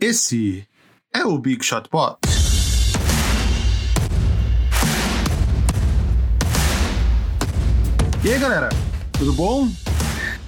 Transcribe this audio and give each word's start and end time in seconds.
Esse 0.00 0.64
é 1.12 1.24
o 1.24 1.36
Big 1.36 1.64
Shot 1.64 1.88
Pod. 1.88 2.18
E 8.24 8.32
aí, 8.32 8.38
galera? 8.38 8.68
Tudo 9.18 9.32
bom? 9.32 9.68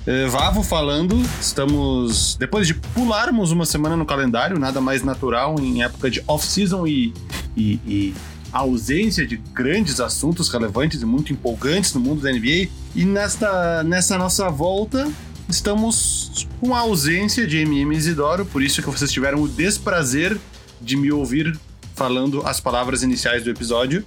É, 0.06 0.26
Vavo 0.26 0.62
falando, 0.62 1.20
estamos. 1.40 2.36
Depois 2.36 2.68
de 2.68 2.74
pularmos 2.74 3.50
uma 3.50 3.66
semana 3.66 3.96
no 3.96 4.06
calendário, 4.06 4.56
nada 4.56 4.80
mais 4.80 5.02
natural 5.02 5.56
em 5.58 5.82
época 5.82 6.08
de 6.08 6.22
off-season 6.28 6.86
e, 6.86 7.12
e, 7.56 7.80
e 7.84 8.14
ausência 8.52 9.26
de 9.26 9.36
grandes 9.36 9.98
assuntos 9.98 10.48
relevantes 10.48 11.02
e 11.02 11.04
muito 11.04 11.32
empolgantes 11.32 11.92
no 11.92 12.00
mundo 12.00 12.22
da 12.22 12.30
NBA. 12.30 12.68
E 12.94 13.04
nesta, 13.04 13.82
nessa 13.82 14.16
nossa 14.16 14.48
volta, 14.48 15.10
estamos 15.50 16.46
com 16.60 16.74
a 16.74 16.80
ausência 16.80 17.46
de 17.46 17.58
MM 17.58 17.94
Isidoro, 17.94 18.46
por 18.46 18.62
isso 18.62 18.82
que 18.82 18.88
vocês 18.88 19.10
tiveram 19.10 19.42
o 19.42 19.48
desprazer 19.48 20.38
de 20.80 20.96
me 20.96 21.10
ouvir 21.10 21.58
falando 21.94 22.42
as 22.46 22.60
palavras 22.60 23.02
iniciais 23.02 23.44
do 23.44 23.50
episódio. 23.50 24.04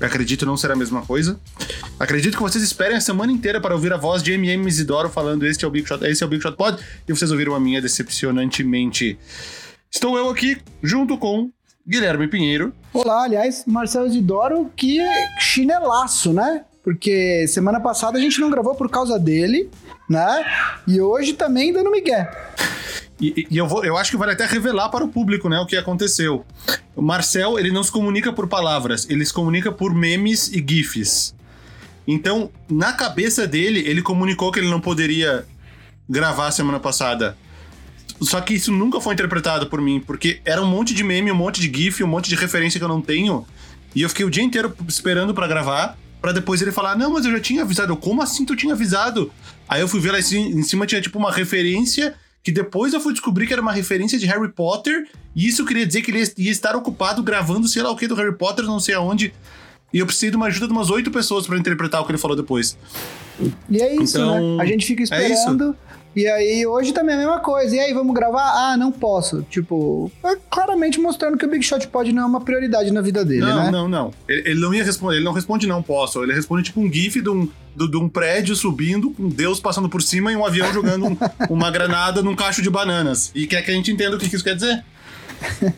Acredito 0.00 0.44
não 0.44 0.56
ser 0.56 0.70
a 0.72 0.76
mesma 0.76 1.02
coisa. 1.02 1.38
Acredito 1.98 2.36
que 2.36 2.42
vocês 2.42 2.62
esperem 2.62 2.96
a 2.96 3.00
semana 3.00 3.30
inteira 3.30 3.60
para 3.60 3.74
ouvir 3.74 3.92
a 3.92 3.96
voz 3.96 4.22
de 4.22 4.32
MM 4.32 4.66
Isidoro 4.66 5.08
falando 5.08 5.46
este 5.46 5.64
é 5.64 5.68
o 5.68 5.70
Big 5.70 5.86
Shot, 5.86 6.04
esse 6.04 6.22
é 6.22 6.26
o 6.26 6.28
Big 6.28 6.42
Shot 6.42 6.56
Pod, 6.56 6.82
e 7.06 7.12
vocês 7.12 7.30
ouviram 7.30 7.54
a 7.54 7.60
minha 7.60 7.80
decepcionantemente. 7.80 9.18
Estou 9.90 10.18
eu 10.18 10.28
aqui 10.28 10.58
junto 10.82 11.16
com 11.16 11.50
Guilherme 11.86 12.26
Pinheiro. 12.26 12.72
Olá, 12.92 13.24
aliás, 13.24 13.64
Marcelo 13.66 14.06
Isidoro, 14.08 14.70
que 14.76 14.98
chinelaço, 15.38 16.32
né? 16.32 16.64
Porque 16.82 17.46
semana 17.46 17.78
passada 17.78 18.18
a 18.18 18.20
gente 18.20 18.40
não 18.40 18.50
gravou 18.50 18.74
por 18.74 18.90
causa 18.90 19.18
dele, 19.18 19.70
né? 20.12 20.44
E 20.86 21.00
hoje 21.00 21.32
também 21.32 21.72
dando 21.72 21.90
migué. 21.90 22.30
E, 23.20 23.46
e 23.50 23.56
eu, 23.56 23.66
vou, 23.66 23.84
eu 23.84 23.96
acho 23.96 24.10
que 24.10 24.16
vale 24.16 24.32
até 24.32 24.44
revelar 24.46 24.88
para 24.88 25.04
o 25.04 25.08
público, 25.08 25.48
né, 25.48 25.58
o 25.60 25.66
que 25.66 25.76
aconteceu. 25.76 26.44
O 26.94 27.00
Marcel, 27.00 27.58
ele 27.58 27.70
não 27.70 27.82
se 27.82 27.90
comunica 27.90 28.32
por 28.32 28.48
palavras, 28.48 29.08
ele 29.08 29.24
se 29.24 29.32
comunica 29.32 29.70
por 29.70 29.94
memes 29.94 30.48
e 30.52 30.64
gifs. 30.66 31.34
Então, 32.06 32.50
na 32.68 32.92
cabeça 32.92 33.46
dele, 33.46 33.84
ele 33.86 34.02
comunicou 34.02 34.50
que 34.50 34.58
ele 34.58 34.68
não 34.68 34.80
poderia 34.80 35.46
gravar 36.08 36.50
semana 36.50 36.80
passada. 36.80 37.36
Só 38.20 38.40
que 38.40 38.54
isso 38.54 38.72
nunca 38.72 39.00
foi 39.00 39.14
interpretado 39.14 39.68
por 39.68 39.80
mim, 39.80 40.00
porque 40.04 40.40
era 40.44 40.60
um 40.60 40.66
monte 40.66 40.92
de 40.92 41.04
meme, 41.04 41.30
um 41.30 41.36
monte 41.36 41.60
de 41.60 41.72
gif, 41.76 42.02
um 42.02 42.08
monte 42.08 42.28
de 42.28 42.34
referência 42.34 42.78
que 42.78 42.84
eu 42.84 42.88
não 42.88 43.00
tenho. 43.00 43.46
E 43.94 44.02
eu 44.02 44.08
fiquei 44.08 44.26
o 44.26 44.30
dia 44.30 44.42
inteiro 44.42 44.74
esperando 44.88 45.32
para 45.32 45.46
gravar, 45.46 45.96
para 46.22 46.32
depois 46.32 46.62
ele 46.62 46.72
falar: 46.72 46.96
"Não, 46.96 47.12
mas 47.12 47.26
eu 47.26 47.32
já 47.32 47.40
tinha 47.40 47.62
avisado". 47.62 47.92
Eu, 47.92 47.96
como 47.96 48.22
assim 48.22 48.46
tu 48.46 48.56
tinha 48.56 48.72
avisado? 48.72 49.30
Aí 49.68 49.80
eu 49.80 49.88
fui 49.88 50.00
ver 50.00 50.12
lá 50.12 50.18
em 50.18 50.62
cima 50.62 50.86
tinha 50.86 51.00
tipo 51.02 51.18
uma 51.18 51.32
referência 51.32 52.14
que 52.42 52.50
depois 52.50 52.92
eu 52.92 53.00
fui 53.00 53.12
descobrir 53.12 53.46
que 53.46 53.52
era 53.52 53.62
uma 53.62 53.72
referência 53.72 54.18
de 54.18 54.26
Harry 54.26 54.50
Potter, 54.50 55.08
e 55.34 55.46
isso 55.46 55.64
queria 55.64 55.86
dizer 55.86 56.02
que 56.02 56.10
ele 56.10 56.24
ia 56.38 56.50
estar 56.50 56.74
ocupado 56.74 57.22
gravando 57.22 57.68
sei 57.68 57.82
lá 57.82 57.90
o 57.90 57.96
que 57.96 58.08
do 58.08 58.14
Harry 58.14 58.34
Potter, 58.34 58.64
não 58.64 58.80
sei 58.80 58.94
aonde. 58.94 59.32
E 59.92 59.98
eu 59.98 60.06
precisei 60.06 60.30
de 60.30 60.36
uma 60.36 60.46
ajuda 60.46 60.66
de 60.66 60.72
umas 60.72 60.90
oito 60.90 61.10
pessoas 61.10 61.46
para 61.46 61.58
interpretar 61.58 62.00
o 62.00 62.04
que 62.04 62.12
ele 62.12 62.18
falou 62.18 62.36
depois. 62.36 62.76
E 63.68 63.80
é 63.80 63.94
isso, 63.94 64.16
Então, 64.16 64.56
né? 64.56 64.62
A 64.62 64.66
gente 64.66 64.86
fica 64.86 65.02
é 65.02 65.04
esperando. 65.04 65.76
E 66.14 66.26
aí, 66.26 66.66
hoje 66.66 66.92
também 66.92 67.14
é 67.14 67.18
a 67.18 67.20
mesma 67.20 67.40
coisa. 67.40 67.74
E 67.74 67.80
aí, 67.80 67.92
vamos 67.94 68.14
gravar? 68.14 68.50
Ah, 68.72 68.76
não 68.76 68.92
posso. 68.92 69.42
Tipo, 69.50 70.10
é 70.24 70.36
claramente 70.50 71.00
mostrando 71.00 71.36
que 71.38 71.44
o 71.46 71.48
Big 71.50 71.62
Shot 71.64 71.86
pode 71.88 72.12
não 72.12 72.22
é 72.22 72.26
uma 72.26 72.40
prioridade 72.40 72.90
na 72.92 73.00
vida 73.00 73.24
dele, 73.24 73.40
não, 73.40 73.64
né? 73.64 73.70
não, 73.70 73.88
não. 73.88 74.14
Ele, 74.28 74.50
ele 74.50 74.60
não 74.60 74.74
ia 74.74 74.84
responder, 74.84 75.16
ele 75.16 75.24
não 75.24 75.32
responde 75.32 75.66
não 75.66 75.82
posso. 75.82 76.22
Ele 76.22 76.32
responde 76.34 76.64
tipo 76.64 76.80
um 76.80 76.92
gif 76.92 77.20
de 77.20 77.28
um, 77.30 77.48
de, 77.76 77.90
de 77.90 77.96
um 77.96 78.08
prédio 78.08 78.54
subindo, 78.54 79.10
com 79.10 79.28
Deus 79.28 79.58
passando 79.60 79.88
por 79.88 80.02
cima 80.02 80.30
e 80.32 80.36
um 80.36 80.44
avião 80.44 80.72
jogando 80.72 81.06
um- 81.06 81.16
uma 81.48 81.70
granada 81.70 82.22
num 82.22 82.34
cacho 82.36 82.60
de 82.62 82.68
bananas. 82.70 83.30
E 83.34 83.46
quer 83.46 83.62
que 83.62 83.70
a 83.70 83.74
gente 83.74 83.90
entenda 83.90 84.16
o 84.16 84.18
que 84.18 84.28
que 84.28 84.36
isso 84.36 84.44
quer 84.44 84.54
dizer? 84.54 84.84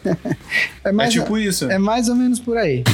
É, 0.84 0.92
mais, 0.92 1.08
é 1.08 1.18
tipo 1.20 1.38
isso. 1.38 1.70
é 1.70 1.78
mais 1.78 2.08
ou 2.08 2.14
menos 2.14 2.38
por 2.38 2.56
aí. 2.56 2.84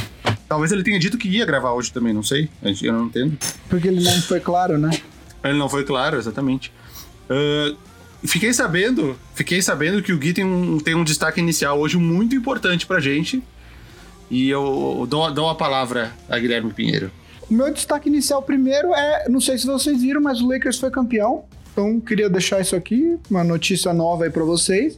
Talvez 0.48 0.70
ele 0.72 0.82
tenha 0.82 0.98
dito 0.98 1.18
que 1.18 1.28
ia 1.28 1.44
gravar 1.44 1.72
hoje 1.72 1.92
também, 1.92 2.12
não 2.12 2.22
sei. 2.22 2.48
Eu 2.82 2.92
não 2.92 3.06
entendo. 3.06 3.36
Porque 3.68 3.88
ele 3.88 4.02
não 4.02 4.20
foi 4.22 4.40
claro, 4.40 4.78
né? 4.78 4.90
Ele 5.42 5.58
não 5.58 5.68
foi 5.68 5.84
claro, 5.84 6.16
exatamente. 6.16 6.72
Ah, 7.30 7.74
fiquei 8.24 8.52
sabendo, 8.52 9.16
fiquei 9.34 9.62
sabendo 9.62 10.02
que 10.02 10.12
o 10.12 10.18
Gui 10.18 10.32
tem 10.32 10.44
um, 10.44 10.78
tem 10.78 10.96
um 10.96 11.04
destaque 11.04 11.40
inicial 11.40 11.78
hoje 11.78 11.96
muito 11.96 12.34
importante 12.34 12.86
pra 12.86 12.98
gente. 12.98 13.42
E 14.28 14.48
eu 14.48 15.06
dou, 15.08 15.32
dou 15.32 15.48
a 15.48 15.54
palavra 15.54 16.12
a 16.28 16.38
Guilherme 16.38 16.72
Pinheiro. 16.72 17.10
O 17.48 17.54
meu 17.54 17.72
destaque 17.72 18.08
inicial 18.08 18.42
primeiro 18.42 18.94
é, 18.94 19.28
não 19.28 19.40
sei 19.40 19.58
se 19.58 19.66
vocês 19.66 20.02
viram, 20.02 20.20
mas 20.20 20.40
o 20.40 20.48
Lakers 20.48 20.78
foi 20.78 20.90
campeão. 20.90 21.44
Então, 21.72 22.00
queria 22.00 22.28
deixar 22.28 22.60
isso 22.60 22.74
aqui, 22.74 23.18
uma 23.30 23.44
notícia 23.44 23.92
nova 23.92 24.24
aí 24.24 24.30
pra 24.30 24.44
vocês. 24.44 24.96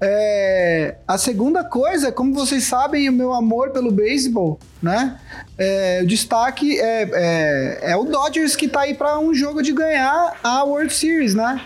É, 0.00 0.96
a 1.06 1.18
segunda 1.18 1.62
coisa, 1.62 2.10
como 2.10 2.34
vocês 2.34 2.64
sabem, 2.64 3.08
o 3.08 3.12
meu 3.12 3.32
amor 3.32 3.70
pelo 3.70 3.90
beisebol, 3.90 4.58
né? 4.82 5.18
É, 5.58 6.00
o 6.02 6.06
destaque 6.06 6.80
é, 6.80 7.08
é, 7.12 7.90
é 7.92 7.96
o 7.96 8.04
Dodgers 8.04 8.56
que 8.56 8.66
tá 8.66 8.80
aí 8.80 8.94
pra 8.94 9.18
um 9.18 9.34
jogo 9.34 9.62
de 9.62 9.72
ganhar 9.72 10.38
a 10.42 10.64
World 10.64 10.92
Series, 10.92 11.34
né? 11.34 11.60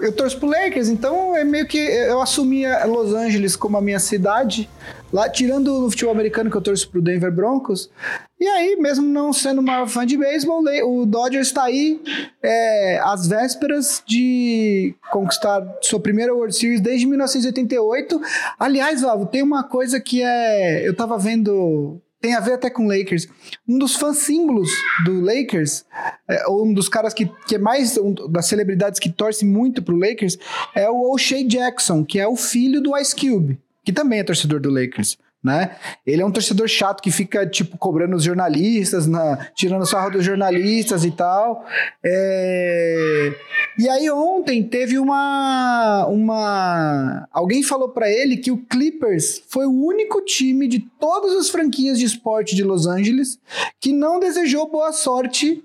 Eu 0.00 0.12
torço 0.12 0.38
pro 0.38 0.48
Lakers, 0.48 0.88
então 0.88 1.36
é 1.36 1.44
meio 1.44 1.66
que 1.66 1.78
eu 1.78 2.20
assumi 2.20 2.64
a 2.64 2.84
Los 2.86 3.12
Angeles 3.12 3.54
como 3.54 3.76
a 3.76 3.80
minha 3.80 3.98
cidade. 3.98 4.68
Lá, 5.12 5.28
tirando 5.28 5.86
o 5.86 5.90
futebol 5.90 6.14
americano 6.14 6.50
que 6.50 6.56
eu 6.56 6.60
torço 6.60 6.88
pro 6.88 7.02
Denver 7.02 7.32
Broncos. 7.32 7.90
E 8.38 8.46
aí, 8.46 8.76
mesmo 8.76 9.06
não 9.06 9.32
sendo 9.32 9.60
maior 9.60 9.88
fã 9.88 10.06
de 10.06 10.16
beisebol, 10.16 10.62
o 10.84 11.04
Dodgers 11.04 11.48
está 11.48 11.64
aí 11.64 12.00
é, 12.42 13.00
às 13.02 13.26
vésperas 13.26 14.02
de 14.06 14.94
conquistar 15.10 15.62
sua 15.82 16.00
primeira 16.00 16.32
World 16.32 16.54
Series 16.54 16.80
desde 16.80 17.06
1988. 17.06 18.20
Aliás, 18.58 19.02
Vavo, 19.02 19.26
tem 19.26 19.42
uma 19.42 19.64
coisa 19.64 20.00
que 20.00 20.22
é. 20.22 20.86
Eu 20.86 20.94
tava 20.94 21.18
vendo. 21.18 22.00
Tem 22.20 22.34
a 22.34 22.40
ver 22.40 22.54
até 22.54 22.68
com 22.68 22.86
Lakers. 22.86 23.28
Um 23.66 23.78
dos 23.78 23.96
fãs 23.96 24.18
símbolos 24.18 24.70
do 25.04 25.20
Lakers, 25.20 25.86
é, 26.28 26.46
ou 26.46 26.66
um 26.66 26.74
dos 26.74 26.88
caras 26.88 27.14
que, 27.14 27.26
que 27.46 27.54
é 27.54 27.58
mais. 27.58 27.96
Um, 27.96 28.14
das 28.30 28.46
celebridades 28.46 29.00
que 29.00 29.10
torce 29.10 29.44
muito 29.44 29.82
pro 29.82 29.96
Lakers, 29.96 30.36
é 30.74 30.88
o 30.88 31.12
O'Shea 31.12 31.46
Jackson, 31.46 32.04
que 32.04 32.18
é 32.18 32.26
o 32.26 32.36
filho 32.36 32.82
do 32.82 32.96
Ice 32.98 33.16
Cube, 33.16 33.58
que 33.84 33.92
também 33.92 34.18
é 34.18 34.24
torcedor 34.24 34.60
do 34.60 34.70
Lakers. 34.70 35.16
Né? 35.42 35.74
Ele 36.06 36.20
é 36.20 36.26
um 36.26 36.30
torcedor 36.30 36.68
chato 36.68 37.02
que 37.02 37.10
fica, 37.10 37.46
tipo, 37.46 37.78
cobrando 37.78 38.14
os 38.14 38.22
jornalistas, 38.22 39.06
na, 39.06 39.48
tirando 39.54 39.86
sarro 39.86 40.10
dos 40.10 40.24
jornalistas 40.24 41.02
e 41.02 41.10
tal. 41.10 41.64
É... 42.04 43.32
E 43.78 43.88
aí 43.88 44.10
ontem 44.10 44.62
teve 44.62 44.98
uma... 44.98 46.06
uma... 46.06 47.26
Alguém 47.32 47.62
falou 47.62 47.88
pra 47.88 48.10
ele 48.10 48.36
que 48.36 48.50
o 48.50 48.58
Clippers 48.58 49.42
foi 49.48 49.66
o 49.66 49.84
único 49.84 50.20
time 50.22 50.68
de 50.68 50.80
todas 51.00 51.34
as 51.36 51.48
franquias 51.48 51.98
de 51.98 52.04
esporte 52.04 52.54
de 52.54 52.62
Los 52.62 52.86
Angeles 52.86 53.38
que 53.80 53.92
não 53.92 54.20
desejou 54.20 54.70
boa 54.70 54.92
sorte 54.92 55.64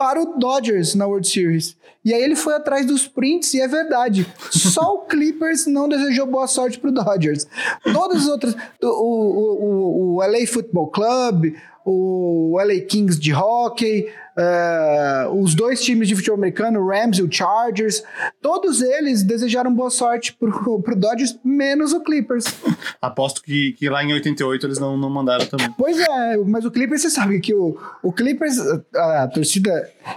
para 0.00 0.18
o 0.18 0.38
Dodgers 0.38 0.94
na 0.94 1.06
World 1.06 1.28
Series. 1.28 1.76
E 2.02 2.14
aí 2.14 2.22
ele 2.22 2.34
foi 2.34 2.54
atrás 2.54 2.86
dos 2.86 3.06
prints 3.06 3.52
e 3.52 3.60
é 3.60 3.68
verdade. 3.68 4.26
Só 4.50 4.94
o 4.94 4.98
Clippers 5.04 5.66
não 5.66 5.86
desejou 5.86 6.26
boa 6.26 6.46
sorte 6.46 6.80
pro 6.80 6.90
Dodgers. 6.90 7.46
Todas 7.92 8.22
as 8.22 8.28
outras, 8.28 8.56
o, 8.82 8.86
o, 8.86 9.64
o, 9.64 10.14
o 10.14 10.16
LA 10.20 10.46
Football 10.46 10.88
Club, 10.88 11.54
o 11.84 12.56
LA 12.56 12.80
Kings 12.88 13.20
de 13.20 13.34
hockey, 13.34 14.10
eh, 14.36 15.26
os 15.32 15.54
dois 15.54 15.82
times 15.82 16.08
de 16.08 16.14
futebol 16.16 16.36
americano, 16.36 16.80
o 16.80 16.88
Rams 16.88 17.18
e 17.18 17.22
o 17.22 17.30
Chargers, 17.30 18.02
todos 18.40 18.80
eles 18.82 19.22
desejaram 19.22 19.72
boa 19.74 19.90
sorte 19.90 20.32
pro, 20.34 20.80
pro 20.82 20.96
Dodgers, 20.96 21.38
menos 21.44 21.92
o 21.92 22.00
Clippers. 22.02 22.44
Aposto 23.00 23.42
que, 23.42 23.72
que 23.72 23.88
lá 23.88 24.02
em 24.04 24.12
88 24.12 24.66
eles 24.66 24.78
não, 24.78 24.96
não 24.96 25.10
mandaram 25.10 25.46
também. 25.46 25.70
Pois 25.76 25.98
é, 25.98 26.36
mas 26.38 26.64
o 26.64 26.70
Clippers, 26.70 27.02
você 27.02 27.10
sabe 27.10 27.40
que 27.40 27.54
o, 27.54 27.76
o 28.02 28.12
Clippers, 28.12 28.56
a, 28.94 29.22
a 29.24 29.28
torcida. 29.28 29.70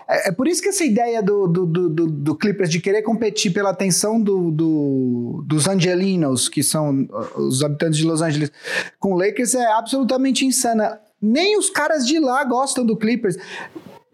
É, 0.07 0.29
é 0.29 0.31
por 0.31 0.47
isso 0.47 0.61
que 0.61 0.69
essa 0.69 0.83
ideia 0.83 1.21
do, 1.21 1.47
do, 1.47 1.65
do, 1.65 1.89
do- 1.89 2.07
do 2.07 2.35
Clippers 2.35 2.69
de 2.69 2.79
querer 2.79 3.01
competir 3.01 3.51
pela 3.53 3.69
atenção 3.71 4.19
do, 4.21 4.51
do- 4.51 5.43
dos 5.45 5.67
Angelinos, 5.67 6.47
que 6.49 6.63
são 6.63 7.03
uh, 7.11 7.41
os 7.41 7.63
habitantes 7.63 7.97
de 7.97 8.05
Los 8.05 8.21
Angeles, 8.21 8.51
com 8.99 9.13
o 9.13 9.17
Lakers 9.17 9.53
é 9.55 9.65
absolutamente 9.73 10.45
insana. 10.45 10.99
Nem 11.21 11.57
os 11.57 11.69
caras 11.69 12.05
de 12.05 12.19
lá 12.19 12.43
gostam 12.43 12.85
do 12.85 12.97
Clippers. 12.97 13.37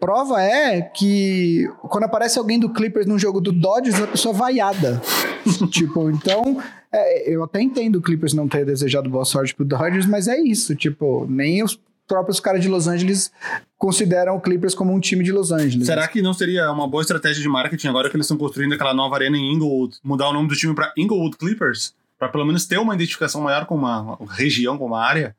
Prova 0.00 0.42
é 0.42 0.80
que 0.80 1.68
quando 1.82 2.04
aparece 2.04 2.38
alguém 2.38 2.58
do 2.58 2.70
Clippers 2.70 3.06
num 3.06 3.18
jogo 3.18 3.40
do 3.40 3.52
Dodgers, 3.52 4.00
a 4.00 4.06
pessoa 4.06 4.34
vaiada. 4.34 5.00
tipo, 5.70 6.10
então, 6.10 6.60
é, 6.90 7.32
eu 7.32 7.44
até 7.44 7.60
entendo 7.60 7.96
o 7.96 8.02
Clippers 8.02 8.32
não 8.32 8.48
ter 8.48 8.64
desejado 8.64 9.10
boa 9.10 9.26
sorte 9.26 9.54
pro 9.54 9.64
Dodgers, 9.64 10.06
mas 10.06 10.26
é 10.26 10.38
isso. 10.38 10.74
Tipo, 10.74 11.26
nem 11.28 11.62
os 11.62 11.78
próprios 12.08 12.40
caras 12.40 12.62
de 12.62 12.68
Los 12.68 12.88
Angeles 12.88 13.30
consideram 13.78 14.36
o 14.36 14.40
Clippers 14.40 14.74
como 14.74 14.92
um 14.92 14.98
time 14.98 15.22
de 15.22 15.30
Los 15.30 15.52
Angeles. 15.52 15.86
Será 15.86 16.08
que 16.08 16.20
não 16.20 16.32
seria 16.32 16.72
uma 16.72 16.88
boa 16.88 17.02
estratégia 17.02 17.40
de 17.40 17.48
marketing 17.48 17.86
agora 17.86 18.10
que 18.10 18.16
eles 18.16 18.24
estão 18.24 18.36
construindo 18.36 18.72
aquela 18.72 18.92
nova 18.92 19.14
arena 19.14 19.36
em 19.36 19.54
Inglewood, 19.54 19.98
mudar 20.02 20.28
o 20.28 20.32
nome 20.32 20.48
do 20.48 20.56
time 20.56 20.74
pra 20.74 20.92
Inglewood 20.96 21.36
Clippers? 21.36 21.94
Pra 22.18 22.28
pelo 22.28 22.44
menos 22.44 22.66
ter 22.66 22.78
uma 22.78 22.94
identificação 22.94 23.40
maior 23.42 23.64
com 23.64 23.76
uma 23.76 24.18
região, 24.30 24.76
com 24.76 24.86
uma 24.86 25.00
área? 25.00 25.36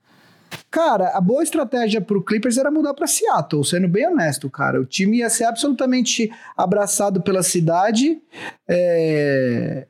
Cara, 0.69 1.09
a 1.17 1.21
boa 1.21 1.43
estratégia 1.43 2.01
pro 2.01 2.23
Clippers 2.23 2.57
era 2.57 2.69
mudar 2.71 2.93
pra 2.93 3.07
Seattle, 3.07 3.63
sendo 3.65 3.87
bem 3.87 4.07
honesto, 4.07 4.49
cara. 4.49 4.79
O 4.81 4.85
time 4.85 5.17
ia 5.19 5.29
ser 5.29 5.45
absolutamente 5.45 6.31
abraçado 6.57 7.21
pela 7.21 7.43
cidade. 7.43 8.17
é, 8.67 9.85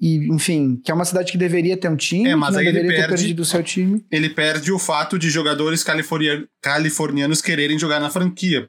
e, 0.00 0.28
enfim, 0.28 0.80
que 0.84 0.90
é 0.90 0.94
uma 0.94 1.04
cidade 1.06 1.32
que 1.32 1.38
deveria 1.38 1.76
ter 1.76 1.88
um 1.88 1.96
time, 1.96 2.28
É, 2.28 2.36
mas 2.36 2.54
aí 2.56 2.66
ele 2.66 2.86
perde- 2.88 3.08
perdido 3.08 3.40
o 3.40 3.44
seu 3.44 3.62
time. 3.62 4.04
Ele 4.10 4.28
perde 4.28 4.70
o 4.70 4.78
fato 4.78 5.18
de 5.18 5.30
jogadores 5.30 5.82
california- 5.82 6.46
californianos 6.60 7.40
quererem 7.40 7.78
jogar 7.78 7.98
na 8.00 8.10
franquia. 8.10 8.68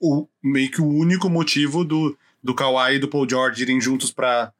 O, 0.00 0.26
meio 0.42 0.70
que 0.70 0.80
o 0.80 0.86
único 0.88 1.28
motivo 1.28 1.84
do, 1.84 2.16
do 2.42 2.54
Kawhi 2.54 2.94
e 2.96 2.98
do 2.98 3.06
Paul 3.08 3.28
George 3.28 3.62
irem 3.62 3.80
juntos 3.80 4.10
para 4.10 4.50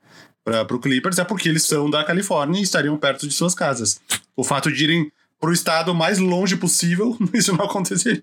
o 0.70 0.78
Clippers 0.78 1.18
é 1.18 1.24
porque 1.24 1.48
eles 1.48 1.62
são 1.64 1.88
da 1.88 2.04
Califórnia 2.04 2.60
e 2.60 2.62
estariam 2.62 2.96
perto 2.98 3.26
de 3.26 3.32
suas 3.32 3.54
casas. 3.54 3.98
O 4.36 4.44
fato 4.44 4.70
de 4.70 4.84
irem 4.84 5.10
pro 5.42 5.52
estado 5.52 5.92
mais 5.92 6.18
longe 6.20 6.56
possível, 6.56 7.16
isso 7.34 7.52
não 7.56 7.64
aconteceria. 7.64 8.20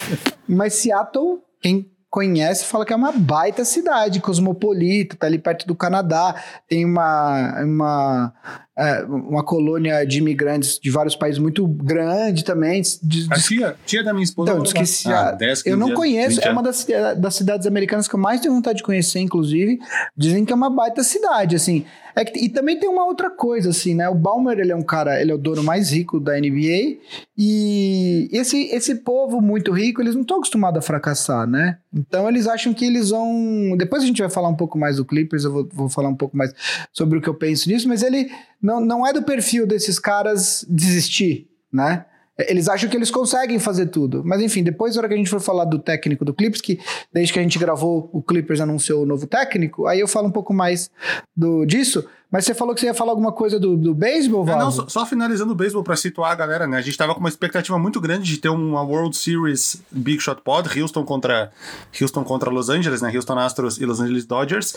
Mas 0.47 0.73
Seattle, 0.75 1.39
quem 1.61 1.91
conhece, 2.09 2.65
fala 2.65 2.85
que 2.85 2.93
é 2.93 2.95
uma 2.95 3.11
baita 3.11 3.63
cidade, 3.65 4.19
cosmopolita, 4.19 5.15
tá 5.15 5.27
ali 5.27 5.37
perto 5.37 5.67
do 5.67 5.75
Canadá, 5.75 6.33
tem 6.67 6.83
uma, 6.83 7.61
uma, 7.63 8.33
é, 8.75 9.03
uma 9.03 9.43
colônia 9.43 10.03
de 10.07 10.17
imigrantes 10.17 10.79
de 10.79 10.89
vários 10.89 11.15
países 11.15 11.37
muito 11.37 11.67
grande 11.67 12.43
também. 12.43 12.81
Diz- 13.03 13.29
A 13.29 13.35
tia, 13.35 13.75
tia 13.85 14.03
da 14.03 14.11
minha 14.11 14.23
esposa. 14.23 14.53
Então, 14.53 14.85
se 14.85 15.07
Ah, 15.11 15.27
a- 15.27 15.31
10, 15.33 15.59
eu 15.59 15.63
15 15.75 15.77
não 15.77 15.93
conheço, 15.93 16.37
20 16.37 16.45
é 16.47 16.51
uma 16.51 16.63
das, 16.63 16.77
cida- 16.77 17.13
das 17.15 17.35
cidades 17.35 17.67
americanas 17.67 18.07
que 18.07 18.15
eu 18.15 18.19
mais 18.19 18.41
tenho 18.41 18.55
vontade 18.55 18.77
de 18.77 18.83
conhecer, 18.83 19.19
inclusive. 19.19 19.77
Dizem 20.17 20.45
que 20.45 20.51
é 20.51 20.55
uma 20.55 20.69
baita 20.71 21.03
cidade, 21.03 21.55
assim. 21.55 21.85
É 22.19 22.25
que- 22.25 22.37
e 22.37 22.49
também 22.49 22.77
tem 22.77 22.89
uma 22.89 23.05
outra 23.05 23.29
coisa, 23.29 23.69
assim, 23.69 23.95
né? 23.95 24.09
O 24.09 24.13
Balmer, 24.13 24.59
ele 24.59 24.73
é 24.73 24.75
um 24.75 24.81
cara, 24.83 25.21
ele 25.21 25.31
é 25.31 25.33
o 25.33 25.37
dono 25.37 25.63
mais 25.63 25.89
rico 25.91 26.19
da 26.19 26.37
NBA. 26.37 26.97
E 27.37 28.27
esse, 28.29 28.65
esse 28.73 28.95
povo 28.95 29.39
muito 29.39 29.71
rico, 29.71 30.01
eles 30.01 30.13
não 30.15 30.23
estão 30.23 30.35
acostumados 30.37 30.79
a 30.79 30.81
fracassar, 30.81 31.47
né? 31.47 31.77
Então 31.93 32.27
eles 32.27 32.45
acham 32.45 32.73
que 32.73 32.83
eles 32.83 33.11
vão. 33.11 33.73
Depois 33.77 34.03
a 34.03 34.05
gente 34.05 34.21
vai 34.21 34.29
falar 34.29 34.49
um 34.49 34.55
pouco 34.57 34.77
mais 34.77 34.97
do 34.97 35.05
Clippers, 35.05 35.45
eu 35.45 35.51
vou, 35.53 35.69
vou 35.71 35.87
falar 35.89 36.09
um 36.09 36.15
pouco 36.15 36.35
mais 36.35 36.53
sobre 36.91 37.17
o 37.17 37.21
que 37.21 37.29
eu 37.29 37.35
penso 37.35 37.69
nisso, 37.69 37.87
mas 37.87 38.03
ele 38.03 38.29
não, 38.61 38.81
não 38.81 39.07
é 39.07 39.13
do 39.13 39.23
perfil 39.23 39.65
desses 39.65 39.97
caras 39.97 40.65
desistir, 40.69 41.47
né? 41.71 42.05
Eles 42.47 42.69
acham 42.69 42.89
que 42.89 42.95
eles 42.95 43.11
conseguem 43.11 43.59
fazer 43.59 43.87
tudo. 43.87 44.23
Mas 44.25 44.41
enfim, 44.41 44.63
depois, 44.63 44.95
na 44.95 45.01
hora 45.01 45.07
que 45.09 45.13
a 45.13 45.17
gente 45.17 45.29
for 45.29 45.39
falar 45.41 45.65
do 45.65 45.77
técnico 45.79 46.23
do 46.23 46.33
Clippers, 46.33 46.61
que 46.61 46.79
desde 47.13 47.33
que 47.33 47.39
a 47.39 47.41
gente 47.41 47.59
gravou, 47.59 48.09
o 48.13 48.21
Clippers 48.21 48.61
anunciou 48.61 49.03
o 49.03 49.05
novo 49.05 49.27
técnico, 49.27 49.85
aí 49.87 49.99
eu 49.99 50.07
falo 50.07 50.27
um 50.27 50.31
pouco 50.31 50.53
mais 50.53 50.89
do, 51.35 51.65
disso. 51.65 52.05
Mas 52.31 52.45
você 52.45 52.53
falou 52.53 52.75
que 52.75 52.81
você 52.81 52.85
ia 52.85 52.93
falar 52.93 53.11
alguma 53.11 53.31
coisa 53.31 53.59
do, 53.59 53.75
do 53.75 53.93
beisebol, 53.95 54.43
É, 54.43 54.51
Val? 54.51 54.59
não, 54.59 54.71
só, 54.71 54.87
só 54.87 55.03
finalizando 55.05 55.51
o 55.51 55.55
beisebol 55.55 55.83
pra 55.83 55.95
situar 55.95 56.31
a 56.31 56.35
galera, 56.35 56.67
né? 56.67 56.77
A 56.77 56.81
gente 56.81 56.95
tava 56.95 57.13
com 57.15 57.19
uma 57.19 57.27
expectativa 57.29 57.77
muito 57.79 57.99
grande 57.99 58.25
de 58.31 58.37
ter 58.37 58.49
uma 58.49 58.83
World 58.83 59.17
Series 59.17 59.81
Big 59.91 60.21
Shot 60.21 60.41
Pod, 60.43 60.69
Houston 60.79 61.03
contra 61.03 61.51
Houston 61.99 62.23
contra 62.23 62.51
Los 62.51 62.69
Angeles, 62.69 63.01
né? 63.01 63.11
Houston 63.15 63.39
Astros 63.39 63.79
e 63.81 63.85
Los 63.85 63.99
Angeles 63.99 64.25
Dodgers. 64.27 64.75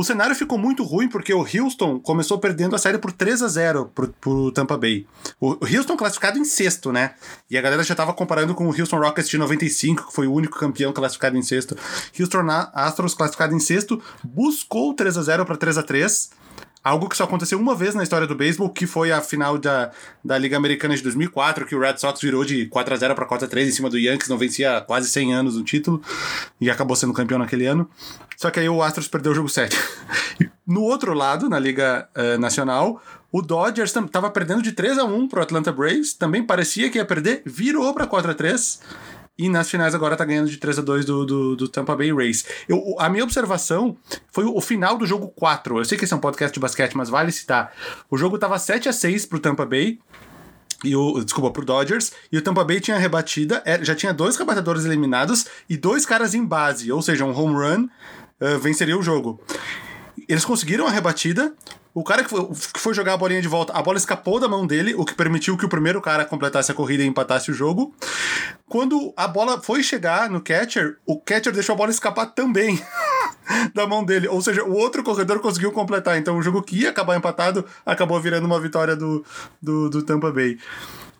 O 0.00 0.02
cenário 0.02 0.34
ficou 0.34 0.56
muito 0.56 0.82
ruim 0.82 1.10
porque 1.10 1.34
o 1.34 1.40
Houston 1.40 2.00
começou 2.00 2.38
perdendo 2.38 2.74
a 2.74 2.78
série 2.78 2.96
por 2.96 3.12
3 3.12 3.42
a 3.42 3.48
0 3.48 3.92
pro, 3.94 4.08
pro 4.08 4.50
Tampa 4.50 4.78
Bay. 4.78 5.06
O 5.38 5.58
Houston 5.60 5.94
classificado 5.94 6.38
em 6.38 6.44
sexto, 6.46 6.90
né? 6.90 7.12
E 7.50 7.58
a 7.58 7.60
galera 7.60 7.82
já 7.82 7.94
tava 7.94 8.14
comparando 8.14 8.54
com 8.54 8.66
o 8.66 8.74
Houston 8.74 8.96
Rockets 8.96 9.28
de 9.28 9.36
95, 9.36 10.06
que 10.06 10.14
foi 10.14 10.26
o 10.26 10.32
único 10.32 10.58
campeão 10.58 10.90
classificado 10.90 11.36
em 11.36 11.42
sexto. 11.42 11.76
Houston 12.18 12.46
Astros 12.72 13.12
classificado 13.12 13.54
em 13.54 13.60
sexto, 13.60 14.02
buscou 14.24 14.94
3 14.94 15.18
a 15.18 15.22
0 15.22 15.44
para 15.44 15.58
3 15.58 15.76
a 15.76 15.82
3 15.82 16.30
Algo 16.82 17.08
que 17.08 17.16
só 17.16 17.24
aconteceu 17.24 17.58
uma 17.58 17.74
vez 17.74 17.94
na 17.94 18.02
história 18.02 18.26
do 18.26 18.34
beisebol, 18.34 18.70
que 18.70 18.86
foi 18.86 19.12
a 19.12 19.20
final 19.20 19.58
da, 19.58 19.90
da 20.24 20.38
Liga 20.38 20.56
Americana 20.56 20.96
de 20.96 21.02
2004, 21.02 21.66
que 21.66 21.74
o 21.74 21.80
Red 21.80 21.98
Sox 21.98 22.20
virou 22.20 22.42
de 22.42 22.66
4 22.66 22.94
a 22.94 22.96
0 22.96 23.14
para 23.14 23.26
4 23.26 23.46
a 23.46 23.50
3 23.50 23.68
em 23.68 23.72
cima 23.72 23.90
do 23.90 23.98
Yankees, 23.98 24.28
não 24.28 24.38
vencia 24.38 24.78
há 24.78 24.80
quase 24.80 25.08
100 25.10 25.34
anos 25.34 25.56
o 25.56 25.62
título, 25.62 26.00
e 26.58 26.70
acabou 26.70 26.96
sendo 26.96 27.12
campeão 27.12 27.38
naquele 27.38 27.66
ano. 27.66 27.88
Só 28.36 28.50
que 28.50 28.58
aí 28.58 28.68
o 28.68 28.82
Astros 28.82 29.08
perdeu 29.08 29.32
o 29.32 29.34
jogo 29.34 29.48
7. 29.48 29.76
No 30.66 30.82
outro 30.82 31.14
lado, 31.14 31.48
na 31.48 31.58
Liga 31.58 32.08
eh, 32.14 32.38
Nacional, 32.38 33.02
o 33.32 33.42
Dodgers 33.42 33.92
estava 33.94 34.30
perdendo 34.30 34.62
de 34.62 34.70
3 34.70 34.98
a 34.98 35.04
1 35.04 35.26
pro 35.26 35.42
Atlanta 35.42 35.72
Braves, 35.72 36.14
também 36.14 36.44
parecia 36.44 36.88
que 36.88 36.96
ia 36.96 37.04
perder, 37.04 37.42
virou 37.44 37.92
para 37.92 38.06
4 38.06 38.30
a 38.30 38.34
3 38.34 38.80
e 39.38 39.48
nas 39.48 39.70
finais 39.70 39.94
agora 39.94 40.16
tá 40.16 40.24
ganhando 40.24 40.50
de 40.50 40.56
3 40.56 40.78
a 40.78 40.82
2 40.82 41.04
do, 41.04 41.24
do, 41.24 41.56
do 41.56 41.68
Tampa 41.68 41.96
Bay 41.96 42.12
Rays. 42.12 42.44
Eu, 42.68 42.96
a 42.98 43.08
minha 43.08 43.24
observação 43.24 43.96
foi 44.30 44.44
o, 44.44 44.56
o 44.56 44.60
final 44.60 44.98
do 44.98 45.06
jogo 45.06 45.28
4. 45.28 45.78
Eu 45.78 45.84
sei 45.84 45.96
que 45.96 46.04
esse 46.04 46.12
é 46.12 46.16
um 46.16 46.20
podcast 46.20 46.52
de 46.52 46.60
basquete, 46.60 46.96
mas 46.96 47.08
vale 47.08 47.32
citar. 47.32 47.72
O 48.10 48.16
jogo 48.16 48.38
tava 48.38 48.58
7 48.58 48.88
a 48.88 48.92
6 48.92 49.26
pro 49.26 49.40
Tampa 49.40 49.64
Bay. 49.64 49.98
E 50.82 50.96
o, 50.96 51.22
desculpa, 51.22 51.50
pro 51.50 51.64
Dodgers, 51.64 52.10
e 52.32 52.38
o 52.38 52.42
Tampa 52.42 52.64
Bay 52.64 52.80
tinha 52.80 52.96
rebatida, 52.96 53.62
é, 53.66 53.84
já 53.84 53.94
tinha 53.94 54.14
dois 54.14 54.36
rebatedores 54.36 54.86
eliminados 54.86 55.44
e 55.68 55.76
dois 55.76 56.06
caras 56.06 56.32
em 56.32 56.42
base, 56.42 56.90
ou 56.90 57.02
seja, 57.02 57.22
um 57.22 57.38
home 57.38 57.52
run 57.54 57.88
eh, 58.40 58.56
venceria 58.56 58.98
o 58.98 59.02
jogo. 59.02 59.38
Eles 60.26 60.44
conseguiram 60.44 60.86
a 60.86 60.90
rebatida. 60.90 61.52
O 61.92 62.04
cara 62.04 62.22
que 62.22 62.30
foi, 62.30 62.46
que 62.72 62.78
foi 62.80 62.94
jogar 62.94 63.14
a 63.14 63.16
bolinha 63.16 63.42
de 63.42 63.48
volta, 63.48 63.72
a 63.72 63.82
bola 63.82 63.98
escapou 63.98 64.38
da 64.38 64.48
mão 64.48 64.64
dele, 64.66 64.94
o 64.94 65.04
que 65.04 65.12
permitiu 65.14 65.56
que 65.56 65.64
o 65.64 65.68
primeiro 65.68 66.00
cara 66.00 66.24
completasse 66.24 66.70
a 66.70 66.74
corrida 66.74 67.02
e 67.02 67.06
empatasse 67.06 67.50
o 67.50 67.54
jogo. 67.54 67.92
Quando 68.68 69.12
a 69.16 69.26
bola 69.26 69.60
foi 69.60 69.82
chegar 69.82 70.30
no 70.30 70.40
catcher, 70.40 70.98
o 71.04 71.18
catcher 71.18 71.52
deixou 71.52 71.72
a 71.74 71.76
bola 71.76 71.90
escapar 71.90 72.26
também 72.26 72.80
da 73.74 73.86
mão 73.86 74.04
dele. 74.04 74.28
Ou 74.28 74.40
seja, 74.40 74.62
o 74.64 74.72
outro 74.72 75.02
corredor 75.02 75.40
conseguiu 75.40 75.72
completar. 75.72 76.16
Então 76.16 76.38
o 76.38 76.42
jogo 76.42 76.62
que 76.62 76.76
ia 76.80 76.90
acabar 76.90 77.16
empatado 77.16 77.64
acabou 77.84 78.20
virando 78.20 78.44
uma 78.46 78.60
vitória 78.60 78.94
do, 78.94 79.24
do, 79.60 79.90
do 79.90 80.02
Tampa 80.02 80.30
Bay. 80.30 80.58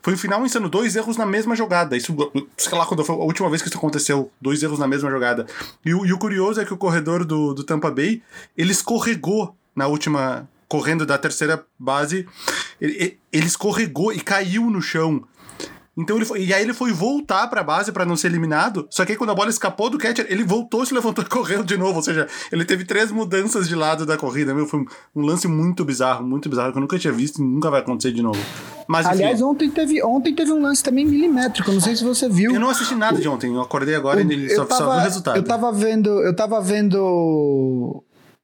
Foi 0.02 0.14
um 0.14 0.16
final 0.16 0.46
insano, 0.46 0.69
dois 0.69 0.94
erros 0.96 1.16
na 1.16 1.26
mesma 1.26 1.55
jogada. 1.56 1.96
Isso, 1.96 2.16
sei 2.56 2.78
lá 2.78 2.87
quando 2.87 3.05
foi 3.05 3.14
a 3.16 3.19
última 3.19 3.50
vez 3.50 3.61
que 3.61 3.69
isso 3.69 3.76
aconteceu, 3.76 4.31
dois 4.40 4.62
erros 4.62 4.78
na 4.78 4.87
mesma 4.87 5.11
jogada. 5.11 5.46
E, 5.84 5.93
o- 5.93 6.06
e 6.06 6.12
o 6.12 6.19
curioso 6.19 6.61
é 6.61 6.64
que 6.64 6.73
o 6.73 6.76
corredor 6.78 7.25
do, 7.25 7.52
do 7.52 7.64
Tampa 7.64 7.90
Bay, 7.90 8.23
ele 8.56 8.73
escorregou 8.73 9.55
na 9.76 9.88
última, 9.88 10.49
correndo 10.70 11.05
da 11.05 11.19
terceira 11.19 11.64
base, 11.76 12.26
ele, 12.81 13.19
ele- 13.32 13.46
escorregou 13.46 14.12
e 14.12 14.20
caiu 14.20 14.70
no 14.70 14.81
chão. 14.81 15.20
Então 15.99 16.17
ele 16.17 16.25
foi, 16.25 16.44
e 16.44 16.55
aí 16.55 16.62
ele 16.62 16.72
foi 16.72 16.93
voltar 16.93 17.49
pra 17.49 17.64
base 17.64 17.90
pra 17.90 18.06
não 18.06 18.17
ser 18.17 18.28
eliminado. 18.28 18.87
Só 18.88 19.05
que 19.05 19.12
aí 19.12 19.19
quando 19.19 19.31
a 19.31 19.34
bola 19.34 19.50
escapou 19.50 19.90
do 19.90 19.99
catcher, 19.99 20.25
ele 20.31 20.44
voltou, 20.44 20.87
se 20.87 20.94
levantou 20.94 21.22
e 21.26 21.28
correu 21.28 21.64
de 21.64 21.76
novo. 21.76 21.96
Ou 21.96 22.02
seja, 22.02 22.28
ele 22.52 22.64
teve 22.64 22.84
três 22.84 23.11
mudanças 23.11 23.69
de 23.69 23.75
lado 23.75 24.06
da 24.06 24.17
corrida. 24.17 24.55
Meu, 24.55 24.64
foi 24.67 24.81
um, 24.81 24.87
um 25.17 25.22
lance 25.26 25.49
muito 25.49 25.84
bizarro, 25.84 26.25
muito 26.25 26.49
bizarro, 26.49 26.70
que 26.70 26.78
eu 26.78 26.81
nunca 26.81 26.99
tinha 26.99 27.12
visto 27.12 27.43
e 27.43 27.44
nunca 27.44 27.69
vai 27.69 27.81
acontecer 27.81 28.12
de 28.12 28.23
novo. 28.23 28.40
Mas 28.87 29.05
enfim, 29.06 29.16
Aliás, 29.16 29.43
ontem 29.43 29.69
teve, 29.70 30.02
ontem 30.02 30.32
teve 30.34 30.52
um 30.52 30.62
lance 30.62 30.82
também 30.82 31.05
milimétrico, 31.05 31.70
não 31.73 31.81
sei 31.81 31.96
se 31.96 32.05
você 32.05 32.28
viu. 32.28 32.55
eu 32.55 32.61
não 32.61 32.70
assisti 32.70 32.94
nada 32.94 33.20
de 33.20 33.28
ontem. 33.28 33.52
Eu 33.52 33.61
acordei 33.61 33.96
agora 33.96 34.23
e 34.23 34.25
ele 34.25 34.49
só, 34.55 34.66
só 34.69 34.93
vi 34.93 34.99
o 35.00 35.02
resultado. 35.02 35.37
Eu 35.37 35.43
tava 35.43 35.70
vendo, 35.73 36.08
eu 36.23 36.34
tava 36.34 36.61
vendo 36.62 38.02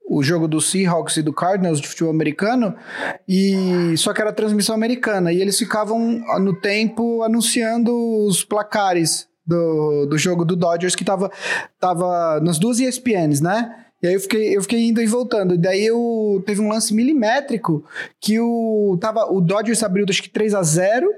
o 0.08 0.23
jogo 0.23 0.47
do 0.47 0.61
Seahawks 0.61 1.17
e 1.17 1.23
do 1.23 1.32
Cardinals 1.32 1.81
de 1.81 1.88
futebol 1.88 2.12
americano 2.12 2.75
e 3.29 3.96
só 3.96 4.13
que 4.13 4.20
era 4.20 4.32
transmissão 4.32 4.75
americana 4.75 5.32
e 5.32 5.41
eles 5.41 5.58
ficavam 5.58 6.22
no 6.41 6.55
tempo 6.60 7.22
anunciando 7.22 7.93
os 8.25 8.44
placares 8.44 9.29
do, 9.46 10.06
do 10.06 10.17
jogo 10.19 10.44
do 10.44 10.56
Dodgers 10.56 10.94
que 10.94 11.05
tava, 11.05 11.31
tava 11.79 12.41
nas 12.41 12.58
duas 12.58 12.81
ESPNs, 12.81 13.43
né? 13.43 13.84
E 14.03 14.06
aí 14.06 14.15
eu 14.15 14.20
fiquei, 14.20 14.56
eu 14.56 14.63
fiquei 14.63 14.89
indo 14.89 15.01
e 15.01 15.06
voltando. 15.06 15.55
E 15.55 15.58
daí 15.58 15.84
eu 15.84 16.43
teve 16.44 16.60
um 16.60 16.69
lance 16.69 16.93
milimétrico 16.93 17.84
que 18.20 18.39
o, 18.39 18.98
tava, 19.01 19.25
o 19.32 19.41
Dodgers 19.41 19.82
abriu 19.82 20.05
acho 20.08 20.22
que 20.22 20.29
3 20.29 20.55
a 20.55 20.63
0 20.63 21.08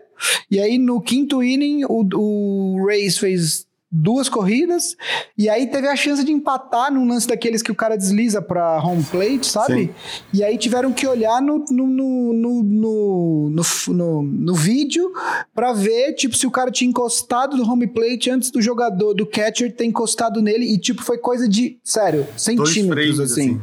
e 0.50 0.60
aí 0.60 0.78
no 0.78 1.00
quinto 1.00 1.42
inning 1.42 1.84
o, 1.84 2.06
o 2.14 2.86
Rays 2.86 3.18
fez 3.18 3.67
duas 3.90 4.28
corridas 4.28 4.96
e 5.36 5.48
aí 5.48 5.66
teve 5.66 5.88
a 5.88 5.96
chance 5.96 6.22
de 6.22 6.30
empatar 6.30 6.92
num 6.92 7.08
lance 7.08 7.26
daqueles 7.26 7.62
que 7.62 7.72
o 7.72 7.74
cara 7.74 7.96
desliza 7.96 8.42
pra 8.42 8.78
home 8.84 9.02
plate, 9.02 9.46
sabe? 9.46 9.84
Sim. 9.84 9.90
E 10.32 10.44
aí 10.44 10.58
tiveram 10.58 10.92
que 10.92 11.06
olhar 11.06 11.40
no, 11.40 11.64
no, 11.70 11.86
no, 11.86 12.32
no, 12.34 12.62
no, 12.62 13.62
no, 13.88 14.22
no- 14.22 14.54
vídeo 14.54 15.10
pra 15.54 15.72
ver, 15.72 16.12
tipo, 16.14 16.36
se 16.36 16.46
o 16.46 16.50
cara 16.50 16.70
tinha 16.70 16.88
encostado 16.90 17.56
no 17.56 17.64
home 17.70 17.86
plate 17.86 18.28
antes 18.30 18.50
do 18.50 18.60
jogador, 18.60 19.14
do 19.14 19.24
catcher 19.24 19.74
ter 19.74 19.84
encostado 19.86 20.42
nele 20.42 20.66
e, 20.74 20.76
tipo, 20.78 21.02
foi 21.02 21.16
coisa 21.16 21.48
de, 21.48 21.78
sério, 21.82 22.26
centímetros, 22.36 22.86
frames, 22.86 23.20
assim. 23.20 23.60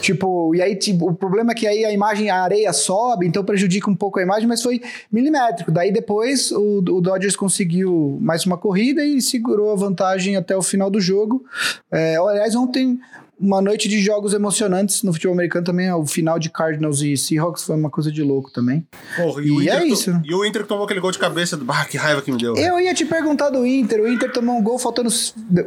Tipo, 0.00 0.54
e 0.54 0.62
aí, 0.62 0.74
tipo, 0.74 1.08
o 1.10 1.14
problema 1.14 1.52
é 1.52 1.54
que 1.54 1.66
aí 1.66 1.84
a 1.84 1.92
imagem, 1.92 2.30
a 2.30 2.42
areia 2.42 2.72
sobe, 2.72 3.26
então 3.26 3.44
prejudica 3.44 3.88
um 3.90 3.94
pouco 3.94 4.18
a 4.18 4.22
imagem, 4.22 4.48
mas 4.48 4.62
foi 4.62 4.80
milimétrico. 5.12 5.70
Daí 5.70 5.92
depois 5.92 6.50
o, 6.50 6.78
o 6.78 7.00
Dodgers 7.00 7.36
conseguiu 7.36 8.18
mais 8.20 8.44
uma 8.46 8.56
corrida 8.56 9.04
e 9.04 9.20
segurou 9.20 9.59
a 9.68 9.74
vantagem 9.76 10.36
até 10.36 10.56
o 10.56 10.62
final 10.62 10.88
do 10.90 11.00
jogo. 11.00 11.44
É, 11.92 12.16
aliás, 12.16 12.54
ontem, 12.54 12.98
uma 13.38 13.60
noite 13.60 13.88
de 13.88 14.00
jogos 14.00 14.32
emocionantes 14.34 15.02
no 15.02 15.12
futebol 15.12 15.34
americano 15.34 15.64
também, 15.64 15.90
o 15.92 16.06
final 16.06 16.38
de 16.38 16.48
Cardinals 16.50 17.00
e 17.02 17.16
Seahawks 17.16 17.64
foi 17.64 17.74
uma 17.76 17.90
coisa 17.90 18.12
de 18.12 18.22
louco 18.22 18.50
também. 18.52 18.86
Porra, 19.16 19.42
E 19.42 19.50
o 19.50 19.60
Inter 19.62 19.74
é 19.80 19.86
isso, 19.86 20.10
né? 20.12 20.22
E 20.24 20.34
o 20.34 20.44
Inter 20.44 20.66
tomou 20.66 20.84
aquele 20.84 21.00
gol 21.00 21.10
de 21.10 21.18
cabeça. 21.18 21.56
Do... 21.56 21.64
Ah, 21.70 21.84
que 21.84 21.96
raiva 21.96 22.22
que 22.22 22.30
me 22.30 22.38
deu. 22.38 22.54
Eu 22.56 22.78
ia 22.78 22.94
te 22.94 23.04
perguntar 23.04 23.50
do 23.50 23.66
Inter, 23.66 24.00
o 24.02 24.08
Inter 24.08 24.30
tomou 24.32 24.56
um 24.58 24.62
gol 24.62 24.78
faltando 24.78 25.10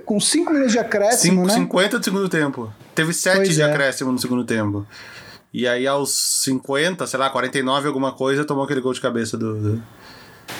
com 0.05 0.19
5 0.19 0.51
minutos 0.51 0.71
de 0.73 0.79
acréscimo, 0.79 1.41
Cinco- 1.41 1.47
né? 1.47 1.53
50 1.53 2.00
do 2.00 2.05
segundo 2.05 2.29
tempo. 2.29 2.71
Teve 2.95 3.12
7 3.13 3.35
Pois 3.38 3.55
de 3.55 3.62
é. 3.62 3.65
acréscimo 3.65 4.12
no 4.12 4.19
segundo 4.19 4.43
tempo. 4.45 4.85
E 5.51 5.67
aí, 5.67 5.85
aos 5.85 6.12
50, 6.43 7.05
sei 7.05 7.19
lá, 7.19 7.29
49, 7.29 7.88
alguma 7.88 8.12
coisa, 8.12 8.43
tomou 8.43 8.63
aquele 8.63 8.81
gol 8.81 8.91
de 8.93 9.01
cabeça 9.01 9.38
do. 9.38 9.53
do- 9.75 9.83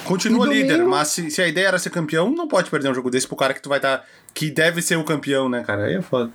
Continua 0.06 0.46
líder, 0.46 0.84
mas 0.86 1.08
se, 1.10 1.32
se 1.32 1.42
a 1.42 1.48
ideia 1.48 1.68
era 1.68 1.80
ser 1.80 1.90
campeão, 1.90 2.30
não 2.30 2.48
pode 2.48 2.70
perder 2.70 2.90
um 2.90 2.94
jogo 2.94 3.10
desse 3.10 3.26
pro 3.28 3.38
cara 3.38 3.54
que 3.54 3.62
tu 3.62 3.70
vai 3.70 3.78
estar. 3.78 4.04
que 4.34 4.50
deve 4.52 4.82
ser 4.82 4.98
o 4.98 5.04
campeão, 5.04 5.48
né, 5.48 5.64
cara? 5.64 5.86
Aí 5.86 5.96
é 5.96 6.02
foda. 6.02 6.30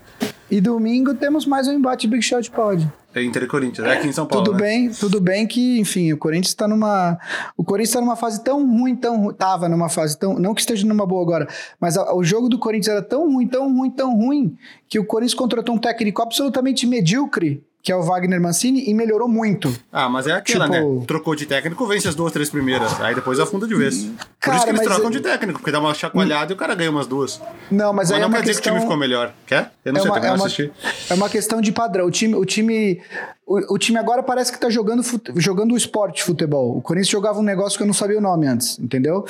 E 0.50 0.60
domingo 0.60 1.14
temos 1.14 1.44
mais 1.44 1.68
um 1.68 1.72
embate 1.72 2.06
Big 2.08 2.22
Shot 2.22 2.50
Pod. 2.50 2.90
É 3.14 3.22
Inter 3.22 3.42
e 3.42 3.46
Corinthians. 3.46 3.86
É 3.86 3.98
aqui 3.98 4.06
em 4.06 4.12
São 4.12 4.24
Paulo. 4.26 4.44
Tudo 4.46 4.56
né? 4.56 4.62
bem, 4.62 4.90
tudo 4.90 5.20
bem 5.20 5.46
que, 5.46 5.78
enfim, 5.78 6.12
o 6.12 6.16
Corinthians 6.16 6.48
está 6.48 6.66
numa. 6.66 7.18
O 7.56 7.64
Corinthians 7.64 7.90
está 7.90 8.00
numa 8.00 8.16
fase 8.16 8.42
tão 8.42 8.66
ruim, 8.66 8.96
tão 8.96 9.20
ruim. 9.20 9.34
Tava 9.34 9.68
numa 9.68 9.88
fase 9.90 10.18
tão. 10.18 10.38
Não 10.38 10.54
que 10.54 10.60
esteja 10.62 10.86
numa 10.86 11.06
boa 11.06 11.22
agora, 11.22 11.48
mas 11.78 11.98
a- 11.98 12.14
o 12.14 12.22
jogo 12.24 12.48
do 12.48 12.58
Corinthians 12.58 12.88
era 12.96 13.02
tão 13.02 13.30
ruim, 13.32 13.46
tão 13.46 13.74
ruim, 13.76 13.90
tão 13.90 14.14
ruim, 14.16 14.56
que 14.88 14.98
o 14.98 15.04
Corinthians 15.04 15.34
contratou 15.34 15.74
um 15.74 15.78
técnico 15.78 16.22
absolutamente 16.22 16.86
medíocre, 16.86 17.62
que 17.88 17.92
é 17.92 17.96
o 17.96 18.02
Wagner 18.02 18.38
Mancini, 18.38 18.84
e 18.86 18.92
melhorou 18.92 19.26
muito. 19.26 19.74
Ah, 19.90 20.10
mas 20.10 20.26
é 20.26 20.32
aquela, 20.32 20.68
Tipo- 20.68 20.98
né? 21.00 21.04
Trocou 21.06 21.34
de 21.34 21.46
técnico, 21.46 21.86
vence 21.86 22.06
as 22.06 22.14
duas, 22.14 22.30
três 22.30 22.50
primeiras. 22.50 23.00
Aí 23.00 23.14
depois 23.14 23.40
afunda 23.40 23.66
de 23.66 23.74
vez. 23.74 24.02
Por 24.04 24.12
Cara, 24.38 24.56
isso 24.58 24.66
que 24.66 24.72
eles 24.72 24.82
trocam 24.82 25.08
é- 25.08 25.10
de 25.12 25.20
técnico, 25.20 25.58
porque 25.58 25.70
dá 25.72 25.80
uma 25.80 25.94
chacoalhada 25.94 26.52
e 26.52 26.54
o 26.54 26.58
cara 26.58 26.74
ganha 26.74 26.90
umas 26.90 27.06
duas. 27.06 27.40
Não, 27.70 27.90
mas, 27.94 28.10
Mas, 28.10 28.12
aí 28.12 28.18
não 28.18 28.24
é 28.24 28.26
uma 28.28 28.36
quer 28.36 28.42
dizer 28.42 28.52
que 28.56 28.58
o 28.58 28.62
time 28.64 28.74
questão. 28.74 28.82
ficou 28.82 28.96
melhor. 28.98 29.32
Quer? 29.46 29.72
Eu 29.86 29.94
não 29.94 30.00
É 30.00 30.02
sei, 30.02 30.10
uma, 30.10 30.14
também 30.16 30.28
é, 30.28 30.32
não 30.32 30.38
uma, 30.38 30.46
assisti. 30.46 30.70
é 31.08 31.14
uma 31.14 31.28
questão 31.30 31.60
de 31.62 31.72
padrão. 31.72 32.04
O 32.06 32.10
time, 32.10 32.34
o 32.34 32.44
time, 32.44 33.00
o, 33.48 33.78
time 33.78 33.98
agora 33.98 34.22
parece 34.22 34.52
que 34.52 34.60
tá 34.60 34.68
jogando, 34.68 35.02
fute- 35.02 35.32
jogando 35.36 35.72
o 35.72 35.76
esporte 35.76 36.22
futebol. 36.22 36.76
O 36.76 36.82
Corinthians 36.82 37.08
jogava 37.08 37.38
um 37.38 37.42
negócio 37.42 37.76
que 37.78 37.82
eu 37.82 37.86
não 37.86 37.94
sabia 37.94 38.18
o 38.18 38.20
nome 38.20 38.46
antes, 38.46 38.78
entendeu? 38.78 39.24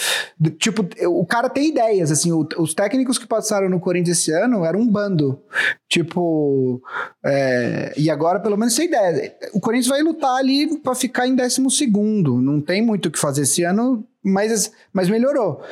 Tipo, 0.58 0.86
o 1.06 1.24
cara 1.24 1.48
tem 1.48 1.68
ideias, 1.68 2.10
assim, 2.10 2.32
o- 2.32 2.48
os 2.58 2.74
técnicos 2.74 3.16
que 3.18 3.26
passaram 3.26 3.68
no 3.68 3.78
Corinthians 3.78 4.18
esse 4.18 4.32
ano 4.32 4.64
eram 4.64 4.80
um 4.80 4.88
bando. 4.88 5.40
Tipo, 5.88 6.82
é, 7.24 7.94
e 7.96 8.10
agora 8.10 8.40
pelo 8.40 8.56
menos 8.56 8.74
tem 8.74 8.86
ideia. 8.86 9.34
O 9.54 9.60
Corinthians 9.60 9.88
vai 9.88 10.02
lutar 10.02 10.36
ali 10.36 10.78
pra 10.78 10.94
ficar 10.94 11.26
em 11.26 11.34
décimo 11.34 11.70
segundo. 11.70 12.40
Não 12.40 12.60
tem 12.60 12.82
muito 12.82 13.06
o 13.06 13.10
que 13.10 13.18
fazer 13.18 13.42
esse 13.42 13.62
ano, 13.62 14.04
mas, 14.22 14.70
mas 14.92 15.08
melhorou. 15.08 15.62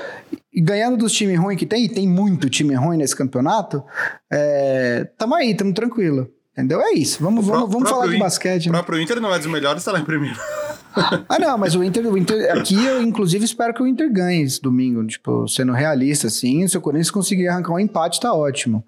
E 0.52 0.60
ganhando 0.60 0.96
dos 0.96 1.12
times 1.12 1.38
ruins 1.38 1.58
que 1.58 1.66
tem, 1.66 1.84
e 1.84 1.88
tem 1.88 2.08
muito 2.08 2.48
time 2.48 2.74
ruim 2.74 2.96
nesse 2.96 3.14
campeonato, 3.14 3.82
é, 4.32 5.06
tamo 5.18 5.34
aí, 5.34 5.54
tamo 5.54 5.74
tranquilo. 5.74 6.30
Entendeu? 6.56 6.80
É 6.80 6.92
isso. 6.94 7.22
Vamos, 7.22 7.44
O 7.46 7.48
vamos, 7.52 7.70
vamos 7.70 7.90
falar 7.90 8.06
de 8.06 8.18
basquete. 8.18 8.68
O 8.68 8.72
né? 8.72 8.78
próprio 8.78 9.00
Inter 9.02 9.20
não 9.20 9.32
é 9.34 9.36
dos 9.38 9.46
melhores, 9.46 9.84
tá 9.84 9.92
lá 9.92 10.00
em 10.00 10.04
primeiro. 10.04 10.38
Ah, 11.28 11.38
não, 11.38 11.58
mas 11.58 11.74
o 11.74 11.84
Inter, 11.84 12.06
o 12.10 12.16
Inter. 12.16 12.56
Aqui 12.56 12.82
eu, 12.82 13.02
inclusive, 13.02 13.44
espero 13.44 13.74
que 13.74 13.82
o 13.82 13.86
Inter 13.86 14.10
ganhe 14.10 14.40
esse 14.42 14.62
domingo. 14.62 15.06
Tipo, 15.06 15.46
sendo 15.46 15.74
realista, 15.74 16.28
assim. 16.28 16.66
Se 16.66 16.78
o 16.78 16.80
Corinthians 16.80 17.10
conseguir 17.10 17.48
arrancar 17.48 17.74
um 17.74 17.78
empate, 17.78 18.18
tá 18.18 18.32
ótimo. 18.32 18.82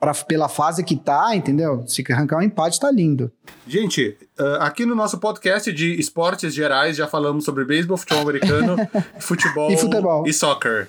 Pra, 0.00 0.14
pela 0.14 0.48
fase 0.48 0.82
que 0.82 0.96
tá, 0.96 1.36
entendeu? 1.36 1.84
Se 1.86 2.02
arrancar 2.10 2.38
um 2.38 2.42
empate, 2.42 2.80
tá 2.80 2.90
lindo. 2.90 3.30
Gente, 3.68 4.16
ah, 4.38 4.64
aqui 4.66 4.86
no 4.86 4.94
nosso 4.94 5.18
podcast 5.18 5.70
de 5.70 5.92
esportes 6.00 6.54
gerais 6.54 6.96
já 6.96 7.06
falamos 7.06 7.44
sobre 7.44 7.66
beisebol, 7.66 7.98
futebol 7.98 8.22
americano, 8.22 8.76
futebol, 9.20 9.70
E 9.70 9.76
futebol. 9.76 10.26
e 10.26 10.32
soccer. 10.32 10.88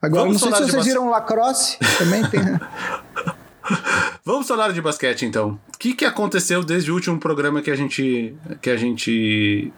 Agora, 0.00 0.22
Vamos 0.22 0.40
não 0.40 0.48
sei 0.48 0.52
se 0.56 0.62
vocês 0.62 0.74
bas- 0.74 0.86
viram 0.86 1.10
lacrosse. 1.10 1.76
Também 1.98 2.24
tem. 2.30 2.40
Vamos 4.24 4.46
falar 4.46 4.72
de 4.72 4.80
basquete 4.80 5.24
então. 5.24 5.58
O 5.74 5.78
que, 5.78 5.94
que 5.94 6.04
aconteceu 6.04 6.64
desde 6.64 6.90
o 6.90 6.94
último 6.94 7.18
programa 7.18 7.62
que 7.62 7.70
a 7.70 7.76
gente 7.76 8.36
que 8.60 8.70
a 8.70 8.76
gente 8.76 9.72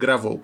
gravou? 0.00 0.42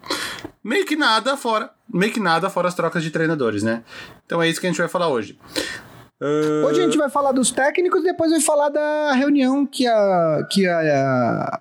Meio 0.62 0.84
que 0.84 0.96
nada 0.96 1.36
fora, 1.36 1.70
meio 1.92 2.12
que 2.12 2.20
nada 2.20 2.50
fora 2.50 2.68
as 2.68 2.74
trocas 2.74 3.02
de 3.02 3.10
treinadores, 3.10 3.62
né? 3.62 3.82
Então 4.26 4.42
é 4.42 4.48
isso 4.48 4.60
que 4.60 4.66
a 4.66 4.70
gente 4.70 4.78
vai 4.78 4.88
falar 4.88 5.08
hoje. 5.08 5.38
Ah, 6.20 6.66
Hoje 6.66 6.80
a 6.80 6.84
gente 6.84 6.98
vai 6.98 7.08
falar 7.08 7.32
dos 7.32 7.50
técnicos 7.50 8.00
e 8.00 8.04
depois 8.04 8.30
vai 8.30 8.40
falar 8.40 8.68
da 8.68 9.12
reunião 9.12 9.64
que 9.64 9.86
a, 9.86 10.46
que 10.50 10.66
a, 10.66 10.80
a, 10.80 11.60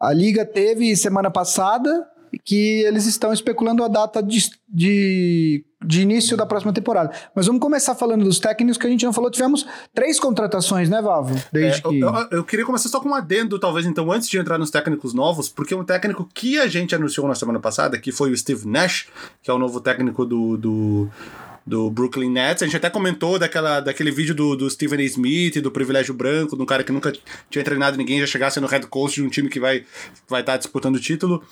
a 0.00 0.12
Liga 0.12 0.44
teve 0.44 0.96
semana 0.96 1.30
passada, 1.30 2.09
que 2.44 2.82
eles 2.82 3.06
estão 3.06 3.32
especulando 3.32 3.82
a 3.84 3.88
data 3.88 4.22
de, 4.22 4.50
de, 4.68 5.64
de 5.84 6.02
início 6.02 6.36
da 6.36 6.46
próxima 6.46 6.72
temporada. 6.72 7.10
Mas 7.34 7.46
vamos 7.46 7.60
começar 7.60 7.94
falando 7.94 8.24
dos 8.24 8.38
técnicos 8.38 8.78
que 8.78 8.86
a 8.86 8.90
gente 8.90 9.04
não 9.04 9.12
falou. 9.12 9.30
Tivemos 9.30 9.66
três 9.94 10.18
contratações, 10.20 10.88
né, 10.88 11.00
Vavo? 11.02 11.34
Desde 11.52 11.78
É, 11.78 11.82
que... 11.82 12.00
eu, 12.00 12.08
eu- 12.08 12.28
eu 12.30 12.44
queria 12.44 12.64
começar 12.66 12.88
só 12.88 13.00
com 13.00 13.08
um 13.10 13.14
adendo, 13.14 13.58
talvez, 13.58 13.86
então, 13.86 14.10
antes 14.12 14.28
de 14.28 14.38
entrar 14.38 14.58
nos 14.58 14.70
técnicos 14.70 15.12
novos, 15.14 15.48
porque 15.48 15.74
um 15.74 15.84
técnico 15.84 16.28
que 16.32 16.58
a 16.58 16.66
gente 16.66 16.94
anunciou 16.94 17.26
na 17.28 17.34
semana 17.34 17.58
passada, 17.60 17.98
que 17.98 18.12
foi 18.12 18.30
o 18.30 18.36
Steve 18.36 18.66
Nash, 18.68 19.08
que 19.42 19.50
é 19.50 19.54
o 19.54 19.58
novo 19.58 19.80
técnico 19.80 20.24
do, 20.24 20.56
do, 20.56 21.10
do 21.66 21.90
Brooklyn 21.90 22.30
Nets. 22.30 22.62
A 22.62 22.66
gente 22.66 22.76
até 22.76 22.88
comentou 22.90 23.38
daquela, 23.38 23.80
daquele 23.80 24.10
vídeo 24.10 24.34
do, 24.34 24.56
do 24.56 24.68
Stephen 24.70 24.98
A. 25.00 25.04
Smith, 25.04 25.60
do 25.60 25.70
privilégio 25.70 26.14
branco, 26.14 26.56
de 26.56 26.62
um 26.62 26.66
cara 26.66 26.82
que 26.82 26.92
nunca 26.92 27.12
tinha 27.48 27.64
treinado 27.64 27.96
ninguém, 27.96 28.20
já 28.20 28.26
chegasse 28.26 28.58
no 28.60 28.66
head 28.66 28.86
coach 28.86 29.14
de 29.16 29.22
um 29.22 29.28
time 29.28 29.48
que 29.48 29.60
vai 29.60 29.84
vai 30.28 30.40
estar 30.40 30.56
disputando 30.56 30.96
o 30.96 31.00
título. 31.00 31.42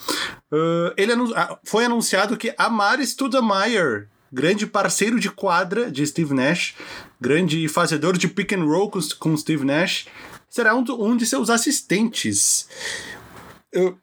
Ah, 0.52 0.92
ele 0.96 1.12
anu- 1.12 1.32
ah, 1.36 1.58
foi 1.64 1.84
anunciado 1.84 2.36
que 2.36 2.54
Amari 2.58 3.06
Stoudemire 3.06 4.06
grande 4.30 4.66
parceiro 4.66 5.18
de 5.18 5.30
quadra 5.30 5.90
de 5.90 6.06
Steve 6.06 6.34
Nash, 6.34 6.74
grande 7.18 7.66
fazedor 7.66 8.18
de 8.18 8.28
pick 8.28 8.52
and 8.52 8.64
roll 8.64 8.90
com, 8.90 9.00
com 9.18 9.34
Steve 9.36 9.64
Nash, 9.64 10.06
será 10.50 10.74
um, 10.74 10.82
do- 10.82 11.02
um 11.02 11.16
de 11.16 11.24
seus 11.24 11.48
assistentes. 11.48 12.68
Eu- 13.72 13.98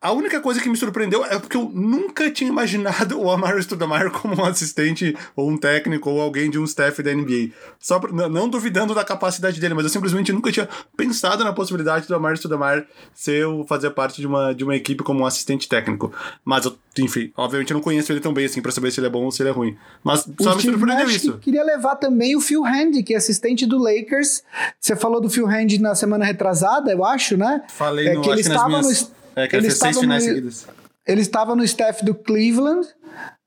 a 0.00 0.12
única 0.12 0.40
coisa 0.40 0.60
que 0.60 0.68
me 0.68 0.76
surpreendeu 0.76 1.24
é 1.24 1.38
porque 1.38 1.56
eu 1.56 1.70
nunca 1.72 2.30
tinha 2.30 2.48
imaginado 2.50 3.20
o 3.20 3.30
Amari 3.30 3.60
Stoudemire 3.62 4.10
como 4.12 4.40
um 4.40 4.44
assistente 4.44 5.16
ou 5.36 5.48
um 5.48 5.56
técnico 5.56 6.10
ou 6.10 6.20
alguém 6.20 6.50
de 6.50 6.58
um 6.58 6.64
staff 6.64 7.02
da 7.02 7.14
NBA. 7.14 7.50
Só 7.78 7.98
pra- 7.98 8.10
não, 8.28 8.48
duvidando 8.48 8.94
da 8.94 9.04
capacidade 9.04 9.60
dele, 9.60 9.74
mas 9.74 9.84
eu 9.84 9.90
simplesmente 9.90 10.32
nunca 10.32 10.50
tinha 10.52 10.68
pensado 10.96 11.44
na 11.44 11.52
possibilidade 11.52 12.06
do 12.06 12.14
Amari 12.14 12.36
Stoudemire 12.36 12.86
ser 13.14 13.46
fazer 13.66 13.90
parte 13.90 14.20
de 14.20 14.26
uma, 14.26 14.54
de 14.54 14.64
uma 14.64 14.74
equipe 14.76 15.02
como 15.04 15.20
um 15.20 15.26
assistente 15.26 15.68
técnico. 15.68 16.12
Mas, 16.44 16.64
eu, 16.64 16.76
enfim, 16.98 17.32
obviamente 17.36 17.70
eu 17.70 17.74
não 17.76 17.82
conheço 17.82 18.12
ele 18.12 18.20
tão 18.20 18.32
bem 18.34 18.44
assim 18.46 18.60
pra 18.60 18.72
saber 18.72 18.90
se 18.90 19.00
ele 19.00 19.06
é 19.06 19.10
bom 19.10 19.24
ou 19.24 19.30
se 19.30 19.42
ele 19.42 19.50
é 19.50 19.52
ruim. 19.52 19.76
Mas 20.04 20.20
só 20.40 20.52
O 20.52 20.56
me 20.56 20.62
surpreendeu 20.62 21.10
isso. 21.10 21.32
que 21.34 21.38
queria 21.40 21.64
levar 21.64 21.96
também 21.96 22.36
o 22.36 22.40
Phil 22.40 22.64
Handy, 22.64 23.02
que 23.02 23.14
é 23.14 23.16
assistente 23.16 23.64
do 23.66 23.78
Lakers. 23.78 24.42
Você 24.80 24.94
falou 24.96 25.20
do 25.20 25.30
Phil 25.30 25.46
Handy 25.46 25.78
na 25.80 25.94
semana 25.94 26.24
retrasada, 26.24 26.90
eu 26.92 27.04
acho, 27.04 27.36
né? 27.36 27.62
Falei 27.68 28.08
É 28.08 28.14
no, 28.14 28.22
que 28.22 28.28
ele 28.30 28.40
estava 28.40 28.68
minhas... 28.68 29.02
no- 29.02 29.19
É, 29.36 29.46
que 29.46 29.56
ele 29.56 29.66
ele 29.66 29.70
fez 29.70 29.78
seis 29.78 29.90
estava 29.96 30.00
finais 30.00 30.22
no- 30.26 30.28
seguidas. 30.28 30.66
Ele 31.06 31.20
estava 31.22 31.56
no 31.56 31.64
staff 31.64 32.04
do 32.04 32.14
Cleveland, 32.14 32.86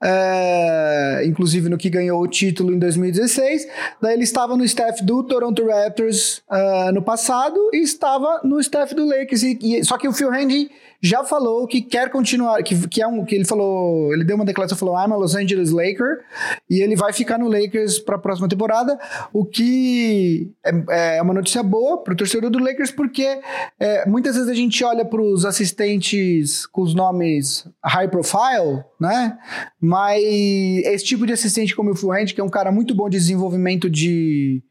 é, 0.03 1.23
inclusive 1.25 1.69
no 1.69 1.77
que 1.77 1.89
ganhou 1.89 2.21
o 2.21 2.27
título 2.27 2.73
em 2.73 2.79
2016. 2.79 3.67
Daí 4.01 4.13
ele 4.15 4.23
estava 4.23 4.57
no 4.57 4.63
staff 4.65 5.03
do 5.03 5.23
Toronto 5.23 5.65
Raptors 5.65 6.41
ah, 6.49 6.91
no 6.93 7.01
passado 7.01 7.57
e 7.73 7.77
estava 7.81 8.41
no 8.43 8.59
staff 8.59 8.93
do 8.93 9.05
Lakers. 9.05 9.43
E, 9.43 9.59
e- 9.61 9.83
só 9.85 9.97
que 9.97 10.07
o 10.07 10.13
Phil 10.13 10.29
Handy 10.31 10.69
já 11.03 11.21
falou 11.21 11.67
que 11.67 11.81
quer 11.81 12.09
continuar, 12.09 12.63
que, 12.63 12.87
que 12.87 13.01
é 13.01 13.07
um 13.07 13.25
que 13.25 13.35
ele 13.35 13.43
falou, 13.43 14.13
ele 14.13 14.23
deu 14.23 14.37
uma 14.37 14.45
declaração 14.45 14.77
falou 14.77 14.95
I'm 14.95 15.11
a 15.11 15.17
Los 15.17 15.35
Angeles 15.35 15.69
Laker 15.69 16.21
e 16.69 16.81
ele 16.81 16.95
vai 16.95 17.11
ficar 17.11 17.37
no 17.37 17.49
Lakers 17.49 17.99
para 17.99 18.15
a 18.15 18.19
próxima 18.19 18.47
temporada, 18.47 18.97
o 19.33 19.43
que 19.43 20.49
é, 20.65 21.17
é 21.17 21.21
uma 21.21 21.33
notícia 21.33 21.61
boa 21.61 22.01
para 22.01 22.13
o 22.13 22.15
torcedor 22.15 22.49
do 22.49 22.57
Lakers 22.57 22.89
porque 22.89 23.41
é, 23.77 24.07
muitas 24.07 24.35
vezes 24.35 24.49
a 24.49 24.53
gente 24.53 24.81
olha 24.85 25.03
para 25.03 25.21
os 25.21 25.43
assistentes 25.43 26.65
com 26.67 26.81
os 26.81 26.95
nomes 26.95 27.67
high 27.83 28.07
profile, 28.07 28.85
né? 28.97 29.37
Mas 29.81 30.23
esse 30.23 31.03
tipo 31.03 31.27
de 31.27 31.33
assistente 31.33 31.75
como 31.75 31.91
o 31.91 32.11
Hand, 32.13 32.27
que 32.27 32.39
é 32.39 32.43
um 32.43 32.49
cara 32.49 32.71
muito 32.71 32.95
bom 32.95 33.09
de 33.09 33.17
desenvolvimento 33.17 33.89
de 33.89 34.63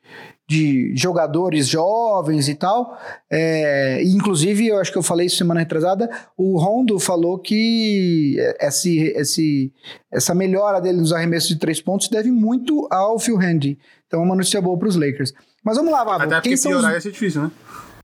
de 0.48 0.94
jogadores 0.96 1.66
jovens 1.66 2.48
e 2.48 2.54
tal. 2.54 2.98
É, 3.30 4.02
inclusive, 4.04 4.66
eu 4.66 4.78
acho 4.78 4.92
que 4.92 4.98
eu 4.98 5.02
falei 5.02 5.26
isso 5.26 5.36
semana 5.36 5.60
retrasada, 5.60 6.10
o 6.36 6.58
Rondo 6.58 6.98
falou 6.98 7.38
que 7.38 8.36
esse, 8.60 9.12
esse, 9.16 9.72
essa 10.10 10.34
melhora 10.34 10.80
dele 10.80 10.98
nos 10.98 11.12
arremessos 11.12 11.48
de 11.48 11.58
três 11.58 11.80
pontos 11.80 12.08
deve 12.08 12.30
muito 12.30 12.86
ao 12.90 13.18
Phil 13.18 13.38
Handy. 13.38 13.78
Então 14.06 14.20
é 14.20 14.24
uma 14.24 14.36
notícia 14.36 14.60
boa 14.60 14.78
para 14.78 14.88
os 14.88 14.96
Lakers. 14.96 15.32
Mas 15.64 15.76
vamos 15.76 15.92
lá, 15.92 16.04
Vavo. 16.04 16.24
Até 16.24 16.34
porque 16.34 16.50
Quem 16.50 16.56
são 16.56 16.72
piorar 16.72 16.90
os... 16.90 16.96
ia 16.96 17.00
ser 17.00 17.12
difícil, 17.12 17.42
né? 17.42 17.50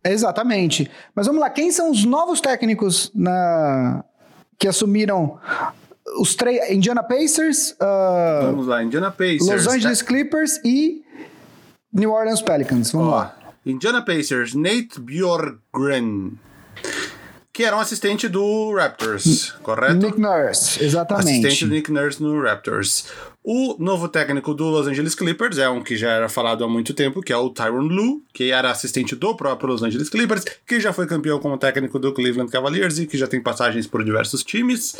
Exatamente. 0.04 0.90
Mas 1.14 1.26
vamos 1.26 1.40
lá, 1.40 1.50
quem 1.50 1.70
são 1.70 1.90
os 1.90 2.04
novos 2.04 2.40
técnicos 2.40 3.10
na... 3.14 4.04
que 4.58 4.68
assumiram 4.68 5.38
os 6.18 6.34
três... 6.34 6.70
Indiana 6.70 7.02
Pacers, 7.02 7.72
uh, 7.72 8.46
Vamos 8.46 8.66
lá, 8.66 8.82
Indiana 8.82 9.10
Pacers. 9.10 9.46
Los 9.46 9.66
Angeles 9.66 10.00
Clippers 10.00 10.60
e 10.64 11.02
New 11.92 12.10
Orleans 12.12 12.42
Pelicans. 12.42 12.92
Vamos 12.92 13.08
Ó, 13.08 13.16
lá. 13.16 13.38
Indiana 13.64 14.02
Pacers, 14.02 14.54
Nate 14.54 14.98
Bjorkgren, 15.00 16.38
que 17.52 17.64
era 17.64 17.76
um 17.76 17.80
assistente 17.80 18.28
do 18.28 18.72
Raptors, 18.74 19.50
correto? 19.62 19.94
Nick 19.94 20.20
Nurse, 20.20 20.82
exatamente. 20.82 21.44
Assistente 21.46 21.66
do 21.66 21.74
Nick 21.74 21.92
Nurse 21.92 22.22
no 22.22 22.40
Raptors. 22.40 23.06
O 23.42 23.76
novo 23.78 24.08
técnico 24.08 24.54
do 24.54 24.64
Los 24.64 24.86
Angeles 24.86 25.14
Clippers 25.14 25.58
é 25.58 25.68
um 25.68 25.82
que 25.82 25.96
já 25.96 26.10
era 26.10 26.28
falado 26.28 26.62
há 26.62 26.68
muito 26.68 26.94
tempo, 26.94 27.20
que 27.20 27.32
é 27.32 27.36
o 27.36 27.50
Tyron 27.50 27.80
Lue, 27.88 28.22
que 28.32 28.52
era 28.52 28.70
assistente 28.70 29.16
do 29.16 29.34
próprio 29.34 29.70
Los 29.70 29.82
Angeles 29.82 30.08
Clippers, 30.08 30.44
que 30.66 30.78
já 30.78 30.92
foi 30.92 31.06
campeão 31.06 31.40
como 31.40 31.58
técnico 31.58 31.98
do 31.98 32.12
Cleveland 32.12 32.52
Cavaliers 32.52 32.98
e 32.98 33.06
que 33.06 33.18
já 33.18 33.26
tem 33.26 33.42
passagens 33.42 33.86
por 33.86 34.04
diversos 34.04 34.44
times. 34.44 34.96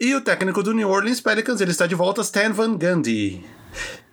E 0.00 0.14
o 0.14 0.20
técnico 0.20 0.62
do 0.62 0.72
New 0.72 0.88
Orleans 0.88 1.20
Pelicans, 1.20 1.60
ele 1.60 1.72
está 1.72 1.86
de 1.86 1.94
volta, 1.94 2.22
Stan 2.22 2.52
Van 2.52 2.78
Gundy. 2.78 3.44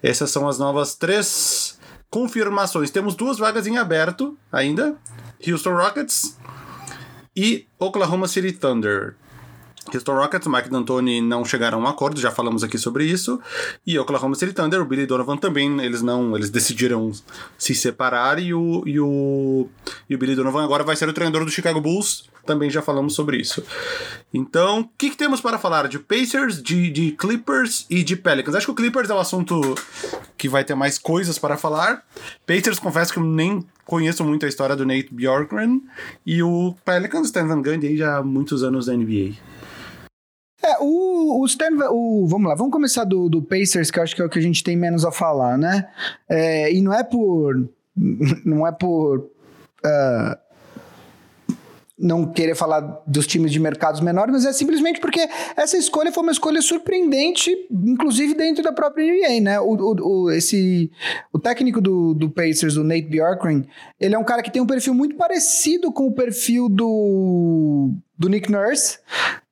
Essas 0.04 0.30
são 0.30 0.48
as 0.48 0.60
novas 0.60 0.96
três 0.96 1.75
confirmações. 2.15 2.89
Temos 2.91 3.13
duas 3.13 3.38
vagas 3.38 3.67
em 3.67 3.77
aberto 3.77 4.38
ainda: 4.50 4.95
Houston 5.45 5.75
Rockets 5.75 6.38
e 7.36 7.67
Oklahoma 7.77 8.25
City 8.25 8.53
Thunder. 8.53 9.15
Houston 9.93 10.15
Rockets, 10.15 10.48
Mike 10.48 10.69
D'Antoni 10.69 11.22
não 11.22 11.45
chegaram 11.45 11.77
a 11.79 11.81
um 11.81 11.88
acordo, 11.88 12.19
já 12.19 12.31
falamos 12.31 12.63
aqui 12.63 12.77
sobre 12.77 13.03
isso. 13.03 13.39
E 13.86 14.00
Oklahoma 14.00 14.34
City 14.34 14.53
Thunder, 14.53 14.81
o 14.81 14.86
Billy 14.86 15.05
Donovan 15.05 15.38
também, 15.38 15.79
eles 15.81 16.01
não, 16.01 16.36
eles 16.36 16.50
decidiram 16.50 17.12
se 17.57 17.75
separar 17.75 18.39
e 18.39 18.53
o, 18.53 18.81
e 18.86 19.00
o, 19.00 19.67
e 20.10 20.15
o 20.15 20.17
Billy 20.17 20.36
Donovan 20.36 20.63
agora 20.63 20.84
vai 20.84 20.95
ser 20.95 21.07
o 21.10 21.13
treinador 21.13 21.45
do 21.45 21.51
Chicago 21.51 21.81
Bulls, 21.81 22.29
também 22.45 22.69
já 22.69 22.81
falamos 22.81 23.13
sobre 23.13 23.38
isso. 23.38 23.62
Então, 24.34 24.79
o 24.79 24.89
que, 24.98 25.12
que, 25.12 25.17
temos 25.17 25.39
para 25.41 25.60
falar 25.60 25.88
de 25.88 26.00
Pacers, 26.00 26.63
de, 26.63 26.89
de 26.89 27.12
Clippers 27.12 27.86
e 27.89 28.03
de 28.03 28.15
Pelicans? 28.15 28.55
Acho 28.55 28.67
que 28.67 28.72
o 28.72 28.75
Clippers 28.75 29.10
é 29.10 29.13
o 29.13 29.19
assunto 29.19 29.75
que 30.38 30.50
vai 30.50 30.63
ter 30.63 30.75
mais 30.75 30.98
coisas 30.98 31.38
para 31.38 31.58
falar. 31.58 32.04
Pacers, 32.46 32.80
confesso 32.80 33.13
que 33.13 33.20
eu 33.20 33.24
nem 33.24 33.65
conheço 33.86 34.24
muito 34.24 34.46
a 34.46 34.50
história 34.50 34.75
do 34.75 34.86
Nate 34.86 35.13
Bjorkgren 35.13 35.82
e 36.25 36.42
o 36.42 36.75
Pelicans, 36.84 37.27
Stan 37.27 37.48
Van 37.48 37.62
Gundy 37.62 37.88
aí 37.88 37.98
já 37.98 38.18
há 38.18 38.24
muitos 38.24 38.63
anos 38.63 38.88
da 38.88 38.94
NBA. 38.94 39.36
É, 40.63 40.77
o, 40.80 41.42
o, 41.42 41.46
Stan, 41.46 41.70
o 41.92 42.25
Vamos 42.27 42.50
lá, 42.50 42.56
vamos 42.56 42.72
começar 42.72 43.04
do, 43.04 43.30
do 43.30 43.42
Pacers, 43.42 43.92
que 43.92 44.00
eu 44.00 44.04
acho 44.04 44.15
que 44.15 44.22
é 44.22 44.25
o 44.25 44.30
que 44.30 44.39
a 44.39 44.42
gente 44.42 44.63
tem 44.63 44.75
menos 44.75 45.06
a 45.06 45.12
falar, 45.12 45.58
né? 45.58 45.88
É, 46.27 46.74
e 46.74 46.82
não 46.82 46.94
é 46.94 47.04
por. 47.04 47.70
Não 48.44 48.68
é 48.68 48.74
por. 48.74 49.20
Uh, 49.20 50.45
não 51.98 52.25
querer 52.25 52.56
falar 52.56 52.82
dos 53.08 53.25
times 53.25 53.52
de 53.52 53.60
mercados 53.60 54.02
menores, 54.02 54.34
mas 54.34 54.46
é 54.46 54.52
simplesmente 54.52 55.00
porque 55.00 55.28
essa 55.56 55.78
escolha 55.78 56.12
foi 56.12 56.24
uma 56.24 56.32
escolha 56.32 56.62
surpreendente, 56.62 57.56
inclusive 57.72 58.34
dentro 58.34 58.62
da 58.62 58.74
própria 58.74 59.06
NBA, 59.06 59.42
né? 59.42 59.60
O, 59.60 59.75
o, 59.75 60.25
o 60.25 60.32
esse, 60.32 60.92
o 61.32 61.40
técnico 61.40 61.80
do, 61.80 62.14
do 62.14 62.30
Pacers, 62.30 62.75
o 62.75 62.84
Nate 62.84 63.08
Bjorkgren, 63.08 63.66
ele 64.00 64.14
é 64.14 64.20
um 64.20 64.25
cara 64.25 64.44
que 64.44 64.52
tem 64.52 64.62
um 64.62 64.68
perfil 64.68 64.94
muito 64.94 65.16
parecido 65.16 65.92
com 65.92 66.08
o 66.08 66.14
perfil 66.14 66.68
do, 66.68 67.92
do 68.18 68.28
Nick 68.28 68.52
Nurse. 68.52 69.00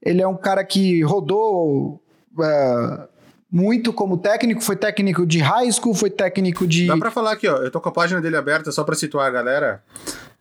Ele 0.01 0.21
é 0.21 0.27
um 0.27 0.37
cara 0.37 0.63
que 0.63 1.01
rodou... 1.03 2.01
Uh, 2.33 3.13
muito 3.53 3.93
como 3.93 4.17
técnico, 4.17 4.63
foi 4.63 4.75
técnico 4.75 5.27
de 5.27 5.37
high 5.37 5.71
school, 5.71 5.93
foi 5.93 6.09
técnico 6.09 6.65
de. 6.65 6.87
Dá 6.87 6.97
pra 6.97 7.11
falar 7.11 7.33
aqui, 7.33 7.47
ó. 7.47 7.57
Eu 7.57 7.69
tô 7.69 7.79
com 7.79 7.87
a 7.87 7.91
página 7.91 8.19
dele 8.19 8.35
aberta 8.35 8.71
só 8.71 8.83
pra 8.83 8.95
situar 8.95 9.27
a 9.27 9.29
galera. 9.29 9.83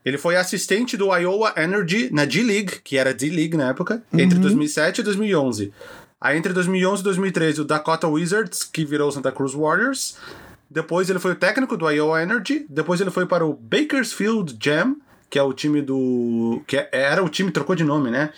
Ele 0.04 0.18
foi 0.18 0.36
assistente 0.36 0.96
do 0.96 1.14
Iowa 1.16 1.54
Energy 1.56 2.10
na 2.12 2.24
D-League, 2.24 2.80
que 2.82 2.98
era 2.98 3.14
D-League 3.14 3.56
na 3.56 3.68
época, 3.68 4.02
uhum. 4.12 4.20
entre 4.20 4.38
2007 4.38 4.98
e 5.00 5.04
2011. 5.04 5.72
Aí 6.20 6.38
entre 6.38 6.52
2011 6.52 7.00
e 7.00 7.04
2013, 7.04 7.60
o 7.60 7.64
Dakota 7.64 8.06
Wizards, 8.06 8.62
que 8.62 8.84
virou 8.84 9.08
o 9.08 9.12
Santa 9.12 9.32
Cruz 9.32 9.54
Warriors. 9.54 10.16
Depois 10.70 11.10
ele 11.10 11.18
foi 11.18 11.32
o 11.32 11.36
técnico 11.36 11.76
do 11.76 11.90
Iowa 11.90 12.22
Energy. 12.22 12.64
Depois 12.68 13.00
ele 13.00 13.10
foi 13.10 13.26
para 13.26 13.44
o 13.44 13.54
Bakersfield 13.54 14.56
Jam, 14.60 14.96
que 15.28 15.38
é 15.38 15.42
o 15.42 15.52
time 15.52 15.82
do. 15.82 16.62
que 16.66 16.76
é, 16.76 16.88
era 16.92 17.24
o 17.24 17.28
time, 17.28 17.50
trocou 17.50 17.74
de 17.74 17.84
nome, 17.84 18.10
né? 18.10 18.30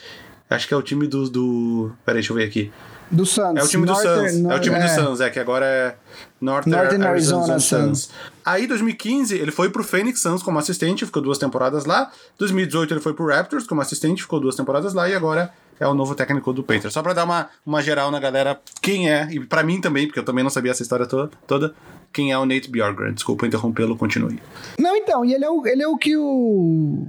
Acho 0.48 0.66
que 0.66 0.74
é 0.74 0.76
o 0.76 0.82
time 0.82 1.06
do. 1.06 1.28
do... 1.28 1.92
Peraí, 2.04 2.20
deixa 2.20 2.32
eu 2.32 2.36
ver 2.36 2.44
aqui. 2.44 2.72
Do 3.10 3.26
Suns. 3.26 3.56
É 3.56 3.62
o 3.62 3.68
time 3.68 3.86
Northern, 3.86 4.22
do 4.22 4.28
Suns. 4.28 4.42
No... 4.42 4.52
É 4.52 4.56
o 4.56 4.60
time 4.60 4.76
é. 4.76 4.82
do 4.82 4.88
Suns, 4.88 5.20
é, 5.20 5.30
que 5.30 5.38
agora 5.38 5.66
é 5.66 5.94
Northern, 6.40 6.76
Northern 6.76 7.06
Arizona, 7.06 7.52
Arizona 7.52 7.60
Suns. 7.60 8.02
Suns. 8.02 8.10
Aí, 8.44 8.64
em 8.64 8.68
2015, 8.68 9.34
ele 9.36 9.50
foi 9.50 9.70
pro 9.70 9.84
Phoenix 9.84 10.20
Suns 10.20 10.42
como 10.42 10.58
assistente, 10.58 11.06
ficou 11.06 11.22
duas 11.22 11.38
temporadas 11.38 11.84
lá. 11.84 12.10
2018, 12.38 12.94
ele 12.94 13.00
foi 13.00 13.14
pro 13.14 13.26
Raptors 13.26 13.66
como 13.66 13.80
assistente, 13.80 14.22
ficou 14.22 14.40
duas 14.40 14.56
temporadas 14.56 14.94
lá. 14.94 15.08
E 15.08 15.14
agora 15.14 15.52
é 15.78 15.86
o 15.86 15.94
novo 15.94 16.14
técnico 16.14 16.52
do 16.52 16.62
Panthers. 16.62 16.92
Só 16.94 17.02
pra 17.02 17.12
dar 17.12 17.24
uma, 17.24 17.48
uma 17.64 17.82
geral 17.82 18.10
na 18.10 18.20
galera, 18.20 18.60
quem 18.80 19.10
é, 19.10 19.28
e 19.30 19.40
pra 19.40 19.62
mim 19.62 19.80
também, 19.80 20.06
porque 20.06 20.18
eu 20.18 20.24
também 20.24 20.44
não 20.44 20.50
sabia 20.50 20.70
essa 20.70 20.82
história 20.82 21.06
toda, 21.06 21.30
toda 21.46 21.74
quem 22.14 22.32
é 22.32 22.38
o 22.38 22.46
Nate 22.46 22.70
Bjorkgren. 22.70 23.12
Desculpa 23.12 23.46
interrompê-lo, 23.46 23.96
continue. 23.96 24.40
Não, 24.78 24.96
então, 24.96 25.24
e 25.24 25.34
ele 25.34 25.44
é 25.44 25.50
o, 25.50 25.66
ele 25.66 25.82
é 25.82 25.88
o 25.88 25.96
que 25.96 26.16
o 26.16 27.08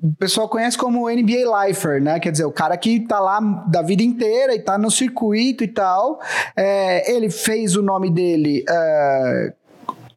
o 0.00 0.14
pessoal 0.16 0.48
conhece 0.48 0.78
como 0.78 1.10
NBA 1.10 1.66
Lifer, 1.66 2.00
né? 2.00 2.20
Quer 2.20 2.30
dizer, 2.30 2.44
o 2.44 2.52
cara 2.52 2.76
que 2.76 3.00
tá 3.00 3.18
lá 3.18 3.40
da 3.66 3.82
vida 3.82 4.04
inteira 4.04 4.54
e 4.54 4.60
tá 4.60 4.78
no 4.78 4.88
circuito 4.88 5.64
e 5.64 5.68
tal. 5.68 6.20
É, 6.56 7.12
ele 7.12 7.28
fez 7.28 7.74
o 7.74 7.82
nome 7.82 8.08
dele 8.08 8.64
é, 8.68 9.52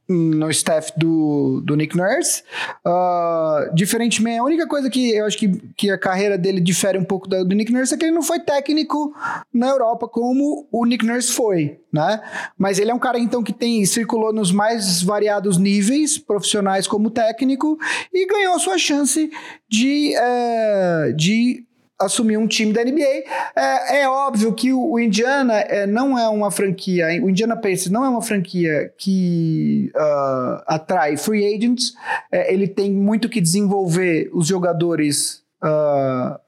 no 0.07 0.49
staff 0.49 0.91
do, 0.97 1.61
do 1.65 1.75
Nick 1.75 1.95
Nurse. 1.97 2.43
Uh, 2.85 3.73
diferentemente, 3.73 4.39
a 4.39 4.43
única 4.43 4.67
coisa 4.67 4.89
que 4.89 5.11
eu 5.11 5.25
acho 5.25 5.37
que, 5.37 5.49
que 5.75 5.91
a 5.91 5.97
carreira 5.97 6.37
dele 6.37 6.61
difere 6.61 6.97
um 6.97 7.03
pouco 7.03 7.27
do, 7.27 7.43
do 7.43 7.55
Nick 7.55 7.71
Nurse 7.71 7.93
é 7.93 7.97
que 7.97 8.05
ele 8.05 8.13
não 8.13 8.21
foi 8.21 8.39
técnico 8.39 9.13
na 9.53 9.67
Europa 9.67 10.08
como 10.08 10.67
o 10.71 10.86
Nick 10.86 11.05
Nurse 11.05 11.32
foi, 11.32 11.79
né? 11.91 12.21
Mas 12.58 12.79
ele 12.79 12.91
é 12.91 12.93
um 12.93 12.99
cara, 12.99 13.19
então, 13.19 13.43
que 13.43 13.53
tem 13.53 13.86
circulou 13.86 14.32
nos 14.32 14.51
mais 14.51 15.01
variados 15.01 15.58
níveis 15.58 16.17
profissionais 16.17 16.88
como 16.88 17.10
técnico 17.10 17.77
e 18.13 18.25
ganhou 18.27 18.60
sua 18.60 18.77
chance 18.77 19.29
de, 19.69 20.13
uh, 20.17 21.13
de 21.13 21.66
assumir 21.99 22.38
um 22.38 22.47
time 22.47 22.71
da 22.71 22.83
NBA. 22.83 23.23
É, 23.55 24.01
é 24.01 24.10
óbvio 24.10 24.53
que 24.53 24.71
o, 24.71 24.99
Indiana 24.99 25.60
é, 25.60 25.88
não 25.88 26.17
é 26.17 26.27
uma 26.27 26.51
franquia, 26.51 27.07
o 27.21 27.29
Indiana 27.29 27.55
Pacers 27.55 27.89
não 27.89 28.05
é 28.05 28.10
uma 28.10 28.21
franquia 28.21 28.93
que 28.97 29.91
uh, 29.95 30.63
atrai 30.67 31.17
free 31.17 31.55
agents. 31.55 31.93
É, 32.31 32.53
ele 32.53 32.67
tem 32.67 32.91
muito 32.91 33.29
que 33.29 33.41
desenvolver 33.41 34.29
os 34.33 34.47
jogadores 34.47 35.43
uh, 35.63 36.39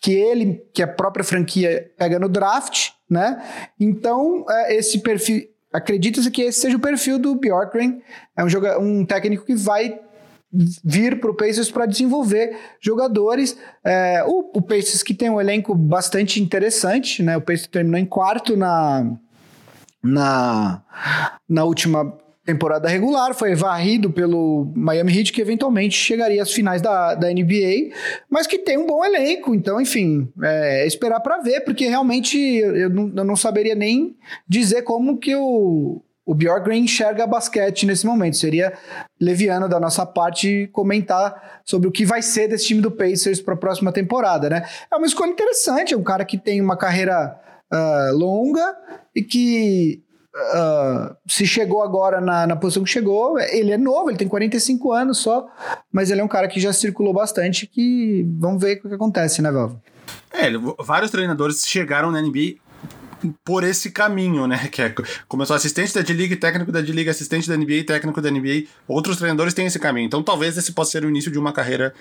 que 0.00 0.12
ele, 0.12 0.62
que 0.72 0.82
a 0.82 0.86
própria 0.86 1.24
franquia 1.24 1.90
pega 1.96 2.18
no 2.18 2.28
draft, 2.28 2.90
né? 3.08 3.42
Então, 3.78 4.44
é, 4.48 4.76
esse 4.76 4.98
perfil. 4.98 5.42
Acredita-se 5.72 6.30
que 6.30 6.42
esse 6.42 6.60
seja 6.60 6.76
o 6.76 6.80
perfil 6.80 7.18
do 7.18 7.34
Bjorkgren. 7.34 8.00
É 8.36 8.42
um, 8.42 8.48
joga 8.48 8.78
um 8.78 9.04
técnico 9.04 9.44
que 9.44 9.54
vai 9.54 10.00
vir 10.84 11.20
para 11.20 11.30
o 11.30 11.34
Pacers 11.34 11.70
para 11.70 11.86
desenvolver 11.86 12.56
jogadores. 12.80 13.56
É, 13.84 14.24
o, 14.26 14.50
o 14.54 14.62
Pacers 14.62 15.02
que 15.02 15.14
tem 15.14 15.30
um 15.30 15.40
elenco 15.40 15.74
bastante 15.74 16.40
interessante, 16.42 17.22
né? 17.22 17.36
O 17.36 17.40
Pacers 17.40 17.68
terminou 17.68 17.98
em 17.98 18.06
quarto 18.06 18.56
na, 18.56 19.16
na, 20.02 20.82
na 21.48 21.64
última 21.64 22.16
temporada 22.46 22.88
regular, 22.88 23.34
foi 23.34 23.56
varrido 23.56 24.10
pelo 24.10 24.72
Miami 24.74 25.18
Heat, 25.18 25.32
que 25.32 25.40
eventualmente 25.40 25.98
chegaria 25.98 26.40
às 26.40 26.52
finais 26.52 26.80
da, 26.80 27.16
da 27.16 27.28
NBA, 27.28 27.92
mas 28.30 28.46
que 28.46 28.56
tem 28.56 28.78
um 28.78 28.86
bom 28.86 29.04
elenco, 29.04 29.52
então, 29.52 29.80
enfim, 29.80 30.28
é, 30.40 30.86
esperar 30.86 31.18
para 31.18 31.38
ver, 31.38 31.62
porque 31.62 31.88
realmente 31.88 32.38
eu 32.38 32.88
não, 32.88 33.12
eu 33.16 33.24
não 33.24 33.34
saberia 33.34 33.74
nem 33.74 34.16
dizer 34.48 34.82
como 34.82 35.18
que 35.18 35.34
o, 35.34 36.00
o 36.26 36.34
Bjorkgren 36.34 36.82
enxerga 36.82 37.24
basquete 37.24 37.86
nesse 37.86 38.04
momento. 38.04 38.36
Seria 38.36 38.72
leviano 39.20 39.68
da 39.68 39.78
nossa 39.78 40.04
parte 40.04 40.68
comentar 40.72 41.60
sobre 41.64 41.88
o 41.88 41.92
que 41.92 42.04
vai 42.04 42.20
ser 42.20 42.48
desse 42.48 42.66
time 42.66 42.80
do 42.82 42.90
Pacers 42.90 43.40
para 43.40 43.54
a 43.54 43.56
próxima 43.56 43.92
temporada, 43.92 44.50
né? 44.50 44.68
É 44.92 44.96
uma 44.96 45.06
escolha 45.06 45.30
interessante, 45.30 45.94
é 45.94 45.96
um 45.96 46.02
cara 46.02 46.24
que 46.24 46.36
tem 46.36 46.60
uma 46.60 46.76
carreira 46.76 47.38
uh, 47.72 48.16
longa 48.16 48.76
e 49.14 49.22
que 49.22 50.02
uh, 50.34 51.16
se 51.28 51.46
chegou 51.46 51.80
agora 51.80 52.20
na, 52.20 52.44
na 52.44 52.56
posição 52.56 52.82
que 52.82 52.90
chegou, 52.90 53.38
ele 53.38 53.70
é 53.70 53.78
novo, 53.78 54.10
ele 54.10 54.18
tem 54.18 54.26
45 54.26 54.92
anos 54.92 55.18
só, 55.18 55.46
mas 55.92 56.10
ele 56.10 56.20
é 56.20 56.24
um 56.24 56.28
cara 56.28 56.48
que 56.48 56.58
já 56.58 56.72
circulou 56.72 57.14
bastante 57.14 57.68
que 57.68 58.26
vamos 58.36 58.60
ver 58.60 58.78
o 58.78 58.88
que 58.88 58.94
acontece, 58.94 59.40
né, 59.40 59.52
Valvo? 59.52 59.80
É, 60.32 60.50
vários 60.82 61.12
treinadores 61.12 61.66
chegaram 61.66 62.10
na 62.10 62.20
NBA 62.20 62.56
por 63.44 63.64
esse 63.64 63.90
caminho, 63.90 64.46
né? 64.46 64.68
Que 64.70 64.82
é, 64.82 64.94
começou 65.28 65.56
assistente 65.56 65.94
da 65.94 66.02
D-League, 66.02 66.36
técnico 66.36 66.70
da 66.70 66.80
D-League, 66.80 67.08
assistente 67.08 67.48
da 67.48 67.56
NBA, 67.56 67.84
técnico 67.86 68.20
da 68.20 68.30
NBA. 68.30 68.64
Outros 68.86 69.16
treinadores 69.16 69.54
têm 69.54 69.66
esse 69.66 69.78
caminho. 69.78 70.06
Então 70.06 70.22
talvez 70.22 70.56
esse 70.56 70.72
possa 70.72 70.92
ser 70.92 71.04
o 71.04 71.08
início 71.08 71.30
de 71.30 71.38
uma 71.38 71.52
carreira 71.52 71.94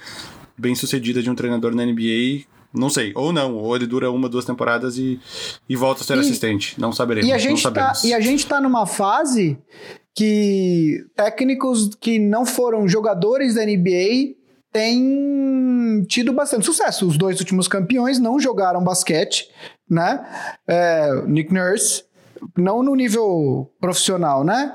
bem 0.58 0.76
sucedida 0.76 1.22
de 1.22 1.30
um 1.30 1.36
treinador 1.36 1.74
na 1.76 1.86
NBA. 1.86 2.46
Não 2.74 2.90
sei, 2.90 3.14
ou 3.16 3.32
não, 3.32 3.56
ou 3.56 3.74
ele 3.76 3.88
dura 3.88 4.12
uma, 4.12 4.28
duas 4.28 4.44
temporadas 4.44 4.98
e, 4.98 5.18
e 5.70 5.76
volta 5.78 6.02
a 6.02 6.06
ser 6.06 6.18
e, 6.18 6.20
assistente. 6.20 6.80
Não 6.80 6.92
saberemos. 6.92 7.30
E 7.30 7.32
a, 7.32 7.38
gente 7.38 7.64
tá, 7.72 7.94
e 8.04 8.14
a 8.14 8.20
gente 8.20 8.46
tá 8.46 8.60
numa 8.60 8.86
fase 8.86 9.58
que 10.14 11.06
técnicos 11.16 11.90
que 12.00 12.20
não 12.20 12.46
foram 12.46 12.88
jogadores 12.88 13.56
da 13.56 13.66
NBA 13.66 14.36
têm 14.76 16.04
tido 16.10 16.34
bastante 16.34 16.66
sucesso. 16.66 17.08
Os 17.08 17.18
dois 17.18 17.40
últimos 17.40 17.66
campeões 17.66 18.20
não 18.20 18.38
jogaram 18.38 18.84
basquete, 18.84 19.50
né? 19.90 20.26
É, 20.68 21.22
Nick 21.26 21.54
Nurse, 21.54 22.04
não 22.58 22.84
no 22.84 22.96
nível 22.96 23.72
profissional, 23.80 24.44
né? 24.44 24.74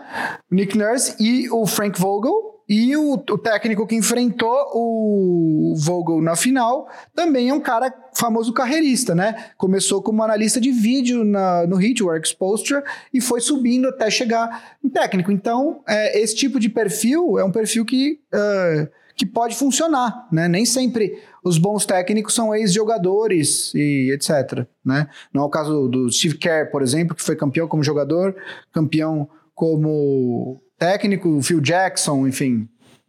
Nick 0.50 0.76
Nurse 0.76 1.16
e 1.20 1.50
o 1.50 1.66
Frank 1.66 2.00
Vogel. 2.00 2.50
E 2.68 2.96
o, 2.96 3.14
o, 3.14 3.36
técnico 3.36 3.84
que 3.84 3.96
enfrentou 3.96 4.56
o 4.72 5.74
Vogel 5.76 6.22
na 6.22 6.36
final 6.36 6.88
também 7.16 7.48
é 7.48 7.52
um 7.52 7.58
cara 7.58 7.92
famoso 8.14 8.52
carreirista, 8.52 9.12
né? 9.12 9.46
Começou 9.56 10.00
como 10.00 10.22
analista 10.22 10.60
de 10.60 10.70
vídeo 10.70 11.24
na, 11.24 11.66
no 11.66 11.82
Hitworks 11.82 12.32
Posture 12.32 12.84
e 13.12 13.20
foi 13.20 13.40
subindo 13.40 13.88
até 13.88 14.08
chegar 14.08 14.76
em 14.84 14.88
técnico. 14.88 15.32
Então, 15.32 15.82
é, 15.84 16.20
esse 16.20 16.36
tipo 16.36 16.60
de 16.60 16.68
perfil 16.68 17.40
é 17.40 17.44
um 17.44 17.50
perfil 17.50 17.84
que 17.84 18.20
uh, 18.32 18.88
que 19.20 19.26
pode 19.26 19.54
funcionar, 19.54 20.26
né? 20.32 20.48
Nem 20.48 20.64
sempre 20.64 21.22
os 21.44 21.58
bons 21.58 21.84
técnicos 21.84 22.34
são 22.34 22.54
ex-jogadores 22.54 23.70
e 23.74 24.10
etc, 24.14 24.66
né? 24.82 25.10
Não 25.30 25.42
é 25.42 25.44
o 25.44 25.50
caso 25.50 25.88
do 25.88 26.10
Steve 26.10 26.38
Kerr, 26.38 26.70
por 26.70 26.80
exemplo, 26.80 27.14
que 27.14 27.22
foi 27.22 27.36
campeão 27.36 27.68
como 27.68 27.84
jogador, 27.84 28.34
campeão 28.72 29.28
como 29.54 30.58
técnico, 30.78 31.42
Phil 31.42 31.60
Jackson, 31.60 32.26
enfim, 32.26 32.66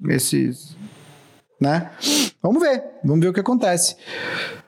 esses, 0.10 0.76
né? 1.62 1.89
Vamos 2.43 2.62
ver, 2.62 2.84
vamos 3.06 3.21
ver 3.21 3.30
o 3.30 3.34
que 3.34 3.39
acontece. 3.39 3.95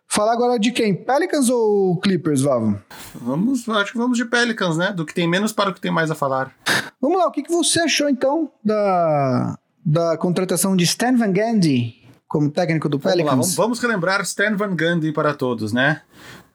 Falar 0.08 0.32
agora 0.32 0.58
de 0.58 0.71
quem? 0.71 0.95
Pelicans 0.95 1.49
ou 1.49 1.99
Clippers, 1.99 2.39
Vavo? 2.39 2.79
Vamos, 3.15 3.67
acho 3.67 3.91
que 3.91 3.97
vamos 3.97 4.17
de 4.17 4.23
Pelicans, 4.23 4.77
né? 4.77 4.93
Do 4.93 5.06
que 5.06 5.13
tem 5.13 5.29
menos 5.29 5.51
para 5.51 5.71
o 5.71 5.73
que 5.73 5.82
tem 5.82 5.91
mais 5.91 6.10
a 6.10 6.15
falar. 6.15 6.56
Vamos 7.01 7.17
lá, 7.17 7.27
o 7.27 7.32
que, 7.32 7.43
que 7.43 7.51
você 7.51 7.82
achou 7.82 8.08
então 8.08 8.49
da, 8.63 9.60
da 9.85 10.17
contratação 10.17 10.75
de 10.75 10.83
Stan 10.83 11.15
Van 11.15 11.31
Gundy 11.31 11.95
como 12.27 12.49
técnico 12.49 12.89
do 12.89 12.99
Pelicans? 12.99 13.29
Vamos, 13.29 13.57
lá, 13.57 13.63
vamos, 13.63 13.79
relembrar 13.79 14.21
Stan 14.21 14.55
Van 14.55 14.75
Gundy 14.75 15.11
para 15.11 15.33
todos, 15.33 15.73
né? 15.73 16.01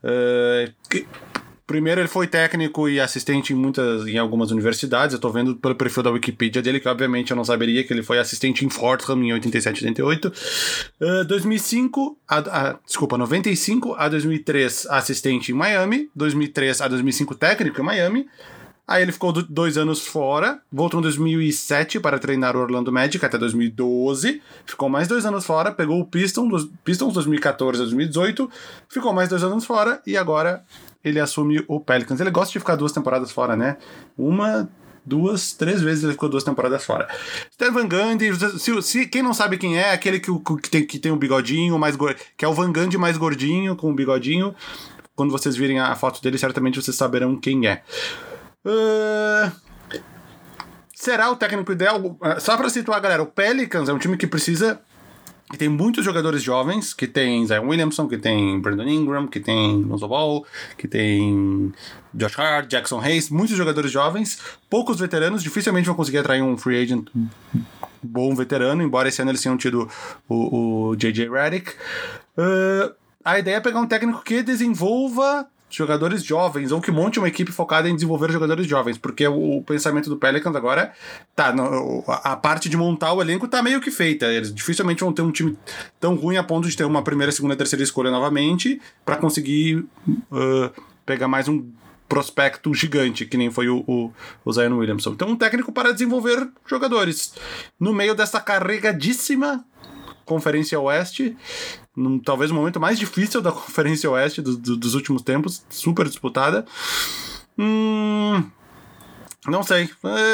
Uh, 0.02 0.72
que, 0.88 1.06
Primeiro, 1.68 2.00
ele 2.00 2.08
foi 2.08 2.26
técnico 2.26 2.88
e 2.88 2.98
assistente 2.98 3.52
em 3.52 3.56
muitas, 3.56 4.06
em 4.06 4.16
algumas 4.16 4.50
universidades. 4.50 5.12
Eu 5.12 5.20
tô 5.20 5.28
vendo 5.28 5.54
pelo 5.54 5.74
perfil 5.74 6.02
da 6.02 6.10
Wikipedia 6.10 6.62
dele, 6.62 6.80
que 6.80 6.88
obviamente 6.88 7.30
eu 7.30 7.36
não 7.36 7.44
saberia 7.44 7.84
que 7.84 7.92
ele 7.92 8.02
foi 8.02 8.18
assistente 8.18 8.64
em 8.64 8.70
Fordham 8.70 9.22
em 9.22 9.34
87, 9.34 9.84
88. 9.84 10.32
Uh, 10.98 11.24
2005, 11.26 12.18
a, 12.26 12.38
a, 12.38 12.78
desculpa, 12.86 13.18
95 13.18 13.92
a 13.98 14.08
2003, 14.08 14.86
assistente 14.86 15.52
em 15.52 15.54
Miami. 15.54 16.08
2003 16.16 16.80
a 16.80 16.88
2005, 16.88 17.34
técnico 17.34 17.82
em 17.82 17.84
Miami. 17.84 18.26
Aí 18.88 19.02
ele 19.02 19.12
ficou 19.12 19.30
dois 19.32 19.76
anos 19.76 20.00
fora, 20.00 20.62
voltou 20.72 20.98
em 20.98 21.02
2007 21.02 22.00
para 22.00 22.18
treinar 22.18 22.56
o 22.56 22.60
Orlando 22.60 22.90
Magic 22.90 23.22
até 23.22 23.36
2012, 23.36 24.40
ficou 24.64 24.88
mais 24.88 25.06
dois 25.06 25.26
anos 25.26 25.44
fora, 25.44 25.70
pegou 25.70 26.00
o 26.00 26.06
Pistons, 26.06 26.70
Pistons 26.82 27.12
2014 27.12 27.82
a 27.82 27.84
2018, 27.84 28.50
ficou 28.88 29.12
mais 29.12 29.28
dois 29.28 29.44
anos 29.44 29.66
fora 29.66 30.00
e 30.06 30.16
agora 30.16 30.64
ele 31.04 31.20
assume 31.20 31.62
o 31.68 31.78
Pelicans. 31.78 32.18
Ele 32.18 32.30
gosta 32.30 32.50
de 32.50 32.58
ficar 32.58 32.76
duas 32.76 32.90
temporadas 32.90 33.30
fora, 33.30 33.54
né? 33.54 33.76
Uma, 34.16 34.66
duas, 35.04 35.52
três 35.52 35.82
vezes 35.82 36.04
ele 36.04 36.12
ficou 36.12 36.30
duas 36.30 36.42
temporadas 36.42 36.82
fora. 36.82 37.08
Steve 37.52 37.70
Van 37.70 37.86
Gundy, 37.86 38.58
se, 38.58 38.82
se, 38.82 39.06
quem 39.06 39.22
não 39.22 39.34
sabe 39.34 39.58
quem 39.58 39.76
é, 39.76 39.92
aquele 39.92 40.18
que, 40.18 40.30
que, 40.62 40.70
tem, 40.70 40.86
que 40.86 40.98
tem 40.98 41.12
um 41.12 41.18
bigodinho 41.18 41.78
mais 41.78 41.94
que 42.38 42.42
é 42.42 42.48
o 42.48 42.54
Van 42.54 42.72
Gundy 42.72 42.96
mais 42.96 43.18
gordinho, 43.18 43.76
com 43.76 43.88
o 43.88 43.90
um 43.90 43.94
bigodinho. 43.94 44.54
Quando 45.14 45.30
vocês 45.30 45.56
virem 45.56 45.78
a 45.78 45.94
foto 45.94 46.22
dele, 46.22 46.38
certamente 46.38 46.80
vocês 46.80 46.96
saberão 46.96 47.36
quem 47.36 47.66
é. 47.66 47.82
Uh, 48.64 49.52
será 50.94 51.30
o 51.30 51.36
técnico 51.36 51.72
ideal? 51.72 52.00
Uh, 52.00 52.40
só 52.40 52.56
para 52.56 52.68
situar, 52.68 53.00
galera, 53.00 53.22
o 53.22 53.26
Pelicans 53.26 53.88
é 53.88 53.92
um 53.92 53.98
time 53.98 54.16
que 54.16 54.26
precisa 54.26 54.80
que 55.50 55.56
tem 55.56 55.68
muitos 55.68 56.04
jogadores 56.04 56.42
jovens, 56.42 56.92
que 56.92 57.06
tem 57.06 57.46
Zion 57.46 57.66
Williamson, 57.66 58.06
que 58.06 58.18
tem 58.18 58.60
Brandon 58.60 58.86
Ingram, 58.86 59.26
que 59.26 59.40
tem 59.40 59.82
Lonzo 59.82 60.06
Ball, 60.06 60.44
que 60.76 60.86
tem 60.86 61.72
Josh 62.12 62.38
Hart, 62.38 62.68
Jackson 62.68 63.00
Hayes, 63.00 63.30
muitos 63.30 63.56
jogadores 63.56 63.90
jovens, 63.90 64.38
poucos 64.68 65.00
veteranos, 65.00 65.42
dificilmente 65.42 65.86
vão 65.86 65.94
conseguir 65.94 66.18
atrair 66.18 66.42
um 66.42 66.58
free 66.58 66.82
agent 66.82 67.08
bom 68.02 68.34
veterano, 68.34 68.82
embora 68.82 69.08
esse 69.08 69.22
ano 69.22 69.30
eles 69.30 69.42
tenham 69.42 69.56
tido 69.56 69.88
o, 70.28 70.90
o 70.90 70.96
J.J. 70.96 71.30
Redick. 71.30 71.72
Uh, 72.36 72.94
a 73.24 73.38
ideia 73.38 73.56
é 73.56 73.60
pegar 73.60 73.80
um 73.80 73.86
técnico 73.86 74.22
que 74.22 74.42
desenvolva 74.42 75.48
jogadores 75.70 76.24
jovens, 76.24 76.72
ou 76.72 76.80
que 76.80 76.90
monte 76.90 77.18
uma 77.18 77.28
equipe 77.28 77.52
focada 77.52 77.88
em 77.88 77.94
desenvolver 77.94 78.30
jogadores 78.30 78.66
jovens, 78.66 78.96
porque 78.96 79.26
o, 79.26 79.62
pensamento 79.62 80.08
do 80.08 80.16
Pelicans 80.16 80.56
agora 80.56 80.92
tá, 81.34 81.52
no, 81.52 82.04
a, 82.08 82.32
a, 82.32 82.36
parte 82.36 82.68
de 82.68 82.76
montar 82.76 83.12
o 83.12 83.20
elenco 83.20 83.46
tá 83.46 83.62
meio 83.62 83.80
que 83.80 83.90
feita. 83.90 84.26
Eles 84.26 84.52
dificilmente 84.52 85.00
vão 85.00 85.12
ter 85.12 85.22
um 85.22 85.30
time 85.30 85.56
tão 86.00 86.14
ruim 86.14 86.36
a 86.36 86.42
ponto 86.42 86.68
de 86.68 86.76
ter 86.76 86.84
uma 86.84 87.02
primeira, 87.02 87.30
segunda, 87.32 87.56
terceira 87.56 87.82
escolha 87.82 88.10
novamente 88.10 88.80
para 89.04 89.16
conseguir 89.16 89.84
uh, 90.08 90.70
pegar 91.04 91.28
mais 91.28 91.48
um 91.48 91.68
prospecto 92.08 92.72
gigante, 92.72 93.26
que 93.26 93.36
nem 93.36 93.50
foi 93.50 93.68
o, 93.68 93.84
o, 93.86 94.12
o 94.44 94.52
Zion 94.52 94.78
Williamson. 94.78 95.10
Então, 95.10 95.28
um 95.28 95.36
técnico 95.36 95.70
para 95.70 95.92
desenvolver 95.92 96.48
jogadores. 96.66 97.34
No 97.78 97.92
meio 97.92 98.14
dessa 98.14 98.40
carregadíssima 98.40 99.64
Conferência 100.28 100.78
Oeste, 100.78 101.36
num, 101.96 102.18
talvez 102.18 102.50
o 102.50 102.54
momento 102.54 102.78
mais 102.78 102.98
difícil 102.98 103.40
da 103.40 103.50
Conferência 103.52 104.10
Oeste 104.10 104.42
do, 104.42 104.56
do, 104.56 104.76
dos 104.76 104.94
últimos 104.94 105.22
tempos, 105.22 105.64
super 105.70 106.06
disputada. 106.06 106.64
Hum, 107.58 108.44
não 109.46 109.62
sei. 109.62 109.88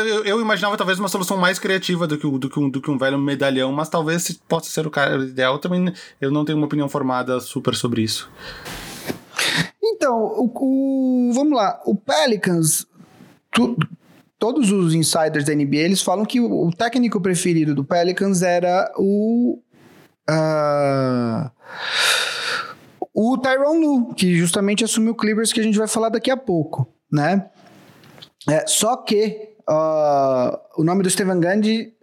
Eu, 0.06 0.24
eu, 0.24 0.40
imaginava 0.40 0.76
talvez 0.76 0.98
uma 0.98 1.08
solução 1.08 1.36
mais 1.36 1.58
criativa 1.58 2.06
do 2.06 2.18
que, 2.18 2.28
do, 2.38 2.50
que 2.50 2.58
um, 2.58 2.68
do 2.68 2.82
que 2.82 2.90
um 2.90 2.98
velho 2.98 3.18
medalhão, 3.18 3.72
mas 3.72 3.88
talvez 3.88 4.32
possa 4.48 4.68
ser 4.70 4.86
o 4.86 4.90
cara 4.90 5.22
ideal. 5.22 5.58
Também 5.58 5.92
eu 6.20 6.30
não 6.30 6.44
tenho 6.44 6.58
uma 6.58 6.66
opinião 6.66 6.88
formada 6.88 7.40
super 7.40 7.74
sobre 7.74 8.02
isso. 8.02 8.30
Então, 9.82 10.16
o, 10.16 10.50
o 10.54 11.32
vamos 11.32 11.56
lá. 11.56 11.80
O 11.86 11.94
Pelicans. 11.94 12.86
Tu, 13.52 13.76
todos 14.38 14.72
os 14.72 14.94
insiders 14.94 15.44
da 15.44 15.54
NBA 15.54 15.76
eles 15.76 16.02
falam 16.02 16.24
que 16.24 16.40
o, 16.40 16.66
o 16.66 16.70
técnico 16.70 17.20
preferido 17.20 17.74
do 17.74 17.84
Pelicans 17.84 18.42
era 18.42 18.92
o 18.98 19.62
Uh, 20.28 21.50
o 23.14 23.38
Tyron 23.38 23.78
Lu, 23.78 24.14
que 24.14 24.34
justamente 24.36 24.84
assumiu 24.84 25.12
o 25.12 25.16
Clippers, 25.16 25.52
que 25.52 25.60
a 25.60 25.62
gente 25.62 25.78
vai 25.78 25.86
falar 25.86 26.08
daqui 26.08 26.30
a 26.30 26.36
pouco, 26.36 26.86
né? 27.10 27.48
É, 28.48 28.66
só 28.66 28.96
que 28.96 29.54
uh, 29.68 30.58
o 30.76 30.84
nome 30.84 31.02
do 31.02 31.10
Steven 31.10 31.40
Gandhi, 31.40 31.94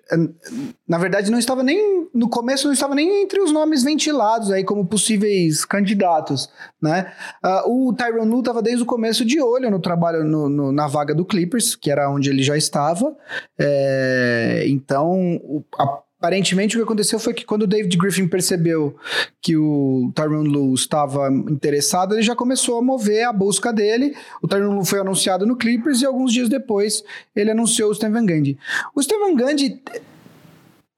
na 0.87 0.97
verdade, 0.97 1.31
não 1.31 1.39
estava 1.39 1.63
nem 1.63 2.09
no 2.13 2.27
começo, 2.29 2.65
não 2.67 2.73
estava 2.73 2.93
nem 2.93 3.23
entre 3.23 3.39
os 3.39 3.51
nomes 3.51 3.83
ventilados 3.83 4.51
aí 4.51 4.63
como 4.63 4.85
possíveis 4.85 5.63
candidatos, 5.63 6.49
né? 6.81 7.13
Uh, 7.43 7.87
o 7.87 7.93
Tyron 7.93 8.25
Lu 8.25 8.39
estava 8.39 8.61
desde 8.61 8.83
o 8.83 8.85
começo 8.85 9.23
de 9.23 9.41
olho 9.41 9.71
no 9.71 9.79
trabalho 9.79 10.23
no, 10.23 10.49
no, 10.49 10.71
na 10.71 10.87
vaga 10.87 11.15
do 11.15 11.25
Clippers, 11.25 11.75
que 11.75 11.89
era 11.89 12.09
onde 12.09 12.29
ele 12.29 12.43
já 12.43 12.57
estava. 12.57 13.15
É, 13.57 14.65
então, 14.67 15.39
a 15.79 15.99
Aparentemente, 16.21 16.75
o 16.75 16.79
que 16.79 16.83
aconteceu 16.83 17.17
foi 17.17 17.33
que 17.33 17.43
quando 17.43 17.63
o 17.63 17.67
David 17.67 17.97
Griffin 17.97 18.27
percebeu 18.27 18.95
que 19.41 19.57
o 19.57 20.11
Tyron 20.13 20.43
Lue 20.43 20.75
estava 20.75 21.27
interessado, 21.31 22.13
ele 22.13 22.21
já 22.21 22.35
começou 22.35 22.77
a 22.77 22.81
mover 22.81 23.23
a 23.23 23.33
busca 23.33 23.73
dele. 23.73 24.15
O 24.39 24.47
Tyron 24.47 24.75
Lue 24.75 24.85
foi 24.85 24.99
anunciado 24.99 25.47
no 25.47 25.55
Clippers 25.55 26.03
e 26.03 26.05
alguns 26.05 26.31
dias 26.31 26.47
depois 26.47 27.03
ele 27.35 27.49
anunciou 27.49 27.89
o 27.89 27.95
Steven 27.95 28.23
Gandhi. 28.23 28.55
O 28.93 29.01
Steven 29.01 29.35
Gandhi 29.35 29.81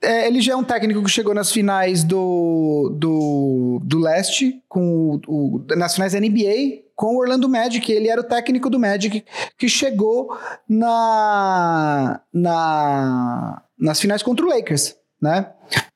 é, 0.01 0.27
ele 0.27 0.41
já 0.41 0.51
é 0.51 0.55
um 0.57 0.63
técnico 0.63 1.01
que 1.01 1.09
chegou 1.09 1.33
nas 1.33 1.53
finais 1.53 2.03
do, 2.03 2.93
do, 2.99 3.79
do 3.81 3.99
leste, 3.99 4.61
com 4.67 5.21
o, 5.25 5.55
o, 5.55 5.65
nas 5.77 5.93
finais 5.93 6.11
da 6.11 6.19
NBA, 6.19 6.83
com 6.97 7.15
o 7.15 7.19
Orlando 7.19 7.47
Magic. 7.47 7.89
Ele 7.89 8.09
era 8.09 8.19
o 8.19 8.25
técnico 8.25 8.69
do 8.69 8.77
Magic 8.77 9.23
que 9.57 9.69
chegou 9.69 10.37
na, 10.67 12.19
na, 12.33 13.61
nas 13.79 14.01
finais 14.01 14.21
contra 14.21 14.45
o 14.45 14.49
Lakers 14.49 15.01
né? 15.23 15.47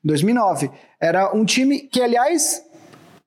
2009. 0.03 0.71
Era 0.99 1.35
um 1.35 1.43
time 1.43 1.81
que, 1.81 2.01
aliás, 2.01 2.63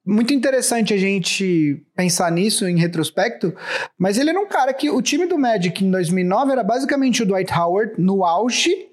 muito 0.05 0.33
interessante 0.33 0.95
a 0.95 0.97
gente 0.97 1.85
pensar 1.95 2.33
nisso 2.33 2.67
em 2.67 2.79
retrospecto, 2.79 3.55
mas 3.99 4.17
ele 4.17 4.31
era 4.31 4.41
um 4.41 4.49
cara 4.49 4.73
que 4.73 4.91
o 4.91 5.03
time 5.03 5.27
do 5.27 5.39
Magic 5.39 5.85
em 5.85 5.91
2009 5.91 6.53
era 6.53 6.65
basicamente 6.65 7.23
o 7.23 7.27
Dwight 7.27 7.53
Howard 7.53 7.93
no 7.99 8.25
auge 8.25 8.89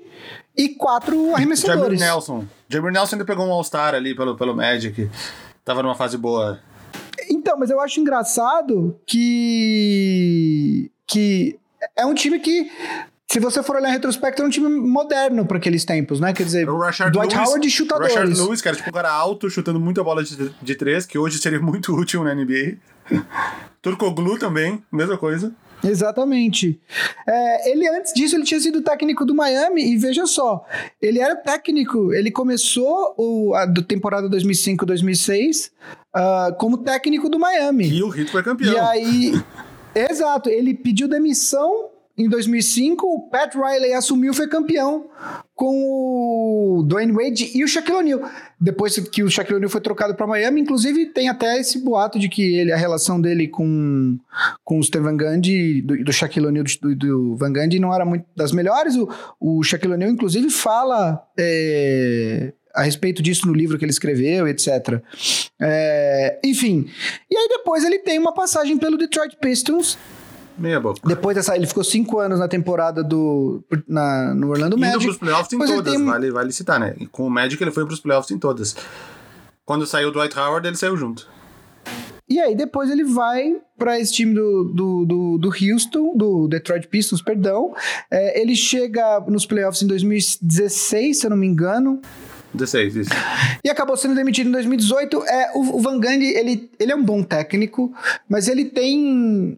e 0.55 0.69
quatro 0.69 1.33
arremessadores. 1.33 1.97
Jamir 1.97 2.13
Nelson. 2.13 2.45
Jamir 2.67 2.91
Nelson 2.91 3.15
ainda 3.15 3.25
pegou 3.25 3.47
um 3.47 3.51
All-Star 3.53 3.95
ali 3.95 4.13
pelo, 4.13 4.35
pelo 4.35 4.53
Magic. 4.53 5.09
Tava 5.63 5.81
numa 5.81 5.95
fase 5.95 6.17
boa. 6.17 6.59
Então, 7.29 7.57
mas 7.57 7.69
eu 7.69 7.79
acho 7.79 8.01
engraçado 8.01 8.99
que 9.05 10.91
que 11.07 11.57
é 11.95 12.05
um 12.05 12.13
time 12.13 12.37
que 12.39 12.69
se 13.29 13.39
você 13.41 13.61
for 13.61 13.75
olhar 13.75 13.89
em 13.89 13.91
retrospecto, 13.91 14.41
é 14.41 14.45
um 14.45 14.49
time 14.49 14.69
moderno 14.69 15.45
para 15.45 15.57
aqueles 15.57 15.83
tempos, 15.83 16.19
né? 16.19 16.31
Quer 16.31 16.43
dizer, 16.43 16.69
o 16.69 16.77
Rashard 16.77 17.11
Dwight 17.11 17.35
Lewis, 17.35 17.49
Howard 17.49 17.67
e 17.67 17.69
chutadores. 17.69 18.15
Rashard 18.15 18.39
Lewis, 18.39 18.61
que 18.61 18.67
era 18.69 18.77
tipo 18.77 18.89
um 18.89 18.93
cara 18.93 19.11
alto, 19.11 19.49
chutando 19.49 19.79
muita 19.79 20.01
bola 20.01 20.23
de, 20.23 20.49
de 20.61 20.75
três, 20.75 21.05
que 21.05 21.17
hoje 21.17 21.37
seria 21.37 21.59
muito 21.61 21.93
útil 21.93 22.23
na 22.23 22.33
NBA. 22.33 22.77
Turcoglu 23.81 24.39
também, 24.39 24.81
mesma 24.89 25.17
coisa. 25.17 25.53
Exatamente. 25.83 26.79
É, 27.27 27.71
ele, 27.71 27.87
antes 27.89 28.13
disso, 28.13 28.35
ele 28.35 28.45
tinha 28.45 28.59
sido 28.59 28.81
técnico 28.81 29.25
do 29.25 29.35
Miami 29.35 29.91
e 29.91 29.97
veja 29.97 30.25
só, 30.25 30.65
ele 31.01 31.19
era 31.19 31.35
técnico, 31.35 32.13
ele 32.13 32.31
começou 32.31 33.13
o, 33.17 33.53
a 33.53 33.65
do 33.65 33.83
temporada 33.83 34.27
2005-2006 34.29 35.67
uh, 35.67 35.71
ah, 36.13 36.55
como 36.57 36.79
técnico 36.79 37.29
do 37.29 37.37
Miami. 37.37 37.89
E 37.89 38.01
o 38.01 38.15
Heat 38.15 38.31
foi 38.31 38.41
campeão. 38.41 38.73
E 38.73 38.79
aí, 38.79 39.43
exato, 39.93 40.49
ele 40.49 40.73
pediu 40.73 41.07
demissão 41.07 41.89
em 42.17 42.27
2005, 42.27 43.05
o 43.05 43.29
Pat 43.29 43.53
Riley 43.53 43.93
assumiu, 43.93 44.33
foi 44.33 44.47
campeão 44.47 45.05
com 45.53 46.79
o 46.79 46.83
Dwayne 46.83 47.11
Wade 47.11 47.51
e 47.53 47.63
o 47.63 47.67
Shaquille 47.67 47.97
O'Neal. 47.97 48.21
Depois 48.59 48.97
que 48.97 49.21
o 49.21 49.29
Shaquille 49.29 49.57
O'Neal 49.57 49.69
foi 49.69 49.81
trocado 49.81 50.15
para 50.15 50.25
Miami, 50.25 50.61
inclusive 50.61 51.05
tem 51.07 51.29
até 51.29 51.59
esse 51.59 51.77
boato 51.77 52.17
de 52.17 52.27
que 52.27 52.41
ele, 52.41 52.71
a 52.71 52.77
relação 52.77 53.21
dele 53.21 53.47
com, 53.47 54.17
com 54.63 54.79
o 54.79 54.83
Steven 54.83 55.15
Gundy, 55.15 55.83
do, 55.83 56.03
do 56.05 56.11
Shaquille 56.11 56.47
O'Neal 56.47 56.65
do, 56.81 56.95
do 56.95 57.35
Van 57.35 57.53
Gundy 57.53 57.79
não 57.79 57.93
era 57.93 58.03
muito 58.03 58.25
das 58.35 58.51
melhores. 58.51 58.95
O, 58.95 59.07
o 59.39 59.63
Shaquille 59.63 59.93
O'Neal, 59.93 60.11
inclusive, 60.11 60.49
fala... 60.49 61.23
É, 61.37 62.51
a 62.73 62.83
respeito 62.83 63.23
disso 63.23 63.47
no 63.47 63.53
livro 63.53 63.75
que 63.75 63.83
ele 63.83 63.91
escreveu, 63.91 64.47
etc. 64.47 65.01
É, 65.59 66.39
enfim. 66.43 66.87
E 67.29 67.35
aí 67.35 67.47
depois 67.49 67.83
ele 67.83 67.97
tem 67.97 68.19
uma 68.19 68.31
passagem 68.31 68.77
pelo 68.77 68.99
Detroit 68.99 69.35
Pistons, 69.41 69.97
Meia 70.57 70.79
boca. 70.79 70.99
Depois 71.05 71.35
dessa, 71.35 71.55
ele 71.55 71.67
ficou 71.67 71.83
cinco 71.83 72.19
anos 72.19 72.39
na 72.39 72.47
temporada 72.47 73.03
do 73.03 73.63
na, 73.87 74.33
no 74.33 74.49
Orlando 74.49 74.75
Indo 74.75 74.85
Magic. 74.85 75.05
pros 75.05 75.17
playoffs 75.17 75.53
em 75.53 75.59
todas, 75.59 75.93
tem... 75.93 76.05
vale, 76.05 76.31
vale 76.31 76.51
citar, 76.51 76.79
né? 76.79 76.95
Com 77.11 77.27
o 77.27 77.29
Magic 77.29 77.61
ele 77.61 77.71
foi 77.71 77.85
pros 77.85 77.99
playoffs 77.99 78.31
em 78.31 78.39
todas. 78.39 78.75
Quando 79.65 79.85
saiu 79.85 80.09
o 80.09 80.11
Dwight 80.11 80.37
Howard, 80.37 80.67
ele 80.67 80.77
saiu 80.77 80.97
junto. 80.97 81.27
E 82.29 82.39
aí 82.39 82.55
depois 82.55 82.89
ele 82.89 83.05
vai 83.05 83.55
para 83.77 83.99
esse 83.99 84.11
time 84.11 84.33
do, 84.33 84.65
do, 84.65 85.05
do, 85.05 85.37
do, 85.37 85.49
Houston, 85.49 86.13
do 86.15 86.47
Detroit 86.47 86.87
Pistons, 86.87 87.21
perdão. 87.21 87.73
É, 88.11 88.41
ele 88.41 88.55
chega 88.55 89.21
nos 89.27 89.45
playoffs 89.45 89.81
em 89.81 89.87
2016, 89.87 91.19
se 91.19 91.25
eu 91.25 91.29
não 91.29 91.37
me 91.37 91.47
engano. 91.47 92.01
16, 92.53 92.95
isso. 92.95 93.11
E 93.63 93.69
acabou 93.69 93.97
sendo 93.97 94.15
demitido 94.15 94.47
em 94.47 94.51
2018. 94.51 95.23
É, 95.25 95.51
o, 95.53 95.77
o 95.77 95.79
Van 95.79 95.99
Gundy, 95.99 96.25
ele, 96.25 96.69
ele 96.79 96.91
é 96.91 96.95
um 96.95 97.03
bom 97.03 97.23
técnico, 97.23 97.93
mas 98.29 98.47
ele 98.47 98.65
tem... 98.65 99.57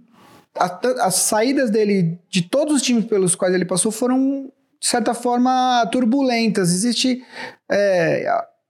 As 0.56 1.16
saídas 1.16 1.70
dele, 1.70 2.20
de 2.30 2.42
todos 2.42 2.76
os 2.76 2.82
times 2.82 3.06
pelos 3.06 3.36
quais 3.36 3.54
ele 3.54 3.66
passou, 3.66 3.92
foram, 3.92 4.52
de 4.80 4.88
certa 4.88 5.14
forma, 5.14 5.88
turbulentas. 5.92 6.72
Existe... 6.72 7.24
É, 7.72 8.26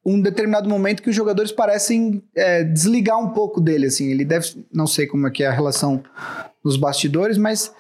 um 0.06 0.22
determinado 0.22 0.68
momento 0.68 1.04
que 1.04 1.10
os 1.10 1.15
jogadores 1.15 1.52
parecem 1.52 2.24
é, 2.36 2.63
desligar 2.63 3.20
um 3.20 3.30
pouco 3.30 3.60
dele, 3.60 3.88
assim. 3.88 4.10
Ele 4.10 4.26
deve, 4.26 4.65
não 4.74 4.88
sei 4.88 5.06
como 5.06 5.28
é 5.28 5.32
que 5.32 5.44
é 5.44 5.48
a 5.48 5.52
relação 5.52 6.02
nos 6.63 6.78
bastidores, 6.78 7.38
mas 7.38 7.72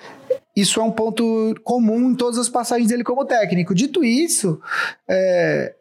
isso 0.55 0.79
é 0.79 0.83
um 0.83 0.91
ponto 0.91 1.55
comum 1.63 2.11
em 2.11 2.15
todas 2.15 2.37
as 2.37 2.49
passagens 2.49 2.89
dele 2.89 3.03
como 3.03 3.25
técnico. 3.25 3.73
Dito 3.73 4.03
isso, 4.03 4.61
é, 5.07 5.73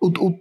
o, 0.00 0.08
o, 0.08 0.38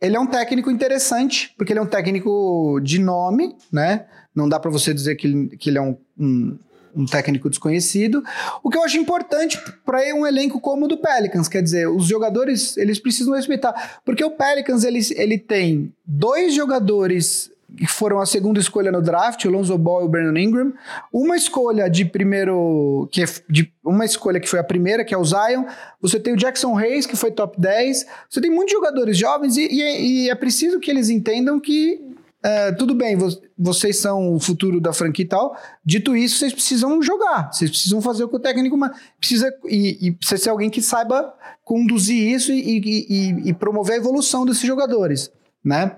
ele 0.00 0.16
é 0.16 0.20
um 0.20 0.26
técnico 0.26 0.70
interessante, 0.70 1.54
porque 1.56 1.72
ele 1.72 1.80
é 1.80 1.82
um 1.82 1.86
técnico 1.86 2.80
de 2.82 2.98
nome, 2.98 3.56
né? 3.72 4.06
Não 4.34 4.48
dá 4.48 4.58
para 4.58 4.70
você 4.70 4.94
dizer 4.94 5.16
que 5.16 5.26
ele, 5.26 5.56
que 5.56 5.70
ele 5.70 5.78
é 5.78 5.82
um, 5.82 5.96
um 6.18 6.58
um 6.94 7.06
técnico 7.06 7.48
desconhecido. 7.48 8.22
O 8.62 8.70
que 8.70 8.76
eu 8.76 8.82
acho 8.82 8.98
importante 8.98 9.58
para 9.84 10.00
um 10.14 10.26
elenco 10.26 10.60
como 10.60 10.84
o 10.84 10.88
do 10.88 10.98
Pelicans, 10.98 11.48
quer 11.48 11.62
dizer, 11.62 11.88
os 11.88 12.06
jogadores 12.06 12.76
eles 12.76 12.98
precisam 12.98 13.34
respeitar, 13.34 14.00
porque 14.04 14.24
o 14.24 14.32
Pelicans 14.32 14.84
ele, 14.84 15.00
ele 15.16 15.38
tem 15.38 15.92
dois 16.04 16.54
jogadores 16.54 17.50
que 17.76 17.86
foram 17.86 18.20
a 18.20 18.26
segunda 18.26 18.58
escolha 18.58 18.90
no 18.90 19.00
draft, 19.00 19.44
o 19.44 19.50
Lonzo 19.50 19.78
Ball 19.78 20.02
e 20.02 20.04
o 20.04 20.08
Brandon 20.08 20.36
Ingram, 20.36 20.72
uma 21.12 21.36
escolha 21.36 21.88
de 21.88 22.04
primeiro, 22.04 23.08
que 23.12 23.22
é 23.22 23.26
de, 23.48 23.72
uma 23.84 24.04
escolha 24.04 24.40
que 24.40 24.48
foi 24.48 24.58
a 24.58 24.64
primeira, 24.64 25.04
que 25.04 25.14
é 25.14 25.18
o 25.18 25.24
Zion, 25.24 25.64
você 26.00 26.18
tem 26.18 26.32
o 26.32 26.36
Jackson 26.36 26.76
Hayes, 26.76 27.06
que 27.06 27.14
foi 27.14 27.30
top 27.30 27.60
10, 27.60 28.06
você 28.28 28.40
tem 28.40 28.50
muitos 28.50 28.72
jogadores 28.72 29.16
jovens 29.16 29.56
e, 29.56 29.68
e, 29.70 30.24
e 30.24 30.30
é 30.30 30.34
preciso 30.34 30.80
que 30.80 30.90
eles 30.90 31.08
entendam 31.08 31.60
que 31.60 32.09
é, 32.42 32.72
tudo 32.72 32.94
bem, 32.94 33.18
vocês 33.58 33.98
são 33.98 34.34
o 34.34 34.40
futuro 34.40 34.80
da 34.80 34.92
franquia 34.92 35.24
e 35.24 35.28
tal. 35.28 35.54
Dito 35.84 36.16
isso, 36.16 36.38
vocês 36.38 36.52
precisam 36.52 37.02
jogar. 37.02 37.52
Vocês 37.52 37.70
precisam 37.70 38.00
fazer 38.00 38.24
o 38.24 38.28
que 38.28 38.36
o 38.36 38.40
técnico 38.40 38.78
precisa. 39.18 39.52
E, 39.66 40.08
e 40.08 40.12
precisa 40.12 40.42
ser 40.42 40.50
alguém 40.50 40.70
que 40.70 40.80
saiba 40.80 41.34
conduzir 41.64 42.16
isso 42.16 42.50
e, 42.50 42.78
e, 42.78 43.48
e 43.50 43.52
promover 43.52 43.94
a 43.94 43.98
evolução 43.98 44.46
desses 44.46 44.64
jogadores. 44.64 45.30
Né? 45.62 45.94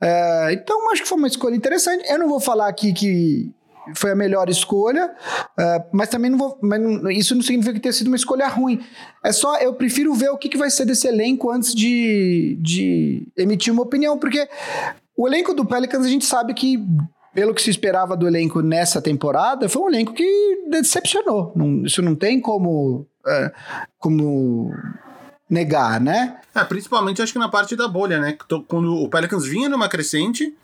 É, 0.00 0.52
então, 0.52 0.92
acho 0.92 1.02
que 1.02 1.08
foi 1.08 1.16
uma 1.16 1.26
escolha 1.26 1.56
interessante. 1.56 2.04
Eu 2.10 2.18
não 2.18 2.28
vou 2.28 2.40
falar 2.40 2.68
aqui 2.68 2.92
que 2.92 3.50
foi 3.94 4.10
a 4.10 4.16
melhor 4.16 4.48
escolha, 4.50 5.06
uh, 5.06 5.84
mas 5.92 6.08
também 6.08 6.30
não 6.30 6.38
vou. 6.38 6.58
Não, 6.62 7.10
isso 7.10 7.34
não 7.34 7.42
significa 7.42 7.74
que 7.74 7.80
tenha 7.80 7.92
sido 7.92 8.08
uma 8.08 8.16
escolha 8.16 8.48
ruim. 8.48 8.80
É 9.24 9.32
só, 9.32 9.56
eu 9.58 9.74
prefiro 9.74 10.12
ver 10.14 10.30
o 10.30 10.36
que, 10.36 10.48
que 10.48 10.58
vai 10.58 10.70
ser 10.70 10.84
desse 10.84 11.06
elenco 11.06 11.50
antes 11.50 11.74
de, 11.74 12.58
de 12.60 13.28
emitir 13.36 13.72
uma 13.72 13.82
opinião, 13.82 14.18
porque 14.18 14.48
o 15.16 15.26
elenco 15.26 15.54
do 15.54 15.64
Pelicans, 15.64 16.04
a 16.04 16.08
gente 16.08 16.24
sabe 16.24 16.52
que, 16.52 16.84
pelo 17.32 17.54
que 17.54 17.62
se 17.62 17.70
esperava 17.70 18.16
do 18.16 18.26
elenco 18.26 18.60
nessa 18.60 19.00
temporada, 19.00 19.68
foi 19.68 19.82
um 19.82 19.88
elenco 19.88 20.12
que 20.12 20.64
decepcionou. 20.68 21.52
Não, 21.56 21.84
isso 21.84 22.02
não 22.02 22.14
tem 22.14 22.40
como, 22.40 23.06
é, 23.26 23.52
como 23.98 24.70
negar, 25.48 26.00
né? 26.00 26.38
É, 26.54 26.62
principalmente 26.64 27.22
acho 27.22 27.32
que 27.32 27.38
na 27.38 27.48
parte 27.48 27.74
da 27.74 27.88
bolha, 27.88 28.20
né? 28.20 28.36
Quando 28.68 28.94
o 28.94 29.08
Pelicans 29.08 29.46
vinha 29.46 29.68
numa 29.68 29.88
crescente, 29.88 30.54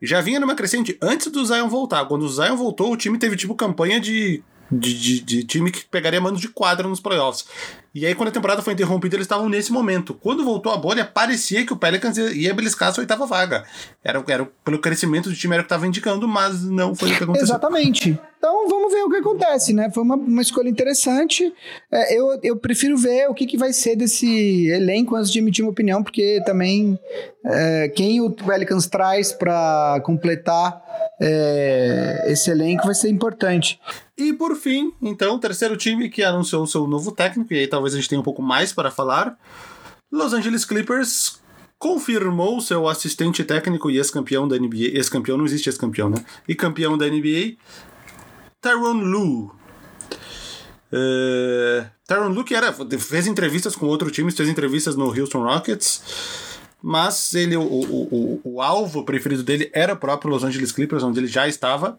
já 0.00 0.20
vinha 0.20 0.40
numa 0.40 0.54
crescente 0.54 0.96
antes 1.02 1.26
do 1.28 1.44
Zion 1.44 1.68
voltar. 1.68 2.06
Quando 2.06 2.22
o 2.22 2.28
Zion 2.28 2.56
voltou, 2.56 2.92
o 2.92 2.96
time 2.96 3.18
teve 3.18 3.36
tipo 3.36 3.54
campanha 3.54 4.00
de 4.00 4.42
de, 4.72 4.94
de, 4.94 5.20
de, 5.20 5.44
time 5.44 5.70
que 5.70 5.84
pegaria 5.84 6.20
mando 6.20 6.40
de 6.40 6.48
quadra 6.48 6.88
nos 6.88 7.00
playoffs. 7.00 7.44
E 7.94 8.06
aí, 8.06 8.14
quando 8.14 8.30
a 8.30 8.32
temporada 8.32 8.62
foi 8.62 8.72
interrompida, 8.72 9.16
eles 9.16 9.26
estavam 9.26 9.50
nesse 9.50 9.70
momento. 9.70 10.14
Quando 10.14 10.44
voltou 10.44 10.72
a 10.72 10.78
bolha, 10.78 11.04
parecia 11.04 11.66
que 11.66 11.74
o 11.74 11.76
Pelicans 11.76 12.16
ia 12.16 12.54
beliscar 12.54 12.88
a 12.88 12.92
sua 12.92 13.02
oitava 13.02 13.26
vaga. 13.26 13.64
Era, 14.02 14.24
era 14.28 14.48
pelo 14.64 14.78
crescimento 14.78 15.28
do 15.28 15.36
time, 15.36 15.54
era 15.54 15.60
o 15.60 15.64
que 15.64 15.66
estava 15.66 15.86
indicando, 15.86 16.26
mas 16.26 16.62
não 16.62 16.94
foi 16.94 17.12
o 17.12 17.16
que 17.18 17.22
aconteceu. 17.22 17.44
Exatamente. 17.44 18.18
Então 18.38 18.66
vamos 18.66 18.92
ver 18.92 19.02
o 19.02 19.10
que 19.10 19.16
acontece, 19.16 19.74
né? 19.74 19.90
Foi 19.90 20.02
uma, 20.02 20.16
uma 20.16 20.40
escolha 20.42 20.68
interessante. 20.68 21.52
É, 21.92 22.18
eu, 22.18 22.40
eu 22.42 22.56
prefiro 22.56 22.96
ver 22.96 23.28
o 23.28 23.34
que, 23.34 23.46
que 23.46 23.58
vai 23.58 23.74
ser 23.74 23.94
desse 23.94 24.68
elenco 24.68 25.14
antes 25.14 25.30
de 25.30 25.38
emitir 25.38 25.62
uma 25.62 25.70
opinião, 25.70 26.02
porque 26.02 26.42
também 26.46 26.98
é, 27.44 27.88
quem 27.90 28.20
o 28.22 28.30
Pelicans 28.30 28.86
traz 28.86 29.32
para 29.32 30.00
completar 30.02 30.82
é, 31.20 32.24
esse 32.26 32.50
elenco 32.50 32.84
vai 32.84 32.94
ser 32.94 33.10
importante. 33.10 33.78
E 34.22 34.32
por 34.32 34.54
fim, 34.54 34.92
então, 35.02 35.34
o 35.34 35.38
terceiro 35.40 35.76
time 35.76 36.08
que 36.08 36.22
anunciou 36.22 36.62
o 36.62 36.66
seu 36.66 36.86
novo 36.86 37.10
técnico, 37.10 37.52
e 37.52 37.58
aí 37.58 37.66
talvez 37.66 37.92
a 37.92 37.96
gente 37.96 38.08
tenha 38.08 38.20
um 38.20 38.24
pouco 38.24 38.40
mais 38.40 38.72
para 38.72 38.88
falar. 38.88 39.36
Los 40.12 40.32
Angeles 40.32 40.64
Clippers 40.64 41.40
confirmou 41.76 42.60
seu 42.60 42.86
assistente 42.86 43.42
técnico 43.42 43.90
e 43.90 43.96
ex-campeão 43.96 44.46
da 44.46 44.56
NBA. 44.56 44.94
Ex-campeão 44.94 45.36
não 45.36 45.44
existe 45.44 45.68
ex-campeão, 45.68 46.08
né? 46.08 46.24
E 46.46 46.54
campeão 46.54 46.96
da 46.96 47.08
NBA, 47.08 47.56
Tyron 48.60 48.92
Lue. 48.92 49.50
Uh, 50.92 51.84
Tyron 52.06 52.28
Lue 52.28 52.44
que 52.44 52.54
era, 52.54 52.72
fez 52.72 53.26
entrevistas 53.26 53.74
com 53.74 53.86
outros 53.86 54.12
times, 54.12 54.36
fez 54.36 54.48
entrevistas 54.48 54.94
no 54.94 55.06
Houston 55.06 55.42
Rockets 55.42 56.51
mas 56.82 57.32
ele, 57.34 57.56
o, 57.56 57.62
o, 57.62 58.02
o, 58.10 58.40
o, 58.42 58.60
alvo 58.60 59.04
preferido 59.04 59.44
dele 59.44 59.70
era 59.72 59.92
o 59.92 59.96
próprio 59.96 60.30
Los 60.30 60.42
Angeles 60.42 60.72
Clippers, 60.72 61.04
onde 61.04 61.20
ele 61.20 61.28
já 61.28 61.46
estava. 61.46 61.96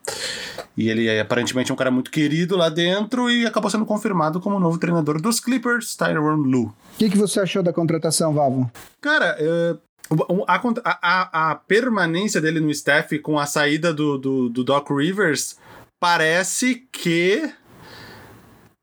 E 0.75 0.89
ele 0.89 1.07
é, 1.07 1.21
aparentemente 1.21 1.71
é 1.71 1.73
um 1.73 1.77
cara 1.77 1.89
muito 1.89 2.11
querido 2.11 2.57
lá 2.57 2.67
dentro 2.67 3.31
e 3.31 3.45
acabou 3.45 3.71
sendo 3.71 3.85
confirmado 3.85 4.41
como 4.41 4.59
novo 4.59 4.77
treinador 4.77 5.21
dos 5.21 5.39
Clippers, 5.39 5.95
Tyron 5.95 6.35
Lue. 6.35 6.65
O 6.65 6.73
que, 6.97 7.09
que 7.09 7.17
você 7.17 7.39
achou 7.39 7.63
da 7.63 7.71
contratação, 7.71 8.33
Vavo? 8.33 8.69
Cara, 8.99 9.37
uh, 9.39 10.45
a, 10.47 10.61
a, 10.83 11.51
a, 11.51 11.55
permanência 11.55 12.41
dele 12.41 12.59
no 12.59 12.69
staff 12.69 13.17
com 13.19 13.39
a 13.39 13.45
saída 13.45 13.93
do, 13.93 14.17
do, 14.17 14.49
do 14.49 14.63
Doc 14.63 14.89
Rivers 14.89 15.57
parece 15.97 16.85
que. 16.91 17.49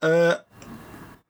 Uh, 0.02 0.39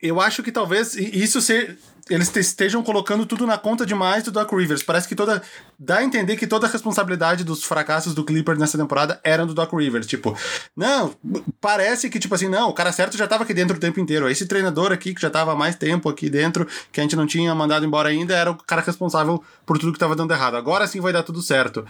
eu 0.02 0.20
acho 0.20 0.42
que 0.42 0.50
talvez 0.50 0.94
isso 0.94 1.40
ser, 1.40 1.78
eles 2.08 2.34
estejam 2.34 2.82
colocando 2.82 3.26
tudo 3.26 3.46
na 3.46 3.58
conta 3.58 3.84
demais 3.84 4.24
do 4.24 4.30
Doc 4.30 4.50
Rivers. 4.52 4.82
Parece 4.82 5.06
que 5.06 5.14
toda. 5.14 5.42
Dá 5.78 5.98
a 5.98 6.04
entender 6.04 6.36
que 6.36 6.46
toda 6.46 6.66
a 6.66 6.70
responsabilidade 6.70 7.44
dos 7.44 7.64
fracassos 7.64 8.14
do 8.14 8.24
Clippers 8.24 8.58
nessa 8.58 8.78
temporada 8.78 9.20
eram 9.22 9.46
do 9.46 9.54
Doc 9.54 9.72
Rivers. 9.72 10.06
Tipo, 10.06 10.36
não, 10.74 11.14
parece 11.60 12.08
que, 12.08 12.18
tipo 12.18 12.34
assim, 12.34 12.48
não, 12.48 12.70
o 12.70 12.74
cara 12.74 12.92
certo 12.92 13.16
já 13.16 13.26
tava 13.28 13.44
aqui 13.44 13.54
dentro 13.54 13.76
o 13.76 13.80
tempo 13.80 14.00
inteiro. 14.00 14.28
Esse 14.28 14.46
treinador 14.46 14.90
aqui, 14.90 15.14
que 15.14 15.20
já 15.20 15.30
tava 15.30 15.52
há 15.52 15.56
mais 15.56 15.76
tempo 15.76 16.08
aqui 16.08 16.28
dentro, 16.28 16.66
que 16.90 17.00
a 17.00 17.02
gente 17.02 17.16
não 17.16 17.26
tinha 17.26 17.54
mandado 17.54 17.84
embora 17.84 18.08
ainda, 18.08 18.34
era 18.34 18.50
o 18.50 18.56
cara 18.56 18.82
responsável 18.82 19.42
por 19.66 19.78
tudo 19.78 19.92
que 19.92 19.98
tava 19.98 20.16
dando 20.16 20.32
errado. 20.32 20.56
Agora 20.56 20.86
sim 20.86 21.00
vai 21.00 21.12
dar 21.12 21.22
tudo 21.22 21.42
certo. 21.42 21.86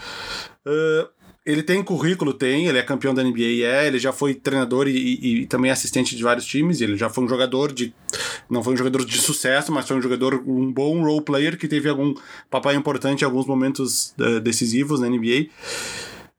Uh, 0.66 1.08
ele 1.50 1.62
tem 1.62 1.82
currículo, 1.82 2.32
tem, 2.32 2.66
ele 2.66 2.78
é 2.78 2.82
campeão 2.82 3.12
da 3.12 3.22
NBA, 3.22 3.64
é, 3.64 3.86
ele 3.86 3.98
já 3.98 4.12
foi 4.12 4.34
treinador 4.34 4.88
e, 4.88 4.92
e, 4.92 5.42
e, 5.42 5.46
também 5.46 5.70
assistente 5.70 6.16
de 6.16 6.22
vários 6.22 6.46
times, 6.46 6.80
ele 6.80 6.96
já 6.96 7.08
foi 7.08 7.24
um 7.24 7.28
jogador 7.28 7.72
de. 7.72 7.92
Não 8.48 8.62
foi 8.62 8.74
um 8.74 8.76
jogador 8.76 9.04
de 9.04 9.18
sucesso, 9.18 9.72
mas 9.72 9.86
foi 9.86 9.96
um 9.96 10.02
jogador, 10.02 10.42
um 10.46 10.72
bom 10.72 11.02
role 11.02 11.22
player 11.22 11.56
que 11.56 11.68
teve 11.68 11.88
algum 11.88 12.14
papai 12.50 12.74
importante 12.74 13.22
em 13.22 13.24
alguns 13.24 13.46
momentos 13.46 14.14
uh, 14.18 14.40
decisivos 14.40 15.00
na 15.00 15.08
NBA. 15.08 15.48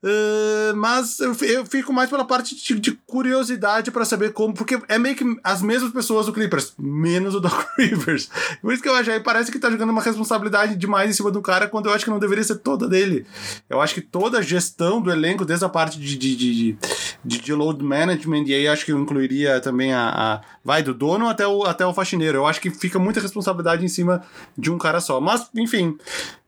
Uh, 0.02 0.74
mas 0.74 1.20
eu, 1.20 1.32
eu, 1.42 1.64
fico 1.64 1.92
mais 1.92 2.10
pela 2.10 2.24
parte 2.24 2.56
de, 2.56 2.80
de 2.80 2.90
curiosidade 3.06 3.88
para 3.92 4.04
saber 4.04 4.32
como, 4.32 4.52
porque 4.52 4.76
é 4.88 4.98
meio 4.98 5.14
que 5.14 5.24
as 5.44 5.62
mesmas 5.62 5.92
pessoas 5.92 6.26
do 6.26 6.32
Clippers, 6.32 6.74
menos 6.76 7.36
o 7.36 7.40
Doc 7.40 7.68
Rivers. 7.78 8.28
Por 8.60 8.74
isso 8.74 8.82
que 8.82 8.88
eu 8.88 8.96
acho 8.96 9.12
aí 9.12 9.20
parece 9.20 9.52
que 9.52 9.60
tá 9.60 9.70
jogando 9.70 9.90
uma 9.90 10.02
responsabilidade 10.02 10.74
demais 10.74 11.08
em 11.08 11.12
cima 11.12 11.30
do 11.30 11.40
cara, 11.40 11.68
quando 11.68 11.86
eu 11.86 11.94
acho 11.94 12.04
que 12.04 12.10
não 12.10 12.18
deveria 12.18 12.42
ser 12.42 12.56
toda 12.56 12.88
dele. 12.88 13.24
Eu 13.70 13.80
acho 13.80 13.94
que 13.94 14.00
toda 14.00 14.38
a 14.38 14.42
gestão 14.42 15.00
do 15.00 15.08
elenco, 15.08 15.44
desde 15.44 15.64
a 15.64 15.68
parte 15.68 16.00
de, 16.00 16.18
de, 16.18 16.34
de, 16.34 16.76
de, 17.24 17.40
de 17.40 17.54
load 17.54 17.84
management, 17.84 18.44
e 18.48 18.54
aí 18.54 18.66
acho 18.66 18.84
que 18.84 18.90
eu 18.90 18.98
incluiria 18.98 19.60
também 19.60 19.92
a, 19.92 20.08
a, 20.08 20.40
vai 20.64 20.82
do 20.82 20.92
dono 20.92 21.28
até 21.28 21.46
o, 21.46 21.62
até 21.62 21.86
o 21.86 21.94
faxineiro. 21.94 22.38
Eu 22.38 22.46
acho 22.46 22.60
que 22.60 22.70
fica 22.70 22.98
muita 22.98 23.20
responsabilidade 23.20 23.84
em 23.84 23.88
cima 23.88 24.22
de 24.58 24.68
um 24.68 24.78
cara 24.78 25.00
só. 25.00 25.20
Mas, 25.20 25.48
enfim, 25.54 25.96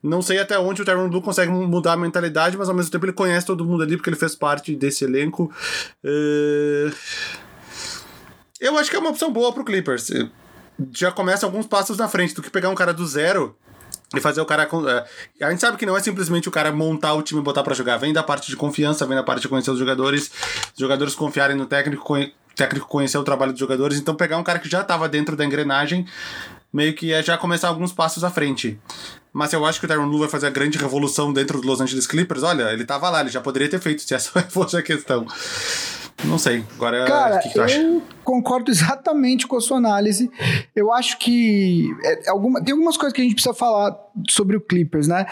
não 0.03 0.21
sei 0.21 0.39
até 0.39 0.59
onde 0.59 0.81
o 0.81 0.85
Tyron 0.85 1.09
Blue 1.09 1.21
consegue 1.21 1.51
mudar 1.51 1.93
a 1.93 1.97
mentalidade, 1.97 2.57
mas 2.57 2.69
ao 2.69 2.75
mesmo 2.75 2.91
tempo 2.91 3.05
ele 3.05 3.13
conhece 3.13 3.44
todo 3.45 3.65
mundo 3.65 3.83
ali 3.83 3.95
porque 3.95 4.09
ele 4.09 4.17
fez 4.17 4.35
parte 4.35 4.75
desse 4.75 5.03
elenco. 5.03 5.51
Uh... 6.03 6.93
Eu 8.59 8.77
acho 8.77 8.89
que 8.89 8.95
é 8.95 8.99
uma 8.99 9.09
opção 9.09 9.31
boa 9.31 9.53
pro 9.53 9.65
Clippers. 9.65 10.09
Já 10.91 11.11
começa 11.11 11.45
alguns 11.45 11.67
passos 11.67 11.97
na 11.97 12.07
frente 12.07 12.33
do 12.33 12.41
que 12.41 12.49
pegar 12.49 12.69
um 12.69 12.75
cara 12.75 12.93
do 12.93 13.05
zero 13.05 13.55
e 14.15 14.21
fazer 14.21 14.41
o 14.41 14.45
cara. 14.45 14.67
A 15.41 15.49
gente 15.51 15.59
sabe 15.59 15.77
que 15.77 15.85
não 15.85 15.95
é 15.95 16.01
simplesmente 16.01 16.47
o 16.47 16.51
cara 16.51 16.71
montar 16.71 17.13
o 17.13 17.21
time 17.21 17.41
e 17.41 17.43
botar 17.43 17.63
para 17.63 17.73
jogar. 17.73 17.97
Vem 17.97 18.13
da 18.13 18.23
parte 18.23 18.47
de 18.47 18.55
confiança, 18.55 19.05
vem 19.05 19.15
da 19.15 19.23
parte 19.23 19.41
de 19.41 19.49
conhecer 19.49 19.71
os 19.71 19.79
jogadores, 19.79 20.31
os 20.73 20.79
jogadores 20.79 21.15
confiarem 21.15 21.55
no 21.55 21.65
técnico, 21.65 22.17
o 22.17 22.31
técnico 22.55 22.87
conhecer 22.87 23.17
o 23.17 23.23
trabalho 23.23 23.51
dos 23.51 23.59
jogadores. 23.59 23.97
Então, 23.97 24.15
pegar 24.15 24.37
um 24.37 24.43
cara 24.43 24.59
que 24.59 24.69
já 24.69 24.81
estava 24.81 25.07
dentro 25.09 25.35
da 25.35 25.45
engrenagem, 25.45 26.05
meio 26.71 26.93
que 26.93 27.13
é 27.13 27.21
já 27.21 27.37
começar 27.37 27.67
alguns 27.67 27.91
passos 27.91 28.23
à 28.23 28.29
frente. 28.29 28.79
Mas 29.35 29.51
eu 29.51 29.65
acho 29.65 29.81
que 29.81 29.85
o 29.85 29.89
Tyron 29.89 30.05
Lue 30.05 30.21
vai 30.21 30.29
fazer 30.29 30.47
a 30.47 30.49
grande 30.49 30.77
revolução 30.77 31.33
dentro 31.33 31.57
dos 31.57 31.67
Los 31.67 31.81
Angeles 31.81 32.07
Clippers. 32.07 32.41
Olha, 32.41 32.71
ele 32.71 32.85
tava 32.85 33.09
lá, 33.09 33.19
ele 33.19 33.29
já 33.29 33.41
poderia 33.41 33.69
ter 33.69 33.81
feito 33.81 34.01
se 34.01 34.15
essa 34.15 34.31
fosse 34.49 34.77
a 34.77 34.81
questão. 34.81 35.27
Não 36.23 36.37
sei. 36.37 36.63
Agora, 36.75 37.05
Cara, 37.05 37.35
o 37.35 37.39
que, 37.41 37.49
que 37.49 37.59
eu 37.59 38.01
concordo 38.23 38.71
exatamente 38.71 39.45
com 39.45 39.57
a 39.57 39.59
sua 39.59 39.75
análise. 39.75 40.31
Eu 40.73 40.89
acho 40.93 41.19
que 41.19 41.89
é, 42.05 42.29
alguma, 42.29 42.63
tem 42.63 42.71
algumas 42.71 42.95
coisas 42.95 43.11
que 43.11 43.19
a 43.19 43.25
gente 43.25 43.33
precisa 43.33 43.53
falar 43.53 43.93
sobre 44.29 44.55
o 44.55 44.61
Clippers, 44.61 45.09
né? 45.09 45.25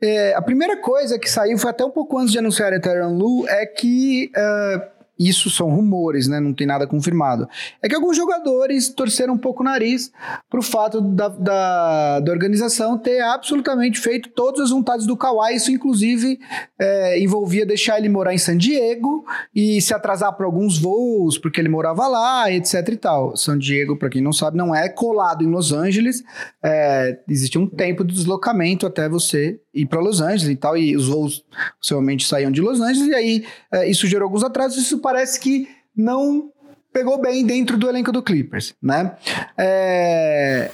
É, 0.00 0.32
a 0.36 0.40
primeira 0.40 0.76
coisa 0.76 1.18
que 1.18 1.28
saiu 1.28 1.58
foi 1.58 1.70
até 1.70 1.84
um 1.84 1.90
pouco 1.90 2.18
antes 2.18 2.30
de 2.30 2.38
anunciar 2.38 2.72
a 2.72 2.78
Tyron 2.78 3.18
Lu 3.18 3.48
é 3.48 3.66
que 3.66 4.30
é, 4.36 4.88
isso 5.20 5.50
são 5.50 5.68
rumores, 5.68 6.26
né? 6.26 6.40
Não 6.40 6.54
tem 6.54 6.66
nada 6.66 6.86
confirmado. 6.86 7.46
É 7.82 7.88
que 7.88 7.94
alguns 7.94 8.16
jogadores 8.16 8.88
torceram 8.88 9.34
um 9.34 9.38
pouco 9.38 9.62
o 9.62 9.66
nariz 9.66 10.10
pro 10.48 10.62
fato 10.62 10.98
da, 11.02 11.28
da, 11.28 12.20
da 12.20 12.32
organização 12.32 12.96
ter 12.96 13.20
absolutamente 13.20 14.00
feito 14.00 14.30
todas 14.30 14.62
as 14.62 14.70
vontades 14.70 15.06
do 15.06 15.16
Kawhi. 15.16 15.54
Isso, 15.54 15.70
inclusive, 15.70 16.40
é, 16.78 17.22
envolvia 17.22 17.66
deixar 17.66 17.98
ele 17.98 18.08
morar 18.08 18.32
em 18.32 18.38
San 18.38 18.56
Diego 18.56 19.26
e 19.54 19.82
se 19.82 19.92
atrasar 19.92 20.34
para 20.34 20.46
alguns 20.46 20.78
voos, 20.78 21.36
porque 21.36 21.60
ele 21.60 21.68
morava 21.68 22.08
lá, 22.08 22.50
etc 22.50 22.88
e 22.88 22.96
tal. 22.96 23.36
San 23.36 23.58
Diego, 23.58 23.98
para 23.98 24.08
quem 24.08 24.22
não 24.22 24.32
sabe, 24.32 24.56
não 24.56 24.74
é 24.74 24.88
colado 24.88 25.44
em 25.44 25.50
Los 25.50 25.70
Angeles. 25.70 26.22
É, 26.64 27.18
existe 27.28 27.58
um 27.58 27.66
tempo 27.66 28.02
de 28.04 28.14
deslocamento 28.14 28.86
até 28.86 29.06
você 29.06 29.60
ir 29.72 29.86
para 29.86 30.00
Los 30.00 30.20
Angeles 30.20 30.48
e 30.48 30.56
tal, 30.56 30.76
e 30.76 30.96
os 30.96 31.08
voos 31.08 31.44
possivelmente 31.78 32.26
saíam 32.26 32.50
de 32.50 32.60
Los 32.60 32.80
Angeles, 32.80 33.08
e 33.08 33.14
aí 33.14 33.46
é, 33.72 33.88
isso 33.88 34.06
gerou 34.06 34.26
alguns 34.26 34.42
atrasos. 34.42 34.78
Isso 34.78 34.98
parece 34.98 35.38
que 35.38 35.68
não 35.96 36.50
pegou 36.92 37.20
bem 37.20 37.46
dentro 37.46 37.76
do 37.76 37.88
elenco 37.88 38.10
do 38.10 38.22
Clippers, 38.22 38.74
né? 38.82 39.16
É, 39.56 40.70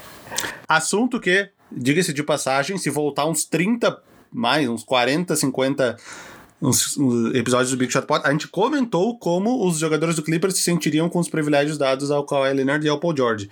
Assunto 0.68 1.20
que, 1.20 1.48
diga-se 1.70 2.12
de 2.12 2.22
passagem, 2.22 2.76
se 2.78 2.90
voltar 2.90 3.26
uns 3.26 3.44
30, 3.44 3.96
mais, 4.32 4.68
uns 4.68 4.82
40, 4.82 5.36
50 5.36 5.96
uns, 6.60 6.96
uns 6.96 7.34
episódios 7.34 7.70
do 7.70 7.76
Big 7.76 7.92
Shot 7.92 8.06
Pod, 8.06 8.26
a 8.26 8.32
gente 8.32 8.48
comentou 8.48 9.18
como 9.18 9.66
os 9.66 9.78
jogadores 9.78 10.16
do 10.16 10.22
Clippers 10.22 10.56
se 10.56 10.62
sentiriam 10.62 11.08
com 11.08 11.18
os 11.18 11.28
privilégios 11.28 11.78
dados 11.78 12.10
ao 12.10 12.24
Kawhi 12.24 12.52
Leonard 12.52 12.84
e 12.84 12.88
ao 12.88 12.98
Paul 12.98 13.16
George. 13.16 13.50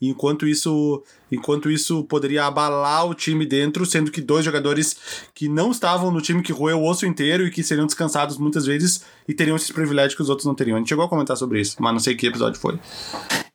Enquanto 0.00 0.46
isso, 0.46 1.02
enquanto 1.30 1.70
isso 1.70 2.04
poderia 2.04 2.44
abalar 2.44 3.08
o 3.08 3.14
time 3.14 3.46
dentro, 3.46 3.86
sendo 3.86 4.10
que 4.10 4.20
dois 4.20 4.44
jogadores 4.44 4.96
que 5.34 5.48
não 5.48 5.70
estavam 5.70 6.10
no 6.10 6.20
time 6.20 6.42
que 6.42 6.52
roeu 6.52 6.78
o 6.80 6.88
osso 6.88 7.06
inteiro 7.06 7.46
e 7.46 7.50
que 7.50 7.62
seriam 7.62 7.86
descansados 7.86 8.36
muitas 8.36 8.66
vezes 8.66 9.02
e 9.26 9.32
teriam 9.32 9.56
esses 9.56 9.70
privilégios 9.70 10.14
que 10.14 10.22
os 10.22 10.28
outros 10.28 10.46
não 10.46 10.54
teriam. 10.54 10.76
A 10.76 10.78
gente 10.80 10.88
chegou 10.88 11.04
a 11.04 11.08
comentar 11.08 11.36
sobre 11.36 11.60
isso, 11.60 11.76
mas 11.80 11.92
não 11.92 12.00
sei 12.00 12.14
que 12.14 12.26
episódio 12.26 12.60
foi. 12.60 12.78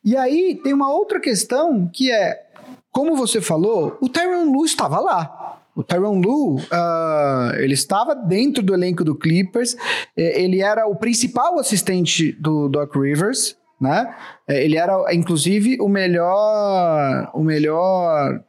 E 0.03 0.15
aí 0.15 0.59
tem 0.63 0.73
uma 0.73 0.91
outra 0.91 1.19
questão 1.19 1.89
que 1.93 2.11
é, 2.11 2.47
como 2.91 3.15
você 3.15 3.41
falou, 3.41 3.97
o 4.01 4.09
Tyron 4.09 4.51
Lu 4.51 4.65
estava 4.65 4.99
lá. 4.99 5.57
O 5.75 5.83
Tyron 5.83 6.19
Lu, 6.19 6.55
uh, 6.55 7.55
ele 7.57 7.73
estava 7.73 8.13
dentro 8.15 8.63
do 8.63 8.73
elenco 8.73 9.03
do 9.03 9.15
Clippers, 9.15 9.75
ele 10.17 10.61
era 10.61 10.87
o 10.87 10.95
principal 10.95 11.57
assistente 11.59 12.33
do 12.33 12.67
Doc 12.67 12.95
Rivers, 12.95 13.55
né? 13.79 14.13
Ele 14.47 14.77
era, 14.77 15.13
inclusive, 15.13 15.77
o 15.79 15.87
melhor, 15.87 17.29
o 17.33 17.43
melhor, 17.43 18.41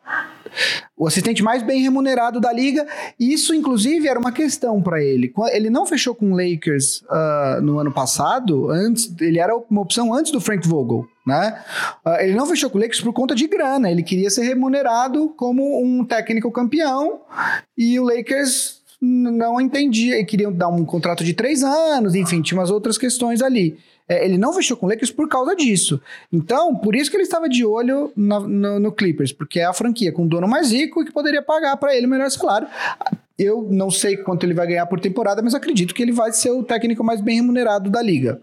o 0.97 1.07
assistente 1.07 1.43
mais 1.43 1.63
bem 1.63 1.83
remunerado 1.83 2.41
da 2.41 2.53
liga. 2.53 2.87
Isso, 3.19 3.55
inclusive, 3.55 4.09
era 4.09 4.19
uma 4.19 4.33
questão 4.33 4.83
para 4.83 5.03
ele. 5.03 5.33
Ele 5.53 5.71
não 5.71 5.87
fechou 5.87 6.15
com 6.15 6.33
o 6.33 6.37
Lakers 6.37 7.03
uh, 7.03 7.61
no 7.63 7.79
ano 7.79 7.93
passado. 7.93 8.71
Antes, 8.71 9.15
ele 9.21 9.39
era 9.39 9.57
uma 9.71 9.83
opção 9.83 10.13
antes 10.13 10.33
do 10.33 10.41
Frank 10.41 10.67
Vogel. 10.67 11.07
Né? 11.27 11.63
Uh, 12.05 12.17
ele 12.21 12.35
não 12.35 12.47
fechou 12.47 12.69
com 12.69 12.79
o 12.79 12.81
Lakers 12.81 13.01
por 13.01 13.13
conta 13.13 13.35
de 13.35 13.47
grana. 13.47 13.91
Ele 13.91 14.03
queria 14.03 14.31
ser 14.31 14.43
remunerado 14.43 15.29
como 15.37 15.83
um 15.83 16.05
técnico 16.05 16.51
campeão 16.51 17.21
e 17.77 18.01
o 18.01 18.05
Lakers 18.05 18.81
não 19.01 19.61
entendia. 19.61 20.25
Queriam 20.25 20.53
dar 20.53 20.69
um 20.69 20.85
contrato 20.85 21.25
de 21.25 21.35
três 21.35 21.63
anos, 21.63 22.15
enfim, 22.15 22.43
tinha 22.43 22.59
umas 22.59 22.71
outras 22.71 22.99
questões 22.99 23.41
ali. 23.41 23.79
É, 24.11 24.25
ele 24.25 24.37
não 24.37 24.53
fechou 24.53 24.77
com 24.77 24.87
o 24.87 24.89
Lakers 24.89 25.13
por 25.13 25.29
causa 25.29 25.55
disso. 25.55 26.03
Então, 26.33 26.75
por 26.75 26.97
isso 26.97 27.09
que 27.09 27.17
ele 27.17 27.23
estava 27.23 27.49
de 27.49 27.65
olho 27.65 28.13
no, 28.17 28.41
no, 28.41 28.81
no 28.81 28.93
Clippers, 28.93 29.33
porque 29.33 29.61
é 29.61 29.65
a 29.65 29.73
franquia 29.73 30.11
com 30.11 30.25
o 30.25 30.29
dono 30.29 30.49
mais 30.49 30.73
rico 30.73 31.01
e 31.01 31.05
que 31.05 31.13
poderia 31.13 31.41
pagar 31.41 31.77
para 31.77 31.95
ele 31.95 32.07
o 32.07 32.11
melhor 32.11 32.29
salário. 32.29 32.67
Eu 33.39 33.69
não 33.71 33.89
sei 33.89 34.17
quanto 34.17 34.45
ele 34.45 34.53
vai 34.53 34.67
ganhar 34.67 34.87
por 34.87 34.99
temporada, 34.99 35.41
mas 35.41 35.55
acredito 35.55 35.95
que 35.95 36.03
ele 36.03 36.11
vai 36.11 36.33
ser 36.33 36.51
o 36.51 36.65
técnico 36.65 37.05
mais 37.05 37.21
bem 37.21 37.37
remunerado 37.37 37.89
da 37.89 38.03
liga. 38.03 38.43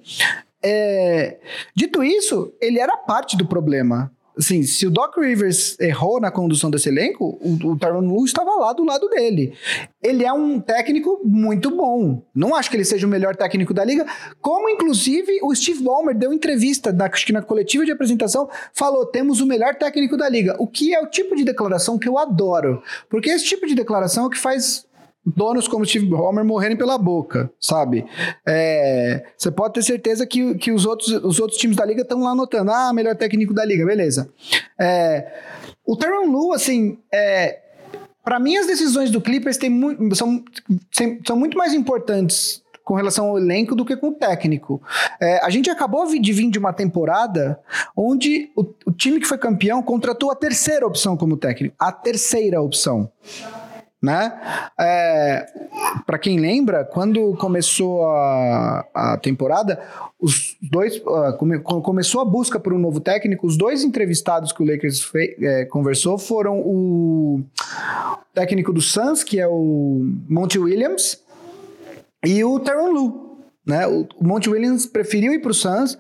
É, 0.64 1.38
dito 1.76 2.02
isso, 2.02 2.54
ele 2.62 2.80
era 2.80 2.96
parte 2.96 3.36
do 3.36 3.46
problema 3.46 4.10
assim, 4.38 4.64
se 4.64 4.86
o 4.86 4.92
Doc 4.92 5.18
Rivers 5.18 5.80
errou 5.80 6.20
na 6.20 6.30
condução 6.30 6.70
desse 6.70 6.90
elenco, 6.90 7.38
o, 7.42 7.72
o 7.72 7.78
Tyronn 7.78 8.08
Lue 8.08 8.26
estava 8.26 8.52
lá 8.56 8.74
do 8.74 8.84
lado 8.84 9.10
dele. 9.10 9.54
Ele 10.02 10.24
é 10.24 10.32
um 10.32 10.60
técnico 10.60 11.22
muito 11.24 11.76
bom. 11.76 12.24
Não 12.34 12.56
acho 12.56 12.70
que 12.70 12.76
ele 12.76 12.86
seja 12.86 13.08
o 13.08 13.10
melhor 13.10 13.36
técnico 13.36 13.74
da 13.74 13.84
liga, 13.84 14.06
como 14.42 14.70
inclusive 14.70 15.40
o 15.42 15.54
Steve 15.56 15.84
Ballmer 15.84 16.16
deu 16.16 16.32
entrevista, 16.32 16.96
acho 17.12 17.26
que 17.26 17.34
na 17.34 17.42
coletiva 17.42 17.86
de 17.86 17.92
apresentação, 17.92 18.50
falou: 18.74 19.06
temos 19.06 19.42
o 19.42 19.48
melhor 19.48 19.76
técnico 19.76 20.16
da 20.16 20.30
liga. 20.30 20.56
O 20.60 20.68
que 20.68 20.94
é 20.94 21.02
o 21.02 21.08
tipo 21.08 21.36
de 21.36 21.44
declaração 21.44 21.98
que 21.98 22.08
eu 22.08 22.18
adoro. 22.18 22.82
Porque 23.10 23.30
esse 23.30 23.46
tipo 23.46 23.66
de 23.66 23.76
declaração 23.76 24.26
é 24.26 24.28
o 24.28 24.30
que 24.30 24.38
faz 24.38 24.86
donos 25.36 25.68
como 25.68 25.86
Steve 25.86 26.06
Ballmer 26.06 26.46
morrerem 26.46 26.78
pela 26.78 26.98
boca, 26.98 27.52
sabe? 27.60 28.06
É, 28.48 29.26
você 29.38 29.52
pode 29.52 29.74
ter 29.74 29.82
certeza 29.82 30.26
que, 30.26 30.56
que 30.56 30.72
os, 30.72 30.86
outros, 30.86 31.10
os 31.24 31.40
outros 31.40 31.60
times 31.60 31.76
da 31.76 31.86
liga 31.86 32.02
estão 32.02 32.22
lá 32.22 32.32
anotando, 32.32 32.72
ah, 32.72 32.94
melhor 32.94 33.16
técnico 33.16 33.54
da 33.54 33.66
liga, 33.66 33.86
beleza. 33.86 34.30
É, 34.80 35.28
o 35.86 35.98
Teron 35.98 36.28
Lu, 36.28 36.54
assim, 36.54 36.98
é, 37.14 37.60
para 38.24 38.40
mim 38.40 38.58
as 38.58 38.68
decisões 38.68 39.12
do 39.12 39.20
Clippers 39.20 39.58
tem 39.58 39.70
muito, 39.70 40.16
são, 40.16 40.44
são 41.26 41.36
muito 41.36 41.58
mais 41.58 41.74
importantes 41.74 42.64
com 42.84 42.96
relação 42.96 43.28
ao 43.28 43.38
elenco 43.38 43.76
do 43.76 43.84
que 43.84 43.98
com 43.98 44.10
o 44.10 44.14
técnico. 44.14 44.82
É, 45.20 45.44
a 45.44 45.50
gente 45.50 45.70
acabou 45.70 46.08
de 46.08 46.32
vir 46.32 46.50
de 46.50 46.58
uma 46.58 46.72
temporada 46.72 47.60
onde 47.94 48.50
o, 48.56 48.64
o 48.86 48.92
time 48.94 49.20
que 49.20 49.28
foi 49.28 49.38
campeão 49.38 49.84
contratou 49.84 50.32
a 50.32 50.36
terceira 50.36 50.88
opção 50.88 51.18
como 51.18 51.36
técnico, 51.36 51.76
a 51.78 51.92
terceira 51.92 52.62
opção 52.62 53.12
né? 54.02 54.40
É, 54.80 55.46
para 56.06 56.18
quem 56.18 56.40
lembra, 56.40 56.86
quando 56.86 57.36
começou 57.36 58.06
a, 58.06 58.86
a 58.94 59.18
temporada, 59.18 59.82
os 60.20 60.56
dois 60.62 60.98
uh, 60.98 61.36
come, 61.38 61.60
começou 61.60 62.22
a 62.22 62.26
busca 62.26 62.60
por 62.60 62.74
um 62.74 62.80
novo 62.80 63.00
técnico. 63.00 63.48
Os 63.48 63.58
dois 63.58 63.84
entrevistados 63.84 64.52
que 64.52 64.62
o 64.62 64.66
Lakers 64.66 65.04
fei, 65.04 65.36
é, 65.40 65.66
conversou 65.66 66.18
foram 66.18 66.60
o 66.60 67.44
técnico 68.34 68.72
do 68.72 68.82
Suns, 68.82 69.24
que 69.24 69.40
é 69.40 69.48
o 69.48 70.02
Monty 70.30 70.60
Williams, 70.60 71.24
e 72.26 72.44
o 72.44 72.60
Teron 72.60 72.92
Lu. 72.92 73.27
Né? 73.68 73.86
O 73.86 74.08
Monte 74.22 74.50
Williams 74.50 74.86
preferiu 74.86 75.34
ir 75.34 75.40
para 75.40 75.52
o 75.52 75.54
Suns, 75.54 75.98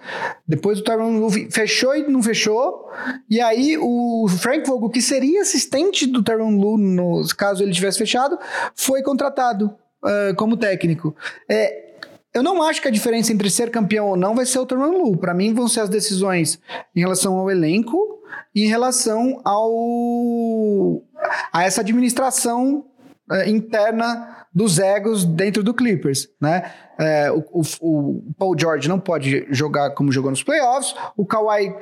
depois 0.47 0.79
o 0.79 0.83
Tyron 0.83 1.29
fechou 1.51 1.93
e 1.93 2.07
não 2.07 2.23
fechou, 2.23 2.89
e 3.29 3.41
aí 3.41 3.77
o 3.77 4.25
Frank 4.29 4.65
Vogel, 4.65 4.89
que 4.89 5.01
seria 5.01 5.41
assistente 5.41 6.07
do 6.07 6.23
Tyron 6.23 6.57
Lue, 6.57 6.81
no 6.81 7.27
caso 7.35 7.61
ele 7.61 7.73
tivesse 7.73 7.97
fechado, 7.97 8.39
foi 8.73 9.03
contratado 9.03 9.75
uh, 10.01 10.33
como 10.37 10.55
técnico. 10.55 11.13
É, 11.49 11.87
eu 12.33 12.41
não 12.41 12.63
acho 12.63 12.81
que 12.81 12.87
a 12.87 12.91
diferença 12.91 13.33
entre 13.33 13.49
ser 13.49 13.69
campeão 13.69 14.07
ou 14.07 14.15
não 14.15 14.33
vai 14.33 14.45
ser 14.45 14.59
o 14.59 14.65
Tyron 14.65 15.03
Lue. 15.03 15.17
Para 15.17 15.33
mim 15.33 15.53
vão 15.53 15.67
ser 15.67 15.81
as 15.81 15.89
decisões 15.89 16.61
em 16.95 17.01
relação 17.01 17.35
ao 17.37 17.51
elenco 17.51 18.21
e 18.55 18.63
em 18.63 18.67
relação 18.67 19.41
ao 19.43 21.03
a 21.51 21.65
essa 21.65 21.81
administração 21.81 22.85
uh, 23.29 23.49
interna 23.49 24.36
dos 24.53 24.79
egos 24.79 25.25
dentro 25.25 25.63
do 25.63 25.73
Clippers, 25.73 26.27
né? 26.41 26.71
É, 26.99 27.31
o, 27.31 27.43
o, 27.51 27.61
o, 27.81 28.33
Paul 28.37 28.55
George 28.57 28.87
não 28.89 28.99
pode 28.99 29.45
jogar 29.51 29.91
como 29.91 30.11
jogou 30.11 30.31
nos 30.31 30.43
playoffs, 30.43 30.95
o 31.15 31.25
Kawhi 31.25 31.75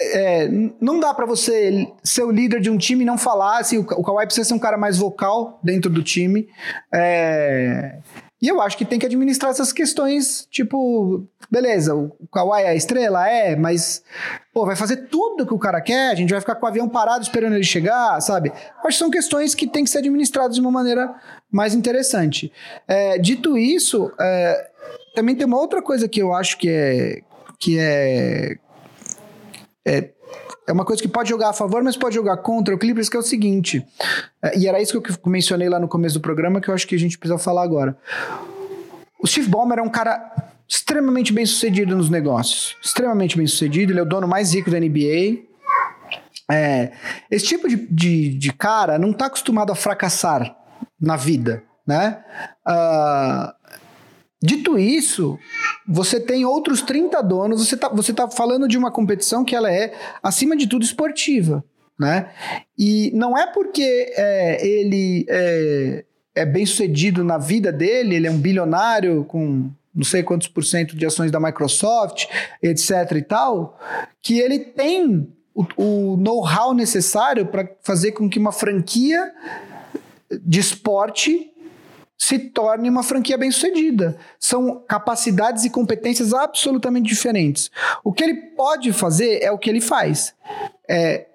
é, 0.00 0.48
não 0.80 1.00
dá 1.00 1.12
para 1.12 1.26
você 1.26 1.88
ser 2.02 2.22
o 2.22 2.30
líder 2.30 2.60
de 2.60 2.70
um 2.70 2.78
time 2.78 3.02
e 3.02 3.06
não 3.06 3.18
falar, 3.18 3.58
assim, 3.58 3.78
o, 3.78 3.82
o 3.82 4.04
Kawhi 4.04 4.26
precisa 4.26 4.48
ser 4.48 4.54
um 4.54 4.58
cara 4.58 4.76
mais 4.76 4.96
vocal 4.96 5.60
dentro 5.62 5.90
do 5.90 6.02
time, 6.02 6.48
é, 6.92 7.98
e 8.40 8.46
eu 8.46 8.60
acho 8.60 8.78
que 8.78 8.84
tem 8.84 8.98
que 8.98 9.06
administrar 9.06 9.50
essas 9.50 9.72
questões, 9.72 10.46
tipo, 10.48 11.26
beleza, 11.50 11.94
o 11.94 12.10
Kawhi 12.32 12.62
é 12.62 12.68
a 12.68 12.74
estrela? 12.74 13.28
É, 13.28 13.56
mas, 13.56 14.02
pô, 14.54 14.64
vai 14.64 14.76
fazer 14.76 15.08
tudo 15.08 15.44
que 15.44 15.52
o 15.52 15.58
cara 15.58 15.80
quer, 15.80 16.10
a 16.10 16.14
gente 16.14 16.30
vai 16.30 16.40
ficar 16.40 16.54
com 16.54 16.64
o 16.64 16.68
avião 16.68 16.88
parado 16.88 17.22
esperando 17.22 17.54
ele 17.54 17.64
chegar, 17.64 18.20
sabe? 18.20 18.52
Acho 18.78 18.86
que 18.86 18.94
são 18.94 19.10
questões 19.10 19.56
que 19.56 19.66
tem 19.66 19.82
que 19.82 19.90
ser 19.90 19.98
administradas 19.98 20.54
de 20.54 20.60
uma 20.60 20.70
maneira 20.70 21.12
mais 21.50 21.74
interessante. 21.74 22.52
É, 22.86 23.18
dito 23.18 23.58
isso, 23.58 24.12
é, 24.20 24.70
também 25.16 25.34
tem 25.34 25.46
uma 25.46 25.58
outra 25.58 25.82
coisa 25.82 26.08
que 26.08 26.22
eu 26.22 26.32
acho 26.32 26.58
que 26.58 26.68
é, 26.68 27.22
que 27.58 27.76
é, 27.76 28.56
é 29.84 30.10
é 30.68 30.72
uma 30.72 30.84
coisa 30.84 31.00
que 31.00 31.08
pode 31.08 31.30
jogar 31.30 31.48
a 31.48 31.52
favor, 31.54 31.82
mas 31.82 31.96
pode 31.96 32.14
jogar 32.14 32.36
contra 32.36 32.74
o 32.74 32.78
Clippers, 32.78 33.08
que 33.08 33.16
é 33.16 33.20
o 33.20 33.22
seguinte. 33.22 33.82
É, 34.42 34.58
e 34.58 34.68
era 34.68 34.80
isso 34.80 35.00
que 35.00 35.10
eu 35.10 35.16
mencionei 35.26 35.66
lá 35.66 35.80
no 35.80 35.88
começo 35.88 36.18
do 36.18 36.20
programa, 36.20 36.60
que 36.60 36.68
eu 36.68 36.74
acho 36.74 36.86
que 36.86 36.94
a 36.94 36.98
gente 36.98 37.18
precisa 37.18 37.38
falar 37.38 37.62
agora. 37.62 37.96
O 39.18 39.26
Steve 39.26 39.48
Ballmer 39.48 39.78
é 39.78 39.82
um 39.82 39.88
cara 39.88 40.30
extremamente 40.68 41.32
bem 41.32 41.46
sucedido 41.46 41.96
nos 41.96 42.10
negócios. 42.10 42.76
Extremamente 42.84 43.34
bem 43.34 43.46
sucedido. 43.46 43.92
Ele 43.92 44.00
é 44.00 44.02
o 44.02 44.06
dono 44.06 44.28
mais 44.28 44.54
rico 44.54 44.70
da 44.70 44.78
NBA. 44.78 45.38
É, 46.50 46.92
esse 47.30 47.46
tipo 47.46 47.66
de, 47.66 47.76
de, 47.90 48.34
de, 48.34 48.52
cara 48.52 48.98
não 48.98 49.10
está 49.10 49.26
acostumado 49.26 49.72
a 49.72 49.74
fracassar 49.74 50.54
na 51.00 51.16
vida, 51.16 51.62
né? 51.86 52.22
Uh, 52.66 53.52
dito 54.42 54.78
isso, 54.78 55.38
você 55.86 56.20
tem 56.20 56.44
outros 56.44 56.80
30 56.82 57.20
donos, 57.22 57.66
você 57.66 57.74
está 57.74 57.88
você 57.88 58.12
tá 58.12 58.28
falando 58.28 58.68
de 58.68 58.78
uma 58.78 58.90
competição 58.90 59.44
que 59.44 59.56
ela 59.56 59.72
é, 59.72 59.92
acima 60.22 60.56
de 60.56 60.66
tudo, 60.66 60.84
esportiva, 60.84 61.64
né? 61.98 62.30
E 62.78 63.10
não 63.14 63.36
é 63.36 63.46
porque 63.46 64.12
é, 64.16 64.66
ele 64.66 65.26
é, 65.28 66.04
é 66.36 66.46
bem 66.46 66.64
sucedido 66.64 67.24
na 67.24 67.38
vida 67.38 67.72
dele, 67.72 68.14
ele 68.14 68.26
é 68.26 68.30
um 68.30 68.38
bilionário 68.38 69.24
com 69.24 69.70
não 69.94 70.04
sei 70.04 70.22
quantos 70.22 70.46
por 70.46 70.64
cento 70.64 70.94
de 70.96 71.04
ações 71.04 71.32
da 71.32 71.40
Microsoft, 71.40 72.26
etc 72.62 73.12
e 73.16 73.22
tal, 73.22 73.76
que 74.22 74.38
ele 74.38 74.60
tem 74.60 75.28
o, 75.52 75.66
o 75.76 76.16
know-how 76.16 76.72
necessário 76.72 77.46
para 77.46 77.68
fazer 77.82 78.12
com 78.12 78.28
que 78.28 78.38
uma 78.38 78.52
franquia 78.52 79.32
de 80.44 80.60
esporte 80.60 81.50
se 82.18 82.38
torne 82.38 82.90
uma 82.90 83.04
franquia 83.04 83.38
bem-sucedida. 83.38 84.18
São 84.40 84.82
capacidades 84.88 85.64
e 85.64 85.70
competências 85.70 86.34
absolutamente 86.34 87.08
diferentes. 87.08 87.70
O 88.02 88.12
que 88.12 88.24
ele 88.24 88.34
pode 88.34 88.92
fazer 88.92 89.40
é 89.40 89.52
o 89.52 89.58
que 89.58 89.70
ele 89.70 89.80
faz. 89.80 90.34
É 90.88 91.26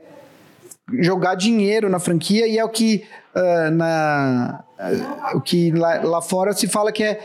jogar 0.99 1.35
dinheiro 1.35 1.89
na 1.89 1.99
franquia 1.99 2.45
e 2.45 2.57
é 2.57 2.65
o 2.65 2.69
que 2.69 3.05
uh, 3.33 3.71
na 3.71 4.63
uh, 4.77 5.37
o 5.37 5.41
que 5.41 5.71
lá, 5.71 6.01
lá, 6.03 6.21
fora 6.21 6.51
se 6.51 6.67
fala 6.67 6.91
que 6.91 7.03
é, 7.03 7.19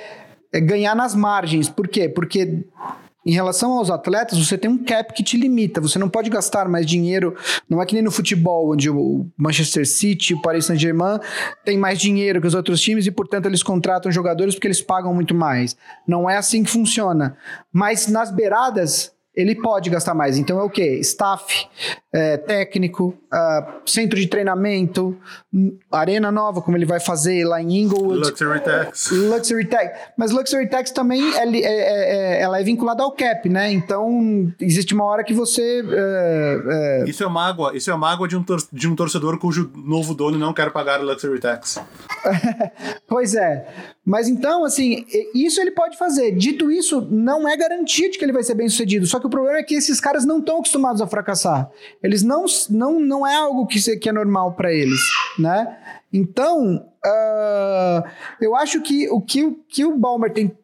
é 0.52 0.60
ganhar 0.60 0.94
nas 0.94 1.14
margens. 1.14 1.68
Por 1.68 1.88
quê? 1.88 2.08
Porque 2.08 2.64
em 3.28 3.32
relação 3.32 3.72
aos 3.72 3.90
atletas, 3.90 4.38
você 4.38 4.56
tem 4.56 4.70
um 4.70 4.82
cap 4.82 5.12
que 5.12 5.22
te 5.22 5.36
limita. 5.36 5.82
Você 5.82 5.98
não 5.98 6.08
pode 6.08 6.30
gastar 6.30 6.66
mais 6.66 6.86
dinheiro. 6.86 7.36
Não 7.68 7.82
é 7.82 7.84
que 7.84 7.92
nem 7.92 8.02
no 8.02 8.10
futebol, 8.10 8.72
onde 8.72 8.88
o 8.88 9.26
Manchester 9.36 9.86
City, 9.86 10.32
o 10.32 10.40
Paris 10.40 10.64
Saint-Germain 10.64 11.20
tem 11.62 11.76
mais 11.76 12.00
dinheiro 12.00 12.40
que 12.40 12.46
os 12.46 12.54
outros 12.54 12.80
times 12.80 13.06
e, 13.06 13.10
portanto, 13.10 13.44
eles 13.44 13.62
contratam 13.62 14.10
jogadores 14.10 14.54
porque 14.54 14.66
eles 14.66 14.80
pagam 14.80 15.12
muito 15.12 15.34
mais. 15.34 15.76
Não 16.06 16.28
é 16.28 16.38
assim 16.38 16.64
que 16.64 16.70
funciona. 16.70 17.36
Mas 17.70 18.06
nas 18.06 18.30
beiradas, 18.30 19.12
ele 19.34 19.54
pode 19.54 19.90
gastar 19.90 20.14
mais. 20.14 20.38
Então 20.38 20.58
é 20.58 20.62
o 20.62 20.70
que? 20.70 20.98
Staff, 21.00 21.68
é, 22.10 22.38
técnico, 22.38 23.14
uh, 23.32 23.72
centro 23.86 24.18
de 24.18 24.26
treinamento, 24.26 25.16
arena 25.90 26.30
nova, 26.30 26.60
como 26.60 26.76
ele 26.76 26.86
vai 26.86 27.00
fazer 27.00 27.44
lá 27.44 27.60
em 27.62 27.82
Inglewood. 27.82 28.18
Luxury 28.18 28.60
Tax. 28.60 29.10
Luxury 29.10 29.64
Tax. 29.66 29.98
Mas 30.16 30.30
Luxury 30.30 30.68
Tax 30.68 30.90
também 30.90 31.22
é, 31.34 31.44
é, 31.44 31.62
é, 31.62 32.42
ela 32.42 32.60
é 32.60 32.62
vinculada 32.62 33.02
ao 33.02 33.12
cap, 33.12 33.48
né? 33.48 33.72
Então 33.72 34.52
existe 34.60 34.94
uma 34.94 35.04
hora 35.04 35.24
que 35.24 35.34
você. 35.34 35.84
É, 35.90 37.02
é, 37.04 37.08
isso 37.08 37.22
é 37.22 37.28
mágoa, 37.28 37.76
isso 37.76 37.90
é 37.90 37.96
mágoa 37.96 38.28
de 38.28 38.36
um, 38.36 38.44
de 38.72 38.88
um 38.88 38.94
torcedor 38.94 39.38
cujo 39.38 39.70
novo 39.74 40.14
dono 40.14 40.38
não 40.38 40.52
quer 40.52 40.70
pagar 40.72 41.00
Luxury 41.00 41.40
Tax. 41.40 41.80
pois 43.08 43.34
é. 43.34 43.66
Mas 44.08 44.26
então, 44.26 44.64
assim, 44.64 45.04
isso 45.34 45.60
ele 45.60 45.70
pode 45.70 45.98
fazer. 45.98 46.32
Dito 46.32 46.70
isso, 46.70 47.06
não 47.10 47.46
é 47.46 47.54
garantia 47.58 48.10
de 48.10 48.16
que 48.16 48.24
ele 48.24 48.32
vai 48.32 48.42
ser 48.42 48.54
bem 48.54 48.66
sucedido. 48.66 49.06
Só 49.06 49.20
que 49.20 49.26
o 49.26 49.30
problema 49.30 49.58
é 49.58 49.62
que 49.62 49.74
esses 49.74 50.00
caras 50.00 50.24
não 50.24 50.38
estão 50.38 50.56
acostumados 50.56 51.02
a 51.02 51.06
fracassar. 51.06 51.70
Eles 52.02 52.22
não, 52.22 52.46
não, 52.70 52.98
não 52.98 53.17
é 53.26 53.34
algo 53.34 53.66
que, 53.66 53.96
que 53.96 54.08
é 54.08 54.12
normal 54.12 54.52
para 54.52 54.72
eles, 54.72 55.00
né? 55.38 55.76
Então, 56.12 56.86
uh, 57.04 58.08
eu 58.40 58.56
acho 58.56 58.80
que 58.80 59.08
o 59.10 59.20
que, 59.20 59.50
que 59.68 59.84
o 59.84 59.96
Balmer 59.96 60.32
tem 60.32 60.56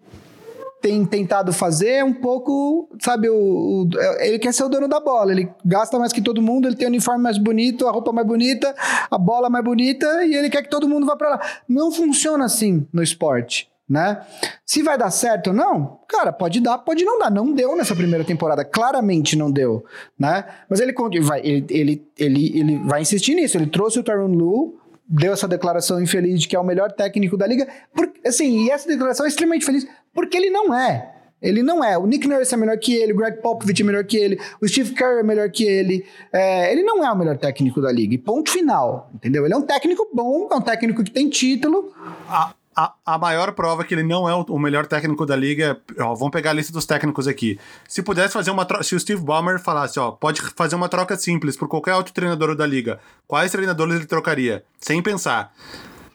tem 0.84 1.02
tentado 1.06 1.50
fazer 1.50 1.88
é 1.88 2.04
um 2.04 2.12
pouco, 2.12 2.90
sabe, 3.00 3.26
o, 3.30 3.34
o, 3.34 3.88
ele 4.18 4.38
quer 4.38 4.52
ser 4.52 4.64
o 4.64 4.68
dono 4.68 4.86
da 4.86 5.00
bola, 5.00 5.32
ele 5.32 5.48
gasta 5.64 5.98
mais 5.98 6.12
que 6.12 6.20
todo 6.20 6.42
mundo, 6.42 6.68
ele 6.68 6.76
tem 6.76 6.86
o 6.86 6.90
uniforme 6.90 7.22
mais 7.22 7.38
bonito, 7.38 7.88
a 7.88 7.90
roupa 7.90 8.12
mais 8.12 8.26
bonita, 8.26 8.74
a 9.10 9.16
bola 9.16 9.48
mais 9.48 9.64
bonita 9.64 10.22
e 10.26 10.34
ele 10.34 10.50
quer 10.50 10.60
que 10.60 10.68
todo 10.68 10.86
mundo 10.86 11.06
vá 11.06 11.16
para 11.16 11.30
lá. 11.30 11.40
Não 11.66 11.90
funciona 11.90 12.44
assim 12.44 12.86
no 12.92 13.02
esporte, 13.02 13.66
né? 13.88 14.24
Se 14.64 14.82
vai 14.82 14.96
dar 14.96 15.10
certo 15.10 15.48
ou 15.48 15.52
não, 15.52 16.00
cara, 16.08 16.32
pode 16.32 16.60
dar, 16.60 16.78
pode 16.78 17.04
não 17.04 17.18
dar. 17.18 17.30
Não 17.30 17.52
deu 17.52 17.76
nessa 17.76 17.94
primeira 17.94 18.24
temporada, 18.24 18.64
claramente 18.64 19.36
não 19.36 19.50
deu, 19.50 19.84
né? 20.18 20.44
Mas 20.68 20.80
ele 20.80 20.94
vai, 21.20 21.40
ele, 21.40 21.66
ele, 21.68 22.08
ele, 22.18 22.58
ele 22.58 22.78
vai 22.84 23.02
insistir 23.02 23.34
nisso. 23.34 23.56
Ele 23.56 23.66
trouxe 23.66 23.98
o 23.98 24.02
Tyron 24.02 24.28
Lu, 24.28 24.78
deu 25.06 25.32
essa 25.32 25.46
declaração 25.46 26.02
infeliz 26.02 26.40
de 26.40 26.48
que 26.48 26.56
é 26.56 26.58
o 26.58 26.64
melhor 26.64 26.92
técnico 26.92 27.36
da 27.36 27.46
liga. 27.46 27.68
Porque, 27.94 28.26
assim, 28.26 28.64
e 28.64 28.70
essa 28.70 28.88
declaração 28.88 29.26
é 29.26 29.28
extremamente 29.28 29.66
feliz, 29.66 29.86
porque 30.12 30.36
ele 30.36 30.50
não 30.50 30.74
é. 30.74 31.10
Ele 31.42 31.62
não 31.62 31.84
é. 31.84 31.98
O 31.98 32.06
Nick 32.06 32.26
Nurse 32.26 32.54
é 32.54 32.56
melhor 32.56 32.78
que 32.78 32.94
ele, 32.94 33.12
o 33.12 33.16
Greg 33.16 33.42
Popovich 33.42 33.82
é 33.82 33.84
melhor 33.84 34.04
que 34.04 34.16
ele, 34.16 34.40
o 34.62 34.66
Steve 34.66 34.94
Kerr 34.94 35.18
é 35.18 35.22
melhor 35.22 35.50
que 35.50 35.62
ele. 35.62 36.06
É, 36.32 36.72
ele 36.72 36.82
não 36.82 37.04
é 37.04 37.12
o 37.12 37.18
melhor 37.18 37.36
técnico 37.36 37.82
da 37.82 37.92
liga. 37.92 38.16
Ponto 38.24 38.50
final. 38.50 39.10
Entendeu? 39.14 39.44
Ele 39.44 39.52
é 39.52 39.56
um 39.56 39.62
técnico 39.62 40.08
bom, 40.10 40.48
é 40.50 40.54
um 40.54 40.62
técnico 40.62 41.04
que 41.04 41.10
tem 41.10 41.28
título. 41.28 41.92
Ah, 42.26 42.54
a, 42.76 42.94
a 43.04 43.18
maior 43.18 43.52
prova 43.52 43.84
que 43.84 43.94
ele 43.94 44.02
não 44.02 44.28
é 44.28 44.34
o, 44.34 44.42
o 44.42 44.58
melhor 44.58 44.86
técnico 44.86 45.24
da 45.24 45.36
liga, 45.36 45.80
ó, 45.98 46.14
vamos 46.14 46.30
pegar 46.30 46.50
a 46.50 46.54
lista 46.54 46.72
dos 46.72 46.86
técnicos 46.86 47.28
aqui. 47.28 47.58
Se 47.88 48.02
pudesse 48.02 48.32
fazer 48.32 48.50
uma 48.50 48.64
troca, 48.64 48.82
se 48.84 48.94
o 48.94 49.00
Steve 49.00 49.22
Ballmer 49.22 49.58
falasse, 49.58 49.98
ó, 49.98 50.10
pode 50.10 50.40
fazer 50.56 50.76
uma 50.76 50.88
troca 50.88 51.16
simples 51.16 51.56
por 51.56 51.68
qualquer 51.68 51.94
outro 51.94 52.12
treinador 52.12 52.54
da 52.54 52.66
liga, 52.66 52.98
quais 53.26 53.52
treinadores 53.52 53.96
ele 53.96 54.06
trocaria? 54.06 54.64
Sem 54.80 55.02
pensar. 55.02 55.52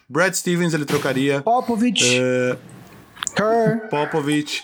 Brad 0.08 0.34
Stevens 0.34 0.74
ele 0.74 0.86
trocaria. 0.86 1.42
Popovich. 1.42 2.20
Uh, 2.20 2.58
Kerr. 3.36 3.90
Popovich. 3.90 4.64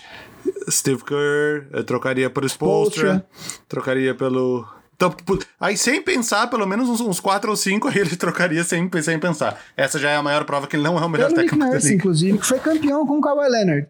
Steve 0.70 1.02
Kerr, 1.04 1.66
eu 1.72 1.84
trocaria 1.84 2.28
por 2.30 2.44
Spolstra, 2.44 3.24
trocaria 3.68 4.14
pelo 4.14 4.66
então, 4.96 5.14
aí 5.60 5.76
sem 5.76 6.00
pensar, 6.00 6.48
pelo 6.48 6.66
menos 6.66 6.88
uns, 6.88 7.02
uns 7.02 7.20
quatro 7.20 7.50
ou 7.50 7.56
cinco 7.56 7.86
aí 7.88 7.98
ele 8.00 8.16
trocaria 8.16 8.64
sem, 8.64 8.90
sem 9.02 9.18
pensar. 9.18 9.60
Essa 9.76 9.98
já 9.98 10.10
é 10.10 10.16
a 10.16 10.22
maior 10.22 10.44
prova 10.44 10.66
que 10.66 10.74
ele 10.74 10.82
não 10.82 10.98
é 10.98 11.04
o 11.04 11.08
melhor 11.08 11.26
Pelo 11.26 11.36
técnico 11.36 11.56
Nick 11.56 11.70
Nurse, 11.70 11.94
inclusive, 11.94 12.38
que 12.38 12.46
foi 12.46 12.58
campeão 12.58 13.06
com 13.06 13.18
o 13.18 13.20
Kawhi 13.20 13.46
Leonard. 13.46 13.86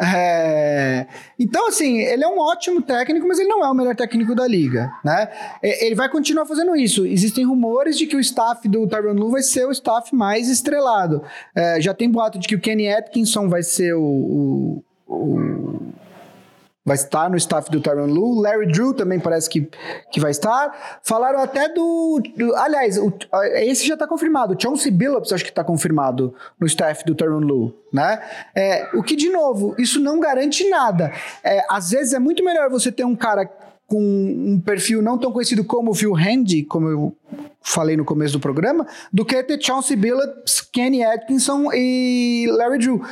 É... 0.00 1.06
Então, 1.38 1.68
assim, 1.68 1.98
ele 1.98 2.24
é 2.24 2.28
um 2.28 2.38
ótimo 2.38 2.80
técnico, 2.80 3.28
mas 3.28 3.38
ele 3.38 3.48
não 3.48 3.62
é 3.62 3.70
o 3.70 3.74
melhor 3.74 3.94
técnico 3.94 4.34
da 4.34 4.46
liga, 4.46 4.90
né? 5.04 5.28
Ele 5.62 5.94
vai 5.94 6.08
continuar 6.08 6.46
fazendo 6.46 6.74
isso. 6.74 7.04
Existem 7.04 7.44
rumores 7.44 7.98
de 7.98 8.06
que 8.06 8.16
o 8.16 8.20
staff 8.20 8.66
do 8.66 8.86
Tyron 8.86 9.12
Lu 9.12 9.30
vai 9.30 9.42
ser 9.42 9.66
o 9.66 9.70
staff 9.70 10.14
mais 10.14 10.48
estrelado. 10.48 11.22
É, 11.54 11.78
já 11.80 11.92
tem 11.92 12.10
boato 12.10 12.38
de 12.38 12.48
que 12.48 12.54
o 12.54 12.60
Kenny 12.60 12.90
Atkinson 12.90 13.48
vai 13.48 13.62
ser 13.62 13.92
o, 13.94 14.02
o, 14.02 14.84
o 15.06 15.92
vai 16.88 16.96
estar 16.96 17.28
no 17.28 17.36
staff 17.36 17.70
do 17.70 17.80
Tyron 17.80 18.06
Lu. 18.06 18.40
Larry 18.40 18.72
Drew 18.72 18.94
também 18.94 19.20
parece 19.20 19.48
que, 19.50 19.68
que 20.10 20.18
vai 20.18 20.30
estar. 20.30 20.98
Falaram 21.02 21.40
até 21.40 21.68
do. 21.68 22.20
do 22.34 22.56
aliás, 22.56 22.96
o, 22.96 23.12
esse 23.56 23.86
já 23.86 23.92
está 23.92 24.06
confirmado. 24.06 24.54
O 24.54 24.60
Chauncey 24.60 24.90
Billups 24.90 25.30
acho 25.32 25.44
que 25.44 25.50
está 25.50 25.62
confirmado 25.62 26.34
no 26.58 26.66
staff 26.66 27.04
do 27.04 27.14
Tyron 27.14 27.40
Lu. 27.40 27.74
Né? 27.92 28.22
É, 28.54 28.88
o 28.94 29.02
que, 29.02 29.14
de 29.14 29.28
novo, 29.28 29.74
isso 29.78 30.00
não 30.00 30.18
garante 30.18 30.68
nada. 30.68 31.12
É, 31.44 31.62
às 31.70 31.90
vezes 31.90 32.14
é 32.14 32.18
muito 32.18 32.42
melhor 32.42 32.70
você 32.70 32.90
ter 32.90 33.04
um 33.04 33.14
cara 33.14 33.46
com 33.88 33.98
um 33.98 34.60
perfil 34.60 35.00
não 35.00 35.16
tão 35.16 35.32
conhecido 35.32 35.64
como 35.64 35.92
o 35.92 35.94
Phil 35.94 36.14
Handy, 36.14 36.62
como 36.62 36.88
eu 36.88 37.16
falei 37.62 37.96
no 37.96 38.04
começo 38.04 38.34
do 38.34 38.40
programa, 38.40 38.86
do 39.10 39.24
que 39.24 39.42
ter 39.42 39.60
Chauncey 39.60 39.96
Billups, 39.96 40.60
Kenny 40.60 41.02
Atkinson 41.02 41.70
e 41.72 42.46
Larry 42.50 42.78
Drew. 42.78 43.02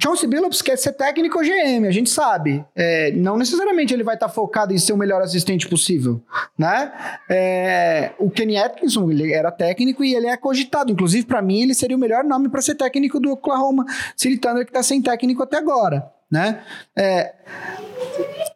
Chauncey 0.00 0.28
Billups 0.28 0.62
quer 0.62 0.78
ser 0.78 0.92
técnico 0.92 1.40
GM, 1.40 1.86
a 1.88 1.90
gente 1.90 2.08
sabe. 2.08 2.64
É, 2.74 3.10
não 3.12 3.36
necessariamente 3.36 3.92
ele 3.92 4.04
vai 4.04 4.14
estar 4.14 4.28
tá 4.28 4.32
focado 4.32 4.72
em 4.72 4.78
ser 4.78 4.92
o 4.92 4.96
melhor 4.96 5.20
assistente 5.22 5.68
possível, 5.68 6.22
né? 6.56 6.92
É, 7.28 8.12
o 8.16 8.30
Kenny 8.30 8.56
Atkinson, 8.56 9.10
ele 9.10 9.32
era 9.32 9.50
técnico 9.50 10.04
e 10.04 10.14
ele 10.14 10.28
é 10.28 10.36
cogitado. 10.36 10.92
Inclusive, 10.92 11.26
para 11.26 11.42
mim, 11.42 11.62
ele 11.62 11.74
seria 11.74 11.96
o 11.96 12.00
melhor 12.00 12.22
nome 12.22 12.48
para 12.48 12.62
ser 12.62 12.76
técnico 12.76 13.18
do 13.18 13.32
Oklahoma 13.32 13.84
City 14.16 14.38
Thunder, 14.38 14.64
que 14.64 14.70
está 14.70 14.84
sem 14.84 15.02
técnico 15.02 15.42
até 15.42 15.58
agora, 15.58 16.08
né? 16.30 16.62
É, 16.96 17.34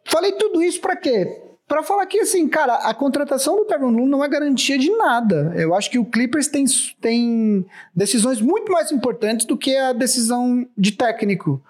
falei 0.05 0.31
tudo 0.31 0.63
isso 0.63 0.79
para 0.79 0.95
quê? 0.95 1.46
Para 1.67 1.83
falar 1.83 2.05
que, 2.05 2.19
assim, 2.19 2.47
cara, 2.47 2.75
a 2.75 2.93
contratação 2.93 3.57
do 3.57 3.65
Tyron 3.65 3.89
Lu 3.89 4.07
não 4.07 4.23
é 4.23 4.29
garantia 4.29 4.77
de 4.77 4.89
nada. 4.91 5.53
Eu 5.55 5.75
acho 5.75 5.91
que 5.91 5.99
o 5.99 6.05
Clippers 6.05 6.47
tem, 6.47 6.63
tem 7.01 7.65
decisões 7.93 8.39
muito 8.39 8.71
mais 8.71 8.91
importantes 8.91 9.45
do 9.45 9.57
que 9.57 9.75
a 9.75 9.91
decisão 9.91 10.65
de 10.77 10.93
técnico 10.93 11.61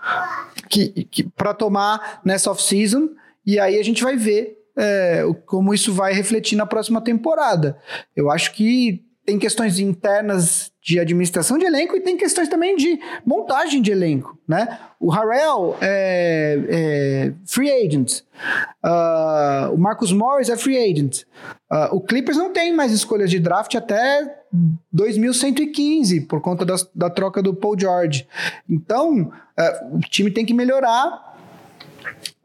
que, 0.70 0.90
que 1.06 1.24
para 1.24 1.54
tomar 1.54 2.22
nessa 2.24 2.52
off-season. 2.52 3.10
E 3.44 3.60
aí 3.60 3.80
a 3.80 3.84
gente 3.84 4.04
vai 4.04 4.16
ver 4.16 4.64
é, 4.78 5.24
como 5.48 5.74
isso 5.74 5.92
vai 5.92 6.14
refletir 6.14 6.56
na 6.56 6.68
próxima 6.68 7.02
temporada. 7.02 7.80
Eu 8.16 8.30
acho 8.30 8.54
que 8.54 9.04
tem 9.28 9.38
questões 9.38 9.78
internas 9.78 10.72
de 10.82 10.98
administração 11.02 11.58
de 11.58 11.66
elenco 11.66 11.98
e 11.98 12.00
tem 12.00 12.16
questões 12.16 12.48
também 12.48 12.78
de 12.78 12.98
montagem 13.26 13.82
de 13.82 13.92
elenco, 13.92 14.40
né? 14.48 14.80
O 14.98 15.12
Harrell 15.12 15.76
é, 15.82 16.58
é 16.70 17.34
free 17.46 17.70
agent, 17.70 18.22
uh, 18.86 19.74
o 19.74 19.78
Marcus 19.78 20.14
Morris 20.14 20.48
é 20.48 20.56
free 20.56 20.78
agent, 20.78 21.24
uh, 21.70 21.94
o 21.94 22.00
Clippers 22.00 22.38
não 22.38 22.54
tem 22.54 22.74
mais 22.74 22.94
escolhas 22.94 23.30
de 23.30 23.38
draft 23.38 23.76
até 23.76 24.34
2115 24.94 26.22
por 26.22 26.40
conta 26.40 26.66
da, 26.96 27.10
troca 27.10 27.44
do 27.44 27.54
Paul 27.54 27.78
George. 27.78 28.26
Então, 28.70 29.24
uh, 29.24 29.98
o 29.98 30.00
time 30.00 30.32
tem 30.32 30.46
que 30.46 30.54
melhorar 30.54 31.27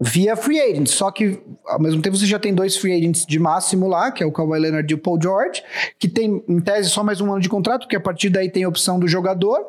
via 0.01 0.37
free 0.37 0.61
agents. 0.61 0.93
Só 0.93 1.11
que, 1.11 1.41
ao 1.67 1.81
mesmo 1.81 2.03
tempo, 2.03 2.17
você 2.17 2.27
já 2.27 2.39
tem 2.39 2.55
dois 2.55 2.77
free 2.77 2.93
agents 2.93 3.25
de 3.25 3.39
máximo 3.39 3.89
lá, 3.89 4.11
que 4.11 4.23
é 4.23 4.27
o 4.27 4.33
Kawhi 4.33 4.59
Leonard 4.59 4.93
e 4.93 4.95
o 4.95 4.99
Paul 4.99 5.21
George, 5.21 5.63
que 5.99 6.09
tem, 6.09 6.43
em 6.49 6.61
tese, 6.61 6.91
só 6.91 7.03
mais 7.03 7.21
um 7.21 7.31
ano 7.31 7.41
de 7.41 7.49
contrato, 7.49 7.83
porque 7.83 7.97
a 7.97 8.01
partir 8.01 8.31
daí 8.31 8.51
tem 8.51 8.65
a 8.65 8.69
opção 8.69 8.99
do 8.99 9.07
jogador. 9.07 9.61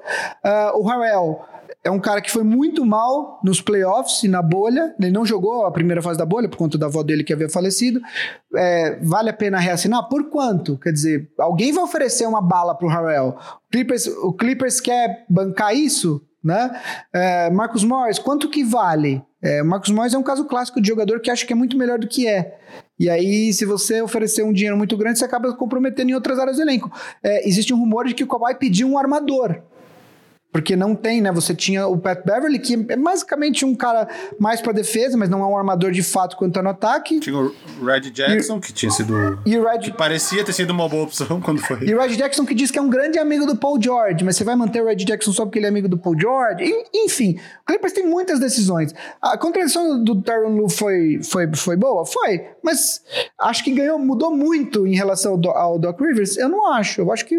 Uh, 0.44 0.80
o 0.80 0.88
Harrell 0.88 1.42
é 1.84 1.92
um 1.92 2.00
cara 2.00 2.22
que 2.22 2.32
foi 2.32 2.44
muito 2.44 2.86
mal 2.86 3.40
nos 3.44 3.60
playoffs 3.60 4.24
e 4.24 4.28
na 4.30 4.42
bolha. 4.42 4.96
Ele 5.00 5.12
não 5.12 5.26
jogou 5.26 5.66
a 5.66 5.72
primeira 5.72 6.02
fase 6.02 6.18
da 6.18 6.26
bolha 6.26 6.48
por 6.48 6.58
conta 6.58 6.78
da 6.78 6.86
avó 6.86 7.04
dele 7.04 7.24
que 7.24 7.34
havia 7.34 7.50
falecido. 7.50 8.02
É, 8.56 8.98
vale 9.02 9.30
a 9.30 9.34
pena 9.34 9.60
reassinar? 9.60 10.08
Por 10.08 10.30
quanto? 10.30 10.78
Quer 10.78 10.94
dizer, 10.94 11.30
alguém 11.38 11.74
vai 11.74 11.84
oferecer 11.84 12.26
uma 12.26 12.42
bala 12.42 12.78
Harrell. 12.82 13.38
O 13.68 13.72
Clippers, 13.72 14.08
o 14.08 14.32
Clippers 14.32 14.80
quer 14.80 15.26
bancar 15.30 15.76
isso? 15.76 16.22
Né? 16.44 16.82
É, 17.14 17.50
Marcos 17.50 17.84
Morris, 17.84 18.20
quanto 18.20 18.50
que 18.50 18.64
vale? 18.64 19.24
É, 19.42 19.64
Marcos 19.64 19.92
Morris 19.92 20.14
é 20.14 20.18
um 20.18 20.24
caso 20.24 20.46
clássico 20.46 20.82
de 20.82 20.88
jogador 20.88 21.22
que 21.22 21.32
acha 21.32 21.46
que 21.46 21.54
é 21.54 21.56
muito 21.56 21.78
melhor 21.78 21.98
do 21.98 22.08
que 22.08 22.28
é. 22.28 22.58
E 23.00 23.10
aí, 23.10 23.52
se 23.54 23.66
você 23.66 24.02
oferecer 24.02 24.44
um 24.44 24.54
dinheiro 24.54 24.78
muito 24.78 24.96
grande, 24.98 25.20
você 25.20 25.26
acaba 25.26 25.54
comprometendo 25.54 26.10
em 26.10 26.14
outras 26.14 26.40
áreas 26.40 26.58
do 26.58 26.62
elenco. 26.64 26.92
É, 27.24 27.48
existe 27.48 27.74
um 27.74 27.78
rumor 27.78 28.08
de 28.08 28.14
que 28.14 28.24
o 28.24 28.28
Kawhi 28.28 28.56
pediu 28.56 28.88
um 28.88 28.98
armador. 28.98 29.62
Porque 30.54 30.76
não 30.76 30.94
tem, 30.94 31.20
né? 31.20 31.32
Você 31.32 31.56
tinha 31.56 31.88
o 31.88 31.98
Pat 31.98 32.24
Beverly, 32.24 32.60
que 32.60 32.76
é 32.88 32.96
basicamente 32.96 33.66
um 33.66 33.74
cara 33.74 34.08
mais 34.40 34.62
para 34.62 34.72
defesa, 34.72 35.18
mas 35.18 35.28
não 35.28 35.42
é 35.42 35.48
um 35.48 35.58
armador 35.58 35.92
de 35.92 36.04
fato 36.04 36.38
quanto 36.38 36.62
no 36.62 36.70
ataque. 36.70 37.20
Tinha 37.20 37.36
o 37.36 37.52
Red 37.84 38.12
Jackson, 38.12 38.58
e, 38.58 38.62
que 38.62 38.72
tinha 38.72 38.92
sido. 38.92 39.40
E 39.44 39.58
o 39.58 39.68
Red... 39.68 39.80
Que 39.80 39.92
parecia 39.92 40.44
ter 40.44 40.54
sido 40.54 40.70
uma 40.70 40.88
boa 40.88 41.06
opção 41.06 41.42
quando 41.42 41.60
foi. 41.60 41.80
E 41.82 41.96
o 41.96 42.00
Red 42.00 42.16
Jackson, 42.16 42.46
que 42.46 42.54
diz 42.54 42.70
que 42.70 42.78
é 42.78 42.82
um 42.82 42.90
grande 42.90 43.18
amigo 43.18 43.48
do 43.48 43.56
Paul 43.56 43.82
George, 43.82 44.24
mas 44.24 44.38
você 44.38 44.44
vai 44.44 44.56
manter 44.56 44.84
o 44.84 44.86
Red 44.86 44.98
Jackson 44.98 45.34
só 45.34 45.44
porque 45.44 45.58
ele 45.58 45.66
é 45.66 45.70
amigo 45.70 45.90
do 45.90 45.98
Paul 45.98 46.18
George? 46.20 46.64
enfim, 46.94 47.40
o 47.62 47.66
Clippers 47.66 47.94
tem 47.94 48.06
muitas 48.06 48.40
decisões. 48.40 48.94
A 49.20 49.36
contradição 49.38 50.04
do 50.04 50.22
Tyron 50.22 50.56
Lu 50.56 50.70
foi, 50.70 51.20
foi, 51.24 51.50
foi 51.56 51.76
boa? 51.76 52.06
Foi. 52.06 52.46
Mas 52.64 53.02
acho 53.40 53.64
que 53.64 53.72
ganhou, 53.72 53.98
mudou 53.98 54.36
muito 54.36 54.86
em 54.86 54.96
relação 54.96 55.40
ao, 55.44 55.58
ao 55.58 55.80
Doc 55.80 56.00
Rivers? 56.00 56.38
Eu 56.38 56.48
não 56.48 56.72
acho. 56.72 57.02
Eu 57.02 57.12
acho 57.12 57.26
que 57.26 57.36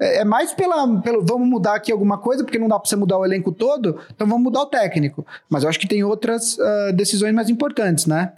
é, 0.00 0.22
é 0.22 0.24
mais 0.24 0.52
pela, 0.52 1.00
pelo 1.00 1.24
vamos 1.24 1.48
mudar 1.48 1.76
aqui 1.76 1.92
alguma 1.92 2.18
coisa 2.18 2.47
porque 2.48 2.58
não 2.58 2.68
dá 2.68 2.78
para 2.78 2.88
você 2.88 2.96
mudar 2.96 3.18
o 3.18 3.24
elenco 3.24 3.52
todo, 3.52 3.98
então 4.14 4.26
vamos 4.26 4.42
mudar 4.42 4.62
o 4.62 4.66
técnico. 4.66 5.26
Mas 5.48 5.62
eu 5.62 5.68
acho 5.68 5.78
que 5.78 5.86
tem 5.86 6.02
outras 6.02 6.58
uh, 6.58 6.92
decisões 6.94 7.34
mais 7.34 7.48
importantes, 7.48 8.06
né? 8.06 8.32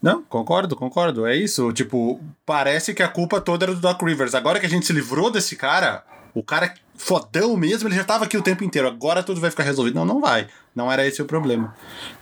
Não, 0.00 0.22
concordo, 0.22 0.76
concordo. 0.76 1.26
É 1.26 1.34
isso. 1.34 1.72
Tipo, 1.72 2.20
parece 2.44 2.92
que 2.92 3.02
a 3.02 3.08
culpa 3.08 3.40
toda 3.40 3.64
era 3.64 3.74
do 3.74 3.80
Doc 3.80 4.02
Rivers. 4.02 4.34
Agora 4.34 4.60
que 4.60 4.66
a 4.66 4.68
gente 4.68 4.84
se 4.84 4.92
livrou 4.92 5.30
desse 5.30 5.56
cara, 5.56 6.04
o 6.34 6.42
cara 6.42 6.74
fodão 6.94 7.56
mesmo, 7.56 7.88
ele 7.88 7.96
já 7.96 8.04
tava 8.04 8.26
aqui 8.26 8.36
o 8.36 8.42
tempo 8.42 8.62
inteiro. 8.62 8.86
Agora 8.86 9.22
tudo 9.22 9.40
vai 9.40 9.50
ficar 9.50 9.62
resolvido. 9.62 9.94
Não, 9.94 10.04
não 10.04 10.20
vai. 10.20 10.46
Não 10.74 10.92
era 10.92 11.06
esse 11.06 11.22
o 11.22 11.24
problema. 11.24 11.74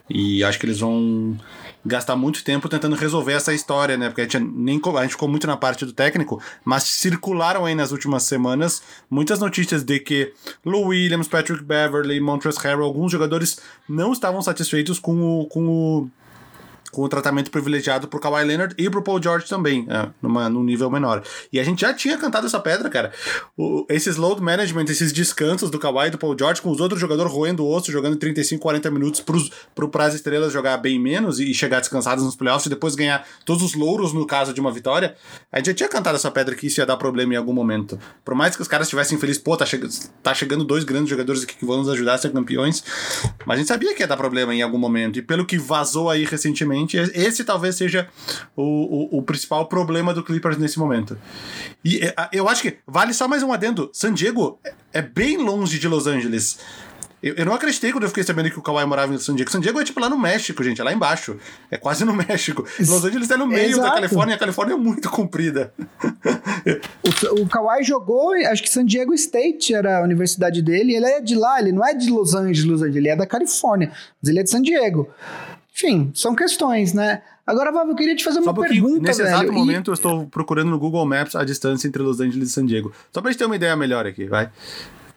E 0.09 0.45
acho 0.45 0.61
que 0.61 0.67
eles 0.67 0.79
vão 0.79 1.37
gastar 1.85 2.17
muito 2.17 2.45
tempo 2.45 2.69
tentando 2.69 2.97
resolver 2.97 3.33
essa 3.33 3.53
história, 3.53 3.97
né? 3.97 4.09
Porque 4.09 4.21
a 4.21 4.25
gente, 4.25 4.39
nem, 4.39 4.81
a 4.97 5.03
gente 5.03 5.13
ficou 5.13 5.29
muito 5.29 5.47
na 5.47 5.57
parte 5.57 5.85
do 5.85 5.93
técnico, 5.93 6.41
mas 6.65 6.85
circularam 6.85 7.65
aí 7.65 7.75
nas 7.75 7.93
últimas 7.93 8.23
semanas 8.23 8.83
muitas 9.11 9.41
notícias 9.41 9.83
de 9.83 9.99
que 9.99 10.33
Lou 10.65 10.89
Williams, 10.89 11.29
Patrick 11.29 11.63
Beverly, 11.63 12.21
Montrezl 12.21 12.61
Harrell, 12.61 12.85
alguns 12.85 13.11
jogadores 13.11 13.59
não 13.89 14.13
estavam 14.13 14.41
satisfeitos 14.43 14.99
com 14.99 15.41
o, 15.41 15.47
com 15.47 15.69
o 15.69 16.11
com 16.93 17.03
o 17.03 17.09
tratamento 17.09 17.51
privilegiado 17.51 18.07
pro 18.07 18.21
Kawhi 18.21 18.45
Leonard 18.45 18.75
e 18.77 18.89
pro 18.91 19.03
Paul 19.03 19.21
George 19.21 19.49
também, 19.49 19.87
é, 19.89 20.09
numa, 20.21 20.49
num 20.49 20.63
nível 20.63 20.91
menor. 20.91 21.23
E 21.51 21.59
a 21.59 21.65
gente 21.65 21.81
já 21.81 21.93
tinha 21.95 22.19
cantado 22.19 22.47
essa 22.47 22.61
pedra, 22.61 22.91
cara. 22.91 23.13
O, 23.57 23.87
esses 23.89 24.17
load 24.17 24.43
management, 24.43 24.85
esses 24.85 25.13
descansos 25.13 25.71
do 25.71 25.79
Kawhi 25.79 26.09
e 26.09 26.11
do 26.11 26.19
Paul 26.19 26.37
George, 26.39 26.61
com 26.61 26.71
os 26.71 26.81
outros 26.81 27.01
jogadores 27.01 27.33
roendo 27.33 27.65
o 27.65 27.75
osso, 27.75 27.91
jogando 27.91 28.17
35, 28.17 28.61
40 28.61 28.91
minutos 28.91 29.21
pros, 29.21 29.51
pro 29.75 29.89
pras 29.89 30.15
estrelas 30.15 30.53
jogar 30.53 30.77
bem 30.77 31.01
menos 31.01 31.41
e 31.41 31.55
chegar 31.55 31.81
descansados 31.81 32.25
nos 32.25 32.37
playoffs 32.37 32.67
e 32.67 32.69
depois 32.69 32.95
ganhar 32.95 33.27
todos 33.47 33.63
os 33.63 33.75
louros 33.75 34.13
no 34.13 34.27
caso 34.27 34.53
de 34.53 34.61
uma 34.61 34.71
vitória. 34.71 35.17
A 35.51 35.59
gente 35.59 35.67
já 35.69 35.75
tinha 35.75 35.89
cantado 35.89 36.17
essa 36.17 36.31
pedra 36.31 36.55
que 36.55 36.67
isso 36.67 36.81
ia 36.81 36.87
dar 36.87 36.99
problema 36.99 37.33
em 37.33 37.37
algum 37.37 37.55
momento. 37.55 37.99
Por 38.23 38.35
mais 38.35 38.55
que 38.55 38.61
os 38.61 38.69
caras 38.69 38.87
estivessem 38.87 39.19
felizes, 39.19 39.41
pô, 39.41 39.57
tá, 39.57 39.65
che 39.65 39.79
tá 40.23 40.35
chegando 40.35 40.63
dois 40.63 40.85
grandes 40.85 41.09
jogadores 41.09 41.43
aqui 41.43 41.57
que 41.57 41.65
vão 41.65 41.79
nos 41.79 41.89
ajudar 41.89 42.15
a 42.15 42.19
ser 42.19 42.31
campeões. 42.33 42.85
Mas 43.47 43.57
a 43.57 43.59
gente 43.59 43.69
sabia 43.69 43.95
que 43.95 44.03
ia 44.03 44.07
dar 44.07 44.17
problema 44.17 44.55
em 44.55 44.61
algum 44.61 44.79
momento. 44.79 45.19
E 45.19 45.23
pelo 45.23 45.47
que 45.47 45.59
vazou 45.59 46.11
aí 46.11 46.25
recentemente, 46.25 46.82
esse 47.15 47.45
talvez 47.45 47.77
seja 47.77 48.09
o, 48.57 48.63
o, 48.63 49.19
o, 49.19 49.23
principal 49.23 49.67
problema 49.67 50.13
do 50.13 50.23
Clippers 50.23 50.59
nesse 50.59 50.79
momento. 50.79 51.19
E 51.85 51.99
é, 51.99 52.15
eu 52.33 52.49
acho 52.49 52.63
que 52.63 52.79
vale 52.87 53.13
só 53.13 53.27
mais 53.27 53.43
um 53.43 53.53
adendo. 53.53 53.91
San 53.93 54.13
Diego 54.13 54.59
é 54.93 55.03
bem 55.03 55.39
longe 55.39 55.79
de 55.79 55.89
Los 55.89 56.07
Angeles. 56.07 56.59
Eu, 57.23 57.35
eu, 57.37 57.47
não 57.47 57.55
acreditei 57.55 57.93
quando 57.93 58.03
eu 58.03 58.09
fiquei 58.09 58.25
sabendo 58.25 58.51
que 58.51 58.59
o 58.59 58.63
Kawhi 58.63 58.85
morava 58.85 59.15
em 59.15 59.19
San 59.19 59.37
Diego. 59.37 59.49
San 59.49 59.61
Diego 59.61 59.81
é 59.81 59.85
tipo 59.85 60.01
lá 60.01 60.09
no 60.09 60.19
México, 60.19 60.63
gente, 60.65 60.81
é 60.81 60.85
lá 60.85 60.93
embaixo. 60.93 61.37
É 61.71 61.77
quase 61.77 62.05
no 62.05 62.13
México. 62.13 62.67
Los 62.81 63.05
Angeles 63.05 63.31
é 63.31 63.37
no 63.37 63.47
meio 63.47 63.71
Exato. 63.71 63.83
da 63.83 63.95
Califórnia, 63.95 64.35
a 64.35 64.39
Califórnia 64.39 64.75
é 64.75 64.77
muito 64.77 65.09
comprida. 65.09 65.73
o, 67.37 67.43
o 67.43 67.47
Kawhi 67.47 67.85
jogou, 67.85 68.33
acho 68.51 68.61
que 68.61 68.69
San 68.69 68.85
Diego 68.85 69.15
State 69.15 69.73
era 69.73 69.99
a 69.99 70.03
universidade 70.03 70.61
dele, 70.61 70.97
ele 70.97 71.07
é 71.07 71.21
de 71.21 71.37
lá, 71.37 71.61
ele 71.61 71.71
não 71.71 71.87
é 71.87 71.95
de 71.95 72.11
Los 72.11 72.35
Angeles, 72.35 72.65
Los 72.65 72.83
Angeles, 72.83 72.97
ele 72.97 73.09
é 73.09 73.15
da 73.15 73.27
Califórnia, 73.27 73.93
mas 74.21 74.29
ele 74.29 74.41
é 74.41 74.43
de 74.43 74.51
San 74.51 74.63
Diego. 74.63 75.09
Enfim, 75.75 76.11
são 76.15 76.35
questões, 76.35 76.93
né? 76.93 77.23
Agora, 77.47 77.73
Vavo, 77.73 77.91
eu 77.93 77.97
queria 77.97 78.15
te 78.15 78.23
fazer 78.23 78.39
uma 78.41 78.55
pergunta, 78.55 79.01
Nesse 79.01 79.23
velho. 79.23 79.35
exato 79.35 79.53
momento, 79.53 79.91
eu 79.91 79.95
estou 79.95 80.27
procurando 80.27 80.71
no 80.71 80.79
Google 80.79 81.05
Maps 81.07 81.35
a 81.35 81.45
distância 81.45 81.89
entre 81.89 82.03
Los 82.03 82.21
Angeles 82.21 82.51
e 82.51 82.53
San 82.53 82.67
Diego. 82.67 82.93
Só 83.13 83.21
pra 83.21 83.31
gente 83.31 83.39
ter 83.39 83.47
uma 83.47 83.57
ideia 83.57 83.75
melhor 83.75 84.07
aqui, 84.07 84.27
vai. 84.27 84.51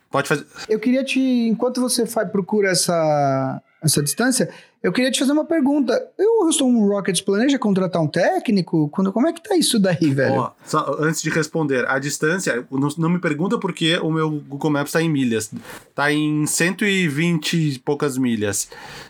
Pode 0.10 0.28
fazer. 0.28 0.46
Eu 0.70 0.80
queria 0.80 1.04
te, 1.04 1.20
enquanto 1.20 1.82
você 1.82 2.06
procura 2.32 2.70
essa, 2.70 3.62
essa 3.84 4.02
distância, 4.02 4.50
eu 4.86 4.92
queria 4.92 5.10
te 5.10 5.18
fazer 5.18 5.32
uma 5.32 5.46
pergunta. 5.46 6.00
O 6.16 6.46
Houston 6.46 6.88
Rockets 6.88 7.20
planeja 7.20 7.58
contratar 7.58 8.00
um 8.00 8.08
técnico? 8.08 8.88
Quando, 8.90 9.12
como 9.12 9.28
é 9.28 9.34
que 9.34 9.42
tá 9.42 9.58
isso 9.58 9.80
daí, 9.80 10.14
velho? 10.14 10.36
Ó, 10.36 10.52
só, 10.64 10.98
antes 11.00 11.24
de 11.24 11.32
responder, 11.32 11.90
a 11.90 11.98
distância, 11.98 12.64
não, 12.70 12.90
não 12.96 13.10
me 13.10 13.18
pergunta 13.18 13.58
porque 13.58 13.98
o 13.98 14.12
meu 14.12 14.30
Google 14.30 14.70
Maps 14.70 14.92
tá 14.92 15.02
em 15.02 15.10
milhas. 15.10 15.52
Tá 15.96 16.14
em 16.14 16.46
120 16.46 17.54
e 17.56 17.80
poucas 17.80 18.16
milhas. 18.16 18.70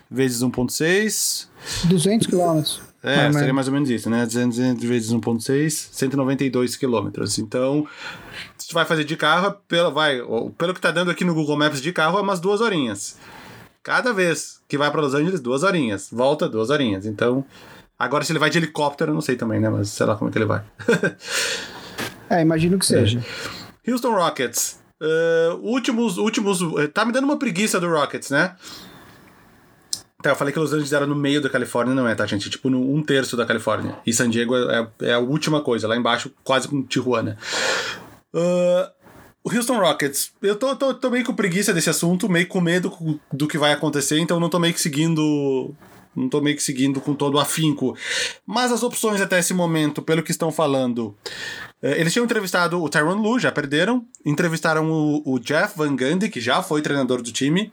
Vezes 0.10 0.42
1.6. 0.42 1.48
200 1.90 2.28
quilômetros. 2.28 2.82
É, 3.04 3.30
seria 3.34 3.54
mais 3.54 3.68
ou 3.68 3.74
menos 3.74 3.90
isso, 3.90 4.10
né? 4.10 4.26
200 4.26 4.82
vezes 4.82 5.12
1.6, 5.12 5.90
192 5.92 6.78
quilômetros. 6.78 7.38
Então, 7.38 7.86
se 8.58 8.70
tu 8.70 8.74
vai 8.74 8.86
fazer 8.86 9.04
de 9.04 9.18
carro, 9.18 9.58
pelo, 9.68 9.92
vai, 9.92 10.22
pelo 10.58 10.74
que 10.74 10.80
tá 10.80 10.90
dando 10.90 11.12
aqui 11.12 11.26
no 11.26 11.34
Google 11.36 11.58
Maps 11.58 11.82
de 11.82 11.92
carro, 11.92 12.18
é 12.18 12.22
umas 12.22 12.40
duas 12.40 12.62
horinhas. 12.62 13.18
Cada 13.86 14.12
vez 14.12 14.62
que 14.68 14.80
vai 14.80 14.90
para 14.90 15.00
Los 15.00 15.14
Angeles, 15.14 15.40
duas 15.40 15.62
horinhas. 15.62 16.10
Volta, 16.12 16.50
duas 16.50 16.72
horinhas. 16.72 17.06
Então, 17.06 17.46
agora 18.00 18.24
se 18.24 18.32
ele 18.32 18.40
vai 18.40 18.50
de 18.50 18.58
helicóptero, 18.58 19.12
eu 19.12 19.14
não 19.14 19.22
sei 19.22 19.36
também, 19.36 19.60
né? 19.60 19.70
Mas 19.70 19.90
sei 19.90 20.08
lá 20.08 20.16
como 20.16 20.28
é 20.28 20.32
que 20.32 20.40
ele 20.40 20.46
vai. 20.46 20.64
é, 22.28 22.42
imagino 22.42 22.80
que 22.80 22.86
seja. 22.88 23.24
É. 23.86 23.92
Houston 23.92 24.16
Rockets. 24.16 24.80
Uh, 25.00 25.58
últimos, 25.62 26.18
últimos. 26.18 26.62
Tá 26.96 27.06
me 27.06 27.12
dando 27.12 27.26
uma 27.26 27.38
preguiça 27.38 27.80
do 27.80 27.88
Rockets, 27.88 28.32
né? 28.32 28.56
Tá, 30.20 30.32
eu 30.32 30.36
falei 30.36 30.52
que 30.52 30.58
Los 30.58 30.74
Angeles 30.74 30.92
era 30.92 31.06
no 31.06 31.16
meio 31.16 31.40
da 31.40 31.48
Califórnia, 31.48 31.94
não 31.94 32.08
é, 32.08 32.16
tá, 32.16 32.26
gente? 32.26 32.50
Tipo, 32.50 32.72
no 32.72 32.92
um 32.92 33.04
terço 33.04 33.38
da 33.38 33.46
Califórnia. 33.46 34.00
E 34.04 34.12
San 34.12 34.32
Diego 34.32 34.56
é, 34.56 34.88
é 35.02 35.14
a 35.14 35.20
última 35.20 35.62
coisa, 35.62 35.88
lá 35.88 35.96
embaixo, 35.96 36.32
quase 36.44 36.68
com 36.68 36.82
Tijuana. 36.82 37.38
Uh, 38.34 38.90
o 39.46 39.56
Houston 39.56 39.78
Rockets, 39.78 40.32
eu 40.42 40.56
tô, 40.56 40.76
tô, 40.76 40.92
tô, 40.96 41.12
meio 41.12 41.24
com 41.24 41.32
preguiça 41.32 41.72
desse 41.72 41.88
assunto, 41.88 42.28
meio 42.28 42.48
com 42.48 42.60
medo 42.60 42.92
do 43.32 43.48
que 43.48 43.60
vai 43.60 43.72
acontecer, 43.72 44.18
então 44.18 44.40
não 44.40 44.50
tô 44.50 44.58
meio 44.58 44.74
que 44.74 44.82
seguindo. 44.82 45.72
Não 46.16 46.30
tô 46.30 46.40
meio 46.40 46.56
que 46.56 46.64
seguindo 46.64 47.02
com 47.02 47.14
todo 47.14 47.36
o 47.36 47.40
afinco. 47.40 47.94
Mas 48.48 48.72
as 48.72 48.82
opções 48.84 49.20
até 49.20 49.38
esse 49.38 49.54
momento, 49.54 50.02
pelo 50.02 50.24
que 50.24 50.32
estão 50.32 50.50
falando. 50.50 51.14
Eh, 51.84 52.00
eles 52.00 52.14
tinham 52.14 52.24
entrevistado 52.24 52.82
o 52.82 52.88
Tyron 52.88 53.16
Lu, 53.16 53.38
já 53.38 53.52
perderam. 53.52 54.06
Entrevistaram 54.26 54.90
o, 54.90 55.22
o, 55.26 55.38
Jeff 55.40 55.78
Van 55.78 55.94
Gundy, 55.94 56.30
que 56.30 56.40
já 56.40 56.64
foi 56.64 56.82
treinador 56.82 57.22
do 57.22 57.34
time, 57.34 57.70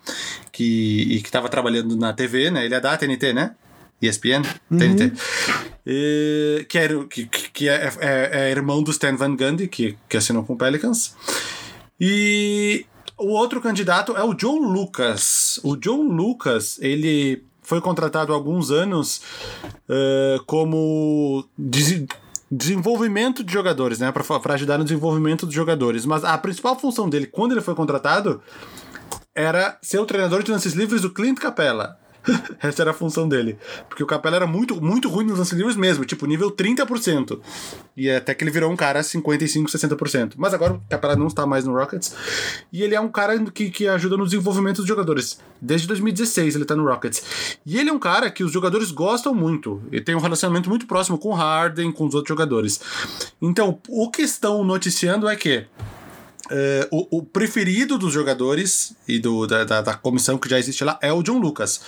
e 0.58 1.20
que 1.20 1.20
estava 1.24 1.48
trabalhando 1.48 1.96
na 1.96 2.12
TV, 2.12 2.50
né? 2.50 2.64
Ele 2.64 2.74
é 2.74 2.80
da 2.80 2.96
TNT, 2.96 3.32
né? 3.32 3.54
ESPN? 4.02 4.42
Uhum. 4.70 4.78
TNT. 4.78 5.12
E, 5.86 6.66
que, 6.68 6.78
era, 6.78 7.04
que, 7.06 7.26
que 7.26 7.68
é, 7.68 7.90
é, 8.00 8.30
é, 8.32 8.50
irmão 8.50 8.82
do 8.82 8.90
Stan 8.90 9.16
Van 9.16 9.34
Gundy, 9.34 9.68
que, 9.68 9.96
que 10.08 10.16
assinou 10.16 10.44
com 10.44 10.54
o 10.54 10.58
Pelicans. 10.58 11.14
E 12.00 12.86
o 13.18 13.28
outro 13.28 13.60
candidato 13.60 14.16
é 14.16 14.22
o 14.24 14.34
John 14.34 14.58
Lucas. 14.58 15.60
O 15.62 15.76
John 15.76 16.02
Lucas, 16.02 16.78
ele 16.80 17.44
foi 17.62 17.80
contratado 17.80 18.32
há 18.32 18.36
alguns 18.36 18.70
anos 18.70 19.22
uh, 19.88 20.42
como 20.46 21.48
des 21.56 22.04
desenvolvimento 22.54 23.42
de 23.42 23.50
jogadores, 23.50 23.98
né? 23.98 24.12
Para 24.12 24.54
ajudar 24.54 24.76
no 24.76 24.84
desenvolvimento 24.84 25.46
dos 25.46 25.54
jogadores. 25.54 26.04
Mas 26.04 26.22
a 26.22 26.36
principal 26.36 26.78
função 26.78 27.08
dele, 27.08 27.26
quando 27.26 27.52
ele 27.52 27.62
foi 27.62 27.74
contratado, 27.74 28.42
era 29.34 29.78
ser 29.80 29.98
o 29.98 30.04
treinador 30.04 30.42
de 30.42 30.52
lances 30.52 30.74
livres 30.74 31.00
do 31.00 31.10
Clint 31.10 31.38
Capella 31.38 31.98
Essa 32.62 32.82
era 32.82 32.90
a 32.90 32.94
função 32.94 33.28
dele. 33.28 33.58
Porque 33.88 34.02
o 34.02 34.06
Capela 34.06 34.36
era 34.36 34.46
muito, 34.46 34.80
muito 34.80 35.08
ruim 35.08 35.26
nos 35.26 35.38
lances 35.38 35.56
livres 35.56 35.76
mesmo, 35.76 36.04
tipo 36.04 36.26
nível 36.26 36.50
30%. 36.50 37.40
E 37.96 38.10
até 38.10 38.34
que 38.34 38.44
ele 38.44 38.50
virou 38.50 38.70
um 38.70 38.76
cara 38.76 39.02
55, 39.02 39.70
60%. 39.70 40.34
Mas 40.36 40.54
agora 40.54 40.74
o 40.74 40.82
Capela 40.88 41.16
não 41.16 41.26
está 41.26 41.46
mais 41.46 41.64
no 41.64 41.74
Rockets. 41.74 42.14
E 42.72 42.82
ele 42.82 42.94
é 42.94 43.00
um 43.00 43.08
cara 43.08 43.38
que, 43.50 43.70
que 43.70 43.88
ajuda 43.88 44.16
no 44.16 44.24
desenvolvimento 44.24 44.78
dos 44.78 44.86
jogadores. 44.86 45.40
Desde 45.60 45.86
2016 45.86 46.54
ele 46.54 46.64
está 46.64 46.76
no 46.76 46.84
Rockets. 46.84 47.58
E 47.64 47.78
ele 47.78 47.90
é 47.90 47.92
um 47.92 47.98
cara 47.98 48.30
que 48.30 48.44
os 48.44 48.52
jogadores 48.52 48.90
gostam 48.90 49.34
muito. 49.34 49.82
Ele 49.90 50.02
tem 50.02 50.14
um 50.14 50.20
relacionamento 50.20 50.68
muito 50.68 50.86
próximo 50.86 51.18
com 51.18 51.30
o 51.30 51.34
Harden, 51.34 51.92
com 51.92 52.06
os 52.06 52.14
outros 52.14 52.28
jogadores. 52.28 52.80
Então, 53.40 53.78
o 53.88 54.10
que 54.10 54.22
estão 54.22 54.64
noticiando 54.64 55.28
é 55.28 55.36
que 55.36 55.66
Uh, 56.52 57.08
o, 57.10 57.18
o, 57.18 57.22
preferido 57.22 57.96
dos 57.96 58.12
jogadores 58.12 58.94
e 59.08 59.18
do, 59.18 59.46
da, 59.46 59.64
da, 59.64 59.80
da, 59.80 59.94
comissão 59.94 60.36
que 60.36 60.50
já 60.50 60.58
existe 60.58 60.84
lá 60.84 60.98
é 61.00 61.10
o 61.10 61.22
John 61.22 61.38
Lucas. 61.38 61.80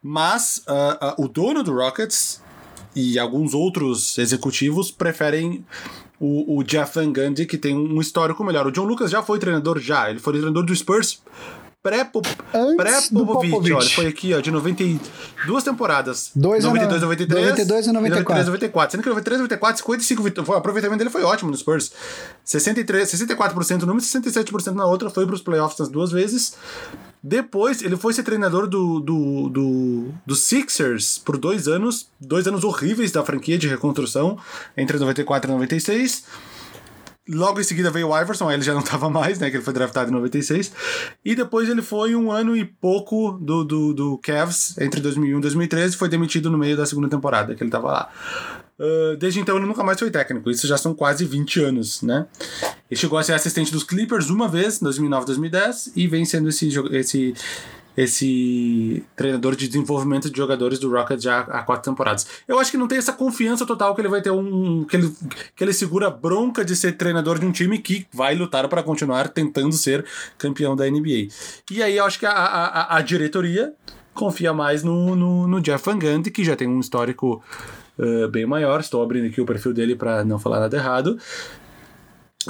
Mas 0.00 0.62
uh, 0.68 1.20
uh, 1.20 1.24
o 1.24 1.26
dono 1.26 1.64
do 1.64 1.74
Rockets 1.74 2.40
e 2.94 3.18
alguns 3.18 3.54
outros 3.54 4.16
executivos 4.16 4.92
preferem 4.92 5.64
o, 6.20 6.58
o 6.58 6.62
Jeff 6.62 6.94
Van 6.94 7.12
Gundy, 7.12 7.44
que 7.44 7.58
tem 7.58 7.76
um 7.76 8.00
histórico 8.00 8.44
melhor. 8.44 8.68
O 8.68 8.70
John 8.70 8.84
Lucas 8.84 9.10
já 9.10 9.20
foi 9.20 9.40
treinador, 9.40 9.80
já. 9.80 10.08
Ele 10.08 10.20
foi 10.20 10.34
treinador 10.34 10.64
do 10.64 10.74
Spurs 10.74 11.20
Pré-Popovich, 12.76 13.72
olha, 13.72 13.88
foi 13.90 14.06
aqui, 14.06 14.34
ó, 14.34 14.40
de 14.40 14.50
92 14.50 15.62
temporadas. 15.62 16.30
Dois 16.34 16.64
92, 16.64 17.02
93. 17.02 17.50
92 17.50 17.86
e 17.86 17.92
94. 17.92 18.46
94. 18.46 18.92
Sendo 18.92 19.02
que 19.02 19.08
93, 19.08 19.40
94, 19.40 19.78
55 19.78 20.22
vitórias. 20.22 20.48
O 20.48 20.58
aproveitamento 20.58 20.98
dele 20.98 21.10
foi 21.10 21.22
ótimo 21.22 21.50
no 21.50 21.56
Spurs. 21.56 21.92
63, 22.44 23.08
64% 23.08 23.82
numa 23.82 24.00
e 24.00 24.02
67% 24.02 24.74
na 24.74 24.86
outra. 24.86 25.08
Foi 25.08 25.24
pros 25.24 25.40
playoffs 25.40 25.78
nas 25.78 25.88
duas 25.88 26.10
vezes. 26.10 26.54
Depois, 27.22 27.82
ele 27.82 27.96
foi 27.96 28.12
ser 28.12 28.24
treinador 28.24 28.66
do, 28.66 29.00
do, 29.00 29.48
do, 29.48 30.08
do 30.26 30.34
Sixers 30.34 31.18
por 31.18 31.36
dois 31.38 31.68
anos. 31.68 32.08
Dois 32.20 32.48
anos 32.48 32.64
horríveis 32.64 33.12
da 33.12 33.24
franquia 33.24 33.56
de 33.56 33.68
reconstrução, 33.68 34.36
entre 34.76 34.98
94 34.98 35.48
e 35.48 35.54
96. 35.54 36.24
Logo 37.28 37.60
em 37.60 37.64
seguida 37.64 37.90
veio 37.90 38.08
o 38.08 38.18
Iverson, 38.18 38.48
aí 38.48 38.56
ele 38.56 38.62
já 38.62 38.72
não 38.72 38.80
estava 38.80 39.10
mais, 39.10 39.38
né? 39.38 39.50
Que 39.50 39.56
ele 39.56 39.64
foi 39.64 39.74
draftado 39.74 40.10
em 40.10 40.14
96. 40.14 40.72
E 41.24 41.34
depois 41.34 41.68
ele 41.68 41.82
foi 41.82 42.14
um 42.16 42.32
ano 42.32 42.56
e 42.56 42.64
pouco 42.64 43.32
do, 43.32 43.64
do, 43.64 43.92
do 43.92 44.18
Cavs, 44.18 44.76
entre 44.78 45.00
2001 45.00 45.38
e 45.38 45.40
2013, 45.40 45.96
foi 45.96 46.08
demitido 46.08 46.50
no 46.50 46.58
meio 46.58 46.76
da 46.76 46.86
segunda 46.86 47.08
temporada 47.08 47.54
que 47.54 47.62
ele 47.62 47.68
estava 47.68 47.88
lá. 47.88 48.08
Uh, 48.78 49.16
desde 49.16 49.40
então 49.40 49.56
ele 49.56 49.66
nunca 49.66 49.82
mais 49.82 49.98
foi 49.98 50.08
técnico, 50.08 50.48
isso 50.48 50.64
já 50.64 50.78
são 50.78 50.94
quase 50.94 51.24
20 51.24 51.60
anos, 51.60 52.00
né? 52.00 52.26
Ele 52.88 52.98
chegou 52.98 53.18
a 53.18 53.22
ser 53.24 53.32
assistente 53.32 53.72
dos 53.72 53.82
Clippers 53.82 54.30
uma 54.30 54.46
vez, 54.46 54.80
em 54.80 54.84
2009 54.84 55.26
2010, 55.26 55.92
e 55.96 56.06
vem 56.06 56.24
sendo 56.24 56.48
esse, 56.48 56.68
esse 56.92 57.34
esse 57.98 59.04
treinador 59.16 59.56
de 59.56 59.66
desenvolvimento 59.66 60.30
de 60.30 60.36
jogadores 60.36 60.78
do 60.78 60.88
Rockets 60.88 61.24
já 61.24 61.40
há 61.40 61.64
quatro 61.64 61.90
temporadas. 61.90 62.28
Eu 62.46 62.60
acho 62.60 62.70
que 62.70 62.76
não 62.76 62.86
tem 62.86 62.96
essa 62.96 63.12
confiança 63.12 63.66
total 63.66 63.92
que 63.92 64.00
ele 64.00 64.08
vai 64.08 64.22
ter 64.22 64.30
um. 64.30 64.84
que 64.84 64.96
ele, 64.96 65.12
que 65.56 65.64
ele 65.64 65.72
segura 65.72 66.08
bronca 66.08 66.64
de 66.64 66.76
ser 66.76 66.92
treinador 66.92 67.40
de 67.40 67.46
um 67.46 67.50
time 67.50 67.76
que 67.76 68.06
vai 68.12 68.36
lutar 68.36 68.68
para 68.68 68.84
continuar 68.84 69.28
tentando 69.28 69.72
ser 69.72 70.04
campeão 70.38 70.76
da 70.76 70.88
NBA. 70.88 71.26
E 71.72 71.82
aí 71.82 71.96
eu 71.96 72.04
acho 72.04 72.20
que 72.20 72.26
a, 72.26 72.30
a, 72.30 72.98
a 72.98 73.02
diretoria 73.02 73.74
confia 74.14 74.52
mais 74.52 74.84
no, 74.84 75.16
no, 75.16 75.48
no 75.48 75.60
Jeff 75.60 75.84
Van 75.84 75.98
Gundy, 75.98 76.30
que 76.30 76.44
já 76.44 76.54
tem 76.54 76.68
um 76.68 76.78
histórico 76.78 77.42
uh, 77.98 78.28
bem 78.28 78.46
maior. 78.46 78.78
Estou 78.78 79.02
abrindo 79.02 79.26
aqui 79.26 79.40
o 79.40 79.46
perfil 79.46 79.74
dele 79.74 79.96
para 79.96 80.24
não 80.24 80.38
falar 80.38 80.60
nada 80.60 80.76
errado 80.76 81.18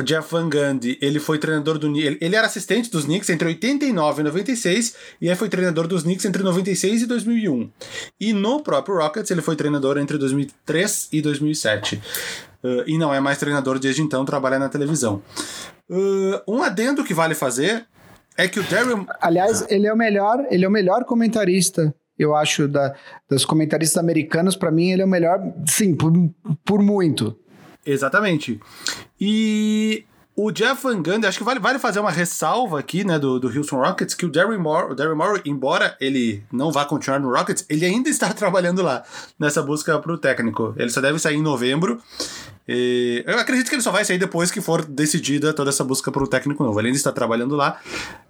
o 0.03 0.05
Jeff 0.05 0.31
Van 0.31 0.49
Gundy, 0.49 0.99
ele 1.01 1.19
foi 1.19 1.39
treinador 1.39 1.79
do 1.79 1.89
ele, 1.97 2.19
era 2.21 2.47
assistente 2.47 2.91
dos 2.91 3.05
Knicks 3.05 3.29
entre 3.31 3.49
89 3.49 4.21
e 4.21 4.25
96 4.25 4.95
e 5.21 5.29
aí 5.29 5.37
foi 5.37 5.49
treinador 5.49 5.87
dos 5.87 6.03
Knicks 6.03 6.25
entre 6.25 6.43
96 6.43 7.03
e 7.03 7.07
2001. 7.07 7.71
E 8.21 8.33
no 8.33 8.63
próprio 8.63 8.97
Rockets 8.97 9.31
ele 9.31 9.43
foi 9.43 9.57
treinador 9.57 9.99
entre 9.99 10.19
2003 10.19 11.09
e 11.13 11.23
2007. 11.23 11.97
Uh, 12.63 12.83
e 12.87 12.99
não 12.99 13.13
é 13.15 13.21
mais 13.21 13.39
treinador 13.39 13.79
desde 13.79 14.03
então, 14.03 14.25
trabalha 14.25 14.59
na 14.59 14.69
televisão. 14.69 15.23
Uh, 15.89 16.41
um 16.47 16.63
adendo 16.63 17.05
que 17.05 17.15
vale 17.15 17.35
fazer 17.35 17.87
é 18.37 18.47
que 18.47 18.61
o 18.61 18.63
Darren... 18.65 19.07
Aliás, 19.21 19.65
ele 19.69 19.87
é 19.87 19.93
o 19.93 19.97
melhor, 19.97 20.45
ele 20.51 20.65
é 20.65 20.69
o 20.69 20.71
melhor 20.71 21.05
comentarista 21.05 21.95
eu 22.19 22.35
acho, 22.35 22.67
da, 22.67 22.95
comentaristas 23.47 23.97
americanos, 23.97 24.57
para 24.57 24.73
mim, 24.73 24.91
ele 24.91 25.03
é 25.03 25.05
o 25.05 25.09
melhor, 25.09 25.41
sim, 25.67 25.95
por, 25.95 26.13
por 26.65 26.83
muito. 26.83 27.39
Exatamente. 27.89 28.61
E 29.21 30.05
o 30.37 30.53
Jeff 30.53 30.83
Van 30.83 31.03
Gundy, 31.03 31.27
acho 31.27 31.39
que 31.39 31.45
vale, 31.45 31.59
vale 31.59 31.79
fazer 31.81 31.99
uma 31.99 32.13
ressalva 32.13 32.79
aqui, 32.79 33.03
né, 33.03 33.19
do, 33.19 33.41
do 33.41 33.49
Houston 33.49 33.79
Rockets, 33.79 34.15
que 34.15 34.25
o 34.25 34.29
Darren 34.31 34.59
Moore, 34.59 34.93
o 34.93 35.43
embora 35.45 35.97
ele 36.01 36.45
não 36.53 36.71
vá 36.71 36.85
continuar 36.85 37.19
no 37.19 37.29
Rockets, 37.29 37.65
ele 37.69 37.85
ainda 37.85 38.09
está 38.09 38.33
trabalhando 38.35 38.83
lá, 38.83 39.03
nessa 39.39 39.63
busca 39.63 39.99
para 39.99 40.13
o 40.13 40.19
técnico. 40.19 40.75
Ele 40.77 40.91
só 40.91 41.01
deve 41.01 41.19
sair 41.19 41.37
em 41.37 41.43
novembro. 41.43 42.01
E 42.69 43.25
eu 43.27 43.39
acredito 43.39 43.69
que 43.69 43.75
ele 43.75 43.83
só 43.83 43.91
vai 43.91 44.05
sair 44.05 44.19
depois 44.19 44.51
que 44.51 44.61
for 44.61 44.85
decidida 44.85 45.55
toda 45.55 45.71
essa 45.71 45.83
busca 45.83 46.13
para 46.13 46.23
o 46.23 46.27
técnico 46.27 46.63
novo. 46.63 46.79
Ele 46.79 46.89
ainda 46.89 46.99
está 46.99 47.11
trabalhando 47.11 47.57
lá. 47.57 47.81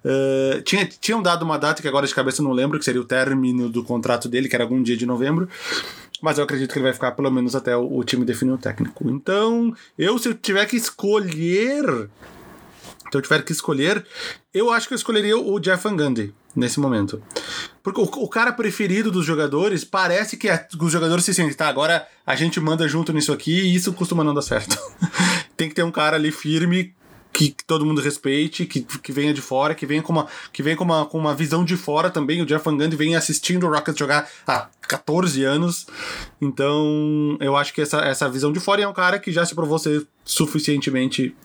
Uh, 0.03 0.61
tinha, 0.61 0.85
tinham 0.85 1.21
dado 1.21 1.43
uma 1.43 1.59
data 1.59 1.81
que 1.81 1.87
agora 1.87 2.07
de 2.07 2.15
cabeça 2.15 2.41
eu 2.41 2.45
não 2.45 2.53
lembro, 2.53 2.79
que 2.79 2.85
seria 2.85 3.01
o 3.01 3.05
término 3.05 3.69
do 3.69 3.83
contrato 3.83 4.29
dele, 4.29 4.47
que 4.47 4.55
era 4.55 4.63
algum 4.63 4.81
dia 4.81 4.95
de 4.95 5.05
novembro. 5.05 5.49
Mas 6.21 6.37
eu 6.37 6.43
acredito 6.43 6.71
que 6.71 6.79
ele 6.79 6.83
vai 6.83 6.93
ficar 6.93 7.11
pelo 7.11 7.31
menos 7.31 7.55
até 7.55 7.75
o, 7.75 7.97
o 7.97 8.03
time 8.03 8.25
definir 8.25 8.51
o 8.51 8.57
técnico. 8.57 9.09
Então, 9.09 9.73
eu, 9.97 10.17
se 10.17 10.29
eu 10.29 10.33
tiver 10.33 10.65
que 10.65 10.75
escolher. 10.75 12.09
Se 13.11 13.17
eu 13.17 13.21
tiver 13.21 13.43
que 13.43 13.51
escolher, 13.51 14.05
eu 14.53 14.69
acho 14.69 14.87
que 14.87 14.93
eu 14.93 14.95
escolheria 14.95 15.35
o 15.35 15.59
Jeff 15.59 15.83
Van 15.83 15.95
Gundy 15.95 16.33
nesse 16.55 16.79
momento. 16.79 17.21
Porque 17.81 17.99
o, 17.99 18.03
o, 18.03 18.29
cara 18.29 18.51
preferido 18.51 19.11
dos 19.11 19.25
jogadores 19.25 19.83
parece 19.83 20.37
que 20.37 20.47
é, 20.47 20.67
os 20.79 20.91
jogadores 20.91 21.25
se 21.25 21.33
sentem, 21.33 21.55
tá, 21.55 21.67
agora 21.67 22.07
a 22.25 22.35
gente 22.35 22.59
manda 22.59 22.87
junto 22.87 23.11
nisso 23.11 23.33
aqui 23.33 23.51
e 23.51 23.75
isso 23.75 23.93
costuma 23.93 24.23
não 24.23 24.33
dar 24.33 24.43
certo. 24.43 24.77
Tem 25.57 25.69
que 25.69 25.75
ter 25.75 25.83
um 25.83 25.91
cara 25.91 26.17
ali 26.17 26.31
firme 26.31 26.93
que, 27.31 27.51
que, 27.51 27.63
todo 27.63 27.85
mundo 27.85 28.01
respeite, 28.01 28.65
que, 28.65 28.81
que 28.81 29.11
venha 29.11 29.33
de 29.33 29.41
fora, 29.41 29.75
que 29.75 29.85
venha 29.85 30.01
com 30.01 30.11
uma, 30.11 30.27
que 30.51 30.63
venha 30.63 30.75
com 30.75 30.83
uma, 30.83 31.05
com 31.05 31.17
uma 31.17 31.33
visão 31.33 31.63
de 31.63 31.77
fora 31.77 32.09
também. 32.09 32.41
O 32.41 32.45
Jeff 32.45 32.63
Van 32.63 32.77
Gundy 32.77 32.95
vem 32.95 33.15
assistindo 33.15 33.67
o 33.67 33.69
Rockets 33.69 33.97
jogar 33.97 34.29
há 34.47 34.67
14 34.87 35.43
anos. 35.43 35.87
Então, 36.41 37.37
eu 37.39 37.55
acho 37.55 37.73
que 37.73 37.81
essa, 37.81 37.99
essa 37.99 38.29
visão 38.29 38.51
de 38.51 38.59
fora 38.59 38.81
é 38.81 38.87
um 38.87 38.93
cara 38.93 39.19
que 39.19 39.31
já 39.31 39.45
se 39.45 39.53
provou 39.55 39.79
ser 39.79 40.05
suficientemente 40.25 41.35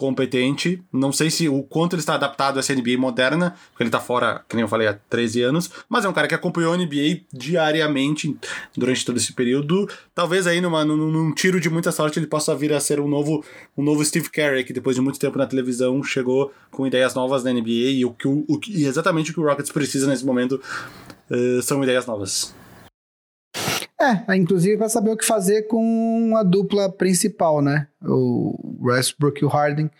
competente. 0.00 0.82
Não 0.90 1.12
sei 1.12 1.30
se 1.30 1.46
o 1.46 1.62
quanto 1.62 1.94
ele 1.94 2.00
está 2.00 2.14
adaptado 2.14 2.56
a 2.56 2.60
essa 2.60 2.74
NBA 2.74 2.96
moderna, 2.96 3.54
porque 3.70 3.82
ele 3.82 3.88
está 3.88 4.00
fora, 4.00 4.42
que 4.48 4.56
nem 4.56 4.62
eu 4.62 4.68
falei, 4.68 4.88
há 4.88 4.94
13 4.94 5.42
anos, 5.42 5.70
mas 5.90 6.06
é 6.06 6.08
um 6.08 6.12
cara 6.14 6.26
que 6.26 6.34
acompanhou 6.34 6.72
a 6.72 6.76
NBA 6.78 7.20
diariamente 7.30 8.34
durante 8.74 9.04
todo 9.04 9.18
esse 9.18 9.34
período. 9.34 9.86
Talvez 10.14 10.46
aí 10.46 10.58
numa, 10.58 10.86
num, 10.86 10.96
num 10.96 11.34
tiro 11.34 11.60
de 11.60 11.68
muita 11.68 11.92
sorte 11.92 12.18
ele 12.18 12.26
possa 12.26 12.56
vir 12.56 12.72
a 12.72 12.80
ser 12.80 12.98
um 12.98 13.06
novo, 13.06 13.44
um 13.76 13.82
novo 13.82 14.02
Steve 14.02 14.30
Kerr, 14.30 14.64
que 14.64 14.72
depois 14.72 14.96
de 14.96 15.02
muito 15.02 15.18
tempo 15.18 15.36
na 15.36 15.46
televisão 15.46 16.02
chegou 16.02 16.50
com 16.70 16.86
ideias 16.86 17.14
novas 17.14 17.44
na 17.44 17.52
NBA 17.52 17.68
e, 17.68 18.04
o, 18.06 18.16
o, 18.24 18.58
e 18.68 18.86
exatamente 18.86 19.32
o 19.32 19.34
que 19.34 19.40
o 19.40 19.44
Rockets 19.44 19.70
precisa 19.70 20.06
nesse 20.06 20.24
momento 20.24 20.58
uh, 21.30 21.60
são 21.60 21.82
ideias 21.82 22.06
novas. 22.06 22.54
É, 24.00 24.34
inclusive 24.34 24.78
para 24.78 24.88
saber 24.88 25.10
o 25.10 25.16
que 25.16 25.26
fazer 25.26 25.64
com 25.64 26.32
a 26.34 26.42
dupla 26.42 26.90
principal, 26.90 27.60
né? 27.60 27.86
O 28.02 28.78
Westbrook 28.80 29.42
e 29.42 29.44
o 29.44 29.48
Harden. 29.48 29.90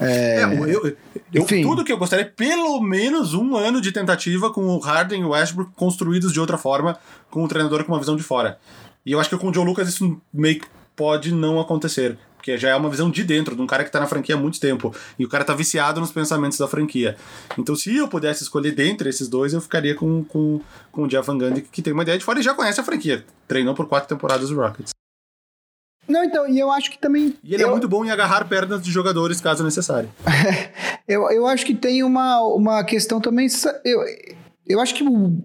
É, 0.00 0.42
é 0.42 0.44
eu, 0.44 0.96
eu, 1.34 1.44
tudo 1.44 1.84
que 1.84 1.92
eu 1.92 1.98
gostaria, 1.98 2.24
pelo 2.24 2.80
menos 2.80 3.34
um 3.34 3.56
ano 3.56 3.80
de 3.80 3.90
tentativa 3.90 4.52
com 4.52 4.64
o 4.66 4.78
Harden 4.78 5.22
e 5.22 5.24
o 5.24 5.30
Westbrook 5.30 5.72
construídos 5.74 6.32
de 6.32 6.38
outra 6.38 6.56
forma, 6.56 6.96
com 7.28 7.42
o 7.42 7.48
treinador 7.48 7.82
com 7.82 7.92
uma 7.92 7.98
visão 7.98 8.14
de 8.14 8.22
fora. 8.22 8.56
E 9.04 9.10
eu 9.10 9.18
acho 9.18 9.28
que 9.28 9.36
com 9.36 9.48
o 9.48 9.54
Joe 9.54 9.64
Lucas 9.64 9.88
isso 9.88 10.20
meio 10.32 10.60
que 10.60 10.68
pode 10.94 11.34
não 11.34 11.58
acontecer. 11.58 12.16
Porque 12.40 12.56
já 12.56 12.70
é 12.70 12.74
uma 12.74 12.88
visão 12.88 13.10
de 13.10 13.22
dentro, 13.22 13.54
de 13.54 13.60
um 13.60 13.66
cara 13.66 13.84
que 13.84 13.92
tá 13.92 14.00
na 14.00 14.06
franquia 14.06 14.34
há 14.34 14.38
muito 14.38 14.58
tempo. 14.58 14.94
E 15.18 15.26
o 15.26 15.28
cara 15.28 15.44
tá 15.44 15.54
viciado 15.54 16.00
nos 16.00 16.10
pensamentos 16.10 16.56
da 16.56 16.66
franquia. 16.66 17.14
Então, 17.58 17.76
se 17.76 17.94
eu 17.94 18.08
pudesse 18.08 18.42
escolher 18.42 18.72
dentre 18.72 19.10
esses 19.10 19.28
dois, 19.28 19.52
eu 19.52 19.60
ficaria 19.60 19.94
com, 19.94 20.24
com, 20.24 20.58
com 20.90 21.02
o 21.02 21.06
Jeff 21.06 21.26
Van 21.26 21.36
Gundy, 21.36 21.60
que 21.60 21.82
tem 21.82 21.92
uma 21.92 22.02
ideia 22.02 22.16
de 22.16 22.24
fora 22.24 22.40
e 22.40 22.42
já 22.42 22.54
conhece 22.54 22.80
a 22.80 22.82
franquia. 22.82 23.26
Treinou 23.46 23.74
por 23.74 23.86
quatro 23.86 24.08
temporadas 24.08 24.48
do 24.48 24.56
Rockets. 24.56 24.90
Não, 26.08 26.24
então, 26.24 26.48
e 26.48 26.58
eu 26.58 26.70
acho 26.70 26.90
que 26.90 26.98
também. 26.98 27.36
E 27.44 27.52
ele 27.52 27.62
é 27.62 27.66
eu... 27.66 27.68
é 27.68 27.72
muito 27.72 27.86
bom 27.86 28.02
em 28.02 28.10
agarrar 28.10 28.48
pernas 28.48 28.82
de 28.82 28.90
jogadores 28.90 29.38
caso 29.38 29.62
necessário. 29.62 30.08
eu, 31.06 31.30
eu 31.30 31.46
acho 31.46 31.66
que 31.66 31.74
tem 31.74 32.02
uma, 32.02 32.40
uma 32.40 32.82
questão 32.84 33.20
também. 33.20 33.48
Eu, 33.84 34.00
eu 34.66 34.80
acho 34.80 34.94
que 34.94 35.04
o 35.04 35.44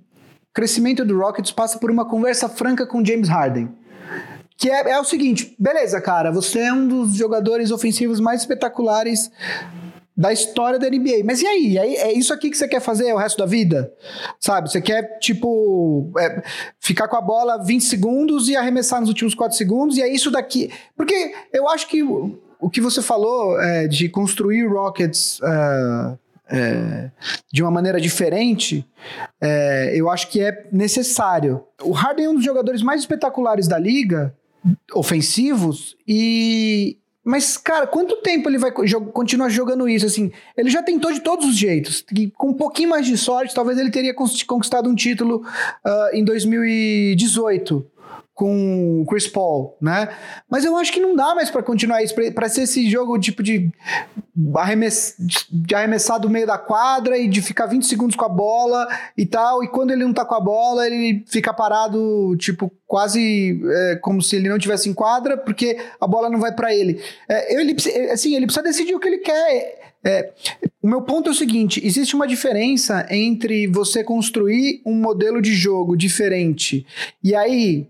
crescimento 0.53 1.03
do 1.03 1.19
Rockets 1.19 1.51
passa 1.51 1.77
por 1.77 1.91
uma 1.91 2.05
conversa 2.05 2.47
franca 2.47 2.87
com 2.87 3.03
James 3.03 3.27
Harden. 3.27 3.69
Que 4.57 4.69
é, 4.69 4.91
é 4.91 4.99
o 4.99 5.03
seguinte, 5.03 5.55
beleza, 5.59 5.99
cara, 5.99 6.31
você 6.31 6.59
é 6.59 6.73
um 6.73 6.87
dos 6.87 7.15
jogadores 7.15 7.71
ofensivos 7.71 8.19
mais 8.19 8.41
espetaculares 8.41 9.29
da 10.15 10.31
história 10.31 10.79
da 10.79 10.89
NBA. 10.89 11.23
Mas 11.25 11.41
e 11.41 11.47
aí? 11.47 11.77
É, 11.77 12.13
isso 12.13 12.33
aqui 12.33 12.49
que 12.49 12.57
você 12.57 12.67
quer 12.67 12.79
fazer 12.79 13.11
o 13.13 13.17
resto 13.17 13.37
da 13.37 13.45
vida? 13.45 13.91
Sabe? 14.39 14.71
Você 14.71 14.81
quer, 14.81 15.19
tipo, 15.19 16.11
é, 16.17 16.41
ficar 16.79 17.07
com 17.07 17.17
a 17.17 17.21
bola 17.21 17.63
20 17.63 17.83
segundos 17.83 18.47
e 18.47 18.55
arremessar 18.55 19.01
nos 19.01 19.09
últimos 19.09 19.35
4 19.35 19.57
segundos, 19.57 19.97
e 19.97 20.01
é 20.01 20.07
isso 20.07 20.31
daqui. 20.31 20.71
Porque 20.95 21.33
eu 21.51 21.67
acho 21.67 21.87
que 21.87 22.01
o, 22.01 22.39
o 22.59 22.69
que 22.69 22.79
você 22.79 23.01
falou 23.01 23.59
é, 23.59 23.87
de 23.87 24.07
construir 24.07 24.65
Rockets. 24.67 25.39
Uh, 25.39 26.17
é, 26.47 27.09
de 27.51 27.63
uma 27.63 27.71
maneira 27.71 27.99
diferente, 27.99 28.87
é, 29.41 29.93
eu 29.95 30.11
acho 30.11 30.29
que 30.29 30.39
é 30.39 30.67
necessário. 30.71 31.63
O 31.81 31.91
Harden 31.91 32.25
é 32.25 32.29
um 32.29 32.35
dos 32.35 32.43
jogadores 32.43 32.83
mais 32.83 33.01
espetaculares 33.01 33.67
da 33.67 33.79
liga, 33.79 34.31
ofensivos, 34.93 35.95
e. 36.07 36.97
Mas, 37.27 37.57
cara, 37.57 37.87
quanto 37.87 38.17
tempo 38.17 38.47
ele 38.47 38.59
vai 38.59 38.71
continuar 38.71 39.49
jogando 39.49 39.89
isso? 39.89 40.05
Assim, 40.05 40.31
ele 40.55 40.69
já 40.69 40.83
tentou 40.83 41.11
de 41.11 41.21
todos 41.21 41.47
os 41.47 41.57
jeitos. 41.57 42.05
E 42.15 42.29
com 42.29 42.49
um 42.49 42.53
pouquinho 42.53 42.89
mais 42.89 43.07
de 43.07 43.17
sorte, 43.17 43.51
talvez 43.51 43.79
ele 43.79 43.89
teria 43.89 44.13
conquistado 44.13 44.87
um 44.87 44.93
título 44.93 45.37
uh, 45.83 46.15
em 46.15 46.23
2018 46.23 47.83
com 48.35 49.01
o 49.01 49.05
Chris 49.05 49.29
Paul, 49.29 49.77
né? 49.81 50.09
Mas 50.49 50.65
eu 50.65 50.75
acho 50.75 50.91
que 50.91 50.99
não 50.99 51.15
dá 51.15 51.33
mais 51.33 51.49
para 51.49 51.63
continuar 51.63 52.03
isso, 52.03 52.13
para 52.33 52.49
ser 52.49 52.63
esse 52.63 52.87
jogo 52.89 53.17
tipo 53.17 53.41
de, 53.41 53.71
arremess, 54.57 55.15
de 55.49 55.73
arremessar 55.73 56.19
do 56.19 56.29
meio 56.29 56.45
da 56.45 56.57
quadra 56.57 57.17
e 57.17 57.29
de 57.29 57.41
ficar 57.41 57.65
20 57.65 57.85
segundos 57.85 58.15
com 58.17 58.25
a 58.25 58.29
bola 58.29 58.89
e 59.17 59.25
tal, 59.25 59.63
e 59.63 59.69
quando 59.69 59.91
ele 59.91 60.03
não 60.03 60.13
tá 60.13 60.25
com 60.25 60.35
a 60.35 60.41
bola, 60.41 60.85
ele 60.85 61.23
fica 61.25 61.53
parado, 61.53 62.35
tipo, 62.37 62.69
quase 62.85 63.57
é, 63.63 63.95
como 64.01 64.21
se 64.21 64.35
ele 64.35 64.49
não 64.49 64.59
tivesse 64.59 64.89
em 64.89 64.93
quadra, 64.93 65.37
porque 65.37 65.77
a 65.99 66.05
bola 66.05 66.29
não 66.29 66.39
vai 66.39 66.53
para 66.53 66.75
ele. 66.75 67.01
É, 67.29 67.57
ele. 67.57 67.73
Assim, 68.11 68.35
ele 68.35 68.45
precisa 68.45 68.63
decidir 68.63 68.95
o 68.95 68.99
que 68.99 69.07
ele 69.07 69.19
quer. 69.19 69.93
É, 70.03 70.33
o 70.83 70.89
meu 70.89 71.01
ponto 71.03 71.29
é 71.29 71.31
o 71.31 71.35
seguinte: 71.35 71.81
existe 71.85 72.15
uma 72.15 72.27
diferença 72.27 73.07
entre 73.09 73.65
você 73.67 74.03
construir 74.03 74.81
um 74.85 74.93
modelo 74.93 75.41
de 75.41 75.53
jogo 75.53 75.95
diferente 75.95 76.85
e 77.23 77.33
aí 77.33 77.87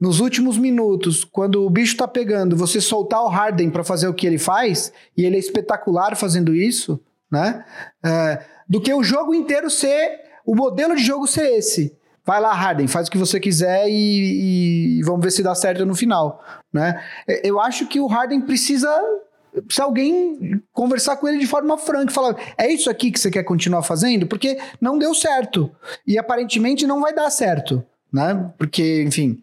nos 0.00 0.18
últimos 0.18 0.56
minutos, 0.56 1.24
quando 1.24 1.64
o 1.66 1.70
bicho 1.70 1.96
tá 1.96 2.08
pegando, 2.08 2.56
você 2.56 2.80
soltar 2.80 3.22
o 3.22 3.28
Harden 3.28 3.68
para 3.68 3.84
fazer 3.84 4.08
o 4.08 4.14
que 4.14 4.26
ele 4.26 4.38
faz, 4.38 4.92
e 5.16 5.24
ele 5.24 5.36
é 5.36 5.38
espetacular 5.38 6.16
fazendo 6.16 6.54
isso, 6.54 6.98
né? 7.30 7.64
É, 8.02 8.42
do 8.66 8.80
que 8.80 8.92
o 8.94 9.02
jogo 9.02 9.34
inteiro 9.34 9.68
ser, 9.68 10.20
o 10.46 10.54
modelo 10.54 10.96
de 10.96 11.02
jogo 11.04 11.26
ser 11.26 11.52
esse. 11.52 11.94
Vai 12.24 12.40
lá, 12.40 12.52
Harden, 12.52 12.86
faz 12.86 13.08
o 13.08 13.10
que 13.10 13.18
você 13.18 13.38
quiser 13.38 13.88
e, 13.88 14.98
e 14.98 15.02
vamos 15.02 15.22
ver 15.22 15.30
se 15.30 15.42
dá 15.42 15.54
certo 15.54 15.84
no 15.84 15.94
final, 15.94 16.42
né? 16.72 17.02
É, 17.28 17.46
eu 17.48 17.60
acho 17.60 17.86
que 17.86 18.00
o 18.00 18.06
Harden 18.06 18.40
precisa 18.40 18.88
se 19.68 19.82
alguém 19.82 20.62
conversar 20.72 21.16
com 21.16 21.26
ele 21.28 21.38
de 21.38 21.46
forma 21.46 21.76
franca, 21.76 22.12
falar: 22.12 22.36
é 22.56 22.72
isso 22.72 22.88
aqui 22.88 23.10
que 23.10 23.18
você 23.18 23.30
quer 23.30 23.42
continuar 23.42 23.82
fazendo? 23.82 24.26
Porque 24.26 24.58
não 24.80 24.98
deu 24.98 25.14
certo. 25.14 25.70
E 26.06 26.18
aparentemente 26.18 26.86
não 26.86 27.00
vai 27.00 27.12
dar 27.12 27.30
certo, 27.30 27.84
né? 28.12 28.50
Porque, 28.56 29.02
enfim, 29.02 29.42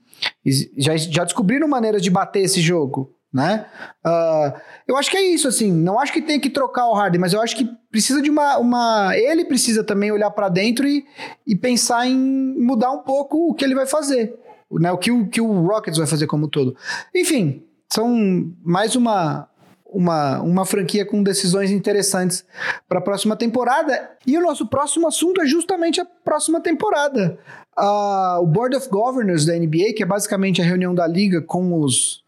já, 0.78 0.96
já 0.98 1.24
descobriram 1.24 1.68
maneiras 1.68 2.02
de 2.02 2.10
bater 2.10 2.42
esse 2.42 2.62
jogo, 2.62 3.16
né? 3.34 3.66
Uh, 4.06 4.60
eu 4.88 4.98
acho 4.98 5.12
que 5.12 5.18
é 5.18 5.22
isso, 5.22 5.48
assim. 5.48 5.72
Não 5.72 6.00
acho 6.00 6.14
que 6.14 6.22
tem 6.22 6.40
que 6.40 6.50
trocar 6.50 6.88
o 6.88 6.94
Harden, 6.94 7.20
mas 7.20 7.34
eu 7.34 7.42
acho 7.42 7.56
que 7.56 7.70
precisa 7.92 8.22
de 8.22 8.30
uma. 8.30 8.58
uma 8.58 9.12
ele 9.16 9.46
precisa 9.46 9.84
também 9.84 10.12
olhar 10.12 10.32
para 10.32 10.50
dentro 10.50 10.88
e, 10.88 11.06
e 11.46 11.56
pensar 11.56 12.08
em 12.08 12.16
mudar 12.16 12.92
um 12.92 13.04
pouco 13.04 13.50
o 13.50 13.54
que 13.54 13.66
ele 13.66 13.76
vai 13.76 13.86
fazer. 13.86 14.34
Né? 14.72 14.92
O 14.92 14.98
que 14.98 15.12
o, 15.12 15.28
que 15.28 15.42
o 15.42 15.62
Rockets 15.68 15.98
vai 15.98 16.08
fazer 16.08 16.28
como 16.28 16.48
todo. 16.48 16.76
Enfim, 17.14 17.64
são 17.92 18.54
mais 18.64 18.96
uma, 18.96 19.50
uma, 19.86 20.42
uma 20.42 20.66
franquia 20.66 21.06
com 21.06 21.24
decisões 21.24 21.72
interessantes 21.72 22.46
para 22.88 23.00
a 23.00 23.02
próxima 23.02 23.36
temporada. 23.36 24.12
E 24.26 24.38
o 24.38 24.42
nosso 24.42 24.68
próximo 24.68 25.08
assunto 25.08 25.42
é 25.42 25.46
justamente 25.46 26.02
a 26.02 26.06
próxima 26.06 26.60
temporada. 26.60 27.38
Uh, 27.78 28.42
o 28.42 28.48
Board 28.48 28.76
of 28.76 28.90
Governors 28.90 29.46
da 29.46 29.54
NBA, 29.54 29.94
que 29.96 30.04
é 30.04 30.06
basicamente 30.06 30.62
a 30.62 30.66
reunião 30.66 30.96
da 30.96 31.06
liga 31.06 31.42
com 31.42 31.80
os, 31.80 32.24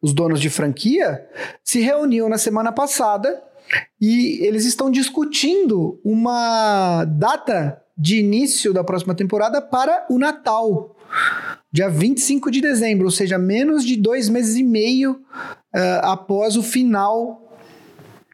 os 0.00 0.14
donos 0.14 0.40
de 0.40 0.48
franquia, 0.48 1.26
se 1.62 1.80
reuniu 1.80 2.28
na 2.28 2.38
semana 2.38 2.72
passada 2.72 3.42
e 4.00 4.38
eles 4.46 4.64
estão 4.64 4.90
discutindo 4.90 6.00
uma 6.04 7.04
data 7.04 7.82
de 7.98 8.20
início 8.20 8.72
da 8.72 8.84
próxima 8.84 9.14
temporada 9.14 9.60
para 9.60 10.06
o 10.08 10.18
Natal 10.18 10.96
dia 11.76 11.90
25 11.90 12.50
de 12.50 12.62
dezembro, 12.62 13.04
ou 13.04 13.10
seja, 13.10 13.38
menos 13.38 13.84
de 13.84 13.96
dois 13.96 14.30
meses 14.30 14.56
e 14.56 14.62
meio 14.62 15.12
uh, 15.12 16.00
após 16.02 16.56
o 16.56 16.62
final 16.62 17.54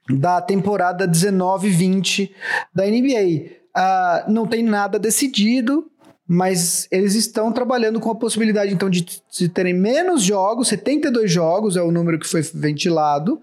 da 0.08 0.40
temporada 0.40 1.08
19-20 1.08 2.30
da 2.72 2.84
NBA. 2.86 3.50
Uh, 3.56 3.62
ah, 3.74 4.24
não 4.28 4.46
tem 4.46 4.62
nada 4.62 4.98
decidido, 4.98 5.90
mas 6.32 6.88
eles 6.90 7.14
estão 7.14 7.52
trabalhando 7.52 8.00
com 8.00 8.10
a 8.10 8.14
possibilidade 8.14 8.72
então 8.72 8.88
de, 8.88 9.04
de 9.30 9.48
terem 9.50 9.74
menos 9.74 10.22
jogos, 10.22 10.68
72 10.68 11.30
jogos 11.30 11.76
é 11.76 11.82
o 11.82 11.92
número 11.92 12.18
que 12.18 12.26
foi 12.26 12.40
ventilado, 12.40 13.34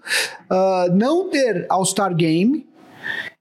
uh, 0.50 0.92
não 0.92 1.30
ter 1.30 1.66
All-Star 1.68 2.12
Game 2.14 2.66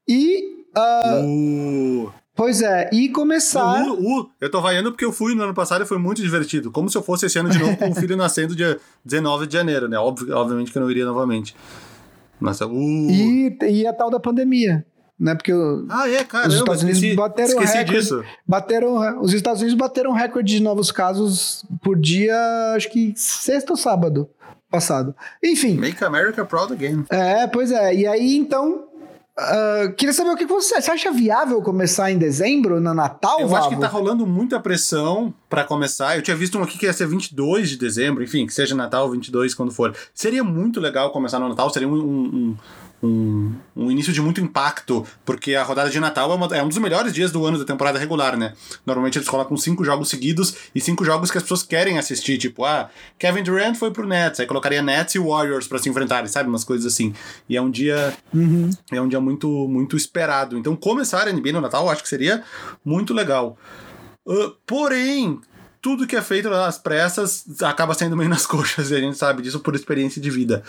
e. 0.07 0.55
Uh, 0.77 2.11
Pois 2.35 2.61
é, 2.61 2.89
e 2.93 3.09
começar. 3.09 3.83
Uh, 3.85 4.21
uh, 4.21 4.29
eu 4.39 4.49
tô 4.49 4.61
vaiando 4.61 4.91
porque 4.91 5.03
eu 5.03 5.11
fui 5.11 5.35
no 5.35 5.43
ano 5.43 5.53
passado 5.53 5.83
e 5.83 5.87
foi 5.87 5.97
muito 5.97 6.21
divertido. 6.21 6.71
Como 6.71 6.89
se 6.89 6.97
eu 6.97 7.01
fosse 7.01 7.25
esse 7.25 7.37
ano 7.37 7.49
de 7.49 7.57
novo 7.57 7.75
com 7.75 7.89
o 7.89 7.95
filho 7.95 8.15
nascendo 8.15 8.55
dia 8.55 8.79
19 9.03 9.45
de 9.45 9.53
janeiro, 9.53 9.89
né? 9.89 9.97
Obviamente 9.99 10.71
que 10.71 10.77
eu 10.77 10.81
não 10.83 10.89
iria 10.89 11.05
novamente. 11.05 11.53
Mas, 12.39 12.61
uh. 12.61 12.69
e, 12.71 13.57
e 13.61 13.85
a 13.85 13.91
tal 13.91 14.09
da 14.09 14.21
pandemia. 14.21 14.85
Né, 15.19 15.35
porque 15.35 15.51
ah, 15.89 16.09
é, 16.09 16.23
cara, 16.23 16.47
os 16.47 16.55
Estados 16.55 16.81
Unidos 16.81 17.01
esqueci, 17.01 17.15
bateram 17.17 17.49
esqueci 17.49 17.77
recorde, 17.77 17.99
disso. 17.99 18.23
Bateram, 18.47 19.21
os 19.21 19.33
Estados 19.33 19.61
Unidos 19.61 19.77
bateram 19.77 20.13
recorde 20.13 20.53
de 20.53 20.63
novos 20.63 20.91
casos 20.91 21.65
por 21.83 21.99
dia, 21.99 22.37
acho 22.73 22.89
que 22.89 23.13
sexta 23.17 23.73
ou 23.73 23.77
sábado 23.77 24.29
passado. 24.71 25.13
Enfim. 25.43 25.73
Make 25.73 26.01
America 26.05 26.45
Proud 26.45 26.71
Again. 26.71 27.03
É, 27.09 27.47
pois 27.47 27.71
é. 27.71 27.93
E 27.93 28.07
aí, 28.07 28.37
então, 28.37 28.85
Uh, 29.39 29.93
queria 29.93 30.11
saber 30.11 30.31
o 30.31 30.35
que 30.35 30.45
você, 30.45 30.81
você 30.81 30.91
acha 30.91 31.11
viável 31.11 31.61
começar 31.61 32.11
em 32.11 32.17
dezembro, 32.17 32.81
no 32.81 32.93
Natal, 32.93 33.39
Eu 33.39 33.47
Vavo? 33.47 33.67
acho 33.67 33.69
que 33.69 33.79
tá 33.79 33.87
rolando 33.87 34.27
muita 34.27 34.59
pressão 34.59 35.33
para 35.49 35.63
começar. 35.63 36.17
Eu 36.17 36.21
tinha 36.21 36.35
visto 36.35 36.57
um 36.59 36.63
aqui 36.63 36.77
que 36.77 36.85
ia 36.85 36.91
ser 36.91 37.07
22 37.07 37.69
de 37.69 37.77
dezembro, 37.77 38.21
enfim, 38.21 38.45
que 38.45 38.53
seja 38.53 38.75
Natal 38.75 39.09
22 39.09 39.53
quando 39.53 39.71
for. 39.71 39.95
Seria 40.13 40.43
muito 40.43 40.81
legal 40.81 41.11
começar 41.11 41.39
no 41.39 41.47
Natal, 41.47 41.69
seria 41.69 41.87
um, 41.87 41.95
um, 41.95 42.57
um, 43.01 43.53
um, 43.75 43.89
início 43.89 44.11
de 44.11 44.21
muito 44.21 44.41
impacto, 44.41 45.05
porque 45.25 45.55
a 45.55 45.63
rodada 45.63 45.89
de 45.89 45.99
Natal 45.99 46.31
é, 46.31 46.35
uma, 46.35 46.57
é, 46.57 46.63
um 46.63 46.67
dos 46.67 46.77
melhores 46.77 47.13
dias 47.13 47.31
do 47.31 47.45
ano 47.45 47.57
da 47.57 47.65
temporada 47.65 47.97
regular, 47.97 48.37
né? 48.37 48.53
Normalmente 48.85 49.17
eles 49.17 49.27
colocam 49.27 49.55
cinco 49.55 49.83
jogos 49.83 50.09
seguidos 50.09 50.55
e 50.75 50.81
cinco 50.81 51.05
jogos 51.05 51.31
que 51.31 51.37
as 51.37 51.43
pessoas 51.43 51.63
querem 51.63 51.97
assistir, 51.97 52.37
tipo, 52.37 52.65
ah, 52.65 52.89
Kevin 53.17 53.43
Durant 53.43 53.75
foi 53.75 53.91
pro 53.91 54.07
Nets, 54.07 54.39
aí 54.39 54.45
colocaria 54.45 54.81
Nets 54.81 55.15
e 55.15 55.19
Warriors 55.19 55.67
para 55.67 55.77
se 55.77 55.89
enfrentarem, 55.89 56.27
sabe? 56.27 56.49
Umas 56.49 56.63
coisas 56.63 56.91
assim. 56.91 57.13
E 57.47 57.55
é 57.55 57.61
um 57.61 57.71
dia. 57.71 58.13
Uhum. 58.33 58.69
É 58.91 59.01
um 59.01 59.07
dia 59.07 59.19
muito, 59.19 59.47
muito 59.67 59.95
esperado. 59.95 60.57
Então, 60.57 60.75
começar 60.75 61.27
a 61.27 61.31
NBA 61.31 61.53
no 61.53 61.61
Natal 61.61 61.85
eu 61.85 61.89
acho 61.89 62.03
que 62.03 62.09
seria 62.09 62.43
muito 62.83 63.13
legal. 63.13 63.57
Uh, 64.25 64.51
porém, 64.65 65.39
tudo 65.81 66.05
que 66.05 66.15
é 66.15 66.21
feito 66.21 66.49
nas 66.49 66.77
pressas 66.77 67.45
acaba 67.61 67.93
sendo 67.93 68.15
meio 68.15 68.29
nas 68.29 68.45
coxas, 68.47 68.91
e 68.91 68.95
a 68.95 68.99
gente 68.99 69.17
sabe 69.17 69.41
disso 69.41 69.59
por 69.59 69.75
experiência 69.75 70.21
de 70.21 70.29
vida. 70.29 70.63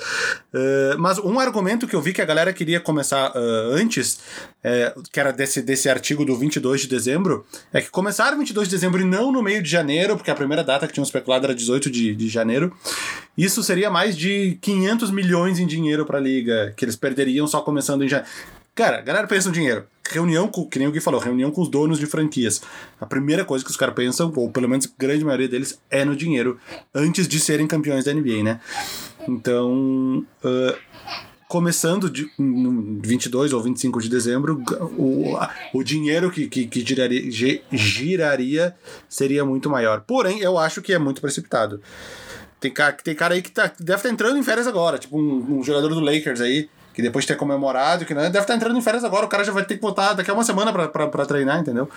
Uh, 0.53 0.99
mas 0.99 1.19
um 1.19 1.39
argumento 1.39 1.87
que 1.87 1.95
eu 1.95 2.01
vi 2.01 2.13
que 2.13 2.23
a 2.23 2.25
galera 2.25 2.53
queria 2.53 2.81
começar 2.81 3.31
uh, 3.31 3.75
antes, 3.75 4.21
é, 4.63 4.95
que 5.13 5.19
era 5.19 5.33
desse, 5.33 5.63
desse 5.63 5.89
artigo 5.89 6.25
do 6.25 6.37
22 6.37 6.83
de 6.83 6.89
dezembro, 6.89 7.47
é 7.73 7.81
que 7.81 7.91
começaram 7.91 8.39
22 8.39 8.69
de 8.69 8.75
dezembro 8.75 9.01
e 9.01 9.05
não 9.05 9.33
no 9.33 9.43
meio 9.43 9.63
de 9.63 9.71
janeiro, 9.71 10.17
porque 10.17 10.31
a 10.31 10.35
primeira 10.35 10.63
data 10.63 10.87
que 10.87 10.93
tinham 10.93 11.05
especulado 11.05 11.47
era 11.47 11.55
18 11.55 11.91
de, 11.91 12.15
de 12.15 12.29
janeiro. 12.29 12.77
Isso 13.37 13.63
seria 13.63 13.91
mais 13.91 14.17
de 14.17 14.59
500 14.61 15.11
milhões 15.11 15.59
em 15.59 15.67
dinheiro 15.67 16.05
para 16.05 16.19
a 16.19 16.21
liga, 16.21 16.75
que 16.77 16.85
eles 16.85 16.97
perderiam 16.97 17.47
só 17.47 17.61
começando 17.61 18.05
em 18.05 18.09
janeiro. 18.09 18.31
Cara, 18.81 18.97
a 18.97 19.03
galera 19.03 19.27
pensa 19.27 19.49
no 19.49 19.55
dinheiro. 19.55 19.85
Reunião 20.09 20.49
com, 20.49 20.65
que 20.67 20.79
nem 20.79 20.89
o 20.89 20.91
Gui 20.91 21.01
falou, 21.01 21.21
reunião 21.21 21.51
com 21.51 21.61
os 21.61 21.69
donos 21.69 21.99
de 21.99 22.07
franquias. 22.07 22.63
A 22.99 23.05
primeira 23.05 23.45
coisa 23.45 23.63
que 23.63 23.71
os 23.71 23.77
caras 23.77 23.95
pensam, 23.95 24.33
ou 24.35 24.51
pelo 24.51 24.67
menos 24.67 24.87
a 24.87 24.91
grande 24.99 25.23
maioria 25.23 25.47
deles, 25.47 25.79
é 25.91 26.03
no 26.03 26.17
dinheiro, 26.17 26.59
antes 26.95 27.29
de 27.29 27.39
serem 27.39 27.67
campeões 27.67 28.07
da 28.07 28.15
NBA, 28.15 28.43
né? 28.43 28.59
Então, 29.29 30.25
uh, 30.43 30.75
começando 31.47 32.09
de, 32.09 32.31
no 32.39 32.99
22 33.03 33.53
ou 33.53 33.63
25 33.63 34.01
de 34.01 34.09
dezembro, 34.09 34.65
o, 34.97 35.37
o 35.75 35.85
dinheiro 35.85 36.31
que, 36.31 36.49
que, 36.49 36.67
que 36.67 36.81
giraria, 36.81 37.31
giraria 37.71 38.75
seria 39.11 39.45
muito 39.45 39.69
maior. 39.69 40.05
Porém, 40.07 40.41
eu 40.41 40.57
acho 40.57 40.81
que 40.81 40.95
é 40.95 40.99
muito 40.99 41.21
precipitado. 41.21 41.83
Tem 42.59 42.73
cara, 42.73 42.93
tem 42.93 43.15
cara 43.15 43.35
aí 43.35 43.43
que 43.43 43.51
tá, 43.51 43.65
deve 43.79 43.97
estar 43.97 44.09
tá 44.09 44.09
entrando 44.09 44.39
em 44.39 44.43
férias 44.43 44.67
agora, 44.67 44.99
tipo 44.99 45.19
um, 45.21 45.59
um 45.59 45.63
jogador 45.63 45.91
do 45.91 46.01
Lakers 46.01 46.41
aí, 46.41 46.71
que 47.01 47.07
depois 47.07 47.25
de 47.25 47.29
ter 47.29 47.37
comemorado, 47.37 48.05
que 48.05 48.15
né, 48.15 48.25
deve 48.25 48.39
estar 48.39 48.47
tá 48.47 48.55
entrando 48.55 48.79
em 48.79 48.83
férias 48.83 49.03
agora, 49.03 49.27
o 49.27 49.29
cara 49.29 49.43
já 49.43 49.53
vai 49.53 49.65
ter 49.65 49.77
que 49.77 49.83
voltar 49.83 50.13
daqui 50.13 50.31
a 50.31 50.35
uma 50.35 50.45
semana 50.45 50.73
pra 50.73 51.27
treinar, 51.27 51.59
entendeu? 51.59 51.89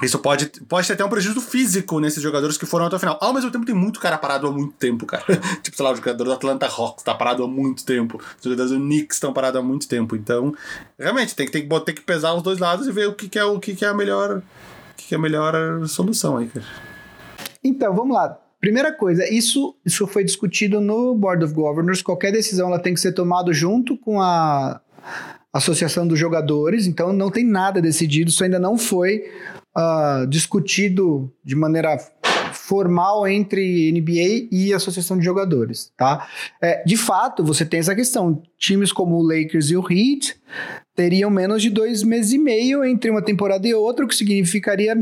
Isso 0.00 0.18
pode, 0.20 0.46
pode 0.68 0.86
ter 0.86 0.92
até 0.92 1.04
um 1.04 1.08
prejuízo 1.08 1.40
físico 1.40 1.98
nesses 1.98 2.22
jogadores 2.22 2.56
que 2.56 2.64
foram 2.64 2.86
até 2.86 2.94
o 2.94 2.98
final. 3.00 3.18
Ao 3.20 3.34
mesmo 3.34 3.50
tempo, 3.50 3.66
tem 3.66 3.74
muito 3.74 3.98
cara 3.98 4.16
parado 4.16 4.46
há 4.46 4.52
muito 4.52 4.74
tempo, 4.74 5.04
cara. 5.04 5.24
tipo, 5.60 5.76
sei 5.76 5.84
lá, 5.84 5.90
o 5.90 5.96
jogador 5.96 6.22
do 6.22 6.32
Atlanta 6.32 6.66
Hawks 6.66 7.02
tá 7.02 7.14
parado 7.14 7.42
há 7.42 7.48
muito 7.48 7.84
tempo. 7.84 8.16
Os 8.16 8.44
jogadores 8.44 8.70
do 8.70 8.78
Knicks 8.78 9.16
estão 9.16 9.32
parados 9.32 9.60
há 9.60 9.62
muito 9.62 9.88
tempo. 9.88 10.14
Então, 10.14 10.54
realmente, 10.96 11.34
tem 11.34 11.46
que, 11.46 11.52
tem 11.52 11.68
que, 11.68 11.80
tem 11.80 11.94
que 11.96 12.02
pesar 12.02 12.32
os 12.34 12.44
dois 12.44 12.60
lados 12.60 12.86
e 12.86 12.92
ver 12.92 13.08
o 13.08 13.12
que, 13.12 13.28
que 13.28 13.38
é, 13.40 13.44
o 13.44 13.58
que, 13.58 13.74
que 13.74 13.84
é 13.84 13.88
a 13.88 13.94
melhor. 13.94 14.40
Que, 14.96 15.08
que 15.08 15.14
é 15.16 15.18
a 15.18 15.20
melhor 15.20 15.54
solução 15.88 16.36
aí, 16.36 16.46
cara. 16.46 16.66
Então, 17.64 17.92
vamos 17.92 18.14
lá. 18.14 18.38
Primeira 18.60 18.92
coisa, 18.92 19.28
isso, 19.28 19.76
isso 19.86 20.06
foi 20.06 20.24
discutido 20.24 20.80
no 20.80 21.14
Board 21.14 21.44
of 21.44 21.54
Governors. 21.54 22.02
Qualquer 22.02 22.32
decisão 22.32 22.68
ela 22.68 22.78
tem 22.78 22.92
que 22.92 23.00
ser 23.00 23.12
tomada 23.12 23.52
junto 23.52 23.96
com 23.96 24.20
a, 24.20 24.80
associação 25.52 26.06
dos 26.06 26.18
jogadores, 26.18 26.86
então 26.86 27.12
não 27.12 27.30
tem 27.30 27.44
nada 27.44 27.80
decidido, 27.80 28.30
isso 28.30 28.44
ainda 28.44 28.58
não 28.58 28.76
foi 28.76 29.24
uh, 29.76 30.26
discutido 30.26 31.32
de 31.44 31.56
maneira 31.56 31.96
formal 32.68 33.26
entre 33.26 33.90
NBA 33.90 34.48
e 34.52 34.74
Associação 34.74 35.16
de 35.16 35.24
Jogadores, 35.24 35.90
tá? 35.96 36.28
É, 36.60 36.84
de 36.84 36.98
fato, 36.98 37.42
você 37.42 37.64
tem 37.64 37.80
essa 37.80 37.94
questão. 37.94 38.42
Times 38.58 38.92
como 38.92 39.16
o 39.16 39.22
Lakers 39.22 39.70
e 39.70 39.76
o 39.76 39.90
Heat 39.90 40.36
teriam 40.94 41.30
menos 41.30 41.62
de 41.62 41.70
dois 41.70 42.02
meses 42.02 42.32
e 42.32 42.38
meio 42.38 42.84
entre 42.84 43.10
uma 43.10 43.22
temporada 43.22 43.66
e 43.66 43.72
outra, 43.72 44.04
o 44.04 44.08
que 44.08 44.14
significaria 44.14 44.94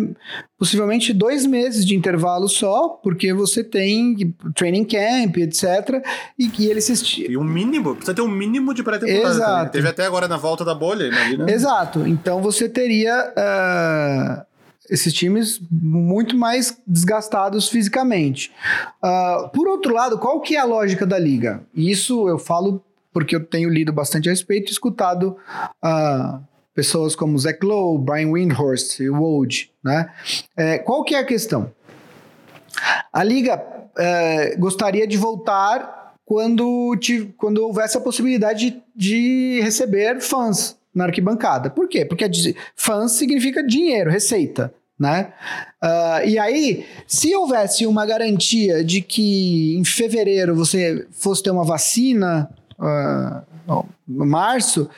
possivelmente 0.56 1.12
dois 1.12 1.44
meses 1.44 1.84
de 1.84 1.96
intervalo 1.96 2.48
só, 2.48 2.90
porque 3.02 3.32
você 3.34 3.64
tem 3.64 4.14
training 4.54 4.84
camp, 4.84 5.36
etc. 5.38 6.04
E 6.38 6.48
que 6.48 6.66
eles 6.66 6.84
se... 6.84 7.26
E 7.28 7.36
um 7.36 7.42
mínimo, 7.42 7.96
precisa 7.96 8.14
ter 8.14 8.22
um 8.22 8.28
mínimo 8.28 8.72
de 8.74 8.84
pré-temporada. 8.84 9.34
Exato. 9.34 9.72
Teve 9.72 9.88
até 9.88 10.06
agora 10.06 10.28
na 10.28 10.36
volta 10.36 10.64
da 10.64 10.74
bolha. 10.74 11.10
Exato. 11.48 12.06
Então 12.06 12.40
você 12.40 12.68
teria. 12.68 13.32
Uh 13.36 14.55
esses 14.90 15.12
times 15.12 15.60
muito 15.70 16.36
mais 16.36 16.80
desgastados 16.86 17.68
fisicamente. 17.68 18.52
Uh, 19.02 19.48
por 19.50 19.68
outro 19.68 19.94
lado, 19.94 20.18
qual 20.18 20.40
que 20.40 20.56
é 20.56 20.60
a 20.60 20.64
lógica 20.64 21.06
da 21.06 21.18
liga? 21.18 21.62
Isso 21.74 22.28
eu 22.28 22.38
falo 22.38 22.82
porque 23.12 23.34
eu 23.34 23.44
tenho 23.44 23.70
lido 23.70 23.92
bastante 23.92 24.28
a 24.28 24.32
respeito 24.32 24.70
escutado 24.70 25.36
uh, 25.82 26.38
pessoas 26.74 27.16
como 27.16 27.38
Zach 27.38 27.58
Lowe, 27.64 27.98
Brian 27.98 28.30
Windhorst 28.30 29.00
e 29.00 29.08
Woj, 29.08 29.70
né? 29.82 30.10
É, 30.54 30.78
qual 30.78 31.02
que 31.02 31.14
é 31.14 31.18
a 31.18 31.24
questão? 31.24 31.72
A 33.10 33.24
liga 33.24 33.62
é, 33.96 34.54
gostaria 34.56 35.06
de 35.06 35.16
voltar 35.16 36.14
quando, 36.26 36.94
te, 37.00 37.34
quando 37.38 37.58
houvesse 37.58 37.96
a 37.96 38.00
possibilidade 38.00 38.70
de, 38.70 38.82
de 38.94 39.60
receber 39.62 40.20
fãs 40.20 40.76
na 40.94 41.04
arquibancada. 41.04 41.70
Por 41.70 41.88
quê? 41.88 42.04
Porque 42.04 42.28
fãs 42.74 43.12
significa 43.12 43.62
dinheiro, 43.62 44.10
receita. 44.10 44.74
Né? 44.98 45.32
Uh, 45.82 46.26
e 46.26 46.38
aí, 46.38 46.86
se 47.06 47.34
houvesse 47.36 47.86
uma 47.86 48.06
garantia 48.06 48.82
de 48.82 49.02
que 49.02 49.76
em 49.76 49.84
fevereiro 49.84 50.54
você 50.54 51.06
fosse 51.10 51.42
ter 51.42 51.50
uma 51.50 51.64
vacina, 51.64 52.48
uh, 52.78 53.86
março, 54.06 54.88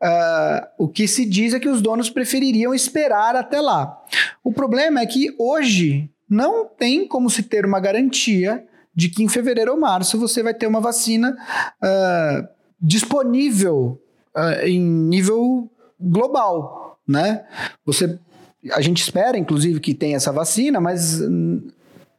uh, 0.00 0.66
o 0.78 0.86
que 0.86 1.08
se 1.08 1.26
diz 1.26 1.52
é 1.52 1.58
que 1.58 1.68
os 1.68 1.82
donos 1.82 2.08
prefeririam 2.08 2.72
esperar 2.72 3.34
até 3.34 3.60
lá. 3.60 4.00
O 4.44 4.52
problema 4.52 5.00
é 5.00 5.06
que 5.06 5.34
hoje 5.36 6.08
não 6.28 6.64
tem 6.64 7.08
como 7.08 7.28
se 7.28 7.42
ter 7.42 7.66
uma 7.66 7.80
garantia 7.80 8.64
de 8.94 9.08
que 9.08 9.24
em 9.24 9.28
fevereiro 9.28 9.72
ou 9.72 9.80
março 9.80 10.18
você 10.18 10.44
vai 10.44 10.54
ter 10.54 10.66
uma 10.68 10.80
vacina 10.80 11.36
disponível 12.80 14.00
em 14.62 14.80
nível 14.80 15.68
global, 15.98 16.98
né? 17.06 17.44
Você 17.84 18.18
a 18.72 18.80
gente 18.80 19.02
espera, 19.02 19.38
inclusive, 19.38 19.80
que 19.80 19.94
tenha 19.94 20.16
essa 20.16 20.32
vacina, 20.32 20.80
mas 20.80 21.20
hum, 21.20 21.68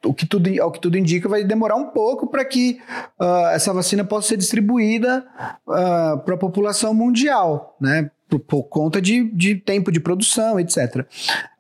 o 0.04 0.14
que 0.14 0.26
tudo, 0.26 0.50
ao 0.62 0.72
que 0.72 0.80
tudo 0.80 0.98
indica, 0.98 1.30
vai 1.30 1.44
demorar 1.44 1.76
um 1.76 1.88
pouco 1.88 2.28
para 2.28 2.44
que 2.44 2.80
uh, 3.20 3.50
essa 3.54 3.72
vacina 3.74 4.04
possa 4.04 4.30
ser 4.30 4.38
distribuída 4.38 5.26
uh, 5.68 5.72
ah, 5.72 6.22
para 6.26 6.36
a 6.36 6.38
população 6.38 6.94
mundial, 6.94 7.76
né? 7.80 8.10
Por, 8.28 8.40
por 8.40 8.64
conta 8.64 9.02
de, 9.02 9.30
de, 9.32 9.56
tempo 9.56 9.92
de 9.92 10.00
produção, 10.00 10.60
etc. 10.60 11.06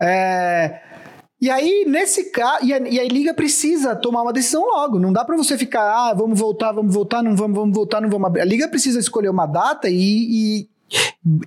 É, 0.02 0.80
e 1.40 1.50
aí, 1.50 1.86
nesse 1.86 2.32
caso, 2.32 2.66
e, 2.66 2.70
e 2.70 3.00
a 3.00 3.04
Liga 3.04 3.34
precisa 3.34 3.94
tomar 3.94 4.22
uma 4.22 4.32
decisão 4.32 4.66
logo. 4.66 4.98
Não 4.98 5.12
dá 5.12 5.26
para 5.26 5.36
você 5.36 5.58
ficar, 5.58 5.82
ah, 5.82 6.14
vamos 6.14 6.40
voltar, 6.40 6.72
vamos 6.72 6.94
voltar, 6.94 7.22
não 7.22 7.36
vamos, 7.36 7.58
vamos 7.58 7.76
voltar, 7.76 8.00
não 8.00 8.10
vamos 8.10 8.26
abrir. 8.26 8.42
A 8.42 8.46
Liga 8.46 8.70
precisa 8.70 9.00
escolher 9.00 9.30
uma 9.30 9.46
data 9.46 9.90
e, 9.90 9.98
e, 9.98 10.70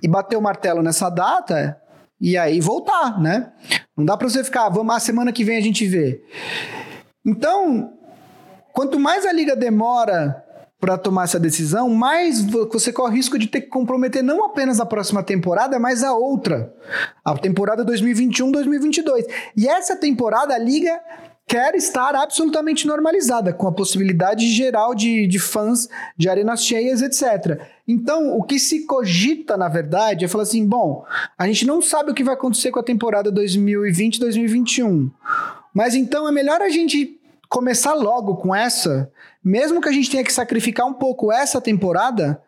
e 0.03 0.07
bater 0.07 0.37
o 0.37 0.41
martelo 0.41 0.83
nessa 0.83 1.09
data 1.09 1.81
e 2.19 2.37
aí 2.37 2.59
voltar, 2.59 3.19
né? 3.19 3.51
Não 3.95 4.05
dá 4.05 4.17
para 4.17 4.29
você 4.29 4.43
ficar, 4.43 4.69
vamos, 4.69 4.95
a 4.95 4.99
semana 4.99 5.31
que 5.31 5.43
vem 5.43 5.57
a 5.57 5.61
gente 5.61 5.85
vê. 5.87 6.21
Então, 7.25 7.93
quanto 8.73 8.99
mais 8.99 9.25
a 9.25 9.31
liga 9.31 9.55
demora 9.55 10.43
para 10.79 10.97
tomar 10.97 11.23
essa 11.23 11.39
decisão, 11.39 11.89
mais 11.89 12.41
você 12.43 12.91
corre 12.93 13.15
risco 13.15 13.39
de 13.39 13.47
ter 13.47 13.61
que 13.61 13.67
comprometer 13.67 14.21
não 14.21 14.45
apenas 14.45 14.79
a 14.79 14.85
próxima 14.85 15.23
temporada, 15.23 15.79
mas 15.79 16.03
a 16.03 16.13
outra, 16.13 16.73
a 17.23 17.35
temporada 17.37 17.85
2021-2022. 17.85 19.25
E 19.57 19.67
essa 19.67 19.95
temporada 19.95 20.53
a 20.53 20.59
liga 20.59 20.99
quer 21.47 21.75
estar 21.75 22.15
absolutamente 22.15 22.87
normalizada, 22.87 23.53
com 23.53 23.67
a 23.67 23.71
possibilidade 23.71 24.47
geral 24.51 24.95
de, 24.95 25.27
de 25.27 25.39
fãs 25.39 25.87
de 26.17 26.27
arenas 26.27 26.63
cheias, 26.63 27.01
etc. 27.01 27.61
Então, 27.87 28.37
o 28.37 28.43
que 28.43 28.57
se 28.57 28.85
cogita, 28.85 29.55
na 29.55 29.67
verdade, 29.67 30.25
é 30.25 30.27
falar 30.27 30.43
assim: 30.43 30.65
bom, 30.65 31.05
a 31.37 31.45
gente 31.47 31.65
não 31.65 31.81
sabe 31.81 32.11
o 32.11 32.13
que 32.13 32.23
vai 32.23 32.33
acontecer 32.33 32.71
com 32.71 32.79
a 32.79 32.83
temporada 32.83 33.31
2020-2021, 33.31 35.11
mas 35.73 35.95
então 35.95 36.27
é 36.27 36.31
melhor 36.31 36.61
a 36.61 36.69
gente 36.69 37.19
começar 37.47 37.93
logo 37.93 38.37
com 38.37 38.53
essa, 38.53 39.11
mesmo 39.43 39.79
que 39.79 39.87
a 39.87 39.91
gente 39.91 40.09
tenha 40.09 40.23
que 40.23 40.33
sacrificar 40.33 40.87
um 40.87 40.93
pouco 40.93 41.31
essa 41.31 41.61
temporada, 41.61 42.41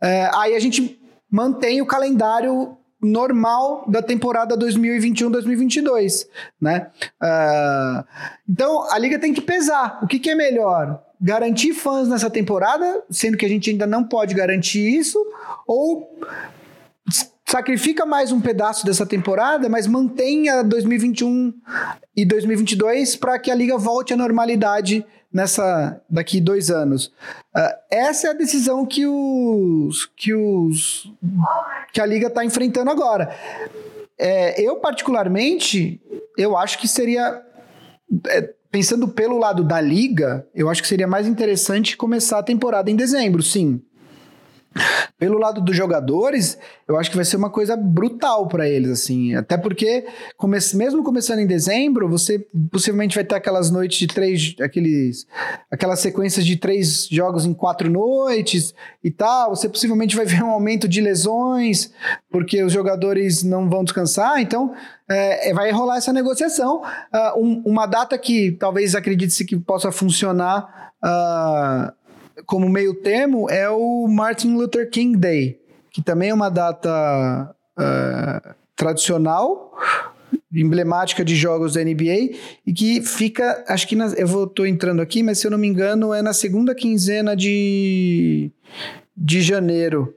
é, 0.00 0.28
aí 0.34 0.56
a 0.56 0.60
gente 0.60 1.00
mantém 1.30 1.80
o 1.80 1.86
calendário 1.86 2.76
normal 3.02 3.84
da 3.88 4.02
temporada 4.02 4.56
2021-2022, 4.56 6.26
né? 6.60 6.88
Uh, 7.22 8.04
então 8.48 8.90
a 8.92 8.98
liga 8.98 9.18
tem 9.18 9.32
que 9.32 9.40
pesar. 9.40 10.00
O 10.02 10.06
que, 10.06 10.18
que, 10.18 10.30
é 10.30 10.34
melhor? 10.34 11.02
Garantir 11.20 11.72
fãs 11.72 12.08
nessa 12.08 12.28
temporada, 12.28 13.02
sendo 13.10 13.36
que 13.36 13.46
a 13.46 13.48
gente 13.48 13.70
ainda 13.70 13.86
não 13.86 14.04
pode 14.04 14.34
garantir 14.34 14.98
isso, 14.98 15.18
ou 15.66 16.18
sacrifica 17.50 18.06
mais 18.06 18.30
um 18.30 18.40
pedaço 18.40 18.86
dessa 18.86 19.04
temporada, 19.04 19.68
mas 19.68 19.86
mantenha 19.86 20.62
2021 20.62 21.52
e 22.16 22.24
2022 22.24 23.16
para 23.16 23.38
que 23.38 23.50
a 23.50 23.54
liga 23.54 23.76
volte 23.76 24.14
à 24.14 24.16
normalidade 24.16 25.04
nessa 25.32 26.00
daqui 26.08 26.40
dois 26.40 26.70
anos. 26.70 27.06
Uh, 27.56 27.74
essa 27.90 28.28
é 28.28 28.30
a 28.30 28.34
decisão 28.34 28.84
que 28.84 29.06
os 29.06 30.06
que 30.16 30.34
os 30.34 31.12
que 31.92 32.00
a 32.00 32.06
liga 32.06 32.26
está 32.26 32.44
enfrentando 32.44 32.90
agora. 32.90 33.34
É, 34.18 34.60
eu 34.60 34.76
particularmente 34.76 36.00
eu 36.36 36.56
acho 36.56 36.78
que 36.78 36.86
seria 36.86 37.42
é, 38.28 38.52
pensando 38.70 39.08
pelo 39.08 39.38
lado 39.38 39.64
da 39.64 39.80
liga, 39.80 40.46
eu 40.54 40.68
acho 40.68 40.82
que 40.82 40.88
seria 40.88 41.06
mais 41.06 41.26
interessante 41.26 41.96
começar 41.96 42.38
a 42.38 42.42
temporada 42.42 42.90
em 42.90 42.96
dezembro, 42.96 43.42
sim. 43.42 43.82
Pelo 45.18 45.38
lado 45.38 45.60
dos 45.60 45.76
jogadores, 45.76 46.56
eu 46.86 46.96
acho 46.96 47.10
que 47.10 47.16
vai 47.16 47.24
ser 47.24 47.36
uma 47.36 47.50
coisa 47.50 47.76
brutal 47.76 48.46
para 48.46 48.68
eles, 48.68 48.90
assim. 48.90 49.34
Até 49.34 49.56
porque, 49.56 50.06
come 50.36 50.56
mesmo 50.74 51.02
começando 51.02 51.40
em 51.40 51.46
dezembro, 51.46 52.08
você 52.08 52.38
possivelmente 52.70 53.16
vai 53.16 53.24
ter 53.24 53.34
aquelas 53.34 53.70
noites 53.70 53.98
de 53.98 54.06
três. 54.06 54.54
Aqueles, 54.60 55.26
aquelas 55.70 56.00
sequências 56.00 56.46
de 56.46 56.56
três 56.56 57.08
jogos 57.10 57.44
em 57.44 57.52
quatro 57.52 57.90
noites 57.90 58.72
e 59.02 59.10
tal. 59.10 59.54
Você 59.54 59.68
possivelmente 59.68 60.16
vai 60.16 60.24
ver 60.24 60.42
um 60.42 60.50
aumento 60.50 60.88
de 60.88 61.00
lesões, 61.00 61.92
porque 62.30 62.62
os 62.62 62.72
jogadores 62.72 63.42
não 63.42 63.68
vão 63.68 63.84
descansar. 63.84 64.40
Então, 64.40 64.72
é, 65.08 65.50
é 65.50 65.54
vai 65.54 65.70
rolar 65.72 65.96
essa 65.96 66.12
negociação. 66.12 66.82
Uh, 67.12 67.44
um, 67.44 67.62
uma 67.66 67.86
data 67.86 68.16
que 68.16 68.52
talvez 68.52 68.94
acredite-se 68.94 69.44
que 69.44 69.56
possa 69.56 69.90
funcionar. 69.90 70.92
Uh, 71.02 71.99
como 72.46 72.68
meio 72.68 72.94
termo 72.94 73.48
é 73.50 73.68
o 73.68 74.06
Martin 74.08 74.54
Luther 74.54 74.88
King 74.90 75.16
Day, 75.16 75.60
que 75.90 76.02
também 76.02 76.30
é 76.30 76.34
uma 76.34 76.48
data 76.48 77.54
uh, 77.78 78.54
tradicional, 78.76 79.72
emblemática 80.52 81.24
de 81.24 81.36
jogos 81.36 81.74
da 81.74 81.84
NBA 81.84 82.36
e 82.66 82.72
que 82.72 83.02
fica, 83.02 83.64
acho 83.68 83.86
que 83.86 83.94
na, 83.94 84.06
eu 84.16 84.26
vou, 84.26 84.46
tô 84.46 84.66
entrando 84.66 85.00
aqui, 85.00 85.22
mas 85.22 85.38
se 85.38 85.46
eu 85.46 85.50
não 85.50 85.58
me 85.58 85.68
engano 85.68 86.12
é 86.12 86.22
na 86.22 86.32
segunda 86.32 86.74
quinzena 86.74 87.36
de, 87.36 88.50
de 89.16 89.40
janeiro. 89.42 90.14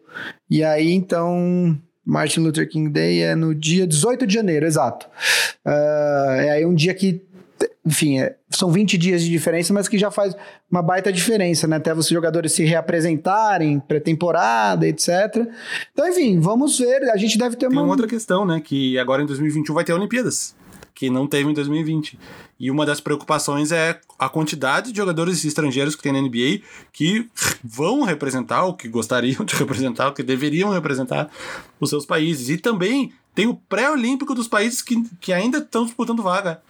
E 0.50 0.64
aí 0.64 0.92
então 0.92 1.78
Martin 2.06 2.42
Luther 2.42 2.68
King 2.68 2.90
Day 2.90 3.22
é 3.22 3.36
no 3.36 3.54
dia 3.54 3.88
18 3.88 4.26
de 4.28 4.34
janeiro, 4.34 4.66
exato. 4.66 5.08
Uh, 5.66 6.32
é 6.40 6.52
aí 6.52 6.66
um 6.66 6.74
dia 6.74 6.94
que 6.94 7.22
enfim, 7.86 8.20
é, 8.20 8.36
são 8.50 8.72
20 8.72 8.98
dias 8.98 9.22
de 9.22 9.30
diferença, 9.30 9.74
mas 9.74 9.90
que 9.90 9.98
já 9.98 10.10
faz 10.10 10.36
uma 10.72 10.82
baita 10.82 11.12
diferença, 11.12 11.68
né? 11.68 11.76
Até 11.76 11.94
os 11.94 12.08
jogadores 12.08 12.54
se 12.54 12.64
reapresentarem, 12.64 13.80
pré-temporada, 13.80 14.88
etc. 14.88 15.10
Então, 15.92 16.08
enfim, 16.08 16.40
vamos 16.40 16.80
ver. 16.80 17.10
A 17.12 17.18
gente 17.18 17.38
deve 17.38 17.58
ter 17.58 17.68
Tem 17.68 17.78
uma... 17.78 17.84
uma 17.84 17.92
outra 17.92 18.08
questão, 18.08 18.46
né? 18.46 18.62
Que 18.62 18.98
agora 18.98 19.22
em 19.22 19.26
2021 19.26 19.76
vai 19.76 19.84
ter 19.84 19.92
Olimpíadas, 19.92 20.56
que 20.96 21.10
não 21.10 21.28
teve 21.28 21.50
em 21.50 21.54
2020. 21.54 22.18
E 22.58 22.72
uma 22.72 22.86
das 22.86 23.02
preocupações 23.02 23.74
é 23.74 24.00
a 24.18 24.30
quantidade 24.30 24.94
de 24.94 24.98
jogadores 24.98 25.44
estrangeiros 25.44 25.94
que 25.94 26.02
tem 26.02 26.14
na 26.14 26.22
NBA 26.22 26.62
que 26.94 27.30
vão 27.62 28.04
representar, 28.04 28.64
ou 28.64 28.74
que 28.74 28.88
gostariam 28.88 29.44
de 29.46 29.56
representar, 29.56 30.08
ou 30.08 30.14
que 30.14 30.24
deveriam 30.24 30.70
representar 30.70 31.30
os 31.82 31.90
seus 31.90 32.06
países. 32.06 32.48
E 32.48 32.58
também 32.58 33.12
tem 33.36 33.46
o 33.46 33.56
pré-olímpico 33.56 34.34
dos 34.34 34.48
países 34.48 34.82
que, 34.82 35.04
que 35.20 35.34
ainda 35.34 35.58
estão 35.58 35.84
disputando 35.84 36.24
vaga. 36.24 36.62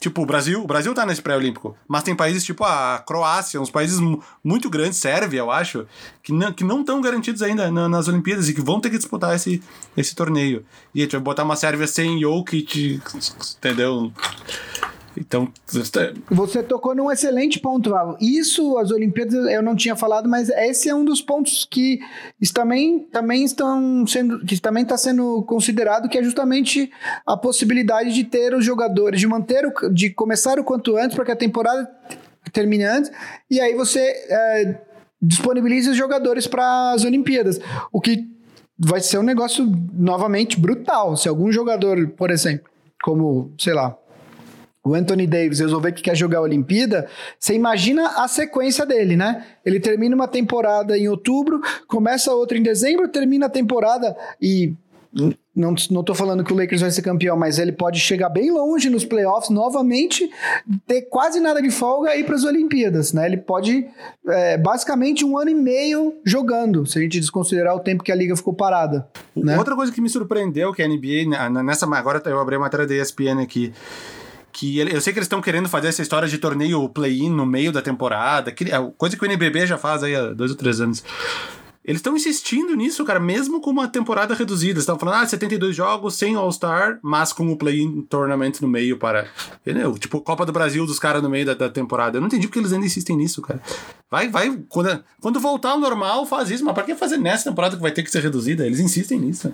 Tipo, 0.00 0.22
o 0.22 0.26
Brasil, 0.26 0.62
o 0.62 0.66
Brasil 0.66 0.94
tá 0.94 1.04
nesse 1.04 1.20
pré-olímpico, 1.20 1.76
mas 1.86 2.02
tem 2.02 2.16
países 2.16 2.42
tipo 2.42 2.64
a 2.64 3.04
Croácia, 3.06 3.60
uns 3.60 3.70
países 3.70 4.00
muito 4.42 4.70
grandes, 4.70 4.98
Sérvia, 4.98 5.40
eu 5.40 5.50
acho, 5.50 5.86
que 6.22 6.32
não 6.32 6.50
que 6.54 6.64
não 6.64 6.80
estão 6.80 7.02
garantidos 7.02 7.42
ainda 7.42 7.70
nas 7.70 8.08
Olimpíadas 8.08 8.48
e 8.48 8.54
que 8.54 8.62
vão 8.62 8.80
ter 8.80 8.88
que 8.88 8.96
disputar 8.96 9.36
esse, 9.36 9.62
esse 9.94 10.14
torneio. 10.14 10.64
E 10.94 11.00
a 11.00 11.02
gente 11.02 11.12
vai 11.12 11.20
botar 11.20 11.44
uma 11.44 11.54
Sérvia 11.54 11.86
sem 11.86 12.18
Jokic, 12.18 12.98
entendeu? 13.58 14.10
Então. 15.16 15.52
Você 16.30 16.62
tocou 16.62 16.94
num 16.94 17.10
excelente 17.10 17.58
ponto, 17.58 17.90
Val. 17.90 18.16
Isso, 18.20 18.78
as 18.78 18.90
Olimpíadas, 18.90 19.34
eu 19.50 19.62
não 19.62 19.74
tinha 19.74 19.96
falado, 19.96 20.28
mas 20.28 20.48
esse 20.48 20.88
é 20.88 20.94
um 20.94 21.04
dos 21.04 21.20
pontos 21.20 21.66
que 21.68 21.98
também, 22.54 23.00
também 23.00 23.44
estão 23.44 24.06
sendo. 24.06 24.44
que 24.44 24.60
também 24.60 24.82
está 24.82 24.96
sendo 24.96 25.42
considerado, 25.44 26.08
que 26.08 26.18
é 26.18 26.22
justamente 26.22 26.90
a 27.26 27.36
possibilidade 27.36 28.14
de 28.14 28.24
ter 28.24 28.54
os 28.54 28.64
jogadores, 28.64 29.20
de 29.20 29.26
manter 29.26 29.66
o, 29.66 29.88
de 29.90 30.10
começar 30.10 30.58
o 30.58 30.64
quanto 30.64 30.96
antes, 30.96 31.14
para 31.14 31.24
que 31.24 31.32
a 31.32 31.36
temporada 31.36 31.90
termine 32.52 32.84
antes, 32.84 33.10
e 33.50 33.60
aí 33.60 33.74
você 33.74 34.00
é, 34.00 34.80
os 35.22 35.96
jogadores 35.96 36.46
para 36.46 36.92
as 36.92 37.04
Olimpíadas. 37.04 37.60
O 37.92 38.00
que 38.00 38.28
vai 38.78 39.00
ser 39.00 39.18
um 39.18 39.22
negócio 39.22 39.70
novamente 39.92 40.58
brutal. 40.58 41.14
Se 41.16 41.28
algum 41.28 41.52
jogador, 41.52 42.08
por 42.16 42.30
exemplo, 42.30 42.70
como, 43.02 43.52
sei 43.58 43.74
lá, 43.74 43.96
o 44.84 44.94
Anthony 44.94 45.26
Davis 45.26 45.60
resolver 45.60 45.92
que 45.92 46.02
quer 46.02 46.16
jogar 46.16 46.38
a 46.38 46.42
Olimpíada, 46.42 47.06
você 47.38 47.54
imagina 47.54 48.22
a 48.22 48.26
sequência 48.26 48.86
dele, 48.86 49.16
né? 49.16 49.44
Ele 49.64 49.78
termina 49.78 50.14
uma 50.14 50.28
temporada 50.28 50.96
em 50.96 51.08
outubro, 51.08 51.60
começa 51.86 52.34
outra 52.34 52.56
em 52.56 52.62
dezembro, 52.62 53.08
termina 53.08 53.46
a 53.46 53.50
temporada 53.50 54.16
e 54.40 54.74
não, 55.54 55.74
não 55.90 56.04
tô 56.04 56.14
falando 56.14 56.44
que 56.44 56.52
o 56.52 56.56
Lakers 56.56 56.80
vai 56.80 56.90
ser 56.90 57.02
campeão, 57.02 57.36
mas 57.36 57.58
ele 57.58 57.72
pode 57.72 57.98
chegar 57.98 58.28
bem 58.28 58.50
longe 58.50 58.88
nos 58.88 59.04
playoffs 59.04 59.50
novamente, 59.50 60.30
ter 60.86 61.02
quase 61.02 61.40
nada 61.40 61.60
de 61.60 61.70
folga 61.70 62.14
e 62.14 62.20
ir 62.20 62.24
para 62.24 62.36
as 62.36 62.44
Olimpíadas, 62.44 63.12
né? 63.12 63.26
Ele 63.26 63.36
pode 63.36 63.86
é, 64.28 64.56
basicamente 64.56 65.24
um 65.24 65.36
ano 65.36 65.50
e 65.50 65.54
meio 65.54 66.14
jogando, 66.24 66.86
se 66.86 66.98
a 66.98 67.02
gente 67.02 67.18
desconsiderar 67.18 67.74
o 67.74 67.80
tempo 67.80 68.04
que 68.04 68.12
a 68.12 68.14
liga 68.14 68.36
ficou 68.36 68.54
parada. 68.54 69.08
Né? 69.36 69.58
Outra 69.58 69.74
coisa 69.74 69.92
que 69.92 70.00
me 70.00 70.08
surpreendeu 70.08 70.72
que 70.72 70.82
a 70.82 70.88
NBA 70.88 71.26
nessa 71.64 71.86
agora 71.94 72.22
eu 72.24 72.38
abri 72.38 72.54
a 72.54 72.60
matéria 72.60 72.86
da 72.86 72.94
ESPN 72.94 73.42
aqui 73.42 73.72
que 74.52 74.78
ele, 74.78 74.94
eu 74.94 75.00
sei 75.00 75.12
que 75.12 75.18
eles 75.18 75.26
estão 75.26 75.40
querendo 75.40 75.68
fazer 75.68 75.88
essa 75.88 76.02
história 76.02 76.28
de 76.28 76.38
torneio 76.38 76.88
play-in 76.88 77.30
no 77.30 77.46
meio 77.46 77.72
da 77.72 77.82
temporada, 77.82 78.52
que, 78.52 78.64
é 78.64 78.92
coisa 78.96 79.16
que 79.16 79.22
o 79.22 79.26
NBB 79.26 79.66
já 79.66 79.78
faz 79.78 80.02
aí 80.02 80.14
há 80.14 80.32
dois 80.32 80.50
ou 80.50 80.56
três 80.56 80.80
anos. 80.80 81.02
Eles 81.82 82.00
estão 82.00 82.14
insistindo 82.14 82.76
nisso, 82.76 83.02
cara, 83.06 83.18
mesmo 83.18 83.58
com 83.58 83.70
uma 83.70 83.88
temporada 83.88 84.34
reduzida. 84.34 84.78
Estão 84.78 84.98
falando, 84.98 85.22
ah, 85.22 85.26
72 85.26 85.74
jogos 85.74 86.14
sem 86.14 86.34
All-Star, 86.34 86.98
mas 87.02 87.32
com 87.32 87.50
o 87.50 87.56
play-in 87.56 88.02
tournament 88.02 88.52
no 88.60 88.68
meio 88.68 88.98
para. 88.98 89.26
Entendeu? 89.62 89.98
Tipo, 89.98 90.20
Copa 90.20 90.44
do 90.44 90.52
Brasil 90.52 90.84
dos 90.84 90.98
caras 90.98 91.22
no 91.22 91.30
meio 91.30 91.46
da, 91.46 91.54
da, 91.54 91.70
temporada. 91.70 92.18
Eu 92.18 92.20
não 92.20 92.28
entendi 92.28 92.46
porque 92.46 92.58
eles 92.58 92.72
ainda 92.72 92.84
insistem 92.84 93.16
nisso, 93.16 93.40
cara. 93.40 93.60
Vai, 94.10 94.28
vai. 94.28 94.58
Quando, 94.68 95.02
quando 95.20 95.40
voltar 95.40 95.70
ao 95.70 95.80
normal, 95.80 96.26
faz 96.26 96.50
isso, 96.50 96.64
mas 96.64 96.74
pra 96.74 96.82
que 96.82 96.94
fazer 96.94 97.16
nessa 97.16 97.48
temporada 97.48 97.76
que 97.76 97.82
vai 97.82 97.92
ter 97.92 98.02
que 98.02 98.10
ser 98.10 98.22
reduzida? 98.22 98.66
Eles 98.66 98.78
insistem 98.78 99.18
nisso. 99.18 99.52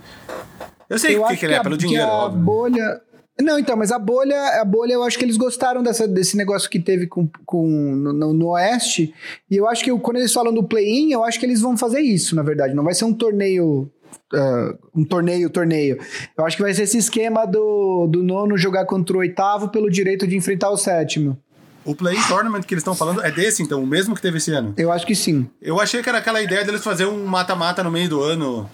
Eu 0.90 0.98
sei 0.98 1.16
o 1.16 1.26
que, 1.28 1.36
que, 1.36 1.46
ele 1.46 1.54
é, 1.54 1.62
pelo 1.62 1.76
dinheiro. 1.76 2.04
A 2.04 2.24
óbvio. 2.24 2.42
bolha, 2.42 3.00
não, 3.40 3.58
então, 3.58 3.76
mas 3.76 3.92
a 3.92 3.98
bolha, 3.98 4.60
a 4.60 4.64
bolha, 4.64 4.94
eu 4.94 5.02
acho 5.02 5.18
que 5.18 5.24
eles 5.24 5.36
gostaram 5.36 5.82
dessa, 5.82 6.08
desse 6.08 6.36
negócio 6.36 6.70
que 6.70 6.80
teve 6.80 7.06
com, 7.06 7.28
com 7.44 7.66
no, 7.68 8.32
no 8.32 8.48
Oeste. 8.48 9.14
E 9.50 9.56
eu 9.56 9.68
acho 9.68 9.84
que 9.84 9.90
quando 9.98 10.16
eles 10.16 10.32
falam 10.32 10.54
do 10.54 10.64
play-in, 10.64 11.12
eu 11.12 11.22
acho 11.22 11.38
que 11.38 11.44
eles 11.44 11.60
vão 11.60 11.76
fazer 11.76 12.00
isso, 12.00 12.34
na 12.34 12.42
verdade. 12.42 12.74
Não 12.74 12.84
vai 12.84 12.94
ser 12.94 13.04
um 13.04 13.12
torneio. 13.12 13.90
Uh, 14.32 14.78
um 14.94 15.04
torneio, 15.04 15.50
torneio. 15.50 15.98
Eu 16.36 16.46
acho 16.46 16.56
que 16.56 16.62
vai 16.62 16.72
ser 16.72 16.82
esse 16.82 16.98
esquema 16.98 17.44
do, 17.44 18.08
do 18.08 18.22
nono 18.22 18.56
jogar 18.56 18.86
contra 18.86 19.16
o 19.16 19.20
oitavo 19.20 19.68
pelo 19.68 19.90
direito 19.90 20.26
de 20.26 20.36
enfrentar 20.36 20.70
o 20.70 20.76
sétimo. 20.76 21.38
O 21.84 21.94
Play 21.94 22.16
Tournament 22.26 22.62
que 22.62 22.74
eles 22.74 22.80
estão 22.80 22.96
falando 22.96 23.22
é 23.22 23.30
desse, 23.30 23.62
então, 23.62 23.80
o 23.80 23.86
mesmo 23.86 24.14
que 24.14 24.22
teve 24.22 24.38
esse 24.38 24.50
ano? 24.50 24.74
Eu 24.76 24.90
acho 24.90 25.06
que 25.06 25.14
sim. 25.14 25.48
Eu 25.62 25.80
achei 25.80 26.02
que 26.02 26.08
era 26.08 26.18
aquela 26.18 26.42
ideia 26.42 26.64
deles 26.64 26.82
fazer 26.82 27.06
um 27.06 27.24
mata-mata 27.24 27.84
no 27.84 27.90
meio 27.92 28.08
do 28.08 28.20
ano. 28.20 28.68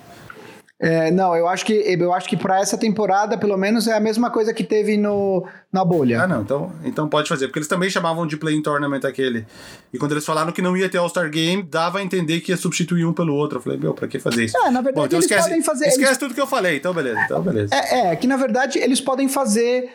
É, 0.83 1.13
não, 1.13 1.37
eu 1.37 1.47
acho 1.47 1.65
que 1.65 1.73
eu 1.75 2.13
acho 2.13 2.29
que 2.29 2.37
para 2.37 2.59
essa 2.59 2.77
temporada, 2.77 3.39
pelo 3.39 3.57
menos, 3.57 3.87
é 3.87 3.97
a 3.97 4.01
mesma 4.01 4.31
coisa 4.31 4.53
que 4.53 4.65
teve 4.65 4.97
no, 4.97 5.47
na 5.73 5.85
bolha. 5.85 6.25
Ah, 6.25 6.27
não, 6.27 6.43
então, 6.43 6.73
então 6.85 7.09
pode 7.09 7.29
fazer, 7.29 7.47
porque 7.47 7.61
eles 7.61 7.69
também 7.69 7.89
chamavam 7.89 8.27
de 8.27 8.37
play 8.37 8.61
tournament 8.61 9.05
aquele. 9.05 9.47
E 9.95 9.99
quando 9.99 10.11
eles 10.11 10.27
falaram 10.27 10.51
que 10.51 10.61
não 10.61 10.77
ia 10.77 10.89
ter 10.89 10.99
All-Star 10.99 11.31
Game, 11.31 11.63
dava 11.63 12.01
a 12.01 12.03
entender 12.03 12.41
que 12.41 12.51
ia 12.51 12.57
substituir 12.57 13.05
um 13.05 13.13
pelo 13.13 13.33
outro. 13.33 13.59
Eu 13.59 13.63
falei, 13.63 13.79
meu, 13.79 13.95
pra 13.95 14.09
que 14.09 14.19
fazer 14.19 14.47
isso? 14.47 14.59
É, 14.59 14.71
na 14.73 14.81
verdade, 14.81 14.95
Bom, 14.95 15.07
então 15.07 15.19
eles 15.21 15.31
esquece, 15.31 15.49
podem 15.49 15.63
fazer. 15.63 15.87
Esquece 15.87 16.09
eles... 16.09 16.19
tudo 16.19 16.35
que 16.35 16.41
eu 16.41 16.49
falei, 16.49 16.79
então 16.79 16.93
beleza, 16.93 17.21
então 17.27 17.41
beleza. 17.41 17.73
É, 17.73 18.11
é, 18.11 18.17
que 18.17 18.27
na 18.27 18.37
verdade 18.37 18.81
eles 18.81 19.01
podem 19.01 19.29
fazer 19.29 19.89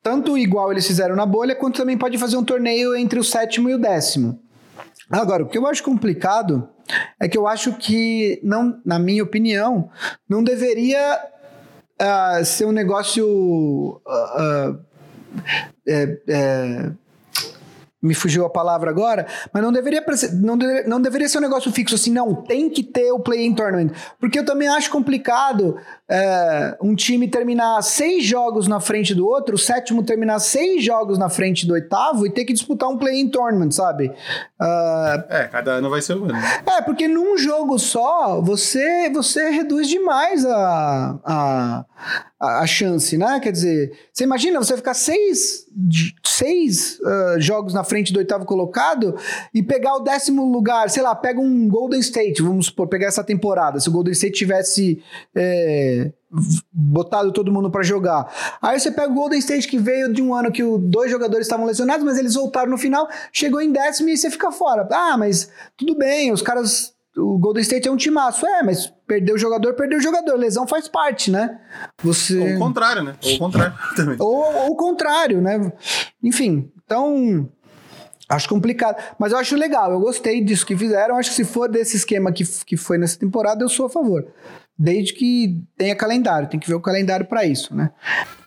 tanto 0.00 0.38
igual 0.38 0.70
eles 0.70 0.86
fizeram 0.86 1.16
na 1.16 1.26
bolha, 1.26 1.56
quanto 1.56 1.78
também 1.78 1.98
pode 1.98 2.16
fazer 2.18 2.36
um 2.36 2.44
torneio 2.44 2.94
entre 2.94 3.18
o 3.18 3.24
sétimo 3.24 3.68
e 3.68 3.74
o 3.74 3.78
décimo. 3.78 4.40
Agora, 5.10 5.42
o 5.42 5.48
que 5.48 5.58
eu 5.58 5.66
acho 5.66 5.82
complicado 5.82 6.68
é 7.18 7.28
que 7.28 7.36
eu 7.36 7.48
acho 7.48 7.72
que, 7.74 8.40
não, 8.44 8.80
na 8.84 8.98
minha 8.98 9.24
opinião, 9.24 9.90
não 10.28 10.42
deveria 10.42 11.20
uh, 12.00 12.44
ser 12.44 12.66
um 12.66 12.72
negócio. 12.72 13.26
Uh, 14.06 14.70
uh, 14.70 14.90
é, 15.86 16.18
é, 16.28 16.92
me 18.02 18.14
fugiu 18.14 18.46
a 18.46 18.50
palavra 18.50 18.90
agora, 18.90 19.26
mas 19.52 19.62
não 19.62 19.70
deveria, 19.70 20.04
não, 20.32 20.56
deve, 20.56 20.88
não 20.88 21.00
deveria 21.00 21.28
ser 21.28 21.38
um 21.38 21.42
negócio 21.42 21.70
fixo 21.70 21.94
assim, 21.94 22.10
não, 22.10 22.34
tem 22.34 22.70
que 22.70 22.82
ter 22.82 23.12
o 23.12 23.20
play-in 23.20 23.54
tournament. 23.54 23.92
Porque 24.18 24.38
eu 24.38 24.44
também 24.44 24.68
acho 24.68 24.90
complicado 24.90 25.76
é, 26.08 26.76
um 26.80 26.94
time 26.94 27.28
terminar 27.28 27.82
seis 27.82 28.24
jogos 28.24 28.66
na 28.66 28.80
frente 28.80 29.14
do 29.14 29.26
outro, 29.26 29.54
o 29.54 29.58
sétimo 29.58 30.02
terminar 30.02 30.38
seis 30.38 30.82
jogos 30.82 31.18
na 31.18 31.28
frente 31.28 31.66
do 31.66 31.74
oitavo 31.74 32.26
e 32.26 32.30
ter 32.30 32.44
que 32.44 32.52
disputar 32.52 32.88
um 32.88 32.96
play-in 32.96 33.28
tournament, 33.28 33.72
sabe? 33.72 34.08
Uh, 34.60 35.22
é, 35.28 35.48
cada 35.48 35.72
ano 35.72 35.90
vai 35.90 36.00
ser 36.00 36.16
um 36.16 36.24
ano. 36.24 36.38
É, 36.66 36.80
porque 36.80 37.06
num 37.06 37.36
jogo 37.36 37.78
só, 37.78 38.40
você, 38.40 39.10
você 39.10 39.50
reduz 39.50 39.88
demais 39.88 40.46
a, 40.46 41.18
a 41.24 41.84
a, 42.40 42.66
chance, 42.66 43.18
né? 43.18 43.38
Quer 43.38 43.52
dizer, 43.52 43.92
você 44.12 44.24
imagina 44.24 44.58
você 44.58 44.74
ficar 44.76 44.94
seis, 44.94 45.66
seis 46.24 46.98
uh, 47.00 47.38
jogos 47.38 47.74
na 47.74 47.84
frente 47.84 48.12
do 48.12 48.18
oitavo 48.18 48.46
colocado 48.46 49.14
e 49.52 49.62
pegar 49.62 49.96
o 49.96 50.00
décimo 50.00 50.50
lugar, 50.50 50.88
sei 50.88 51.02
lá, 51.02 51.14
pega 51.14 51.38
um 51.38 51.68
Golden 51.68 52.00
State, 52.00 52.40
vamos 52.40 52.66
supor, 52.66 52.88
pegar 52.88 53.08
essa 53.08 53.22
temporada, 53.22 53.78
se 53.78 53.90
o 53.90 53.92
Golden 53.92 54.12
State 54.12 54.38
tivesse 54.38 55.02
é, 55.36 56.10
botado 56.72 57.30
todo 57.30 57.52
mundo 57.52 57.70
para 57.70 57.82
jogar. 57.82 58.32
Aí 58.62 58.80
você 58.80 58.90
pega 58.90 59.12
o 59.12 59.14
Golden 59.14 59.38
State 59.38 59.68
que 59.68 59.78
veio 59.78 60.10
de 60.10 60.22
um 60.22 60.34
ano 60.34 60.50
que 60.50 60.62
dois 60.78 61.10
jogadores 61.10 61.46
estavam 61.46 61.66
lesionados, 61.66 62.04
mas 62.04 62.16
eles 62.16 62.34
voltaram 62.34 62.70
no 62.70 62.78
final, 62.78 63.06
chegou 63.30 63.60
em 63.60 63.70
décimo 63.70 64.08
e 64.08 64.16
você 64.16 64.30
fica 64.30 64.50
fora. 64.50 64.88
Ah, 64.90 65.18
mas 65.18 65.50
tudo 65.76 65.94
bem, 65.94 66.32
os 66.32 66.40
caras 66.40 66.94
o 67.16 67.38
Golden 67.38 67.62
State 67.62 67.88
é 67.88 67.90
um 67.90 67.96
timaço. 67.96 68.46
É, 68.46 68.62
mas 68.62 68.92
perdeu 69.06 69.34
o 69.34 69.38
jogador, 69.38 69.74
perdeu 69.74 69.98
o 69.98 70.02
jogador. 70.02 70.36
Lesão 70.36 70.66
faz 70.66 70.88
parte, 70.88 71.30
né? 71.30 71.60
Você... 72.02 72.38
Ou 72.38 72.56
o 72.56 72.58
contrário, 72.58 73.02
né? 73.02 73.14
Ou 73.24 73.34
o 73.34 73.38
contrário 73.38 73.74
também. 73.96 74.16
Ou, 74.18 74.70
o 74.70 74.76
contrário, 74.76 75.40
né? 75.40 75.72
Enfim, 76.22 76.70
então... 76.84 77.50
Acho 78.30 78.48
complicado, 78.48 78.96
mas 79.18 79.32
eu 79.32 79.38
acho 79.38 79.56
legal, 79.56 79.92
eu 79.92 80.00
gostei 80.00 80.42
disso 80.42 80.64
que 80.64 80.76
fizeram. 80.76 81.16
Acho 81.16 81.30
que 81.30 81.36
se 81.36 81.44
for 81.44 81.68
desse 81.68 81.96
esquema 81.96 82.30
que, 82.32 82.44
que 82.64 82.76
foi 82.76 82.96
nessa 82.96 83.18
temporada, 83.18 83.64
eu 83.64 83.68
sou 83.68 83.86
a 83.86 83.90
favor 83.90 84.24
desde 84.82 85.12
que 85.12 85.62
tenha 85.76 85.94
calendário, 85.94 86.48
tem 86.48 86.58
que 86.58 86.66
ver 86.66 86.74
o 86.74 86.80
calendário 86.80 87.26
para 87.26 87.44
isso, 87.44 87.76
né? 87.76 87.90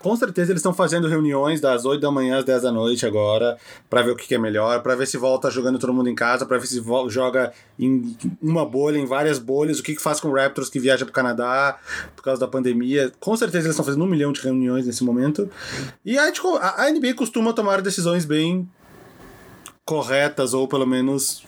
Com 0.00 0.16
certeza 0.16 0.50
eles 0.50 0.58
estão 0.58 0.74
fazendo 0.74 1.06
reuniões 1.06 1.60
das 1.60 1.84
8 1.84 2.00
da 2.00 2.10
manhã 2.10 2.38
às 2.38 2.44
10 2.44 2.62
da 2.62 2.72
noite 2.72 3.06
agora, 3.06 3.56
para 3.88 4.02
ver 4.02 4.10
o 4.10 4.16
que 4.16 4.34
é 4.34 4.38
melhor, 4.38 4.82
para 4.82 4.96
ver 4.96 5.06
se 5.06 5.16
volta 5.16 5.48
jogando 5.48 5.78
todo 5.78 5.94
mundo 5.94 6.08
em 6.08 6.14
casa, 6.14 6.44
para 6.44 6.58
ver 6.58 6.66
se 6.66 6.82
joga 7.06 7.52
em 7.78 8.16
uma 8.42 8.66
bolha, 8.66 8.98
em 8.98 9.06
várias 9.06 9.38
bolhas, 9.38 9.78
o 9.78 9.82
que, 9.84 9.94
que 9.94 10.02
faz 10.02 10.18
com 10.18 10.26
o 10.26 10.34
Raptors 10.34 10.68
que 10.68 10.80
viaja 10.80 11.04
para 11.04 11.12
o 11.12 11.14
Canadá 11.14 11.78
por 12.16 12.24
causa 12.24 12.40
da 12.40 12.48
pandemia. 12.48 13.12
Com 13.20 13.36
certeza 13.36 13.66
eles 13.66 13.74
estão 13.74 13.84
fazendo 13.84 14.04
um 14.04 14.08
milhão 14.08 14.32
de 14.32 14.40
reuniões 14.40 14.88
nesse 14.88 15.04
momento. 15.04 15.48
E 16.04 16.18
a, 16.18 16.24
a 16.24 16.90
NBA 16.90 17.14
costuma 17.14 17.52
tomar 17.52 17.80
decisões 17.80 18.24
bem 18.24 18.68
corretas 19.84 20.54
ou 20.54 20.66
pelo 20.66 20.86
menos 20.86 21.44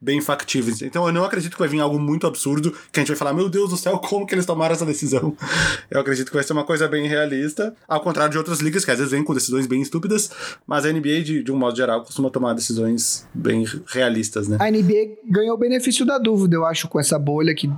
bem 0.00 0.20
factíveis. 0.20 0.82
Então 0.82 1.06
eu 1.06 1.12
não 1.12 1.24
acredito 1.24 1.52
que 1.52 1.58
vai 1.58 1.68
vir 1.68 1.80
algo 1.80 1.98
muito 1.98 2.26
absurdo, 2.26 2.72
que 2.92 2.98
a 2.98 3.02
gente 3.02 3.08
vai 3.08 3.16
falar, 3.16 3.32
meu 3.32 3.48
Deus 3.48 3.70
do 3.70 3.76
céu, 3.76 3.98
como 3.98 4.26
que 4.26 4.34
eles 4.34 4.46
tomaram 4.46 4.74
essa 4.74 4.86
decisão? 4.86 5.36
Eu 5.90 6.00
acredito 6.00 6.28
que 6.28 6.34
vai 6.34 6.44
ser 6.44 6.52
uma 6.52 6.64
coisa 6.64 6.88
bem 6.88 7.06
realista, 7.06 7.74
ao 7.88 8.00
contrário 8.00 8.30
de 8.30 8.38
outras 8.38 8.60
ligas 8.60 8.84
que 8.84 8.90
às 8.90 8.98
vezes 8.98 9.12
vêm 9.12 9.24
com 9.24 9.34
decisões 9.34 9.66
bem 9.66 9.82
estúpidas, 9.82 10.30
mas 10.66 10.84
a 10.84 10.92
NBA, 10.92 11.22
de, 11.22 11.42
de 11.42 11.52
um 11.52 11.56
modo 11.56 11.76
geral, 11.76 12.02
costuma 12.04 12.30
tomar 12.30 12.54
decisões 12.54 13.26
bem 13.34 13.64
realistas, 13.86 14.48
né? 14.48 14.56
A 14.60 14.70
NBA 14.70 15.18
ganhou 15.28 15.54
o 15.54 15.58
benefício 15.58 16.06
da 16.06 16.18
dúvida, 16.18 16.56
eu 16.56 16.64
acho, 16.64 16.88
com 16.88 16.98
essa 16.98 17.18
bolha 17.18 17.54
que 17.54 17.70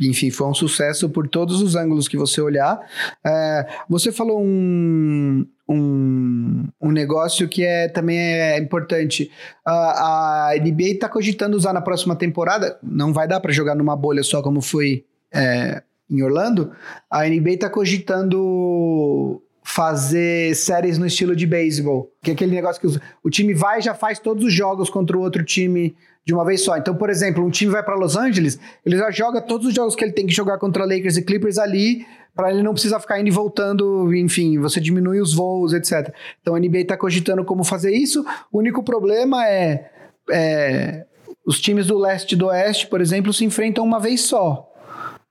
enfim, 0.00 0.30
foi 0.30 0.46
um 0.46 0.54
sucesso 0.54 1.08
por 1.08 1.28
todos 1.28 1.60
os 1.62 1.74
ângulos 1.74 2.08
que 2.08 2.16
você 2.16 2.40
olhar. 2.40 2.78
É, 3.24 3.66
você 3.88 4.12
falou 4.12 4.40
um, 4.40 5.46
um, 5.68 6.68
um 6.80 6.90
negócio 6.90 7.48
que 7.48 7.64
é, 7.64 7.88
também 7.88 8.18
é 8.18 8.58
importante. 8.58 9.30
A, 9.64 10.50
a 10.50 10.58
NBA 10.58 10.90
está 10.90 11.08
cogitando 11.08 11.56
usar 11.56 11.72
na 11.72 11.80
próxima 11.80 12.14
temporada, 12.14 12.78
não 12.82 13.12
vai 13.12 13.26
dar 13.26 13.40
para 13.40 13.52
jogar 13.52 13.74
numa 13.74 13.96
bolha 13.96 14.22
só 14.22 14.42
como 14.42 14.60
foi 14.60 15.04
é, 15.32 15.82
em 16.10 16.22
Orlando. 16.22 16.72
A 17.10 17.26
NBA 17.26 17.50
está 17.50 17.68
cogitando 17.70 19.42
fazer 19.62 20.56
séries 20.56 20.96
no 20.96 21.06
estilo 21.06 21.36
de 21.36 21.46
beisebol. 21.46 22.10
Que 22.22 22.30
é 22.30 22.34
aquele 22.34 22.54
negócio 22.54 22.80
que 22.80 23.00
o 23.22 23.28
time 23.28 23.52
vai 23.52 23.80
e 23.80 23.82
já 23.82 23.92
faz 23.92 24.18
todos 24.18 24.42
os 24.44 24.52
jogos 24.52 24.88
contra 24.88 25.16
o 25.16 25.20
outro 25.20 25.44
time 25.44 25.94
de 26.28 26.34
uma 26.34 26.44
vez 26.44 26.62
só. 26.62 26.76
Então, 26.76 26.94
por 26.94 27.08
exemplo, 27.08 27.42
um 27.42 27.48
time 27.48 27.72
vai 27.72 27.82
para 27.82 27.94
Los 27.94 28.14
Angeles, 28.14 28.60
ele 28.84 28.98
já 28.98 29.10
joga 29.10 29.40
todos 29.40 29.66
os 29.66 29.74
jogos 29.74 29.96
que 29.96 30.04
ele 30.04 30.12
tem 30.12 30.26
que 30.26 30.34
jogar 30.34 30.58
contra 30.58 30.84
Lakers 30.84 31.16
e 31.16 31.22
Clippers 31.22 31.56
ali, 31.56 32.06
para 32.36 32.52
ele 32.52 32.62
não 32.62 32.74
precisar 32.74 33.00
ficar 33.00 33.18
indo 33.18 33.28
e 33.28 33.30
voltando, 33.30 34.14
enfim, 34.14 34.58
você 34.58 34.78
diminui 34.78 35.22
os 35.22 35.32
voos, 35.32 35.72
etc. 35.72 36.14
Então 36.42 36.54
a 36.54 36.60
NBA 36.60 36.80
está 36.80 36.98
cogitando 36.98 37.42
como 37.46 37.64
fazer 37.64 37.92
isso. 37.94 38.26
O 38.52 38.58
único 38.58 38.82
problema 38.82 39.48
é, 39.48 39.90
é 40.30 41.06
os 41.46 41.58
times 41.62 41.86
do 41.86 41.96
leste 41.96 42.32
e 42.32 42.36
do 42.36 42.48
oeste, 42.48 42.88
por 42.88 43.00
exemplo, 43.00 43.32
se 43.32 43.46
enfrentam 43.46 43.82
uma 43.82 43.98
vez 43.98 44.20
só. 44.20 44.70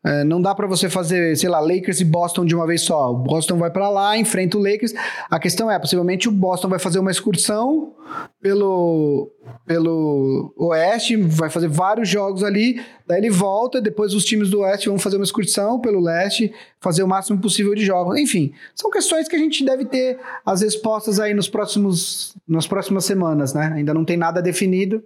É, 0.08 0.24
não 0.24 0.42
dá 0.42 0.56
para 0.56 0.66
você 0.66 0.90
fazer, 0.90 1.36
sei 1.36 1.50
lá, 1.50 1.60
Lakers 1.60 2.00
e 2.00 2.06
Boston 2.06 2.46
de 2.46 2.56
uma 2.56 2.66
vez 2.66 2.82
só. 2.82 3.12
O 3.12 3.16
Boston 3.16 3.58
vai 3.58 3.70
para 3.70 3.90
lá, 3.90 4.18
enfrenta 4.18 4.58
o 4.58 4.62
Lakers. 4.62 4.94
A 5.30 5.38
questão 5.38 5.70
é, 5.70 5.78
possivelmente 5.78 6.30
o 6.30 6.32
Boston 6.32 6.70
vai 6.70 6.80
fazer 6.80 7.00
uma 7.00 7.12
excursão 7.12 7.94
pelo, 8.42 9.30
pelo 9.66 10.54
Oeste, 10.56 11.18
vai 11.18 11.50
fazer 11.50 11.68
vários 11.68 12.08
jogos 12.08 12.42
ali, 12.42 12.82
daí 13.06 13.20
ele 13.20 13.30
volta, 13.30 13.82
depois 13.82 14.14
os 14.14 14.24
times 14.24 14.50
do 14.50 14.62
Oeste 14.62 14.88
vão 14.88 14.98
fazer 14.98 15.18
uma 15.18 15.26
excursão 15.26 15.80
pelo 15.80 16.00
Leste, 16.00 16.54
fazer 16.80 17.04
o 17.04 17.08
máximo 17.08 17.40
possível 17.40 17.76
de 17.76 17.84
jogos. 17.86 18.18
Enfim, 18.18 18.54
são 18.74 18.90
questões 18.90 19.28
que 19.28 19.36
a 19.36 19.40
gente 19.40 19.66
deve 19.66 19.84
ter 19.84 20.18
as 20.46 20.62
respostas 20.62 21.20
aí 21.20 21.34
nos 21.34 21.50
próximos, 21.50 22.34
nas 22.48 22.66
próximas 22.66 23.04
semanas, 23.04 23.54
né? 23.54 23.74
Ainda 23.76 23.94
não 23.94 24.06
tem 24.06 24.16
nada 24.16 24.42
definido. 24.42 25.04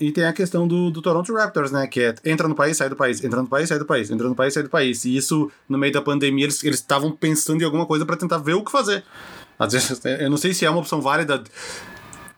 E 0.00 0.10
tem 0.10 0.24
a 0.24 0.32
questão 0.32 0.66
do, 0.66 0.90
do 0.90 1.00
Toronto 1.00 1.32
Raptors, 1.32 1.70
né? 1.70 1.86
Que 1.86 2.00
é 2.00 2.14
entra 2.24 2.48
no 2.48 2.54
país, 2.54 2.76
sai 2.76 2.88
do 2.88 2.96
país, 2.96 3.22
entra 3.22 3.40
no 3.40 3.48
país, 3.48 3.68
sai 3.68 3.78
do 3.78 3.84
país, 3.84 4.10
entra 4.10 4.28
no 4.28 4.34
país, 4.34 4.52
sai 4.52 4.62
do 4.62 4.68
país. 4.68 5.04
E 5.04 5.16
isso, 5.16 5.50
no 5.68 5.78
meio 5.78 5.92
da 5.92 6.02
pandemia, 6.02 6.44
eles 6.44 6.62
estavam 6.62 7.12
pensando 7.12 7.62
em 7.62 7.64
alguma 7.64 7.86
coisa 7.86 8.04
para 8.04 8.16
tentar 8.16 8.38
ver 8.38 8.54
o 8.54 8.64
que 8.64 8.72
fazer. 8.72 9.04
Às 9.58 9.72
vezes, 9.72 10.00
eu 10.04 10.28
não 10.28 10.36
sei 10.36 10.52
se 10.52 10.64
é 10.64 10.70
uma 10.70 10.80
opção 10.80 11.00
válida 11.00 11.42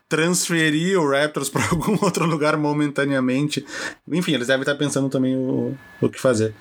transferir 0.08 1.00
o 1.00 1.10
Raptors 1.10 1.48
para 1.48 1.64
algum 1.70 1.96
outro 2.04 2.26
lugar 2.26 2.56
momentaneamente. 2.56 3.64
Enfim, 4.10 4.34
eles 4.34 4.46
devem 4.48 4.62
estar 4.62 4.74
pensando 4.74 5.08
também 5.08 5.36
o, 5.36 5.74
o 6.00 6.08
que 6.08 6.20
fazer. 6.20 6.54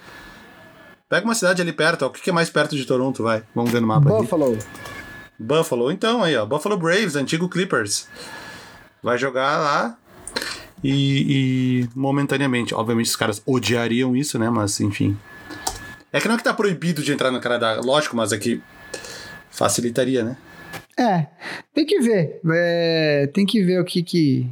Pega 1.10 1.26
uma 1.26 1.36
cidade 1.36 1.62
ali 1.62 1.72
perto, 1.72 2.04
ó. 2.04 2.08
o 2.08 2.12
que 2.12 2.30
é 2.30 2.34
mais 2.34 2.50
perto 2.50 2.76
de 2.76 2.86
Toronto, 2.86 3.22
vai? 3.22 3.43
Vamos 3.54 3.72
ver 3.72 3.80
no 3.80 3.88
mapa 3.88 4.10
Buffalo. 4.10 4.54
Aqui. 4.54 4.66
Buffalo. 5.38 5.91
Então, 5.91 6.24
aí, 6.24 6.36
ó. 6.36 6.46
Buffalo 6.46 6.78
Braves, 6.78 7.16
antigo 7.16 7.48
Clippers. 7.48 8.08
Vai 9.04 9.18
jogar 9.18 9.60
lá 9.60 9.98
e, 10.86 11.81
e 11.81 11.89
momentaneamente. 11.95 12.75
Obviamente 12.75 13.07
os 13.07 13.15
caras 13.15 13.41
odiariam 13.45 14.15
isso, 14.15 14.38
né? 14.38 14.49
Mas, 14.49 14.79
enfim. 14.79 15.17
É 16.13 16.21
que 16.21 16.27
não 16.27 16.36
é 16.36 16.38
que 16.38 16.43
tá 16.43 16.53
proibido 16.53 17.01
de 17.01 17.11
entrar 17.11 17.31
no 17.31 17.41
Canadá, 17.41 17.81
lógico, 17.83 18.15
mas 18.15 18.31
é 18.31 18.38
que 18.38 18.61
facilitaria, 19.49 20.23
né? 20.23 20.38
É, 20.97 21.27
tem 21.73 21.86
que 21.86 21.99
ver. 21.99 22.39
É, 22.53 23.29
tem 23.33 23.45
que 23.45 23.63
ver 23.63 23.81
o 23.81 23.86
que 23.86 24.03
que. 24.03 24.47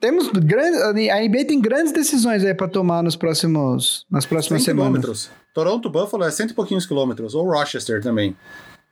Temos 0.00 0.28
grandes. 0.28 0.80
A 0.80 0.92
NBA 0.92 1.44
tem 1.46 1.60
grandes 1.60 1.92
decisões 1.92 2.44
aí 2.44 2.54
para 2.54 2.68
tomar 2.68 3.02
nos 3.02 3.16
próximos, 3.16 4.06
nas 4.08 4.24
próximas 4.24 4.62
semanas. 4.62 5.00
Quilômetros. 5.00 5.30
Toronto, 5.52 5.90
Buffalo 5.90 6.24
é 6.24 6.30
cento 6.30 6.52
e 6.52 6.54
pouquinhos 6.54 6.86
quilômetros. 6.86 7.34
Ou 7.34 7.44
Rochester 7.44 8.00
também. 8.00 8.36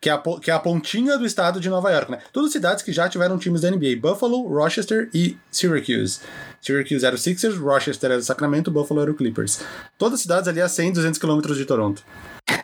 Que 0.00 0.10
é, 0.10 0.12
a, 0.12 0.18
que 0.18 0.50
é 0.50 0.54
a 0.54 0.58
pontinha 0.58 1.16
do 1.16 1.24
estado 1.24 1.58
de 1.58 1.70
Nova 1.70 1.90
York, 1.90 2.10
né? 2.10 2.18
Todas 2.32 2.52
cidades 2.52 2.82
que 2.82 2.92
já 2.92 3.08
tiveram 3.08 3.38
times 3.38 3.62
da 3.62 3.70
NBA: 3.70 3.96
Buffalo, 4.00 4.46
Rochester 4.46 5.08
e 5.12 5.36
Syracuse. 5.50 6.20
Syracuse 6.60 7.04
era 7.04 7.14
o 7.14 7.18
Sixers, 7.18 7.56
Rochester 7.56 8.10
era 8.10 8.20
o 8.20 8.22
Sacramento, 8.22 8.70
Buffalo 8.70 9.00
era 9.00 9.10
o 9.10 9.14
Clippers. 9.14 9.60
Todas 9.96 10.20
cidades 10.20 10.48
ali 10.48 10.60
a 10.60 10.68
100, 10.68 10.92
200 10.92 11.18
quilômetros 11.18 11.56
de 11.56 11.64
Toronto. 11.64 12.04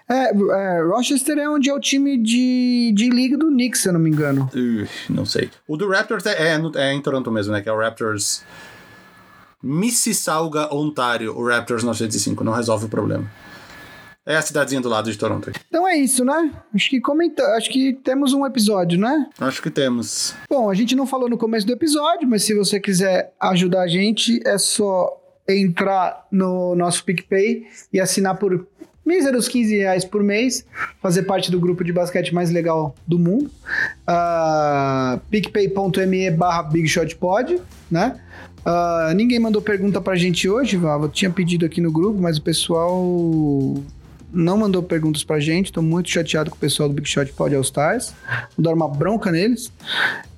É, 0.09 0.30
é, 0.30 0.83
Rochester 0.83 1.39
é 1.39 1.49
onde 1.49 1.70
é 1.70 1.74
o 1.74 1.80
time 1.80 2.18
de, 2.18 2.93
de 2.95 3.09
liga 3.09 3.37
do 3.37 3.47
Knicks, 3.47 3.80
se 3.80 3.89
eu 3.89 3.93
não 3.95 4.01
me 4.01 4.11
engano. 4.11 4.51
Uh, 4.55 4.87
não 5.09 5.24
sei. 5.24 5.51
O 5.66 5.76
do 5.76 5.89
Raptors 5.89 6.26
é, 6.26 6.55
é, 6.55 6.61
é, 6.76 6.93
em 6.93 7.01
Toronto 7.01 7.30
mesmo, 7.30 7.53
né? 7.53 7.62
Que 7.62 7.68
é 7.68 7.72
o 7.72 7.78
Raptors. 7.78 8.45
Mississauga, 9.62 10.74
Ontário, 10.74 11.37
o 11.37 11.49
Raptors 11.49 11.83
905. 11.83 12.45
Não 12.45 12.53
resolve 12.53 12.87
o 12.87 12.89
problema. 12.89 13.30
É 14.25 14.37
a 14.37 14.43
cidadezinha 14.43 14.81
do 14.81 14.89
lado 14.89 15.11
de 15.11 15.18
Toronto. 15.18 15.51
Então 15.68 15.87
é 15.87 15.97
isso, 15.97 16.25
né? 16.25 16.53
Acho 16.73 16.89
que 16.89 17.01
comenta, 17.01 17.43
acho 17.57 17.68
que 17.70 17.93
temos 18.05 18.33
um 18.33 18.47
episódio, 18.47 18.99
né? 18.99 19.29
Acho 19.41 19.61
que 19.61 19.68
temos. 19.70 20.35
Bom, 20.49 20.70
a 20.70 20.75
gente 20.75 20.95
não 20.95 21.07
falou 21.07 21.29
no 21.29 21.37
começo 21.37 21.66
do 21.66 21.73
episódio, 21.73 22.29
mas 22.29 22.45
se 22.45 22.55
você 22.55 22.79
quiser 22.79 23.33
ajudar 23.41 23.83
a 23.83 23.89
gente, 23.89 24.41
é 24.47 24.57
só 24.59 25.18
entrar 25.49 26.25
no 26.31 26.77
nosso 26.77 27.05
PicPay 27.05 27.66
e 27.93 27.99
assinar 27.99 28.37
por 28.37 28.64
míseros 29.05 29.49
15 29.49 29.77
reais 29.79 30.05
por 30.05 30.23
mês, 30.23 30.64
fazer 31.01 31.25
parte 31.25 31.51
do 31.51 31.59
grupo 31.59 31.83
de 31.83 31.93
basquete 31.93 32.33
mais 32.33 32.53
legal 32.53 32.95
do 33.05 33.18
mundo. 33.18 33.51
Uh, 34.09 35.18
picpay.me 35.31 36.31
barra 36.31 36.62
bigshotpod, 36.62 37.61
né? 37.91 38.20
Uh, 38.64 39.12
ninguém 39.14 39.41
mandou 39.41 39.61
pergunta 39.61 40.01
pra 40.01 40.14
gente 40.14 40.49
hoje, 40.49 40.77
Vava. 40.77 41.09
tinha 41.09 41.31
pedido 41.31 41.66
aqui 41.66 41.81
no 41.81 41.91
grupo, 41.91 42.20
mas 42.20 42.39
o 42.39 42.43
pessoal 42.43 43.03
não 44.33 44.57
mandou 44.57 44.83
perguntas 44.83 45.22
pra 45.22 45.39
gente. 45.39 45.72
Tô 45.72 45.83
muito 45.83 46.09
chateado 46.09 46.51
com 46.51 46.57
o 46.57 46.59
pessoal 46.59 46.89
do 46.89 46.95
Big 46.95 47.09
Shot 47.09 47.33
Pod 47.33 47.55
All 47.55 47.62
Stars. 47.62 48.14
Vou 48.57 48.64
dar 48.64 48.72
uma 48.72 48.89
bronca 48.89 49.30
neles. 49.30 49.72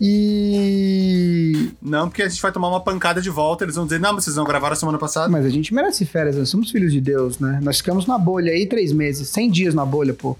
E. 0.00 1.70
Não, 1.80 2.08
porque 2.08 2.22
a 2.22 2.28
gente 2.28 2.42
vai 2.42 2.52
tomar 2.52 2.68
uma 2.68 2.80
pancada 2.80 3.22
de 3.22 3.30
volta. 3.30 3.64
Eles 3.64 3.76
vão 3.76 3.84
dizer, 3.84 4.00
não, 4.00 4.12
mas 4.12 4.24
vocês 4.24 4.36
não 4.36 4.44
gravaram 4.44 4.74
semana 4.74 4.98
passada. 4.98 5.28
Mas 5.28 5.46
a 5.46 5.50
gente 5.50 5.72
merece 5.72 6.04
férias, 6.04 6.36
nós 6.36 6.48
somos 6.48 6.70
filhos 6.70 6.92
de 6.92 7.00
Deus, 7.00 7.38
né? 7.38 7.60
Nós 7.62 7.78
ficamos 7.78 8.06
na 8.06 8.18
bolha 8.18 8.52
aí 8.52 8.66
três 8.66 8.92
meses, 8.92 9.28
100 9.28 9.50
dias 9.50 9.74
na 9.74 9.84
bolha, 9.84 10.12
pô. 10.12 10.36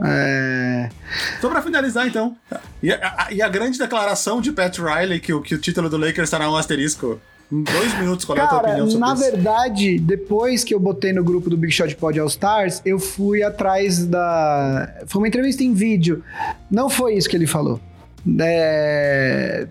É... 0.00 0.88
Só 1.40 1.48
pra 1.48 1.60
finalizar, 1.60 2.06
então. 2.06 2.36
E 2.82 2.92
a, 2.92 3.28
e 3.30 3.42
a, 3.42 3.48
grande 3.48 3.78
declaração 3.78 4.40
de 4.40 4.52
Pat 4.52 4.78
Riley 4.78 5.18
que 5.18 5.32
o, 5.32 5.42
que 5.42 5.54
o 5.54 5.58
título 5.58 5.90
do 5.90 5.96
Lakers 5.96 6.28
estará 6.28 6.48
um 6.50 6.56
asterisco. 6.56 7.20
Em 7.50 7.62
dois 7.62 7.98
minutos, 7.98 8.26
qual 8.26 8.36
Cara, 8.36 8.46
é 8.46 8.46
a 8.46 8.50
tua 8.50 8.68
opinião 8.68 8.90
sobre 8.90 9.06
na 9.06 9.14
isso? 9.14 9.22
Verdade, 9.22 9.98
depois 9.98 10.62
que 10.64 10.74
eu 10.74 10.78
botei 10.78 11.14
no 11.14 11.24
grupo 11.24 11.48
do 11.48 11.56
Big 11.56 11.72
Shot 11.72 11.96
Pod 11.96 12.20
All 12.20 12.26
Stars, 12.26 12.82
eu 12.84 12.98
fui 12.98 13.42
atrás 13.42 14.04
da. 14.04 15.02
Foi 15.06 15.22
uma 15.22 15.28
entrevista 15.28 15.64
em 15.64 15.72
vídeo. 15.72 16.22
Não 16.70 16.90
foi 16.90 17.14
isso 17.14 17.28
que 17.28 17.36
ele 17.36 17.46
falou. 17.46 17.80
É... 18.40 19.66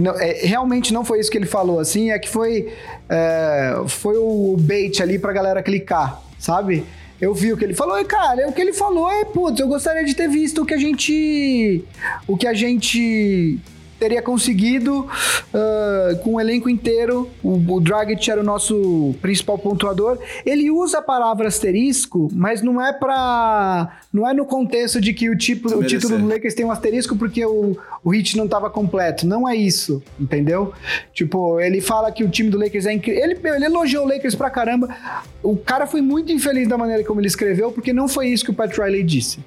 Não, 0.00 0.18
é, 0.18 0.46
realmente 0.46 0.94
não 0.94 1.04
foi 1.04 1.20
isso 1.20 1.30
que 1.30 1.36
ele 1.36 1.44
falou, 1.44 1.80
assim, 1.80 2.12
é 2.12 2.18
que 2.18 2.28
foi, 2.28 2.72
é, 3.08 3.82
foi 3.88 4.16
o 4.16 4.56
bait 4.58 5.02
ali 5.02 5.18
pra 5.18 5.32
galera 5.32 5.60
clicar, 5.60 6.22
sabe? 6.38 6.84
Eu 7.20 7.34
vi 7.34 7.52
o 7.52 7.56
que 7.56 7.64
ele 7.64 7.74
falou 7.74 7.98
e, 7.98 8.04
cara, 8.04 8.48
o 8.48 8.52
que 8.52 8.60
ele 8.60 8.72
falou 8.72 9.10
é, 9.10 9.24
putz, 9.24 9.58
eu 9.58 9.66
gostaria 9.66 10.04
de 10.04 10.14
ter 10.14 10.28
visto 10.28 10.62
o 10.62 10.66
que 10.66 10.72
a 10.72 10.78
gente. 10.78 11.84
O 12.28 12.36
que 12.36 12.46
a 12.46 12.54
gente 12.54 13.58
teria 13.98 14.22
conseguido 14.22 15.00
uh, 15.00 16.18
com 16.22 16.34
o 16.34 16.40
elenco 16.40 16.68
inteiro. 16.68 17.28
O, 17.42 17.54
o 17.74 17.80
Dragic 17.80 18.30
era 18.30 18.40
o 18.40 18.44
nosso 18.44 19.14
principal 19.20 19.58
pontuador. 19.58 20.18
Ele 20.44 20.70
usa 20.70 20.98
a 20.98 21.02
palavra 21.02 21.48
asterisco, 21.48 22.28
mas 22.32 22.62
não 22.62 22.84
é 22.84 22.92
para 22.92 24.00
não 24.12 24.26
é 24.26 24.32
no 24.32 24.46
contexto 24.46 24.98
de 24.98 25.12
que 25.12 25.28
o, 25.28 25.36
tipo, 25.36 25.68
o 25.68 25.84
título 25.84 26.18
do 26.18 26.26
Lakers 26.26 26.54
tem 26.54 26.64
um 26.64 26.70
asterisco 26.70 27.16
porque 27.16 27.44
o, 27.44 27.76
o 28.02 28.10
hit 28.10 28.36
não 28.36 28.46
estava 28.46 28.70
completo. 28.70 29.26
Não 29.26 29.46
é 29.46 29.54
isso, 29.54 30.02
entendeu? 30.18 30.72
Tipo, 31.12 31.60
ele 31.60 31.82
fala 31.82 32.10
que 32.10 32.24
o 32.24 32.28
time 32.28 32.48
do 32.48 32.58
Lakers 32.58 32.86
é 32.86 32.92
incrível. 32.94 33.22
Ele, 33.22 33.38
ele 33.44 33.64
elogiou 33.66 34.06
o 34.06 34.08
Lakers 34.08 34.34
pra 34.34 34.48
caramba. 34.48 34.88
O 35.42 35.56
cara 35.56 35.86
foi 35.86 36.00
muito 36.00 36.32
infeliz 36.32 36.66
da 36.66 36.78
maneira 36.78 37.04
como 37.04 37.20
ele 37.20 37.26
escreveu, 37.26 37.70
porque 37.70 37.92
não 37.92 38.08
foi 38.08 38.28
isso 38.28 38.44
que 38.44 38.50
o 38.50 38.54
Pat 38.54 38.74
Riley 38.76 39.02
disse. 39.02 39.38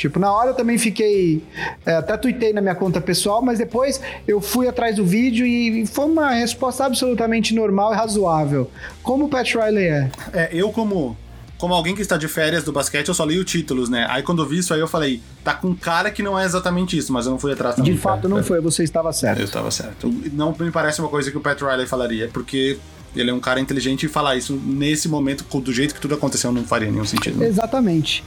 Tipo, 0.00 0.18
na 0.18 0.32
hora 0.32 0.48
eu 0.48 0.54
também 0.54 0.78
fiquei. 0.78 1.44
É, 1.84 1.96
até 1.96 2.16
tuitei 2.16 2.54
na 2.54 2.62
minha 2.62 2.74
conta 2.74 3.02
pessoal, 3.02 3.42
mas 3.42 3.58
depois 3.58 4.00
eu 4.26 4.40
fui 4.40 4.66
atrás 4.66 4.96
do 4.96 5.04
vídeo 5.04 5.44
e 5.46 5.84
foi 5.86 6.06
uma 6.06 6.30
resposta 6.30 6.86
absolutamente 6.86 7.54
normal 7.54 7.92
e 7.92 7.96
razoável. 7.96 8.70
Como 9.02 9.26
o 9.26 9.28
Pat 9.28 9.54
Riley 9.54 9.84
é. 9.84 10.10
É, 10.32 10.48
eu 10.52 10.70
como. 10.72 11.14
Como 11.58 11.74
alguém 11.74 11.94
que 11.94 12.00
está 12.00 12.16
de 12.16 12.26
férias 12.26 12.64
do 12.64 12.72
basquete, 12.72 13.08
eu 13.08 13.14
só 13.14 13.22
li 13.26 13.38
os 13.38 13.44
títulos, 13.44 13.90
né? 13.90 14.06
Aí 14.08 14.22
quando 14.22 14.40
eu 14.40 14.48
vi 14.48 14.56
isso 14.56 14.72
aí, 14.72 14.80
eu 14.80 14.88
falei, 14.88 15.20
tá 15.44 15.52
com 15.52 15.76
cara 15.76 16.10
que 16.10 16.22
não 16.22 16.38
é 16.38 16.46
exatamente 16.46 16.96
isso, 16.96 17.12
mas 17.12 17.26
eu 17.26 17.32
não 17.32 17.38
fui 17.38 17.52
atrás 17.52 17.76
também. 17.76 17.92
De 17.92 17.98
fato, 17.98 18.26
não 18.26 18.42
foi, 18.42 18.62
você 18.62 18.82
estava 18.82 19.12
certo. 19.12 19.40
Eu 19.40 19.44
estava 19.44 19.70
certo. 19.70 20.10
Não 20.32 20.56
me 20.58 20.70
parece 20.70 21.00
uma 21.00 21.10
coisa 21.10 21.30
que 21.30 21.36
o 21.36 21.40
Pat 21.42 21.60
Riley 21.60 21.86
falaria, 21.86 22.30
porque 22.32 22.78
ele 23.14 23.28
é 23.28 23.34
um 23.34 23.40
cara 23.40 23.60
inteligente 23.60 24.06
e 24.06 24.08
falar 24.08 24.36
isso 24.36 24.54
nesse 24.64 25.06
momento, 25.06 25.44
do 25.60 25.70
jeito 25.70 25.94
que 25.94 26.00
tudo 26.00 26.14
aconteceu, 26.14 26.50
não 26.50 26.64
faria 26.64 26.90
nenhum 26.90 27.04
sentido. 27.04 27.38
Né? 27.38 27.48
Exatamente. 27.48 28.24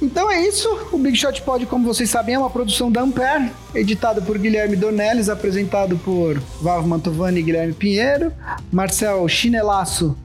Então 0.00 0.30
é 0.30 0.46
isso. 0.46 0.68
O 0.92 0.98
Big 0.98 1.16
Shot 1.16 1.40
Pod, 1.42 1.64
como 1.66 1.86
vocês 1.86 2.10
sabem, 2.10 2.34
é 2.34 2.38
uma 2.38 2.50
produção 2.50 2.92
da 2.92 3.00
Ampere, 3.00 3.50
editado 3.74 4.20
por 4.22 4.36
Guilherme 4.36 4.76
Dornelles, 4.76 5.28
apresentado 5.28 5.96
por 5.98 6.38
Vavo 6.60 6.86
Mantovani 6.86 7.40
e 7.40 7.42
Guilherme 7.42 7.72
Pinheiro. 7.72 8.32
Marcel 8.70 9.26
Chinelaço 9.26 10.16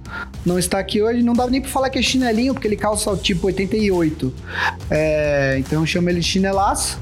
não 0.46 0.60
está 0.60 0.80
aqui 0.80 1.02
hoje. 1.02 1.24
Não 1.24 1.34
dá 1.34 1.48
nem 1.48 1.62
para 1.62 1.70
falar 1.70 1.90
que 1.90 1.98
é 1.98 2.02
chinelinho, 2.02 2.54
porque 2.54 2.68
ele 2.68 2.76
calça 2.76 3.10
o 3.10 3.18
tipo 3.18 3.48
88. 3.48 4.34
É, 4.90 5.56
então 5.60 5.86
chama 5.86 6.10
ele 6.10 6.22
Chinelaço. 6.22 7.00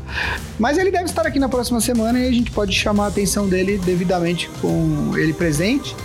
Mas 0.59 0.77
ele 0.77 0.91
deve 0.91 1.05
estar 1.05 1.25
aqui 1.25 1.39
na 1.39 1.49
próxima 1.49 1.81
semana 1.81 2.19
e 2.19 2.27
a 2.27 2.31
gente 2.31 2.51
pode 2.51 2.73
chamar 2.73 3.05
a 3.05 3.07
atenção 3.07 3.47
dele 3.47 3.79
devidamente 3.79 4.47
com 4.61 5.17
ele 5.17 5.33
presente. 5.33 5.95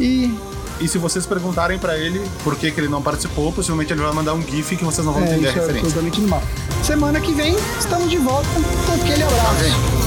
E 0.00 0.32
E 0.80 0.86
se 0.86 0.96
vocês 0.98 1.26
perguntarem 1.26 1.78
pra 1.78 1.98
ele 1.98 2.22
por 2.44 2.54
que, 2.56 2.70
que 2.70 2.80
ele 2.80 2.88
não 2.88 3.02
participou, 3.02 3.52
possivelmente 3.52 3.92
ele 3.92 4.00
vai 4.00 4.12
mandar 4.12 4.34
um 4.34 4.42
GIF 4.42 4.76
que 4.76 4.84
vocês 4.84 5.04
não 5.04 5.12
vão 5.12 5.22
É, 5.22 5.26
entender 5.26 5.48
a 5.48 5.50
é 5.50 5.54
referência. 5.54 5.88
totalmente 5.88 6.20
normal. 6.20 6.42
Semana 6.82 7.20
que 7.20 7.32
vem, 7.32 7.56
estamos 7.78 8.08
de 8.08 8.16
volta. 8.18 8.48
Aquele 8.94 9.22
abraço. 9.24 9.64
Gente. 9.64 9.98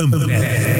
Ambev. 0.00 0.73